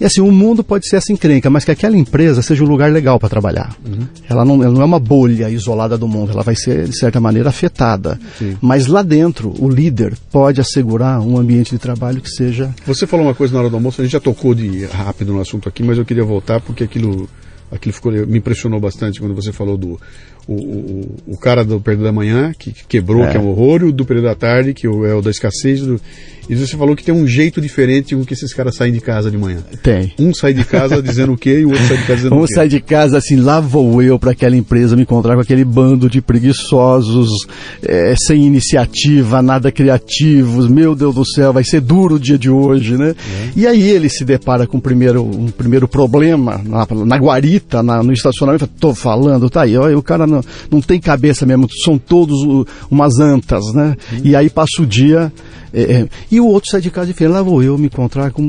E 0.00 0.04
assim, 0.04 0.20
o 0.20 0.30
mundo 0.30 0.62
pode 0.62 0.86
ser 0.88 0.96
essa 0.96 1.12
encrenca, 1.12 1.48
mas 1.48 1.64
que 1.64 1.70
aquela 1.70 1.96
empresa 1.96 2.42
seja 2.42 2.62
um 2.62 2.66
lugar 2.66 2.92
legal 2.92 3.18
para 3.18 3.28
trabalhar. 3.28 3.74
Uhum. 3.84 4.06
Ela, 4.28 4.44
não, 4.44 4.62
ela 4.62 4.74
não 4.74 4.82
é 4.82 4.84
uma 4.84 4.98
bolha 4.98 5.48
isolada 5.48 5.96
do 5.96 6.06
mundo, 6.06 6.32
ela 6.32 6.42
vai 6.42 6.54
ser, 6.54 6.86
de 6.88 6.98
certa 6.98 7.20
maneira, 7.20 7.48
afetada. 7.48 8.18
Sim. 8.38 8.56
Mas 8.60 8.86
lá 8.86 9.02
dentro, 9.02 9.54
o 9.58 9.68
líder 9.68 10.14
pode 10.30 10.60
assegurar 10.60 11.20
um 11.20 11.38
ambiente 11.38 11.70
de 11.70 11.78
trabalho 11.78 12.20
que 12.20 12.30
seja. 12.30 12.74
Você 12.86 13.06
falou 13.06 13.26
uma 13.26 13.34
coisa 13.34 13.54
na 13.54 13.60
hora 13.60 13.70
do 13.70 13.76
almoço, 13.76 14.00
a 14.00 14.04
gente 14.04 14.12
já 14.12 14.20
tocou 14.20 14.54
de 14.54 14.84
rápido 14.86 15.32
no 15.32 15.40
assunto 15.40 15.68
aqui, 15.68 15.82
mas 15.82 15.96
eu 15.96 16.04
queria 16.04 16.24
voltar 16.24 16.60
porque 16.60 16.84
aquilo 16.84 17.28
Aquilo 17.74 17.92
ficou, 17.92 18.12
me 18.12 18.38
impressionou 18.38 18.78
bastante 18.78 19.18
quando 19.18 19.34
você 19.34 19.52
falou 19.52 19.76
do 19.76 19.98
o, 20.46 20.54
o, 20.54 21.16
o 21.28 21.36
cara 21.38 21.64
do 21.64 21.80
período 21.80 22.04
da 22.04 22.12
manhã, 22.12 22.52
que 22.58 22.72
quebrou, 22.88 23.24
é. 23.24 23.30
que 23.30 23.36
é 23.36 23.40
um 23.40 23.48
horror, 23.48 23.82
e 23.82 23.84
o 23.84 23.92
do 23.92 24.04
período 24.04 24.26
da 24.26 24.34
tarde, 24.34 24.74
que 24.74 24.86
é 24.86 24.90
o 24.90 25.22
da 25.22 25.30
escassez. 25.30 25.80
Do, 25.80 26.00
e 26.48 26.54
você 26.54 26.76
falou 26.76 26.94
que 26.94 27.02
tem 27.02 27.14
um 27.14 27.26
jeito 27.26 27.60
diferente 27.60 28.14
com 28.14 28.24
que 28.24 28.34
esses 28.34 28.52
caras 28.52 28.76
saem 28.76 28.92
de 28.92 29.00
casa 29.00 29.30
de 29.30 29.38
manhã. 29.38 29.60
Tem. 29.82 30.12
Um 30.18 30.34
sai 30.34 30.52
de 30.52 30.64
casa 30.64 31.02
dizendo 31.02 31.32
o 31.32 31.38
quê 31.38 31.60
e 31.60 31.64
o 31.64 31.70
outro 31.70 31.86
sai 31.86 31.96
de 31.96 32.02
casa 32.04 32.16
dizendo 32.16 32.34
um 32.36 32.42
o 32.42 32.46
quê. 32.46 32.52
Um 32.52 32.54
sai 32.54 32.68
de 32.68 32.80
casa 32.80 33.18
assim, 33.18 33.36
lá 33.36 33.60
vou 33.60 34.02
eu 34.02 34.18
para 34.18 34.32
aquela 34.32 34.56
empresa 34.56 34.94
me 34.94 35.02
encontrar 35.02 35.34
com 35.34 35.40
aquele 35.40 35.64
bando 35.64 36.08
de 36.08 36.20
preguiçosos, 36.20 37.46
é, 37.82 38.14
sem 38.16 38.44
iniciativa, 38.44 39.40
nada 39.40 39.72
criativos. 39.72 40.68
Meu 40.68 40.94
Deus 40.94 41.14
do 41.14 41.24
céu, 41.24 41.52
vai 41.52 41.64
ser 41.64 41.80
duro 41.80 42.16
o 42.16 42.20
dia 42.20 42.38
de 42.38 42.50
hoje, 42.50 42.96
né? 42.96 43.10
É. 43.10 43.50
E 43.56 43.66
aí 43.66 43.90
ele 43.90 44.08
se 44.08 44.24
depara 44.24 44.66
com 44.66 44.76
um 44.76 44.80
primeiro, 44.80 45.24
um 45.24 45.48
primeiro 45.48 45.88
problema 45.88 46.60
na, 46.64 46.86
na 47.06 47.16
guarita, 47.16 47.82
na, 47.82 48.02
no 48.02 48.12
estacionamento. 48.12 48.66
Tô 48.66 48.94
falando, 48.94 49.48
tá 49.48 49.62
aí, 49.62 49.76
ó, 49.76 49.88
o 49.96 50.02
cara 50.02 50.26
não, 50.34 50.44
não 50.70 50.80
tem 50.80 51.00
cabeça 51.00 51.46
mesmo, 51.46 51.66
são 51.84 51.98
todos 51.98 52.42
uh, 52.42 52.66
umas 52.90 53.18
antas, 53.18 53.72
né? 53.72 53.96
Hum. 54.12 54.20
E 54.24 54.36
aí 54.36 54.50
passa 54.50 54.82
o 54.82 54.86
dia 54.86 55.32
é, 55.74 55.82
é, 55.82 56.08
e 56.30 56.40
o 56.40 56.46
outro 56.46 56.70
sai 56.70 56.80
de 56.80 56.88
casa 56.88 57.10
e 57.10 57.14
fala, 57.14 57.30
lá 57.32 57.42
vou 57.42 57.60
eu 57.60 57.76
me 57.76 57.86
encontrar 57.86 58.30
com 58.30 58.42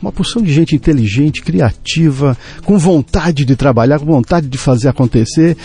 uma 0.00 0.12
porção 0.12 0.40
de 0.40 0.52
gente 0.52 0.76
inteligente, 0.76 1.42
criativa, 1.42 2.38
com 2.64 2.78
vontade 2.78 3.44
de 3.44 3.56
trabalhar, 3.56 3.98
com 3.98 4.06
vontade 4.06 4.46
de 4.46 4.56
fazer 4.56 4.88
acontecer. 4.88 5.56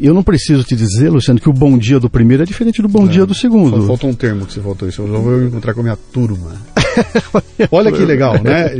Eu 0.00 0.14
não 0.14 0.22
preciso 0.22 0.62
te 0.62 0.76
dizer, 0.76 1.10
Luciano, 1.10 1.40
que 1.40 1.48
o 1.48 1.52
bom 1.52 1.76
dia 1.76 1.98
do 1.98 2.08
primeiro 2.08 2.44
é 2.44 2.46
diferente 2.46 2.80
do 2.80 2.88
bom 2.88 3.06
é, 3.06 3.08
dia 3.08 3.26
do 3.26 3.34
segundo. 3.34 3.84
Falta 3.86 4.06
um 4.06 4.14
termo 4.14 4.46
que 4.46 4.52
você 4.52 4.60
faltou 4.60 4.88
isso. 4.88 5.02
Eu 5.02 5.20
vou 5.20 5.38
me 5.38 5.48
encontrar 5.48 5.74
com 5.74 5.80
a 5.80 5.82
minha 5.82 5.98
turma. 6.12 6.52
Olha 7.70 7.90
que 7.90 8.04
legal, 8.04 8.40
né? 8.42 8.72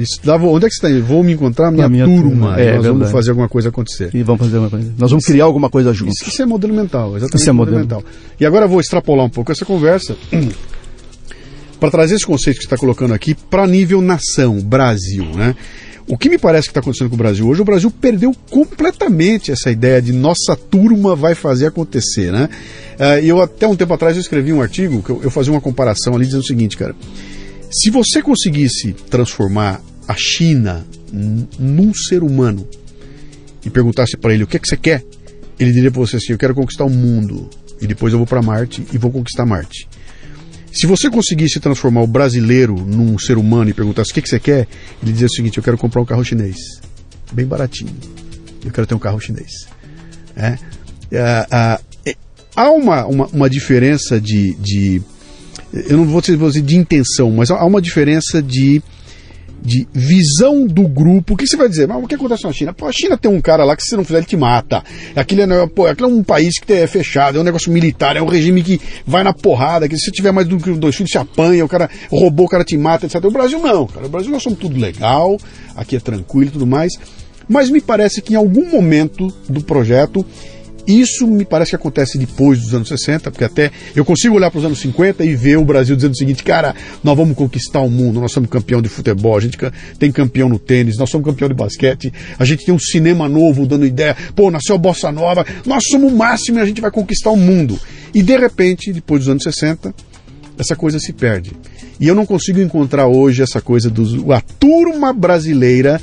Onde 0.43 0.67
é 0.67 0.69
que 0.69 0.75
você 0.75 0.87
está? 0.87 1.07
Vou 1.07 1.25
me 1.25 1.33
encontrar 1.33 1.73
com 1.73 1.83
a 1.83 1.89
minha, 1.89 1.89
minha 1.89 2.05
turma. 2.05 2.31
turma. 2.31 2.61
É, 2.61 2.75
nós 2.75 2.83
verdade. 2.83 2.89
vamos 2.89 3.11
fazer 3.11 3.31
alguma 3.31 3.49
coisa 3.49 3.69
acontecer. 3.69 4.11
E 4.15 4.23
vamos 4.23 4.43
fazer 4.43 4.59
uma 4.59 4.71
coisa. 4.71 4.93
Nós 4.97 5.11
vamos 5.11 5.25
criar 5.25 5.45
alguma 5.45 5.69
coisa 5.69 5.93
juntos. 5.93 6.21
Isso, 6.21 6.31
isso 6.31 6.43
é 6.43 6.47
modelo 6.47 6.75
mental, 6.75 7.17
exatamente. 7.17 7.41
Isso 7.41 7.51
é 7.51 7.53
modelo 7.53 7.79
mental. 7.79 8.05
E 8.39 8.47
agora 8.47 8.67
eu 8.67 8.69
vou 8.69 8.81
extrapolar 8.81 9.27
um 9.27 9.31
pouco 9.31 9.51
essa 9.51 9.65
conversa 9.65 10.17
para 11.81 11.91
trazer 11.91 12.15
esse 12.15 12.27
conceito 12.27 12.57
que 12.57 12.63
você 12.63 12.67
está 12.67 12.77
colocando 12.77 13.13
aqui 13.13 13.35
para 13.35 13.67
nível 13.67 14.01
nação, 14.01 14.61
Brasil, 14.61 15.25
né? 15.35 15.57
O 16.09 16.17
que 16.17 16.31
me 16.31 16.39
parece 16.39 16.69
que 16.69 16.71
está 16.71 16.81
acontecendo 16.81 17.11
com 17.11 17.17
o 17.17 17.19
Brasil 17.19 17.47
hoje, 17.47 17.61
o 17.61 17.65
Brasil 17.67 17.91
perdeu 17.91 18.35
completamente 18.51 19.53
essa 19.53 19.71
ideia 19.71 20.01
de 20.01 20.11
nossa 20.11 20.57
turma 20.57 21.15
vai 21.15 21.35
fazer 21.35 21.67
acontecer, 21.67 22.33
né? 22.33 22.49
Uh, 22.99 23.23
eu 23.23 23.43
até 23.43 23.67
um 23.67 23.77
tempo 23.77 23.93
atrás 23.93 24.17
eu 24.17 24.21
escrevi 24.21 24.51
um 24.51 24.63
artigo 24.63 25.03
que 25.03 25.11
eu, 25.11 25.23
eu 25.23 25.31
fazia 25.31 25.53
uma 25.53 25.61
comparação 25.61 26.15
ali 26.15 26.25
dizendo 26.25 26.41
o 26.41 26.47
seguinte, 26.47 26.79
cara, 26.79 26.97
se 27.71 27.91
você 27.91 28.23
conseguisse 28.23 28.95
transformar 29.11 29.83
a 30.09 30.15
China 30.17 30.87
num 31.59 31.93
ser 31.93 32.23
humano 32.23 32.67
e 33.65 33.69
perguntasse 33.69 34.17
para 34.17 34.33
ele 34.33 34.45
o 34.45 34.47
que 34.47 34.57
é 34.57 34.61
que 34.61 34.69
você 34.69 34.79
quer, 34.79 35.05
ele 35.61 35.73
diria 35.73 35.91
para 35.91 36.01
você 36.01 36.17
assim, 36.17 36.33
eu 36.33 36.39
quero 36.39 36.55
conquistar 36.55 36.85
o 36.85 36.91
mundo 36.91 37.51
e 37.81 37.87
depois 37.87 38.15
eu 38.15 38.19
vou 38.19 38.27
para 38.27 38.41
Marte 38.41 38.83
e 38.93 38.97
vou 38.97 39.11
conquistar 39.11 39.45
Marte. 39.45 39.87
Se 40.79 40.87
você 40.87 41.11
conseguisse 41.11 41.59
transformar 41.59 42.03
o 42.03 42.07
brasileiro 42.07 42.77
num 42.77 43.19
ser 43.19 43.37
humano 43.37 43.69
e 43.69 43.75
perguntasse 43.75 44.13
o 44.13 44.15
que, 44.15 44.23
que 44.23 44.29
você 44.29 44.39
quer, 44.39 44.69
ele 45.03 45.11
dizia 45.11 45.27
o 45.27 45.31
seguinte: 45.31 45.59
eu 45.59 45.65
quero 45.65 45.77
comprar 45.77 46.01
um 46.01 46.05
carro 46.05 46.25
chinês, 46.25 46.57
bem 47.33 47.45
baratinho. 47.45 47.93
Eu 48.65 48.71
quero 48.71 48.87
ter 48.87 48.95
um 48.95 48.99
carro 48.99 49.19
chinês. 49.21 49.67
É, 50.37 50.57
é, 51.11 51.81
é, 52.07 52.15
há 52.55 52.71
uma, 52.71 53.05
uma, 53.07 53.27
uma, 53.27 53.51
diferença 53.51 54.21
de, 54.21 54.55
de. 54.55 55.03
Eu 55.73 55.97
não 55.97 56.07
vou 56.07 56.21
dizer 56.21 56.63
de 56.63 56.77
intenção, 56.77 57.33
mas 57.33 57.51
há 57.51 57.65
uma 57.65 57.83
diferença 57.83 58.41
de 58.41 58.81
de 59.61 59.87
visão 59.93 60.67
do 60.67 60.87
grupo. 60.87 61.35
O 61.35 61.37
que 61.37 61.47
você 61.47 61.57
vai 61.57 61.69
dizer? 61.69 61.87
Mas 61.87 62.03
o 62.03 62.07
que 62.07 62.15
acontece 62.15 62.45
na 62.45 62.53
China? 62.53 62.73
Pô, 62.73 62.87
a 62.87 62.93
China 62.93 63.17
tem 63.17 63.31
um 63.31 63.41
cara 63.41 63.65
lá 63.65 63.77
que 63.77 63.83
se 63.83 63.97
não 63.97 64.05
fizer 64.05 64.19
ele 64.19 64.27
te 64.27 64.37
mata. 64.37 64.83
Aquilo 65.15 65.43
é, 65.43 65.67
pô, 65.67 65.87
aquilo 65.87 66.09
é 66.09 66.13
um 66.13 66.23
país 66.23 66.59
que 66.59 66.73
é 66.73 66.87
fechado, 66.87 67.39
é 67.39 67.41
um 67.41 67.45
negócio 67.45 67.73
militar, 67.73 68.17
é 68.17 68.23
um 68.23 68.27
regime 68.27 68.63
que 68.63 68.81
vai 69.07 69.23
na 69.23 69.33
porrada, 69.33 69.89
que 69.89 69.99
se 69.99 70.11
tiver 70.11 70.33
mais 70.33 70.47
do 70.47 70.59
que 70.59 70.71
dois 70.73 70.95
filhos 70.95 71.11
se 71.11 71.19
apanha, 71.19 71.65
o 71.65 71.69
cara 71.69 71.91
roubou, 72.11 72.47
o 72.47 72.49
cara 72.49 72.65
te 72.65 72.77
mata, 72.77 73.07
etc. 73.07 73.25
O 73.25 73.31
Brasil 73.31 73.59
não, 73.59 73.87
cara. 73.87 74.07
O 74.07 74.09
Brasil 74.09 74.31
nós 74.31 74.43
somos 74.43 74.59
tudo 74.59 74.79
legal, 74.79 75.37
aqui 75.75 75.97
é 75.97 76.01
tranquilo 76.01 76.49
e 76.49 76.53
tudo 76.53 76.67
mais. 76.67 76.93
Mas 77.49 77.71
me 77.71 77.81
parece 77.81 78.21
que 78.21 78.35
em 78.35 78.37
algum 78.37 78.71
momento 78.71 79.33
do 79.49 79.63
projeto 79.63 80.25
isso 80.89 81.27
me 81.27 81.45
parece 81.45 81.71
que 81.71 81.77
acontece 81.77 82.17
depois 82.17 82.61
dos 82.61 82.73
anos 82.73 82.89
60, 82.89 83.31
porque 83.31 83.45
até 83.45 83.71
eu 83.95 84.07
consigo 84.07 84.37
olhar 84.37 84.51
para 84.51 84.59
os 84.59 84.65
anos 84.65 84.79
50 84.81 85.23
e 85.23 85.37
ver 85.37 85.59
o 85.59 85.65
Brasil 85.65 85.95
dizendo 85.95 86.15
o 86.15 86.17
seguinte: 86.17 86.43
cara, 86.43 86.75
nós 87.05 87.15
vamos 87.15 87.37
conquistar 87.37 87.81
o 87.81 87.91
mundo, 87.91 88.21
nós 88.21 88.33
somos 88.33 88.49
campeão 88.49 88.81
de 88.81 88.89
futebol, 88.89 89.37
a 89.37 89.41
gente 89.41 89.59
tem 89.99 90.11
campeão 90.11 90.49
no 90.49 90.59
tênis, 90.59 90.97
nós 90.97 91.11
somos 91.11 91.27
campeão 91.27 91.47
de 91.47 91.55
basquete, 91.55 92.11
a 92.39 92.45
gente 92.47 92.65
tem 92.65 92.75
um 92.75 92.79
cinema 92.79 93.29
novo 93.29 93.67
dando 93.67 93.85
ideia, 93.85 94.17
pô, 94.35 94.51
nasceu 94.51 94.77
a 94.77 94.79
bossa 94.79 95.13
nova, 95.13 95.45
nós 95.67 95.85
somos 95.91 96.11
o 96.11 96.17
máximo 96.17 96.59
e 96.59 96.63
a 96.63 96.67
gente 96.67 96.81
vai 96.81 96.91
conquistar 96.91 97.31
o 97.31 97.37
mundo. 97.37 97.79
E 98.15 98.23
de 98.23 98.37
repente, 98.39 98.91
depois 98.91 99.21
dos 99.21 99.29
anos 99.29 99.43
60, 99.43 99.95
essa 100.59 100.75
coisa 100.75 100.99
se 100.99 101.13
perde. 101.13 101.53
E 102.01 102.09
eu 102.09 102.15
não 102.15 102.25
consigo 102.25 102.61
encontrar 102.61 103.07
hoje 103.07 103.43
essa 103.43 103.61
coisa 103.61 103.91
dos 103.91 104.15
a 104.31 104.41
turma 104.41 105.13
brasileira 105.13 106.01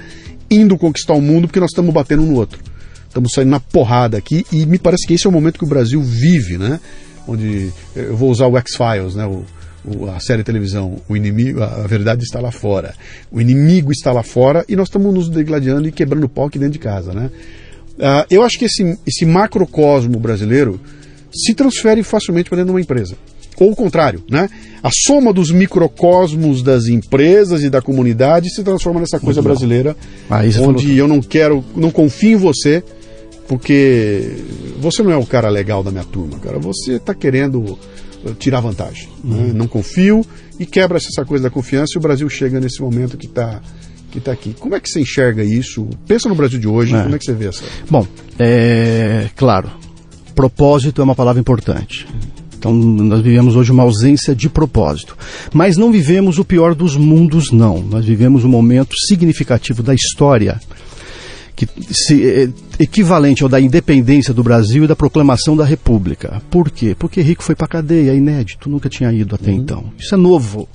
indo 0.50 0.78
conquistar 0.78 1.14
o 1.14 1.22
mundo 1.22 1.48
porque 1.48 1.60
nós 1.60 1.72
estamos 1.72 1.94
batendo 1.94 2.22
um 2.22 2.28
no 2.28 2.36
outro. 2.36 2.75
Estamos 3.16 3.32
saindo 3.32 3.52
na 3.52 3.62
porrada 3.62 4.18
aqui 4.18 4.46
e 4.52 4.66
me 4.66 4.78
parece 4.78 5.08
que 5.08 5.14
esse 5.14 5.26
é 5.26 5.30
o 5.30 5.32
momento 5.32 5.58
que 5.58 5.64
o 5.64 5.68
Brasil 5.68 6.02
vive, 6.02 6.58
né? 6.58 6.82
Onde 7.26 7.72
eu 7.96 8.14
vou 8.18 8.30
usar 8.30 8.46
o 8.46 8.58
X-Files, 8.58 9.16
né? 9.16 9.26
O, 9.26 9.46
o, 9.86 10.10
a 10.10 10.20
série 10.20 10.40
de 10.40 10.44
televisão, 10.44 10.98
o 11.08 11.16
inimigo, 11.16 11.64
a 11.64 11.88
verdade 11.88 12.24
está 12.24 12.42
lá 12.42 12.52
fora. 12.52 12.94
O 13.32 13.40
inimigo 13.40 13.90
está 13.90 14.12
lá 14.12 14.22
fora 14.22 14.66
e 14.68 14.76
nós 14.76 14.90
estamos 14.90 15.14
nos 15.14 15.30
degladiando 15.30 15.88
e 15.88 15.94
quebrando 15.94 16.28
pau 16.28 16.48
aqui 16.48 16.60
dentro 16.60 16.74
de 16.74 16.80
casa, 16.80 17.14
né? 17.14 17.32
Uh, 17.98 18.28
eu 18.30 18.44
acho 18.44 18.60
que 18.60 18.66
esse, 18.66 19.00
esse 19.08 19.26
macrocosmo 19.26 20.20
brasileiro 20.20 20.78
se 21.34 21.54
transfere 21.54 22.04
facilmente 22.04 22.50
para 22.50 22.58
dentro 22.58 22.74
de 22.74 22.76
uma 22.76 22.82
empresa. 22.82 23.16
Ou 23.58 23.72
o 23.72 23.76
contrário, 23.78 24.22
né? 24.30 24.50
A 24.84 24.90
soma 24.92 25.32
dos 25.32 25.52
microcosmos 25.52 26.62
das 26.62 26.88
empresas 26.88 27.64
e 27.64 27.70
da 27.70 27.82
comunidade 27.82 28.54
se 28.54 28.62
transforma 28.62 29.00
nessa 29.00 29.22
coisa 29.22 29.42
brasileira, 29.42 29.96
ah, 30.30 30.42
onde 30.60 30.98
eu 30.98 31.08
não 31.08 31.22
quero, 31.22 31.64
não 31.78 31.90
confio 31.90 32.32
em 32.32 32.36
você, 32.36 32.84
porque 33.48 34.38
você 34.80 35.04
não 35.04 35.12
é 35.12 35.18
o 35.18 35.26
cara 35.26 35.50
legal 35.50 35.84
da 35.84 35.92
minha 35.92 36.04
turma, 36.04 36.40
cara. 36.40 36.58
Você 36.60 36.94
está 36.94 37.14
querendo 37.14 37.78
eh, 38.26 38.32
tirar 38.38 38.60
vantagem. 38.60 39.08
Né? 39.24 39.36
Uhum. 39.36 39.48
Né? 39.48 39.54
Não 39.54 39.68
confio 39.68 40.26
e 40.60 40.66
quebra 40.66 40.98
essa 40.98 41.24
coisa 41.26 41.44
da 41.44 41.50
confiança 41.50 41.94
e 41.96 41.98
o 41.98 42.02
Brasil 42.02 42.28
chega 42.30 42.60
nesse 42.60 42.82
momento 42.82 43.18
que 43.18 43.28
está 43.28 43.62
que 44.12 44.20
está 44.20 44.32
aqui. 44.32 44.56
Como 44.58 44.74
é 44.74 44.80
que 44.80 44.90
você 44.90 45.02
enxerga 45.02 45.44
isso? 45.44 45.88
Pensa 46.08 46.30
no 46.30 46.36
Brasil 46.36 46.58
de 46.58 46.68
hoje, 46.68 46.96
é. 46.96 47.04
como 47.04 47.16
é 47.16 47.20
que 47.20 47.26
você 47.26 47.34
vê 47.34 47.48
essa? 47.48 47.64
Bom, 47.90 48.08
é 48.40 49.30
claro, 49.36 49.70
propósito 50.34 51.02
é 51.02 51.04
uma 51.04 51.16
palavra 51.16 51.40
importante. 51.40 52.08
Então, 52.58 52.74
nós 52.74 53.22
vivemos 53.22 53.56
hoje 53.56 53.72
uma 53.72 53.84
ausência 53.84 54.34
de 54.34 54.50
propósito. 54.50 55.16
Mas 55.54 55.78
não 55.78 55.92
vivemos 55.92 56.40
o 56.40 56.46
pior 56.46 56.74
dos 56.74 56.96
mundos, 56.96 57.52
não. 57.52 57.80
Nós 57.80 58.06
vivemos 58.06 58.44
um 58.44 58.50
momento 58.50 58.96
significativo 59.08 59.84
da 59.84 59.94
história 59.94 60.60
que 61.56 61.68
se, 61.92 62.28
é, 62.28 62.50
equivalente 62.80 63.44
ao 63.44 63.50
da 63.50 63.60
independência 63.60 64.34
do 64.34 64.44
Brasil 64.44 64.84
e 64.84 64.88
da 64.88 64.96
proclamação 64.96 65.56
da 65.56 65.66
República. 65.66 66.42
Por 66.50 66.70
quê? 66.70 66.96
Porque 66.98 67.22
Rico 67.22 67.44
foi 67.44 67.56
para 67.56 67.68
cadeia, 67.68 68.12
é 68.12 68.16
inédito, 68.16 68.70
nunca 68.70 68.90
tinha 68.90 69.12
ido 69.12 69.36
até 69.36 69.52
uhum. 69.52 69.58
então. 69.58 69.84
Isso 69.98 70.16
é 70.16 70.18
novo. 70.18 70.68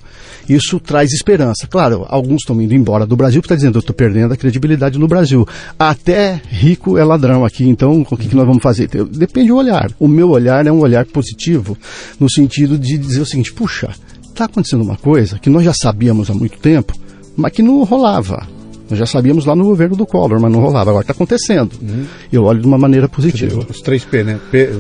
Isso 0.49 0.81
traz 0.81 1.13
esperança. 1.13 1.67
Claro, 1.69 2.05
alguns 2.09 2.43
estão 2.43 2.61
indo 2.61 2.75
embora 2.75 3.07
do 3.07 3.17
Brasil, 3.17 3.41
porque 3.41 3.53
está 3.53 3.57
dizendo, 3.57 3.77
eu 3.77 3.81
estou 3.81 3.95
perdendo 3.95 4.35
a 4.35 4.37
credibilidade 4.37 4.99
no 4.99 5.07
Brasil. 5.07 5.47
Até 5.79 6.41
rico 6.49 6.99
é 6.99 7.05
ladrão 7.05 7.45
aqui, 7.45 7.69
então 7.69 8.05
o 8.11 8.17
que, 8.17 8.29
que 8.29 8.37
nós 8.37 8.47
vamos 8.47 8.63
fazer? 8.63 8.89
Depende 8.89 9.49
do 9.49 9.57
olhar. 9.57 9.91
O 9.99 10.09
meu 10.09 10.31
olhar 10.31 10.67
é 10.67 10.73
um 10.73 10.81
olhar 10.81 11.07
positivo, 11.07 11.77
no 12.19 12.31
sentido 12.31 12.79
de 12.79 12.99
dizer 12.99 13.21
o 13.21 13.27
seguinte, 13.27 13.53
puxa, 13.53 13.91
está 14.23 14.47
acontecendo 14.47 14.83
uma 14.83 14.97
coisa 14.97 15.39
que 15.39 15.51
nós 15.51 15.65
já 15.65 15.73
sabíamos 15.73 16.31
há 16.31 16.35
muito 16.35 16.59
tempo, 16.59 16.95
mas 17.37 17.53
que 17.53 17.63
não 17.63 17.85
rolava. 17.85 18.60
Nós 18.91 18.99
já 18.99 19.07
sabíamos 19.07 19.45
lá 19.45 19.55
no 19.55 19.65
governo 19.65 19.97
do 19.97 20.05
Collor, 20.05 20.41
mas 20.41 20.51
não 20.51 20.61
rolava. 20.61 20.91
Agora 20.91 21.03
está 21.03 21.13
acontecendo. 21.13 21.73
Uhum. 21.81 22.05
Eu 22.33 22.45
olho 22.45 22.61
de 22.61 22.67
uma 22.67 22.77
maneira 22.77 23.09
positiva. 23.09 23.65
Os 23.69 23.81
três 23.81 24.05
P, 24.05 24.25
né? 24.25 24.41
P, 24.51 24.71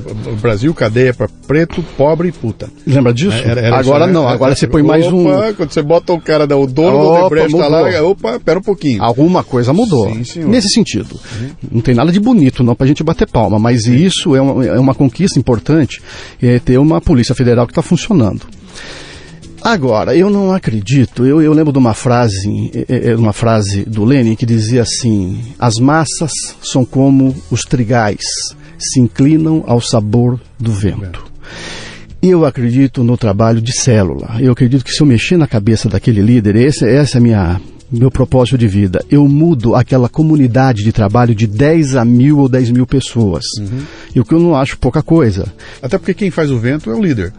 Brasil, 0.40 0.74
cadeia 0.74 1.14
para 1.14 1.28
preto, 1.46 1.82
pobre 1.96 2.28
e 2.28 2.32
puta. 2.32 2.68
Lembra 2.86 3.14
disso? 3.14 3.36
Era, 3.44 3.60
era 3.60 3.78
agora 3.78 4.04
isso, 4.04 4.12
né? 4.12 4.12
não, 4.12 4.28
agora 4.28 4.54
você 4.54 4.66
põe 4.66 4.82
mais 4.82 5.06
um. 5.06 5.24
Quando 5.56 5.70
você 5.70 5.82
bota 5.82 6.12
o 6.12 6.20
cara, 6.20 6.44
o 6.56 6.66
dono 6.66 6.98
opa, 6.98 7.02
do 7.02 7.26
Odebrecht 7.26 7.56
tá 7.56 7.68
lá, 7.68 8.02
opa, 8.02 8.40
pera 8.40 8.58
um 8.58 8.62
pouquinho. 8.62 9.02
Alguma 9.02 9.44
coisa 9.44 9.72
mudou. 9.72 10.12
Sim, 10.24 10.44
Nesse 10.44 10.70
sentido. 10.70 11.14
Uhum. 11.40 11.50
Não 11.72 11.80
tem 11.80 11.94
nada 11.94 12.10
de 12.10 12.18
bonito, 12.18 12.64
não, 12.64 12.74
para 12.74 12.84
a 12.84 12.88
gente 12.88 13.04
bater 13.04 13.28
palma, 13.28 13.58
mas 13.58 13.84
Sim. 13.84 13.94
isso 13.94 14.34
é 14.34 14.40
uma, 14.40 14.66
é 14.66 14.80
uma 14.80 14.94
conquista 14.94 15.38
importante, 15.38 16.02
é 16.42 16.58
ter 16.58 16.78
uma 16.78 17.00
Polícia 17.00 17.34
Federal 17.34 17.66
que 17.66 17.72
está 17.72 17.82
funcionando. 17.82 18.42
Agora, 19.62 20.16
eu 20.16 20.30
não 20.30 20.52
acredito. 20.52 21.26
Eu, 21.26 21.42
eu 21.42 21.52
lembro 21.52 21.72
de 21.72 21.78
uma 21.78 21.94
frase, 21.94 22.70
é, 22.74 22.86
é, 22.88 23.10
é, 23.10 23.16
uma 23.16 23.32
frase 23.32 23.84
do 23.84 24.04
Lenin 24.04 24.34
que 24.34 24.46
dizia 24.46 24.82
assim: 24.82 25.38
as 25.58 25.76
massas 25.76 26.32
são 26.62 26.84
como 26.84 27.34
os 27.50 27.62
trigais, 27.62 28.24
se 28.78 29.00
inclinam 29.00 29.62
ao 29.66 29.80
sabor 29.80 30.40
do 30.58 30.72
vento. 30.72 31.24
Eu 32.22 32.44
acredito 32.44 33.02
no 33.02 33.16
trabalho 33.16 33.60
de 33.60 33.72
célula. 33.72 34.36
Eu 34.40 34.52
acredito 34.52 34.84
que 34.84 34.92
se 34.92 35.00
eu 35.00 35.06
mexer 35.06 35.36
na 35.36 35.46
cabeça 35.46 35.88
daquele 35.88 36.20
líder, 36.20 36.56
esse, 36.56 36.86
essa 36.86 37.16
é 37.16 37.18
a 37.18 37.22
minha 37.22 37.60
meu 37.90 38.10
propósito 38.10 38.56
de 38.56 38.68
vida. 38.68 39.04
Eu 39.10 39.26
mudo 39.26 39.74
aquela 39.74 40.08
comunidade 40.08 40.84
de 40.84 40.92
trabalho 40.92 41.34
de 41.34 41.46
10 41.46 41.96
a 41.96 42.04
mil 42.04 42.38
ou 42.38 42.48
10 42.48 42.70
mil 42.70 42.86
pessoas. 42.86 43.44
Uhum. 43.58 43.80
E 44.14 44.20
o 44.20 44.24
que 44.24 44.32
eu 44.32 44.38
não 44.38 44.54
acho 44.54 44.78
pouca 44.78 45.02
coisa. 45.02 45.52
Até 45.82 45.98
porque 45.98 46.14
quem 46.14 46.30
faz 46.30 46.50
o 46.50 46.58
vento 46.58 46.90
é 46.90 46.94
o 46.94 47.02
líder. 47.02 47.32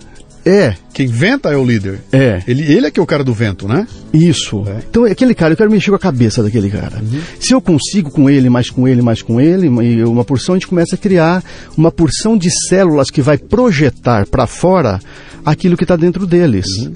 É. 0.46 0.76
Quem 0.94 1.08
venta 1.08 1.50
é 1.50 1.58
o 1.58 1.64
líder. 1.64 2.00
É. 2.12 2.42
Ele, 2.48 2.64
ele 2.64 2.88
é 2.88 2.92
que 2.92 3.00
é 3.00 3.04
o 3.04 3.06
cara 3.06 3.24
do 3.24 3.34
vento, 3.34 3.68
né? 3.68 3.88
Isso. 4.14 4.64
É. 4.68 4.80
Então, 4.90 5.06
aquele 5.06 5.34
cara, 5.34 5.54
eu 5.54 5.58
quero 5.58 5.72
mexer 5.72 5.90
com 5.90 5.96
a 5.96 6.00
cabeça 6.00 6.44
daquele 6.44 6.70
cara. 6.70 6.98
Uhum. 6.98 7.22
Se 7.40 7.54
eu 7.54 7.62
consigo 7.62 8.12
com 8.12 8.30
ele, 8.30 8.50
mais 8.50 8.70
com 8.70 8.88
ele, 8.88 9.02
mais 9.02 9.22
com 9.22 9.40
ele, 9.40 9.70
uma 10.04 10.26
porção, 10.26 10.56
a 10.56 10.58
gente 10.58 10.68
começa 10.68 10.96
a 10.96 10.98
criar 10.98 11.44
uma 11.78 11.92
porção 11.92 12.38
de 12.38 12.50
células 12.68 13.10
que 13.10 13.22
vai 13.22 13.38
projetar 13.38 14.26
para 14.28 14.48
fora 14.48 15.00
aquilo 15.46 15.78
que 15.78 15.84
está 15.84 15.96
dentro 15.96 16.26
deles. 16.26 16.66
Uhum 16.80 16.94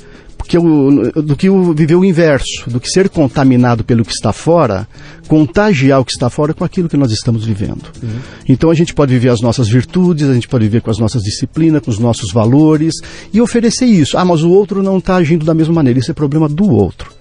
que 0.47 0.57
o, 0.57 1.11
do 1.21 1.35
que 1.35 1.49
o, 1.49 1.73
viver 1.73 1.95
o 1.95 2.05
inverso, 2.05 2.69
do 2.69 2.79
que 2.79 2.89
ser 2.89 3.09
contaminado 3.09 3.83
pelo 3.83 4.05
que 4.05 4.13
está 4.13 4.31
fora, 4.31 4.87
contagiar 5.27 5.99
o 5.99 6.05
que 6.05 6.11
está 6.11 6.29
fora 6.29 6.53
com 6.53 6.63
aquilo 6.63 6.87
que 6.87 6.97
nós 6.97 7.11
estamos 7.11 7.45
vivendo. 7.45 7.91
Uhum. 8.01 8.19
Então 8.47 8.69
a 8.69 8.73
gente 8.73 8.93
pode 8.93 9.13
viver 9.13 9.29
as 9.29 9.41
nossas 9.41 9.67
virtudes, 9.67 10.27
a 10.27 10.33
gente 10.33 10.47
pode 10.47 10.65
viver 10.65 10.81
com 10.81 10.91
as 10.91 10.99
nossas 10.99 11.23
disciplinas, 11.23 11.81
com 11.81 11.91
os 11.91 11.99
nossos 11.99 12.31
valores 12.31 12.93
e 13.33 13.41
oferecer 13.41 13.85
isso. 13.85 14.17
Ah, 14.17 14.25
mas 14.25 14.43
o 14.43 14.49
outro 14.49 14.83
não 14.83 14.99
está 14.99 15.15
agindo 15.15 15.45
da 15.45 15.53
mesma 15.53 15.73
maneira, 15.73 15.99
isso 15.99 16.11
é 16.11 16.13
problema 16.13 16.47
do 16.47 16.69
outro. 16.69 17.11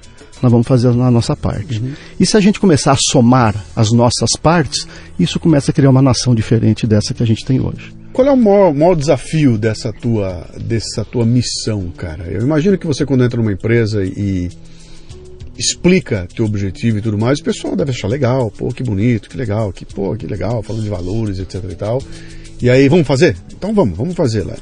Nós 0.42 0.52
vamos 0.52 0.66
fazer 0.66 0.88
a 0.88 1.10
nossa 1.10 1.34
parte. 1.34 1.80
Uhum. 1.80 1.92
E 2.20 2.26
se 2.26 2.36
a 2.36 2.40
gente 2.40 2.60
começar 2.60 2.92
a 2.92 2.98
somar 3.10 3.54
as 3.74 3.90
nossas 3.90 4.30
partes, 4.40 4.86
isso 5.18 5.40
começa 5.40 5.70
a 5.70 5.74
criar 5.74 5.90
uma 5.90 6.02
nação 6.02 6.34
diferente 6.34 6.86
dessa 6.86 7.14
que 7.14 7.22
a 7.22 7.26
gente 7.26 7.44
tem 7.44 7.60
hoje. 7.60 8.03
Qual 8.14 8.28
é 8.28 8.30
o 8.30 8.36
maior, 8.36 8.72
maior, 8.72 8.94
desafio 8.94 9.58
dessa 9.58 9.92
tua, 9.92 10.48
dessa 10.60 11.04
tua 11.04 11.26
missão, 11.26 11.90
cara? 11.96 12.22
Eu 12.30 12.42
imagino 12.42 12.78
que 12.78 12.86
você, 12.86 13.04
quando 13.04 13.24
entra 13.24 13.40
numa 13.40 13.52
empresa 13.52 14.04
e 14.04 14.48
explica 15.58 16.28
teu 16.32 16.44
objetivo 16.44 16.98
e 16.98 17.02
tudo 17.02 17.18
mais, 17.18 17.40
o 17.40 17.42
pessoal 17.42 17.74
deve 17.74 17.90
achar 17.90 18.06
legal, 18.06 18.52
pô, 18.52 18.68
que 18.68 18.84
bonito, 18.84 19.28
que 19.28 19.36
legal, 19.36 19.72
que 19.72 19.84
pô, 19.84 20.14
que 20.14 20.28
legal, 20.28 20.62
falando 20.62 20.84
de 20.84 20.88
valores, 20.88 21.40
etc 21.40 21.64
e 21.68 21.74
tal. 21.74 22.00
E 22.62 22.70
aí, 22.70 22.88
vamos 22.88 23.04
fazer? 23.04 23.36
Então 23.52 23.74
vamos, 23.74 23.98
vamos 23.98 24.14
fazer 24.14 24.44
lá. 24.44 24.54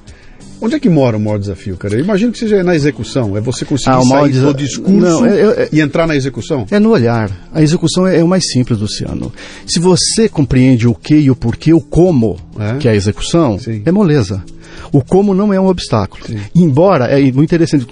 Onde 0.65 0.77
é 0.77 0.79
que 0.79 0.89
mora 0.89 1.17
o 1.17 1.21
maior 1.21 1.41
desafio, 1.41 1.77
cara? 1.77 1.95
Eu 1.95 2.05
imagino 2.05 2.31
que 2.31 2.39
seja 2.39 2.63
na 2.63 2.73
execução. 2.73 3.37
É 3.37 3.41
você 3.41 3.65
conseguir 3.65 3.97
ah, 3.97 4.03
sair 4.03 4.31
desa... 4.31 4.47
do 4.47 4.55
discurso 4.55 4.93
Não, 4.93 5.27
é, 5.27 5.41
é, 5.41 5.69
e 5.73 5.81
entrar 5.81 6.07
na 6.07 6.15
execução? 6.15 6.69
É 6.71 6.79
no 6.79 6.91
olhar. 6.91 7.29
A 7.53 7.61
execução 7.61 8.07
é, 8.07 8.21
é, 8.21 8.23
o 8.23 8.29
mais 8.29 8.49
simples, 8.49 8.79
Luciano. 8.79 9.33
Se 9.67 9.81
você 9.81 10.29
compreende 10.29 10.87
o 10.87 10.95
que 10.95 11.17
e 11.17 11.29
o 11.33 11.35
porquê, 11.35 11.73
o 11.73 11.81
como, 11.81 12.39
é? 12.57 12.79
que 12.79 12.87
é 12.87 12.93
a 12.93 12.95
execução, 12.95 13.59
Sim. 13.59 13.83
é 13.85 13.91
moleza. 13.91 14.45
O 14.93 15.03
como 15.03 15.35
não 15.35 15.53
é 15.53 15.61
um 15.61 15.67
obstáculo. 15.67 16.25
Sim. 16.25 16.39
Embora, 16.55 17.07
é 17.07 17.21
muito 17.33 17.43
interessante, 17.43 17.85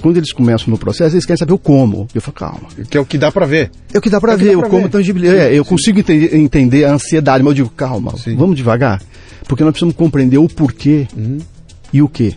quando 0.00 0.16
eles 0.16 0.32
começam 0.32 0.68
no 0.68 0.78
processo, 0.78 1.14
eles 1.14 1.26
querem 1.26 1.38
saber 1.38 1.52
o 1.52 1.58
como. 1.58 2.08
Eu 2.14 2.22
falo, 2.22 2.34
calma. 2.36 2.68
Que 2.88 2.96
é 2.96 3.00
o 3.00 3.04
que 3.04 3.18
dá 3.18 3.30
para 3.30 3.44
ver. 3.44 3.70
É 3.92 3.98
o 3.98 4.00
que 4.00 4.08
dá 4.08 4.18
para 4.18 4.32
é 4.32 4.36
ver, 4.38 4.56
o 4.56 4.62
como 4.62 4.88
tangible. 4.88 5.28
É, 5.28 5.52
eu 5.52 5.62
Sim. 5.62 5.68
consigo 5.68 5.98
entender, 5.98 6.34
entender, 6.34 6.84
a 6.86 6.94
ansiedade, 6.94 7.44
mas 7.44 7.50
eu 7.50 7.64
digo, 7.64 7.68
calma, 7.76 8.14
vamos 8.34 8.56
devagar. 8.56 9.02
Porque 9.46 9.62
nós 9.62 9.72
precisamos 9.72 9.94
compreender 9.94 10.38
o 10.38 10.48
porquê 10.48 11.06
uhum. 11.14 11.38
E 11.94 12.02
o 12.02 12.08
que 12.08 12.36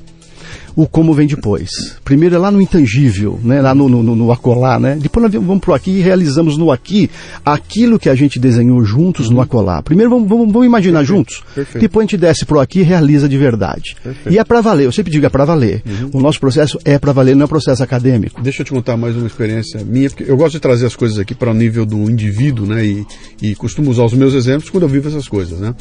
o 0.77 0.87
como 0.87 1.11
vem 1.11 1.25
depois. 1.25 1.97
Primeiro 2.05 2.35
é 2.35 2.37
lá 2.37 2.51
no 2.51 2.61
intangível, 2.61 3.39
né? 3.43 3.59
lá 3.61 3.73
no, 3.73 3.89
no, 3.89 4.15
no 4.15 4.31
acolá, 4.31 4.79
né? 4.79 4.95
Depois 5.01 5.23
nós 5.23 5.33
vamos 5.33 5.59
para 5.59 5.71
o 5.71 5.73
aqui 5.73 5.89
e 5.89 6.01
realizamos 6.01 6.55
no 6.55 6.71
aqui 6.71 7.09
aquilo 7.43 7.97
que 7.97 8.07
a 8.07 8.13
gente 8.13 8.37
desenhou 8.37 8.85
juntos 8.85 9.27
uhum. 9.27 9.33
no 9.33 9.41
acolá. 9.41 9.81
Primeiro 9.81 10.11
vamos, 10.11 10.29
vamos, 10.29 10.53
vamos 10.53 10.67
imaginar 10.67 10.99
Perfeito. 10.99 11.17
juntos, 11.17 11.43
Perfeito. 11.55 11.81
depois 11.81 12.03
a 12.03 12.05
gente 12.05 12.17
desce 12.17 12.45
para 12.45 12.57
o 12.57 12.59
aqui 12.59 12.81
e 12.81 12.83
realiza 12.83 13.27
de 13.27 13.35
verdade. 13.39 13.95
Perfeito. 14.03 14.31
E 14.31 14.37
é 14.37 14.43
para 14.43 14.61
valer, 14.61 14.85
eu 14.85 14.91
sempre 14.91 15.11
digo 15.11 15.25
é 15.25 15.29
para 15.29 15.45
valer. 15.45 15.81
Uhum. 15.83 16.11
O 16.13 16.21
nosso 16.21 16.39
processo 16.39 16.79
é 16.85 16.99
para 16.99 17.11
valer, 17.11 17.35
não 17.35 17.45
é 17.45 17.47
processo 17.47 17.81
acadêmico. 17.81 18.39
Deixa 18.43 18.61
eu 18.61 18.65
te 18.65 18.71
contar 18.71 18.95
mais 18.95 19.15
uma 19.15 19.25
experiência 19.25 19.83
minha, 19.83 20.11
porque 20.11 20.29
eu 20.29 20.37
gosto 20.37 20.53
de 20.53 20.59
trazer 20.59 20.85
as 20.85 20.95
coisas 20.95 21.17
aqui 21.17 21.33
para 21.33 21.49
o 21.49 21.55
nível 21.55 21.87
do 21.87 22.07
indivíduo, 22.07 22.67
né? 22.67 22.85
E, 22.85 23.05
e 23.41 23.55
costumo 23.55 23.89
usar 23.89 24.03
os 24.03 24.13
meus 24.13 24.35
exemplos 24.35 24.69
quando 24.69 24.83
eu 24.83 24.89
vivo 24.89 25.07
essas 25.07 25.27
coisas, 25.27 25.59
né? 25.59 25.73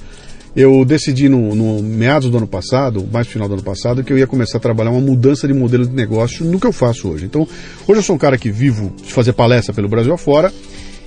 Eu 0.56 0.84
decidi 0.86 1.28
no, 1.28 1.54
no, 1.54 1.82
meados 1.82 2.30
do 2.30 2.38
ano 2.38 2.46
passado, 2.46 3.06
mais 3.12 3.26
final 3.26 3.46
do 3.46 3.54
ano 3.54 3.62
passado, 3.62 4.02
que 4.02 4.10
eu 4.10 4.16
ia 4.16 4.26
começar 4.26 4.56
a 4.56 4.60
trabalhar 4.60 4.90
uma 4.90 5.02
mudança 5.02 5.46
de 5.46 5.52
modelo 5.52 5.86
de 5.86 5.94
negócio 5.94 6.46
no 6.46 6.58
que 6.58 6.66
eu 6.66 6.72
faço 6.72 7.08
hoje. 7.08 7.26
Então, 7.26 7.46
hoje 7.86 7.98
eu 7.98 8.02
sou 8.02 8.16
um 8.16 8.18
cara 8.18 8.38
que 8.38 8.50
vivo 8.50 8.90
de 9.04 9.12
fazer 9.12 9.34
palestra 9.34 9.74
pelo 9.74 9.86
Brasil 9.86 10.14
afora 10.14 10.50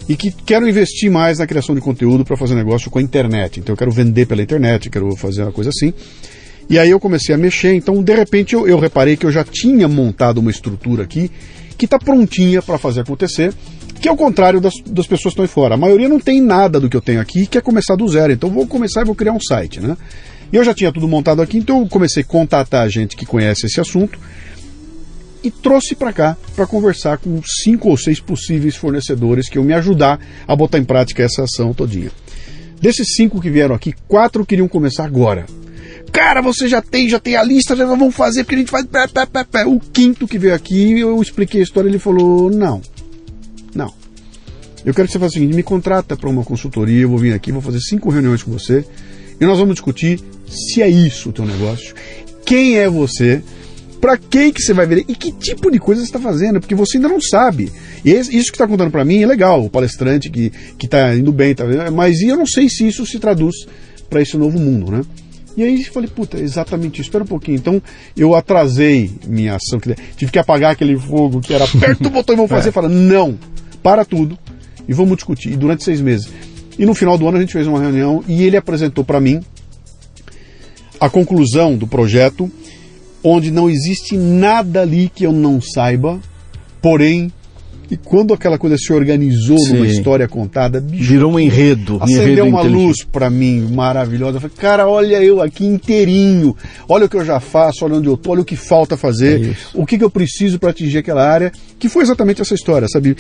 e 0.08 0.16
que 0.16 0.32
quero 0.32 0.70
investir 0.70 1.10
mais 1.10 1.40
na 1.40 1.48
criação 1.48 1.74
de 1.74 1.82
conteúdo 1.82 2.24
para 2.24 2.38
fazer 2.38 2.54
negócio 2.54 2.92
com 2.92 3.00
a 3.00 3.02
internet. 3.02 3.60
Então, 3.60 3.74
eu 3.74 3.78
quero 3.78 3.92
vender 3.92 4.28
pela 4.28 4.44
internet, 4.44 4.88
quero 4.88 5.16
fazer 5.16 5.42
uma 5.42 5.52
coisa 5.52 5.72
assim. 5.72 5.96
E 6.70 6.78
aí 6.78 6.92
eu 6.92 7.00
comecei 7.00 7.34
a 7.34 7.38
mexer, 7.38 7.74
então 7.74 8.04
de 8.04 8.14
repente 8.14 8.54
eu, 8.54 8.68
eu 8.68 8.78
reparei 8.78 9.18
que 9.18 9.26
eu 9.26 9.32
já 9.32 9.44
tinha 9.44 9.88
montado 9.88 10.38
uma 10.38 10.52
estrutura 10.52 11.02
aqui 11.02 11.32
que 11.76 11.86
está 11.86 11.98
prontinha 11.98 12.62
para 12.62 12.78
fazer 12.78 13.02
acontecer 13.02 13.52
que 14.00 14.08
é 14.08 14.12
o 14.12 14.16
contrário 14.16 14.62
das, 14.62 14.74
das 14.86 15.06
pessoas 15.06 15.34
que 15.34 15.42
estão 15.42 15.44
aí 15.44 15.48
fora. 15.48 15.76
A 15.76 15.78
maioria 15.78 16.08
não 16.08 16.20
tem 16.20 16.42
nada 16.42 16.80
do 16.80 16.90
que 16.90 16.96
eu 16.96 17.02
tenho 17.02 17.20
aqui 17.20 17.44
e 17.44 17.48
quer 17.48 17.62
começar 17.62 17.96
do 17.96 18.08
zero. 18.08 18.32
Então 18.32 18.50
vou 18.50 18.66
começar 18.66 19.02
e 19.02 19.06
vou 19.06 19.16
criar 19.16 19.34
um 19.34 19.40
site, 19.40 19.80
né? 19.80 19.98
E 20.52 20.56
eu 20.56 20.64
já 20.64 20.74
tinha 20.74 20.92
tudo 20.92 21.08
montado 21.08 21.42
aqui, 21.42 21.58
então 21.58 21.82
eu 21.82 21.88
comecei 21.88 22.24
a 22.24 22.26
contatar 22.26 22.90
gente 22.90 23.16
que 23.16 23.26
conhece 23.26 23.68
esse 23.68 23.80
assunto 23.80 24.18
e 25.44 25.52
trouxe 25.52 25.96
para 25.96 26.12
cá 26.12 26.38
para 26.56 26.66
conversar 26.66 27.18
com 27.18 27.40
cinco 27.64 27.90
ou 27.90 27.98
seis 27.98 28.20
possíveis 28.20 28.76
fornecedores 28.76 29.48
que 29.48 29.58
iam 29.58 29.64
me 29.64 29.74
ajudar 29.74 30.20
a 30.48 30.56
botar 30.56 30.80
em 30.80 30.84
prática 30.84 31.24
essa 31.24 31.44
ação 31.44 31.74
todinha. 31.74 32.12
Desses 32.82 33.16
cinco 33.16 33.40
que 33.40 33.50
vieram 33.50 33.76
aqui, 33.76 33.94
quatro 34.08 34.46
queriam 34.46 34.68
começar 34.68 35.06
agora. 35.06 35.46
Cara, 36.12 36.42
você 36.42 36.68
já 36.68 36.82
tem, 36.82 37.08
já 37.08 37.20
tem 37.20 37.36
a 37.36 37.44
lista, 37.44 37.76
já 37.76 37.86
vamos 37.86 38.16
fazer, 38.16 38.44
porque 38.44 38.56
a 38.56 38.58
gente 38.60 38.72
faz. 38.72 38.86
Pé, 38.86 39.08
pé, 39.08 39.26
pé, 39.26 39.44
pé. 39.44 39.66
O 39.66 39.80
quinto 39.80 40.28
que 40.28 40.40
veio 40.40 40.56
aqui, 40.56 41.00
eu 41.00 41.22
expliquei 41.22 41.60
a 41.60 41.64
história, 41.64 41.88
ele 41.88 42.00
falou: 42.00 42.50
não, 42.50 42.82
não. 43.74 43.94
Eu 44.86 44.94
quero 44.94 45.08
que 45.08 45.14
você 45.14 45.20
faça 45.20 45.32
o 45.32 45.34
seguinte: 45.34 45.56
me 45.56 45.64
contrata 45.64 46.16
para 46.16 46.30
uma 46.30 46.44
consultoria, 46.44 47.02
eu 47.02 47.10
vou 47.10 47.18
vir 47.18 47.34
aqui, 47.34 47.52
vou 47.52 47.62
fazer 47.62 47.80
cinco 47.80 48.10
reuniões 48.10 48.44
com 48.44 48.52
você 48.52 48.86
e 49.40 49.46
nós 49.46 49.58
vamos 49.58 49.76
discutir 49.76 50.20
se 50.48 50.82
é 50.82 50.90
isso 50.90 51.30
o 51.30 51.34
teu 51.34 51.46
negócio, 51.46 51.96
quem 52.46 52.78
é 52.78 52.90
você, 52.90 53.42
para 54.02 54.18
quem 54.18 54.52
que 54.52 54.62
você 54.62 54.74
vai 54.74 54.86
ver 54.86 55.06
e 55.08 55.16
que 55.16 55.32
tipo 55.32 55.70
de 55.70 55.80
coisa 55.80 56.02
você 56.02 56.08
está 56.08 56.20
fazendo, 56.20 56.60
porque 56.60 56.76
você 56.76 56.98
ainda 56.98 57.08
não 57.08 57.22
sabe. 57.22 57.72
E 58.04 58.12
isso 58.12 58.32
que 58.32 58.56
está 58.56 58.68
contando 58.68 58.92
para 58.92 59.06
mim 59.06 59.22
é 59.22 59.28
legal, 59.28 59.64
o 59.64 59.70
palestrante 59.70 60.30
que 60.30 60.52
está 60.82 61.16
indo 61.16 61.32
bem, 61.32 61.54
tá, 61.54 61.66
mas 61.94 62.22
eu 62.22 62.36
não 62.36 62.46
sei 62.46 62.70
se 62.70 62.88
isso 62.88 63.06
se 63.06 63.20
traduz 63.20 63.56
para 64.10 64.22
esse 64.22 64.38
novo 64.38 64.60
mundo, 64.60 64.92
né? 64.92 65.02
E 65.60 65.64
aí 65.64 65.84
eu 65.84 65.92
falei, 65.92 66.10
puta, 66.10 66.40
exatamente 66.40 67.02
isso, 67.02 67.10
espera 67.10 67.22
um 67.22 67.28
pouquinho. 67.28 67.58
Então 67.58 67.82
eu 68.16 68.34
atrasei 68.34 69.12
minha 69.28 69.56
ação, 69.56 69.78
tive 70.16 70.32
que 70.32 70.40
apagar 70.40 70.72
aquele 70.72 70.98
fogo 70.98 71.42
que 71.42 71.54
era 71.54 71.68
perto 71.68 72.04
do 72.04 72.10
botão 72.10 72.34
e 72.34 72.38
vamos 72.38 72.50
fazer. 72.50 72.70
É. 72.70 72.72
Fala, 72.72 72.88
não, 72.88 73.38
para 73.84 74.06
tudo 74.06 74.40
e 74.88 74.94
vamos 74.94 75.18
discutir. 75.18 75.52
E 75.52 75.58
durante 75.58 75.84
seis 75.84 76.00
meses. 76.00 76.30
E 76.78 76.86
no 76.86 76.96
final 76.96 77.18
do 77.18 77.28
ano 77.28 77.36
a 77.36 77.42
gente 77.42 77.52
fez 77.52 77.68
uma 77.68 77.82
reunião 77.82 78.24
e 78.26 78.42
ele 78.44 78.56
apresentou 78.56 79.04
para 79.04 79.20
mim 79.20 79.42
a 80.98 81.10
conclusão 81.10 81.76
do 81.76 81.86
projeto, 81.86 82.50
onde 83.22 83.52
não 83.52 83.70
existe 83.70 84.16
nada 84.16 84.84
ali 84.84 85.12
que 85.14 85.26
eu 85.26 85.34
não 85.34 85.60
saiba, 85.60 86.22
porém 86.82 87.34
e 87.90 87.98
quando 87.98 88.34
aquela 88.34 88.58
coisa 88.58 88.78
se 88.78 88.94
organizou 88.94 89.58
Sim. 89.58 89.74
numa 89.74 89.88
história 89.88 90.28
contada, 90.28 90.80
bicho, 90.80 91.10
virou 91.10 91.34
um 91.34 91.40
enredo. 91.40 91.98
Acendeu 92.02 92.46
um 92.46 92.50
uma 92.50 92.62
luz 92.62 93.04
para 93.04 93.30
mim 93.30 93.68
maravilhosa. 93.72 94.38
Eu 94.38 94.42
falei, 94.42 94.56
cara, 94.58 94.88
olha 94.88 95.22
eu 95.24 95.42
aqui 95.42 95.66
inteirinho. 95.66 96.56
Olha 96.88 97.06
o 97.06 97.10
que 97.10 97.18
eu 97.18 97.26
já 97.26 97.40
faço, 97.40 97.86
olha 97.86 97.96
onde 97.96 98.08
eu 98.08 98.16
tô, 98.16 98.32
olha 98.32 98.42
o 98.42 98.46
que 98.46 98.56
falta 98.56 98.96
fazer, 98.96 99.50
é 99.50 99.56
o 99.74 99.86
que, 99.86 99.98
que 99.98 100.04
eu 100.04 100.10
preciso 100.10 100.60
para 100.60 100.70
atingir 100.70 101.00
aquela 101.00 101.28
área. 101.28 101.52
Que 101.80 101.90
foi 101.90 102.04
exatamente 102.04 102.42
essa 102.42 102.54
história, 102.54 102.88
sabe? 102.88 103.16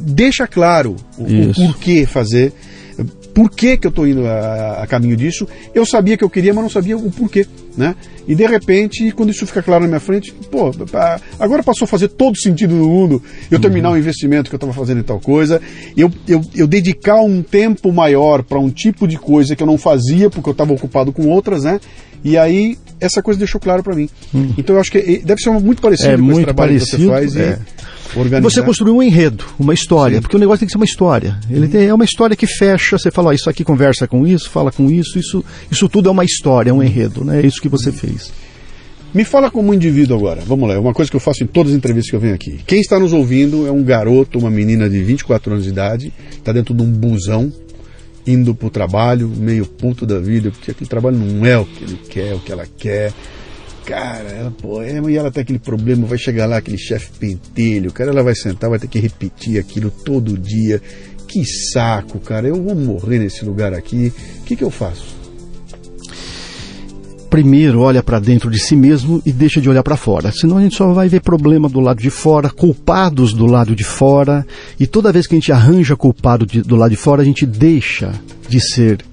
Deixa 0.00 0.46
claro 0.46 0.96
o, 1.16 1.22
o 1.22 1.54
porquê 1.54 2.04
fazer 2.04 2.52
por 3.34 3.50
que, 3.50 3.76
que 3.76 3.86
eu 3.86 3.90
estou 3.90 4.06
indo 4.06 4.26
a, 4.26 4.82
a, 4.82 4.86
caminho 4.86 5.16
disso. 5.16 5.46
Eu 5.74 5.86
sabia 5.86 6.16
que 6.16 6.24
eu 6.24 6.30
queria, 6.30 6.52
mas 6.52 6.62
não 6.62 6.70
sabia 6.70 6.96
o 6.96 7.10
porquê, 7.10 7.46
né? 7.76 7.94
E 8.26 8.34
de 8.34 8.46
repente, 8.46 9.10
quando 9.12 9.30
isso 9.30 9.46
fica 9.46 9.62
claro 9.62 9.82
na 9.82 9.88
minha 9.88 10.00
frente, 10.00 10.32
pô, 10.50 10.70
agora 11.38 11.62
passou 11.62 11.84
a 11.84 11.88
fazer 11.88 12.08
todo 12.08 12.36
sentido 12.36 12.74
no 12.74 12.88
mundo 12.88 13.22
eu 13.50 13.58
terminar 13.58 13.90
uhum. 13.90 13.94
o 13.94 13.98
investimento 13.98 14.50
que 14.50 14.54
eu 14.54 14.58
estava 14.58 14.72
fazendo 14.72 15.00
em 15.00 15.04
tal 15.04 15.20
coisa, 15.20 15.62
eu, 15.96 16.10
eu, 16.26 16.42
eu 16.54 16.66
dedicar 16.66 17.22
um 17.22 17.42
tempo 17.42 17.92
maior 17.92 18.42
para 18.42 18.58
um 18.58 18.68
tipo 18.68 19.06
de 19.06 19.16
coisa 19.16 19.54
que 19.54 19.62
eu 19.62 19.66
não 19.66 19.78
fazia 19.78 20.28
porque 20.28 20.48
eu 20.48 20.52
estava 20.52 20.72
ocupado 20.72 21.12
com 21.12 21.28
outras, 21.28 21.64
né? 21.64 21.80
E 22.24 22.36
aí 22.36 22.76
essa 23.00 23.22
coisa 23.22 23.38
deixou 23.38 23.60
claro 23.60 23.82
para 23.82 23.94
mim. 23.94 24.08
Hum. 24.34 24.52
Então 24.56 24.76
eu 24.76 24.80
acho 24.80 24.90
que 24.90 25.22
deve 25.24 25.40
ser 25.40 25.50
muito 25.50 25.82
parecido 25.82 26.10
é, 26.10 26.16
com 26.16 26.22
muito 26.22 26.38
esse 26.38 26.44
trabalho 26.44 26.72
parecido, 26.72 26.96
que 26.96 27.04
você 27.04 27.08
faz. 27.08 27.36
É. 27.36 27.58
E 27.84 28.18
organizar. 28.18 28.50
Você 28.50 28.62
construiu 28.62 28.96
um 28.96 29.02
enredo, 29.02 29.44
uma 29.58 29.74
história, 29.74 30.16
Sim. 30.16 30.22
porque 30.22 30.36
o 30.36 30.38
negócio 30.38 30.60
tem 30.60 30.66
que 30.66 30.72
ser 30.72 30.78
uma 30.78 30.84
história. 30.84 31.38
Ele 31.50 31.66
hum. 31.66 31.70
tem, 31.70 31.86
é 31.86 31.94
uma 31.94 32.04
história 32.04 32.36
que 32.36 32.46
fecha, 32.46 32.98
você 32.98 33.10
fala, 33.10 33.30
ó, 33.30 33.32
isso 33.32 33.50
aqui 33.50 33.64
conversa 33.64 34.06
com 34.06 34.26
isso, 34.26 34.50
fala 34.50 34.70
com 34.70 34.90
isso, 34.90 35.18
isso, 35.18 35.44
isso 35.70 35.88
tudo 35.88 36.08
é 36.08 36.12
uma 36.12 36.24
história, 36.24 36.70
é 36.70 36.72
um 36.72 36.82
enredo, 36.82 37.24
né? 37.24 37.40
É 37.42 37.46
isso 37.46 37.60
que 37.60 37.68
você 37.68 37.92
fez. 37.92 38.32
Me 39.12 39.24
fala 39.24 39.50
como 39.50 39.72
indivíduo 39.72 40.16
agora. 40.16 40.42
Vamos 40.46 40.68
lá, 40.68 40.74
é 40.74 40.78
uma 40.78 40.92
coisa 40.92 41.10
que 41.10 41.16
eu 41.16 41.20
faço 41.20 41.42
em 41.42 41.46
todas 41.46 41.72
as 41.72 41.78
entrevistas 41.78 42.10
que 42.10 42.16
eu 42.16 42.20
venho 42.20 42.34
aqui. 42.34 42.60
Quem 42.66 42.80
está 42.80 42.98
nos 42.98 43.12
ouvindo 43.12 43.66
é 43.66 43.72
um 43.72 43.82
garoto, 43.82 44.38
uma 44.38 44.50
menina 44.50 44.88
de 44.88 45.02
24 45.02 45.52
anos 45.52 45.64
de 45.64 45.70
idade, 45.70 46.12
está 46.30 46.52
dentro 46.52 46.74
de 46.74 46.82
um 46.82 46.90
busão, 46.90 47.50
indo 48.30 48.54
para 48.54 48.66
o 48.66 48.70
trabalho, 48.70 49.28
meio 49.28 49.66
puto 49.66 50.04
da 50.04 50.18
vida, 50.18 50.50
porque 50.50 50.70
aquele 50.70 50.88
trabalho 50.88 51.16
não 51.16 51.46
é 51.46 51.58
o 51.58 51.64
que 51.64 51.84
ele 51.84 52.00
quer, 52.08 52.34
o 52.34 52.40
que 52.40 52.52
ela 52.52 52.66
quer 52.66 53.12
cara, 53.88 54.28
ela, 54.28 54.50
pô, 54.50 54.82
é, 54.82 55.00
e 55.00 55.16
ela 55.16 55.30
tem 55.30 55.40
aquele 55.40 55.58
problema, 55.58 56.06
vai 56.06 56.18
chegar 56.18 56.44
lá 56.44 56.58
aquele 56.58 56.76
chefe 56.76 57.10
pentelho, 57.18 57.90
cara, 57.90 58.10
ela 58.10 58.22
vai 58.22 58.34
sentar, 58.34 58.68
vai 58.68 58.78
ter 58.78 58.86
que 58.86 58.98
repetir 58.98 59.58
aquilo 59.58 59.90
todo 59.90 60.36
dia. 60.36 60.82
Que 61.26 61.42
saco, 61.44 62.18
cara, 62.20 62.48
eu 62.48 62.62
vou 62.62 62.74
morrer 62.74 63.18
nesse 63.18 63.44
lugar 63.44 63.72
aqui. 63.72 64.12
O 64.40 64.44
que, 64.44 64.56
que 64.56 64.64
eu 64.64 64.70
faço? 64.70 65.17
Primeiro 67.28 67.80
olha 67.80 68.02
para 68.02 68.18
dentro 68.18 68.50
de 68.50 68.58
si 68.58 68.74
mesmo 68.74 69.22
e 69.24 69.32
deixa 69.32 69.60
de 69.60 69.68
olhar 69.68 69.82
para 69.82 69.96
fora. 69.96 70.32
Senão 70.32 70.58
a 70.58 70.62
gente 70.62 70.76
só 70.76 70.92
vai 70.92 71.08
ver 71.08 71.20
problema 71.20 71.68
do 71.68 71.80
lado 71.80 72.00
de 72.00 72.10
fora, 72.10 72.50
culpados 72.50 73.32
do 73.32 73.46
lado 73.46 73.74
de 73.76 73.84
fora, 73.84 74.46
e 74.78 74.86
toda 74.86 75.12
vez 75.12 75.26
que 75.26 75.34
a 75.34 75.38
gente 75.38 75.52
arranja 75.52 75.96
culpado 75.96 76.46
de, 76.46 76.62
do 76.62 76.76
lado 76.76 76.90
de 76.90 76.96
fora, 76.96 77.22
a 77.22 77.24
gente 77.24 77.46
deixa 77.46 78.12
de 78.48 78.60
ser 78.60 79.04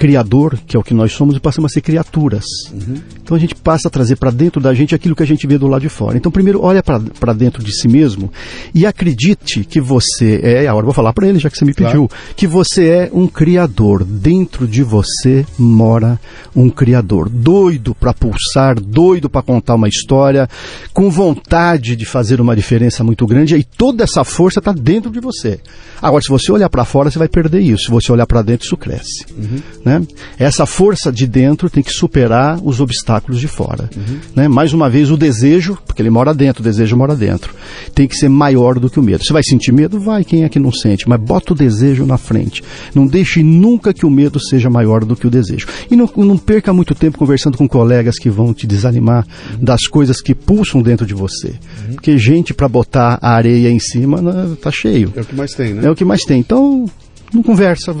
criador, 0.00 0.58
que 0.66 0.74
é 0.74 0.80
o 0.80 0.82
que 0.82 0.94
nós 0.94 1.12
somos, 1.12 1.36
e 1.36 1.40
passamos 1.40 1.70
a 1.70 1.74
ser 1.74 1.82
criaturas. 1.82 2.42
Uhum. 2.72 2.94
Então 3.22 3.36
a 3.36 3.38
gente 3.38 3.54
passa 3.54 3.88
a 3.88 3.90
trazer 3.90 4.16
para 4.16 4.30
dentro 4.30 4.58
da 4.58 4.72
gente 4.72 4.94
aquilo 4.94 5.14
que 5.14 5.22
a 5.22 5.26
gente 5.26 5.46
vê 5.46 5.58
do 5.58 5.66
lado 5.66 5.82
de 5.82 5.90
fora. 5.90 6.16
Então 6.16 6.32
primeiro 6.32 6.62
olha 6.62 6.82
para 6.82 7.34
dentro 7.34 7.62
de 7.62 7.70
si 7.70 7.86
mesmo 7.86 8.32
e 8.74 8.86
acredite 8.86 9.62
que 9.62 9.78
você 9.78 10.40
é, 10.42 10.66
agora 10.66 10.86
vou 10.86 10.94
falar 10.94 11.12
para 11.12 11.28
ele 11.28 11.38
já 11.38 11.50
que 11.50 11.58
você 11.58 11.66
me 11.66 11.74
pediu, 11.74 12.08
claro. 12.08 12.34
que 12.34 12.46
você 12.46 12.88
é 12.88 13.10
um 13.12 13.26
criador. 13.26 14.02
Dentro 14.02 14.66
de 14.66 14.82
você 14.82 15.44
mora 15.58 16.18
um 16.56 16.70
criador, 16.70 17.28
doido 17.28 17.94
para 17.94 18.14
pulsar, 18.14 18.80
doido 18.80 19.28
para 19.28 19.42
contar 19.42 19.74
uma 19.74 19.86
história, 19.86 20.48
com 20.94 21.10
vontade 21.10 21.94
de 21.94 22.06
fazer 22.06 22.40
uma 22.40 22.56
diferença 22.56 23.04
muito 23.04 23.26
grande 23.26 23.54
e 23.54 23.62
toda 23.62 24.04
essa 24.04 24.24
força 24.24 24.60
está 24.60 24.72
dentro 24.72 25.10
de 25.10 25.20
você. 25.20 25.60
Agora 26.00 26.22
se 26.22 26.30
você 26.30 26.50
olhar 26.50 26.70
para 26.70 26.86
fora, 26.86 27.10
você 27.10 27.18
vai 27.18 27.28
perder 27.28 27.60
isso. 27.60 27.84
Se 27.84 27.90
você 27.90 28.10
olhar 28.10 28.26
para 28.26 28.40
dentro, 28.40 28.64
isso 28.64 28.78
cresce. 28.78 29.26
Uhum. 29.36 29.60
Né? 29.84 29.89
Né? 29.90 30.06
Essa 30.38 30.66
força 30.66 31.10
de 31.10 31.26
dentro 31.26 31.68
tem 31.68 31.82
que 31.82 31.90
superar 31.90 32.60
os 32.62 32.80
obstáculos 32.80 33.40
de 33.40 33.48
fora. 33.48 33.90
Uhum. 33.96 34.18
Né? 34.36 34.46
Mais 34.46 34.72
uma 34.72 34.88
vez, 34.88 35.10
o 35.10 35.16
desejo, 35.16 35.76
porque 35.84 36.00
ele 36.00 36.10
mora 36.10 36.32
dentro, 36.32 36.60
o 36.60 36.64
desejo 36.64 36.96
mora 36.96 37.16
dentro, 37.16 37.52
tem 37.92 38.06
que 38.06 38.14
ser 38.14 38.28
maior 38.28 38.78
do 38.78 38.88
que 38.88 39.00
o 39.00 39.02
medo. 39.02 39.24
Você 39.24 39.32
vai 39.32 39.42
sentir 39.42 39.72
medo? 39.72 39.98
Vai, 39.98 40.22
quem 40.22 40.44
é 40.44 40.48
que 40.48 40.60
não 40.60 40.70
sente? 40.70 41.08
Mas 41.08 41.20
bota 41.20 41.52
o 41.52 41.56
desejo 41.56 42.06
na 42.06 42.16
frente. 42.16 42.62
Não 42.94 43.04
deixe 43.04 43.42
nunca 43.42 43.92
que 43.92 44.06
o 44.06 44.10
medo 44.10 44.38
seja 44.38 44.70
maior 44.70 45.04
do 45.04 45.16
que 45.16 45.26
o 45.26 45.30
desejo. 45.30 45.66
E 45.90 45.96
não, 45.96 46.08
não 46.16 46.38
perca 46.38 46.72
muito 46.72 46.94
tempo 46.94 47.18
conversando 47.18 47.58
com 47.58 47.66
colegas 47.66 48.16
que 48.16 48.30
vão 48.30 48.54
te 48.54 48.68
desanimar 48.68 49.26
uhum. 49.52 49.64
das 49.64 49.88
coisas 49.88 50.20
que 50.20 50.36
pulsam 50.36 50.82
dentro 50.82 51.04
de 51.04 51.14
você. 51.14 51.48
Uhum. 51.48 51.94
Porque 51.94 52.16
gente 52.16 52.54
para 52.54 52.68
botar 52.68 53.18
a 53.20 53.34
areia 53.34 53.70
em 53.70 53.80
cima 53.80 54.22
né, 54.22 54.56
tá 54.62 54.70
cheio. 54.70 55.12
É 55.16 55.22
o 55.22 55.24
que 55.24 55.34
mais 55.34 55.52
tem, 55.52 55.74
né? 55.74 55.86
É 55.86 55.90
o 55.90 55.96
que 55.96 56.04
mais 56.04 56.22
tem. 56.22 56.38
Então, 56.38 56.86
não 57.32 57.42
conversa, 57.42 57.94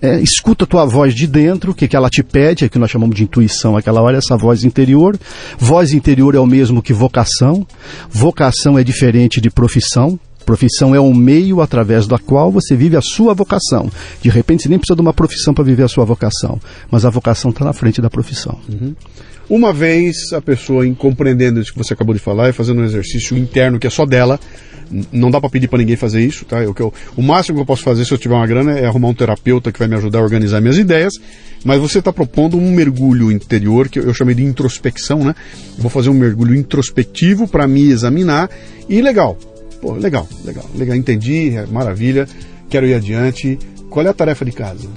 é, 0.00 0.20
escuta 0.20 0.64
a 0.64 0.66
tua 0.66 0.84
voz 0.84 1.14
de 1.14 1.26
dentro, 1.26 1.72
o 1.72 1.74
que, 1.74 1.88
que 1.88 1.96
ela 1.96 2.08
te 2.08 2.22
pede, 2.22 2.64
é 2.64 2.68
que 2.68 2.78
nós 2.78 2.90
chamamos 2.90 3.16
de 3.16 3.24
intuição, 3.24 3.76
aquela 3.76 4.00
hora, 4.00 4.18
essa 4.18 4.36
voz 4.36 4.64
interior. 4.64 5.18
Voz 5.58 5.92
interior 5.92 6.34
é 6.34 6.38
o 6.38 6.46
mesmo 6.46 6.82
que 6.82 6.92
vocação. 6.92 7.66
Vocação 8.10 8.78
é 8.78 8.84
diferente 8.84 9.40
de 9.40 9.50
profissão. 9.50 10.18
Profissão 10.48 10.94
é 10.94 11.00
um 11.00 11.12
meio 11.12 11.60
através 11.60 12.06
do 12.06 12.18
qual 12.18 12.50
você 12.50 12.74
vive 12.74 12.96
a 12.96 13.02
sua 13.02 13.34
vocação. 13.34 13.92
De 14.22 14.30
repente 14.30 14.62
você 14.62 14.70
nem 14.70 14.78
precisa 14.78 14.96
de 14.96 15.02
uma 15.02 15.12
profissão 15.12 15.52
para 15.52 15.62
viver 15.62 15.82
a 15.82 15.88
sua 15.88 16.06
vocação, 16.06 16.58
mas 16.90 17.04
a 17.04 17.10
vocação 17.10 17.50
está 17.50 17.66
na 17.66 17.74
frente 17.74 18.00
da 18.00 18.08
profissão. 18.08 18.58
Uhum. 18.66 18.94
Uma 19.46 19.74
vez 19.74 20.32
a 20.32 20.40
pessoa, 20.40 20.90
compreendendo 20.94 21.60
isso 21.60 21.70
que 21.70 21.76
você 21.76 21.92
acabou 21.92 22.14
de 22.14 22.20
falar 22.20 22.48
e 22.48 22.54
fazendo 22.54 22.80
um 22.80 22.84
exercício 22.86 23.36
interno 23.36 23.78
que 23.78 23.86
é 23.86 23.90
só 23.90 24.06
dela, 24.06 24.40
não 25.12 25.30
dá 25.30 25.38
para 25.38 25.50
pedir 25.50 25.68
para 25.68 25.80
ninguém 25.80 25.96
fazer 25.96 26.22
isso, 26.22 26.46
tá? 26.46 26.62
Eu, 26.62 26.74
eu, 26.78 26.94
o 27.14 27.20
máximo 27.20 27.56
que 27.58 27.60
eu 27.60 27.66
posso 27.66 27.82
fazer 27.82 28.06
se 28.06 28.12
eu 28.12 28.16
tiver 28.16 28.34
uma 28.34 28.46
grana 28.46 28.72
é 28.72 28.86
arrumar 28.86 29.08
um 29.08 29.14
terapeuta 29.14 29.70
que 29.70 29.78
vai 29.78 29.86
me 29.86 29.96
ajudar 29.96 30.20
a 30.20 30.22
organizar 30.22 30.62
minhas 30.62 30.78
ideias, 30.78 31.12
mas 31.62 31.78
você 31.78 31.98
está 31.98 32.10
propondo 32.10 32.56
um 32.56 32.72
mergulho 32.72 33.30
interior 33.30 33.90
que 33.90 33.98
eu, 33.98 34.04
eu 34.04 34.14
chamei 34.14 34.34
de 34.34 34.44
introspecção, 34.44 35.22
né? 35.22 35.34
Eu 35.76 35.82
vou 35.82 35.90
fazer 35.90 36.08
um 36.08 36.14
mergulho 36.14 36.54
introspectivo 36.54 37.46
para 37.46 37.68
me 37.68 37.90
examinar 37.90 38.48
e 38.88 39.02
legal, 39.02 39.36
pô, 39.80 39.92
legal, 39.94 40.26
legal, 40.44 40.64
legal, 40.74 40.96
entendi, 40.96 41.56
é 41.56 41.66
maravilha, 41.66 42.26
quero 42.68 42.86
ir 42.86 42.94
adiante. 42.94 43.58
Qual 43.90 44.04
é 44.04 44.08
a 44.10 44.14
tarefa 44.14 44.44
de 44.44 44.52
casa? 44.52 44.88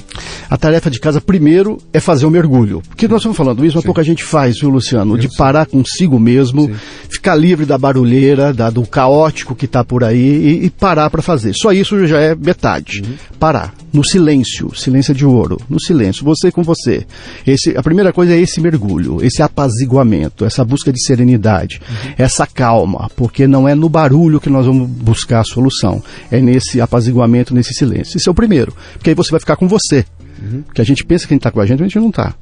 A 0.51 0.57
tarefa 0.57 0.91
de 0.91 0.99
casa, 0.99 1.21
primeiro, 1.21 1.77
é 1.93 1.99
fazer 2.01 2.25
o 2.25 2.29
mergulho. 2.29 2.83
Porque 2.89 3.07
nós 3.07 3.21
estamos 3.21 3.37
falando 3.37 3.63
isso, 3.63 3.77
mas 3.77 3.85
pouca 3.85 4.03
gente 4.03 4.21
faz, 4.21 4.59
viu, 4.59 4.69
Luciano? 4.69 5.17
De 5.17 5.33
parar 5.37 5.65
consigo 5.65 6.19
mesmo, 6.19 6.65
Sim. 6.65 6.75
ficar 7.09 7.35
livre 7.35 7.65
da 7.65 7.77
barulheira, 7.77 8.53
da, 8.53 8.69
do 8.69 8.85
caótico 8.85 9.55
que 9.55 9.63
está 9.63 9.81
por 9.81 10.03
aí 10.03 10.19
e, 10.19 10.65
e 10.65 10.69
parar 10.69 11.09
para 11.09 11.21
fazer. 11.21 11.53
Só 11.53 11.71
isso 11.71 12.05
já 12.05 12.19
é 12.19 12.35
metade. 12.35 13.01
Uhum. 13.01 13.13
Parar. 13.39 13.73
No 13.93 14.03
silêncio. 14.03 14.75
Silêncio 14.75 15.15
de 15.15 15.25
ouro. 15.25 15.57
No 15.69 15.79
silêncio. 15.79 16.25
Você 16.25 16.51
com 16.51 16.63
você. 16.63 17.07
Esse, 17.47 17.77
a 17.77 17.81
primeira 17.81 18.11
coisa 18.11 18.33
é 18.33 18.37
esse 18.37 18.59
mergulho, 18.59 19.23
esse 19.23 19.41
apaziguamento, 19.41 20.43
essa 20.43 20.65
busca 20.65 20.91
de 20.91 21.01
serenidade, 21.01 21.79
uhum. 21.89 22.13
essa 22.17 22.45
calma. 22.45 23.09
Porque 23.15 23.47
não 23.47 23.69
é 23.69 23.73
no 23.73 23.87
barulho 23.87 24.41
que 24.41 24.49
nós 24.49 24.65
vamos 24.65 24.89
buscar 24.89 25.39
a 25.39 25.45
solução. 25.45 26.03
É 26.29 26.41
nesse 26.41 26.81
apaziguamento, 26.81 27.53
nesse 27.53 27.73
silêncio. 27.73 28.17
Esse 28.17 28.27
é 28.27 28.31
o 28.31 28.35
primeiro. 28.35 28.75
Porque 28.95 29.11
aí 29.11 29.15
você 29.15 29.31
vai 29.31 29.39
ficar 29.39 29.55
com 29.55 29.65
você. 29.65 30.05
Uhum. 30.41 30.61
Porque 30.63 30.81
a 30.81 30.85
gente 30.85 31.05
pensa 31.05 31.27
que 31.27 31.33
a 31.33 31.35
gente 31.35 31.41
está 31.41 31.51
com 31.51 31.59
a 31.59 31.65
gente, 31.65 31.79
mas 31.79 31.85
a 31.85 31.89
gente 31.89 31.99
não 31.99 32.09
está. 32.09 32.35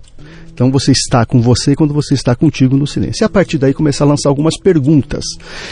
Então 0.59 0.69
você 0.69 0.91
está 0.91 1.25
com 1.25 1.41
você 1.41 1.73
quando 1.73 1.93
você 1.93 2.13
está 2.13 2.35
contigo 2.35 2.75
no 2.75 2.85
silêncio. 2.85 3.23
E 3.23 3.25
a 3.25 3.29
partir 3.29 3.57
daí 3.57 3.73
começar 3.73 4.03
a 4.03 4.07
lançar 4.07 4.27
algumas 4.27 4.57
perguntas. 4.57 5.23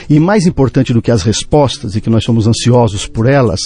E 0.09 0.17
mais 0.17 0.45
importante 0.45 0.93
do 0.93 1.01
que 1.01 1.11
as 1.11 1.23
respostas, 1.23 1.95
e 1.95 1.99
que 1.99 2.09
nós 2.09 2.23
somos 2.23 2.47
ansiosos 2.47 3.05
por 3.05 3.27
elas, 3.27 3.59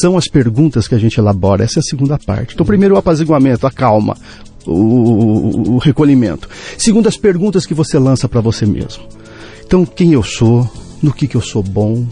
são 0.00 0.18
as 0.18 0.28
perguntas 0.28 0.86
que 0.86 0.94
a 0.94 0.98
gente 0.98 1.18
elabora. 1.18 1.64
Essa 1.64 1.78
é 1.78 1.80
a 1.80 1.82
segunda 1.82 2.18
parte. 2.18 2.52
Então, 2.52 2.66
primeiro 2.66 2.94
o 2.94 2.98
apaziguamento, 2.98 3.66
a 3.66 3.70
calma, 3.70 4.18
o, 4.66 4.72
o, 4.72 5.74
o 5.74 5.78
recolhimento. 5.78 6.46
Segundo, 6.76 7.08
as 7.08 7.16
perguntas 7.16 7.64
que 7.64 7.72
você 7.72 7.98
lança 7.98 8.28
para 8.28 8.42
você 8.42 8.66
mesmo. 8.66 9.04
Então, 9.66 9.86
quem 9.86 10.12
eu 10.12 10.22
sou, 10.22 10.70
no 11.02 11.10
que, 11.10 11.26
que 11.26 11.38
eu 11.38 11.40
sou 11.40 11.62
bom, 11.62 12.06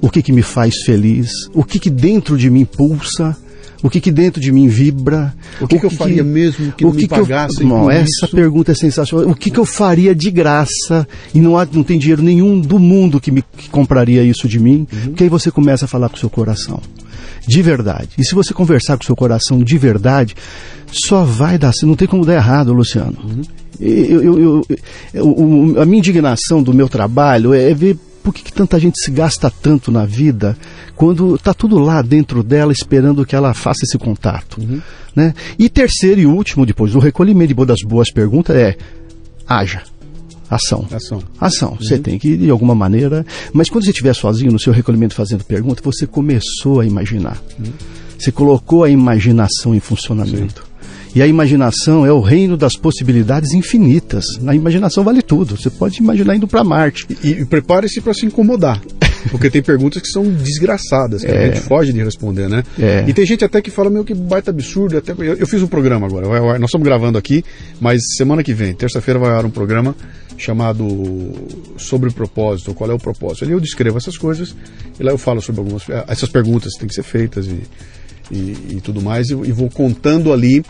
o 0.00 0.10
que, 0.10 0.20
que 0.20 0.32
me 0.32 0.42
faz 0.42 0.82
feliz, 0.84 1.30
o 1.54 1.62
que, 1.62 1.78
que 1.78 1.90
dentro 1.90 2.36
de 2.36 2.50
mim 2.50 2.64
pulsa, 2.64 3.36
o 3.84 3.90
que, 3.90 4.00
que 4.00 4.10
dentro 4.10 4.40
de 4.40 4.50
mim 4.50 4.66
vibra? 4.66 5.34
O 5.56 5.58
que, 5.58 5.64
o 5.64 5.68
que, 5.68 5.78
que 5.80 5.84
eu 5.84 5.90
faria 5.90 6.24
mesmo 6.24 6.72
que 6.72 6.86
o 6.86 6.88
não 6.88 6.96
que 6.96 7.02
me 7.02 7.08
pagassem 7.08 7.58
que 7.58 7.62
eu, 7.64 7.68
não, 7.68 7.90
Essa 7.90 8.24
isso? 8.24 8.28
pergunta 8.34 8.72
é 8.72 8.74
sensacional. 8.74 9.28
O 9.28 9.34
que, 9.34 9.50
que 9.50 9.58
eu 9.60 9.66
faria 9.66 10.14
de 10.14 10.30
graça 10.30 11.06
e 11.34 11.38
não, 11.38 11.58
há, 11.58 11.68
não 11.70 11.82
tem 11.82 11.98
dinheiro 11.98 12.22
nenhum 12.22 12.58
do 12.58 12.78
mundo 12.78 13.20
que 13.20 13.30
me 13.30 13.42
que 13.42 13.68
compraria 13.68 14.22
isso 14.22 14.48
de 14.48 14.58
mim? 14.58 14.86
Uhum. 14.90 15.00
Porque 15.08 15.24
aí 15.24 15.28
você 15.28 15.50
começa 15.50 15.84
a 15.84 15.88
falar 15.88 16.08
com 16.08 16.16
o 16.16 16.18
seu 16.18 16.30
coração. 16.30 16.80
De 17.46 17.60
verdade. 17.60 18.08
E 18.16 18.24
se 18.24 18.34
você 18.34 18.54
conversar 18.54 18.96
com 18.96 19.02
o 19.02 19.06
seu 19.06 19.14
coração 19.14 19.62
de 19.62 19.76
verdade, 19.76 20.34
só 20.90 21.22
vai 21.22 21.58
dar. 21.58 21.72
Não 21.82 21.94
tem 21.94 22.08
como 22.08 22.24
dar 22.24 22.36
errado, 22.36 22.72
Luciano. 22.72 23.18
Uhum. 23.22 23.42
Eu, 23.78 24.22
eu, 24.22 24.66
eu, 25.12 25.82
a 25.82 25.84
minha 25.84 25.98
indignação 25.98 26.62
do 26.62 26.72
meu 26.72 26.88
trabalho 26.88 27.52
é 27.52 27.74
ver 27.74 27.98
por 28.24 28.32
que, 28.32 28.42
que, 28.42 28.52
tanta 28.52 28.80
gente 28.80 28.98
se 28.98 29.10
gasta 29.10 29.50
tanto 29.50 29.92
na 29.92 30.06
vida 30.06 30.56
quando 30.96 31.34
está 31.34 31.52
tudo 31.52 31.78
lá 31.78 32.00
dentro 32.00 32.42
dela 32.42 32.72
esperando 32.72 33.24
que 33.26 33.36
ela 33.36 33.52
faça 33.52 33.84
esse 33.84 33.98
contato? 33.98 34.58
Uhum. 34.58 34.80
Né? 35.14 35.34
E 35.58 35.68
terceiro 35.68 36.22
e 36.22 36.26
último, 36.26 36.64
depois 36.64 36.92
do 36.92 36.98
recolhimento 36.98 37.66
das 37.66 37.82
boas 37.82 38.10
perguntas, 38.10 38.56
é 38.56 38.76
haja. 39.46 39.82
Ação. 40.48 40.86
Ação. 40.90 41.22
Ação. 41.38 41.70
Uhum. 41.72 41.76
Você 41.78 41.98
tem 41.98 42.18
que, 42.18 42.34
de 42.34 42.48
alguma 42.48 42.74
maneira. 42.74 43.26
Mas 43.52 43.68
quando 43.68 43.84
você 43.84 43.90
estiver 43.90 44.14
sozinho 44.14 44.50
no 44.50 44.58
seu 44.58 44.72
recolhimento 44.72 45.14
fazendo 45.14 45.44
pergunta, 45.44 45.82
você 45.84 46.06
começou 46.06 46.80
a 46.80 46.86
imaginar. 46.86 47.42
Uhum. 47.58 47.72
Você 48.18 48.32
colocou 48.32 48.84
a 48.84 48.88
imaginação 48.88 49.74
em 49.74 49.80
funcionamento. 49.80 50.62
Sim. 50.62 50.73
E 51.14 51.22
a 51.22 51.26
imaginação 51.26 52.04
é 52.04 52.12
o 52.12 52.20
reino 52.20 52.56
das 52.56 52.76
possibilidades 52.76 53.52
infinitas. 53.52 54.24
Na 54.40 54.54
imaginação 54.54 55.04
vale 55.04 55.22
tudo. 55.22 55.56
Você 55.56 55.70
pode 55.70 55.98
imaginar 55.98 56.34
indo 56.34 56.48
para 56.48 56.64
Marte. 56.64 57.06
E, 57.22 57.30
e 57.30 57.44
prepare-se 57.44 58.00
para 58.00 58.12
se 58.12 58.26
incomodar. 58.26 58.80
Porque 59.30 59.48
tem 59.48 59.62
perguntas 59.62 60.02
que 60.02 60.08
são 60.08 60.24
desgraçadas, 60.24 61.22
que 61.22 61.30
é. 61.30 61.44
a 61.44 61.46
gente 61.46 61.60
foge 61.60 61.92
de 61.92 62.02
responder, 62.02 62.48
né? 62.48 62.62
É. 62.78 63.04
E 63.06 63.12
tem 63.12 63.24
gente 63.24 63.44
até 63.44 63.62
que 63.62 63.70
fala, 63.70 63.88
meu, 63.88 64.04
que 64.04 64.12
baita 64.12 64.50
absurdo. 64.50 64.98
Até... 64.98 65.12
Eu, 65.12 65.34
eu 65.34 65.46
fiz 65.46 65.62
um 65.62 65.66
programa 65.66 66.06
agora, 66.06 66.58
nós 66.58 66.68
estamos 66.68 66.84
gravando 66.84 67.16
aqui, 67.16 67.44
mas 67.80 68.02
semana 68.16 68.42
que 68.42 68.52
vem, 68.52 68.74
terça-feira, 68.74 69.18
vai 69.18 69.30
haver 69.30 69.46
um 69.46 69.50
programa 69.50 69.94
chamado 70.36 70.84
Sobre 71.78 72.10
o 72.10 72.12
Propósito, 72.12 72.74
qual 72.74 72.90
é 72.90 72.94
o 72.94 72.98
propósito. 72.98 73.44
Ali 73.44 73.52
eu 73.52 73.60
descrevo 73.60 73.96
essas 73.96 74.18
coisas 74.18 74.54
e 74.98 75.02
lá 75.02 75.12
eu 75.12 75.18
falo 75.18 75.40
sobre 75.40 75.60
algumas. 75.60 75.84
Essas 76.08 76.28
perguntas 76.28 76.74
que 76.74 76.80
têm 76.80 76.88
que 76.88 76.94
ser 76.94 77.04
feitas 77.04 77.46
e, 77.46 77.62
e, 78.30 78.76
e 78.76 78.80
tudo 78.82 79.02
mais, 79.02 79.28
e, 79.28 79.34
e 79.34 79.52
vou 79.52 79.68
contando 79.70 80.32
ali 80.32 80.62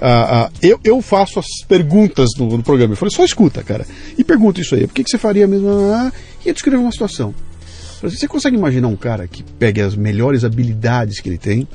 ah, 0.00 0.46
ah, 0.46 0.50
eu, 0.62 0.80
eu 0.82 1.02
faço 1.02 1.38
as 1.38 1.46
perguntas 1.68 2.30
no, 2.38 2.46
no, 2.56 2.62
programa. 2.62 2.94
Eu 2.94 2.96
falei, 2.96 3.14
só 3.14 3.22
escuta, 3.22 3.62
cara. 3.62 3.86
E 4.16 4.24
pergunta 4.24 4.60
isso 4.60 4.74
aí. 4.74 4.86
Por 4.86 4.94
que, 4.94 5.04
que 5.04 5.10
você 5.10 5.18
faria 5.18 5.46
mesmo? 5.46 5.68
Ah, 5.68 6.10
e 6.44 6.48
eu 6.48 6.54
descrevo 6.54 6.82
uma 6.82 6.92
situação. 6.92 7.34
Você 8.02 8.26
consegue 8.26 8.56
imaginar 8.56 8.88
um 8.88 8.96
cara 8.96 9.28
que 9.28 9.42
pegue 9.42 9.82
as 9.82 9.94
melhores 9.94 10.42
habilidades 10.42 11.20
que 11.20 11.28
ele 11.28 11.36
tem, 11.36 11.68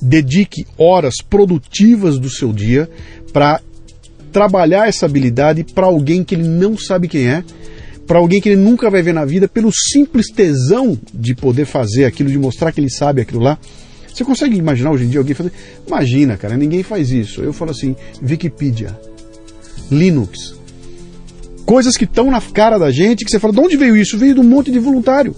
dedique 0.00 0.64
horas 0.78 1.14
produtivas 1.28 2.20
do 2.20 2.30
seu 2.30 2.52
dia 2.52 2.88
para 3.32 3.60
trabalhar 4.30 4.86
essa 4.86 5.06
habilidade 5.06 5.64
para 5.64 5.86
alguém 5.86 6.22
que 6.22 6.36
ele 6.36 6.46
não 6.46 6.78
sabe 6.78 7.08
quem 7.08 7.26
é, 7.26 7.42
para 8.06 8.18
alguém 8.20 8.40
que 8.40 8.48
ele 8.48 8.60
nunca 8.60 8.88
vai 8.88 9.02
ver 9.02 9.12
na 9.12 9.24
vida, 9.24 9.48
pelo 9.48 9.72
simples 9.72 10.26
tesão 10.30 10.96
de 11.12 11.34
poder 11.34 11.64
fazer 11.64 12.04
aquilo, 12.04 12.30
de 12.30 12.38
mostrar 12.38 12.70
que 12.70 12.80
ele 12.80 12.90
sabe 12.90 13.20
aquilo 13.20 13.40
lá. 13.40 13.58
Você 14.16 14.24
consegue 14.24 14.56
imaginar 14.56 14.92
hoje 14.92 15.04
em 15.04 15.08
dia 15.08 15.20
alguém 15.20 15.34
fazer? 15.34 15.52
Imagina, 15.86 16.38
cara, 16.38 16.56
ninguém 16.56 16.82
faz 16.82 17.10
isso. 17.10 17.42
Eu 17.42 17.52
falo 17.52 17.70
assim, 17.70 17.94
Wikipedia, 18.22 18.98
Linux, 19.90 20.56
Coisas 21.66 21.96
que 21.96 22.04
estão 22.04 22.30
na 22.30 22.40
cara 22.40 22.78
da 22.78 22.92
gente, 22.92 23.24
que 23.24 23.30
você 23.30 23.40
fala, 23.40 23.52
de 23.52 23.58
onde 23.58 23.76
veio 23.76 23.96
isso? 23.96 24.16
Veio 24.16 24.34
de 24.34 24.40
um 24.40 24.44
monte 24.44 24.70
de 24.70 24.78
voluntário. 24.78 25.34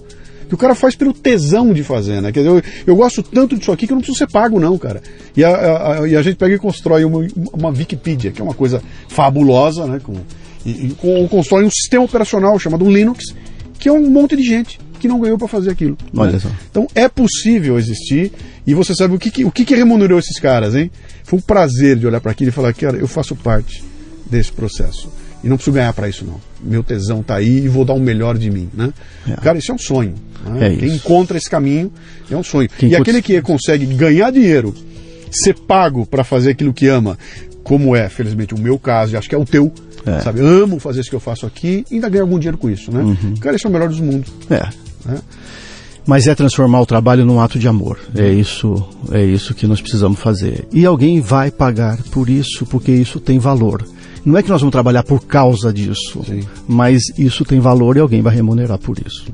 Que 0.46 0.54
o 0.54 0.58
cara 0.58 0.74
faz 0.74 0.94
pelo 0.94 1.12
tesão 1.12 1.72
de 1.72 1.82
fazer, 1.82 2.20
né? 2.20 2.30
Quer 2.30 2.40
dizer, 2.40 2.50
eu, 2.50 2.62
eu 2.86 2.96
gosto 2.96 3.22
tanto 3.22 3.56
disso 3.56 3.72
aqui 3.72 3.86
que 3.86 3.92
eu 3.92 3.96
não 3.96 4.02
preciso 4.02 4.18
ser 4.18 4.30
pago, 4.30 4.60
não, 4.60 4.76
cara. 4.76 5.02
E 5.34 5.42
a, 5.42 6.02
a, 6.02 6.08
e 6.08 6.14
a 6.14 6.20
gente 6.20 6.36
pega 6.36 6.54
e 6.54 6.58
constrói 6.58 7.02
uma, 7.04 7.26
uma 7.52 7.70
Wikipedia, 7.70 8.30
que 8.30 8.42
é 8.42 8.44
uma 8.44 8.54
coisa 8.54 8.82
fabulosa, 9.08 9.86
né? 9.86 10.00
Com, 10.02 10.14
e, 10.66 10.70
e 10.70 10.96
com, 10.98 11.26
constrói 11.28 11.64
um 11.64 11.70
sistema 11.70 12.04
operacional 12.04 12.58
chamado 12.58 12.88
Linux, 12.88 13.34
que 13.78 13.88
é 13.88 13.92
um 13.92 14.08
monte 14.10 14.36
de 14.36 14.42
gente 14.42 14.78
que 14.98 15.08
não 15.08 15.20
ganhou 15.20 15.38
para 15.38 15.48
fazer 15.48 15.70
aquilo. 15.70 15.96
Olha 16.16 16.32
né? 16.32 16.38
só. 16.38 16.48
Então 16.70 16.86
é 16.94 17.08
possível 17.08 17.78
existir 17.78 18.32
e 18.66 18.74
você 18.74 18.94
sabe 18.94 19.14
o 19.14 19.18
que, 19.18 19.30
que- 19.30 19.44
o 19.44 19.50
que, 19.50 19.64
que 19.64 19.74
remunerou 19.74 20.18
esses 20.18 20.38
caras, 20.38 20.74
hein? 20.74 20.90
Foi 21.24 21.38
um 21.38 21.42
prazer 21.42 21.96
de 21.96 22.06
olhar 22.06 22.20
para 22.20 22.32
aquilo 22.32 22.48
e 22.50 22.52
falar, 22.52 22.72
cara, 22.74 22.96
eu 22.96 23.06
faço 23.08 23.34
parte 23.36 23.82
desse 24.30 24.50
processo. 24.52 25.08
E 25.42 25.48
não 25.48 25.56
preciso 25.56 25.74
ganhar 25.74 25.92
para 25.92 26.08
isso, 26.08 26.24
não. 26.24 26.40
Meu 26.60 26.82
tesão 26.82 27.22
tá 27.22 27.36
aí 27.36 27.58
e 27.64 27.68
vou 27.68 27.84
dar 27.84 27.92
o 27.94 28.00
melhor 28.00 28.36
de 28.36 28.50
mim, 28.50 28.68
né? 28.74 28.92
É. 29.28 29.34
Cara, 29.36 29.56
isso 29.56 29.70
é 29.70 29.74
um 29.74 29.78
sonho. 29.78 30.14
né? 30.44 30.72
É 30.72 30.76
Quem 30.76 30.88
isso. 30.88 30.96
encontra 30.96 31.38
esse 31.38 31.48
caminho 31.48 31.92
é 32.30 32.36
um 32.36 32.42
sonho. 32.42 32.68
Quem 32.76 32.90
e 32.90 32.96
aquele 32.96 33.22
que 33.22 33.40
consegue 33.40 33.86
ganhar 33.86 34.32
dinheiro, 34.32 34.74
ser 35.30 35.54
pago 35.54 36.04
para 36.04 36.24
fazer 36.24 36.50
aquilo 36.50 36.74
que 36.74 36.88
ama, 36.88 37.16
como 37.62 37.94
é, 37.94 38.08
felizmente, 38.08 38.52
o 38.54 38.58
meu 38.58 38.78
caso, 38.78 39.12
e 39.12 39.16
acho 39.16 39.28
que 39.28 39.34
é 39.34 39.38
o 39.38 39.44
teu, 39.44 39.72
É. 40.06 40.10
Uhum. 40.12 40.20
sabe? 40.22 40.40
Amo 40.40 40.80
fazer 40.80 41.00
isso 41.02 41.10
que 41.10 41.14
eu 41.16 41.20
faço 41.20 41.46
aqui 41.46 41.84
e 41.90 41.94
ainda 41.94 42.08
ganho 42.08 42.24
algum 42.24 42.38
dinheiro 42.38 42.58
com 42.58 42.68
isso, 42.68 42.90
né? 42.90 43.16
Cara, 43.40 43.54
esse 43.54 43.64
é 43.66 43.68
o 43.68 43.72
melhor 43.72 43.88
dos 43.88 44.00
mundos. 44.00 44.32
É. 44.50 44.68
Né? 45.08 45.18
Mas 46.06 46.26
é 46.26 46.34
transformar 46.34 46.80
o 46.80 46.86
trabalho 46.86 47.24
num 47.24 47.40
ato 47.40 47.58
de 47.58 47.68
amor. 47.68 47.98
É 48.14 48.28
isso, 48.28 48.88
é 49.12 49.24
isso 49.24 49.54
que 49.54 49.66
nós 49.66 49.80
precisamos 49.80 50.18
fazer. 50.18 50.66
E 50.72 50.86
alguém 50.86 51.20
vai 51.20 51.50
pagar 51.50 52.02
por 52.10 52.30
isso, 52.30 52.64
porque 52.64 52.92
isso 52.92 53.20
tem 53.20 53.38
valor. 53.38 53.84
Não 54.24 54.36
é 54.36 54.42
que 54.42 54.48
nós 54.50 54.60
vamos 54.60 54.72
trabalhar 54.72 55.02
por 55.02 55.24
causa 55.24 55.72
disso, 55.72 56.22
Sim. 56.26 56.40
mas 56.66 57.02
isso 57.18 57.44
tem 57.44 57.58
valor 57.60 57.96
e 57.96 58.00
alguém 58.00 58.20
vai 58.22 58.34
remunerar 58.34 58.78
por 58.78 58.96
isso. 59.04 59.24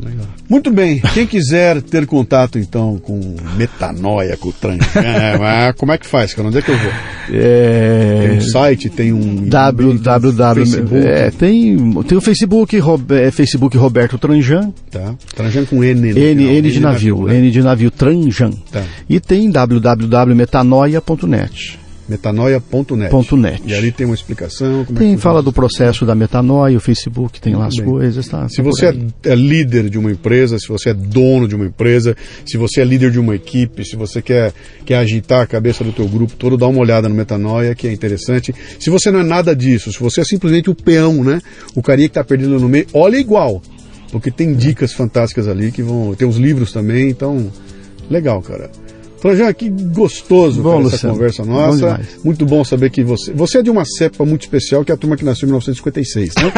Muito 0.48 0.70
bem, 0.70 1.00
quem 1.12 1.26
quiser 1.26 1.82
ter 1.82 2.06
contato 2.06 2.58
então 2.58 2.98
com 2.98 3.34
metanoia, 3.56 4.36
com 4.36 4.48
o 4.50 4.52
Trancan, 4.52 4.84
ah, 5.42 5.72
como 5.76 5.92
é 5.92 5.98
que 5.98 6.06
faz, 6.06 6.32
cara? 6.34 6.48
Onde 6.48 6.58
é 6.58 6.62
que 6.62 6.70
eu 6.70 6.78
vou? 6.78 6.90
Tem 7.28 7.40
É, 7.40 8.34
um 8.36 8.40
site, 8.40 8.90
tem 8.90 9.12
um 9.12 9.48
www. 9.48 10.54
Facebook, 10.54 10.94
É, 10.96 11.30
tem, 11.30 11.76
tem 12.04 12.18
o 12.18 12.20
Facebook, 12.20 12.78
Rob- 12.78 13.12
é, 13.12 13.30
Facebook 13.30 13.76
Roberto 13.76 14.18
Tranjan, 14.18 14.72
tá? 14.90 15.14
Tranjan 15.34 15.64
com 15.64 15.82
N. 15.82 16.08
N, 16.10 16.14
final, 16.14 16.54
N 16.54 16.70
de 16.70 16.80
navio, 16.80 17.24
né? 17.26 17.36
N 17.38 17.50
de 17.50 17.62
navio 17.62 17.90
Tranjan. 17.90 18.50
Tá. 18.70 18.82
E 19.08 19.18
tem 19.20 19.50
www.metanoia.net. 19.50 21.78
Metanoia.net. 22.08 23.10
E 23.64 23.74
ali 23.74 23.90
tem 23.90 24.04
uma 24.04 24.14
explicação. 24.14 24.82
É 24.82 24.92
Tem, 24.92 25.14
que 25.14 25.20
fala 25.20 25.42
do 25.42 25.52
processo 25.52 26.04
da 26.04 26.14
metanoia, 26.14 26.76
o 26.76 26.80
Facebook 26.80 27.40
tem 27.40 27.54
lá 27.54 27.66
as 27.66 27.76
bem. 27.76 27.86
coisas, 27.86 28.28
tá? 28.28 28.48
Se 28.48 28.56
tá 28.56 28.62
você 28.62 28.86
é, 28.86 29.30
é 29.30 29.34
líder 29.34 29.88
de 29.88 29.98
uma 29.98 30.12
empresa, 30.12 30.58
se 30.58 30.68
você 30.68 30.90
é 30.90 30.94
dono 30.94 31.48
de 31.48 31.56
uma 31.56 31.64
empresa, 31.64 32.14
se 32.44 32.58
você 32.58 32.82
é 32.82 32.84
líder 32.84 33.10
de 33.10 33.18
uma 33.18 33.34
equipe, 33.34 33.84
se 33.84 33.96
você 33.96 34.20
quer, 34.20 34.52
quer 34.84 34.96
agitar 34.96 35.40
a 35.40 35.46
cabeça 35.46 35.82
do 35.82 35.92
teu 35.92 36.06
grupo 36.06 36.34
todo, 36.36 36.56
dá 36.58 36.66
uma 36.66 36.80
olhada 36.80 37.08
no 37.08 37.14
Metanoia, 37.14 37.74
que 37.74 37.88
é 37.88 37.92
interessante. 37.92 38.54
Se 38.78 38.90
você 38.90 39.10
não 39.10 39.20
é 39.20 39.24
nada 39.24 39.56
disso, 39.56 39.90
se 39.92 39.98
você 39.98 40.20
é 40.20 40.24
simplesmente 40.24 40.68
o 40.68 40.74
peão, 40.74 41.24
né? 41.24 41.40
O 41.74 41.82
carinha 41.82 42.08
que 42.08 42.12
está 42.12 42.24
perdido 42.24 42.58
no 42.60 42.68
meio, 42.68 42.86
olha 42.92 43.16
igual. 43.16 43.62
Porque 44.12 44.30
tem 44.30 44.54
dicas 44.54 44.92
fantásticas 44.92 45.48
ali 45.48 45.72
que 45.72 45.82
vão. 45.82 46.14
Tem 46.14 46.28
os 46.28 46.36
livros 46.36 46.72
também, 46.72 47.08
então. 47.08 47.50
Legal, 48.08 48.40
cara. 48.42 48.70
Trajan, 49.24 49.54
que 49.54 49.70
gostoso 49.70 50.62
Bom, 50.62 50.82
cara, 50.82 50.94
essa 50.94 51.08
conversa 51.08 51.42
Bom 51.44 51.52
nossa. 51.52 51.78
demais. 51.78 52.06
Muito 52.22 52.44
bom 52.44 52.62
saber 52.62 52.90
que 52.90 53.02
você. 53.02 53.32
Você 53.32 53.58
é 53.58 53.62
de 53.62 53.70
uma 53.70 53.82
cepa 53.86 54.22
muito 54.26 54.42
especial, 54.42 54.84
que 54.84 54.92
é 54.92 54.94
a 54.94 54.98
turma 54.98 55.16
que 55.16 55.24
nasceu 55.24 55.46
em 55.46 55.48
1956, 55.48 56.34
né? 56.34 56.52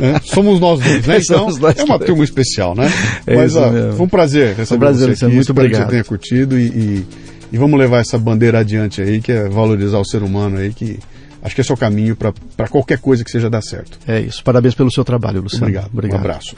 Né? 0.00 0.20
Somos 0.26 0.58
nós 0.58 0.80
dois, 0.80 1.06
né? 1.06 1.18
Então, 1.22 1.48
é 1.76 1.84
uma 1.84 1.98
turma 2.00 2.24
especial, 2.24 2.74
né? 2.74 2.90
É 3.24 3.36
Mas, 3.36 3.54
ó, 3.54 3.70
foi 3.92 4.06
um 4.06 4.08
prazer 4.08 4.56
receber 4.56 4.76
um 4.76 4.80
prazer, 4.80 5.16
você 5.16 5.24
aqui. 5.24 5.34
Muito 5.34 5.42
Espero 5.42 5.54
que 5.54 5.60
obrigado. 5.60 5.84
você 5.84 5.90
tenha 5.90 6.04
curtido 6.04 6.58
e, 6.58 6.62
e, 6.64 7.06
e 7.52 7.56
vamos 7.56 7.78
levar 7.78 8.00
essa 8.00 8.18
bandeira 8.18 8.58
adiante 8.58 9.00
aí, 9.00 9.20
que 9.20 9.30
é 9.30 9.48
valorizar 9.48 9.98
o 9.98 10.04
ser 10.04 10.24
humano 10.24 10.58
aí, 10.58 10.72
que 10.72 10.98
acho 11.40 11.54
que 11.54 11.60
esse 11.60 11.70
é 11.70 11.74
o 11.74 11.76
caminho 11.76 12.16
para 12.16 12.68
qualquer 12.68 12.98
coisa 12.98 13.22
que 13.22 13.30
seja 13.30 13.48
dar 13.48 13.62
certo. 13.62 13.96
É 14.08 14.20
isso. 14.20 14.42
Parabéns 14.42 14.74
pelo 14.74 14.90
seu 14.90 15.04
trabalho, 15.04 15.40
Luciano. 15.40 15.66
Obrigado. 15.66 16.16
Um 16.16 16.18
abraço. 16.18 16.52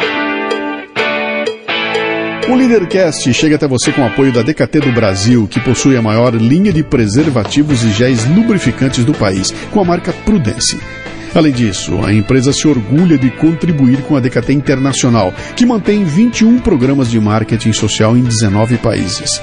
O 2.46 2.54
Leadercast 2.54 3.32
chega 3.32 3.56
até 3.56 3.66
você 3.66 3.90
com 3.90 4.02
o 4.02 4.04
apoio 4.04 4.30
da 4.30 4.42
DKT 4.42 4.80
do 4.80 4.92
Brasil, 4.92 5.48
que 5.48 5.58
possui 5.60 5.96
a 5.96 6.02
maior 6.02 6.34
linha 6.34 6.74
de 6.74 6.84
preservativos 6.84 7.82
e 7.82 7.90
géis 7.90 8.26
lubrificantes 8.26 9.02
do 9.02 9.14
país, 9.14 9.50
com 9.70 9.80
a 9.80 9.84
marca 9.84 10.12
Prudence. 10.12 10.78
Além 11.34 11.52
disso, 11.52 11.98
a 12.04 12.12
empresa 12.12 12.52
se 12.52 12.68
orgulha 12.68 13.16
de 13.16 13.30
contribuir 13.30 14.02
com 14.02 14.14
a 14.14 14.20
DKT 14.20 14.52
Internacional, 14.52 15.32
que 15.56 15.64
mantém 15.64 16.04
21 16.04 16.58
programas 16.58 17.10
de 17.10 17.18
marketing 17.18 17.72
social 17.72 18.14
em 18.14 18.22
19 18.22 18.76
países. 18.76 19.40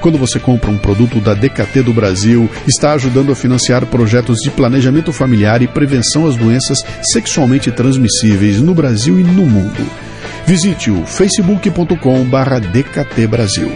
Quando 0.00 0.18
você 0.18 0.40
compra 0.40 0.68
um 0.68 0.78
produto 0.78 1.20
da 1.20 1.34
DKT 1.34 1.82
do 1.82 1.92
Brasil, 1.92 2.50
está 2.66 2.92
ajudando 2.94 3.30
a 3.30 3.36
financiar 3.36 3.86
projetos 3.86 4.38
de 4.38 4.50
planejamento 4.50 5.12
familiar 5.12 5.62
e 5.62 5.68
prevenção 5.68 6.26
às 6.26 6.36
doenças 6.36 6.84
sexualmente 7.12 7.70
transmissíveis 7.70 8.60
no 8.60 8.74
Brasil 8.74 9.20
e 9.20 9.22
no 9.22 9.46
mundo. 9.46 10.11
Visite 10.46 10.90
o 10.90 11.06
facebook.com 11.06 12.24
barra 12.24 12.58
DKT 12.58 13.26
Brasil. 13.26 13.72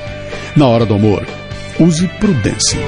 Na 0.55 0.67
hora 0.67 0.87
do 0.87 0.95
amor, 0.95 1.27
use 1.79 2.07
prudência. 2.21 2.79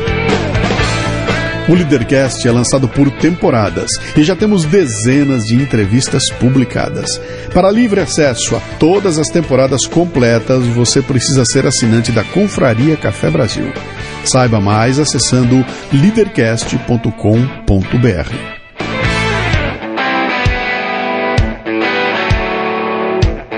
O 1.68 1.74
Leadercast 1.74 2.48
é 2.48 2.50
lançado 2.50 2.88
por 2.88 3.10
temporadas 3.10 3.90
e 4.16 4.24
já 4.24 4.34
temos 4.34 4.64
dezenas 4.64 5.44
de 5.44 5.54
entrevistas 5.54 6.30
publicadas. 6.40 7.20
Para 7.52 7.70
livre 7.70 8.00
acesso 8.00 8.56
a 8.56 8.60
todas 8.78 9.18
as 9.18 9.28
temporadas 9.28 9.86
completas, 9.86 10.64
você 10.68 11.02
precisa 11.02 11.44
ser 11.44 11.66
assinante 11.66 12.10
da 12.10 12.24
Confraria 12.24 12.96
Café 12.96 13.30
Brasil. 13.30 13.70
Saiba 14.24 14.60
mais 14.60 14.98
acessando 14.98 15.62
leadercast.com.br. 15.92 18.57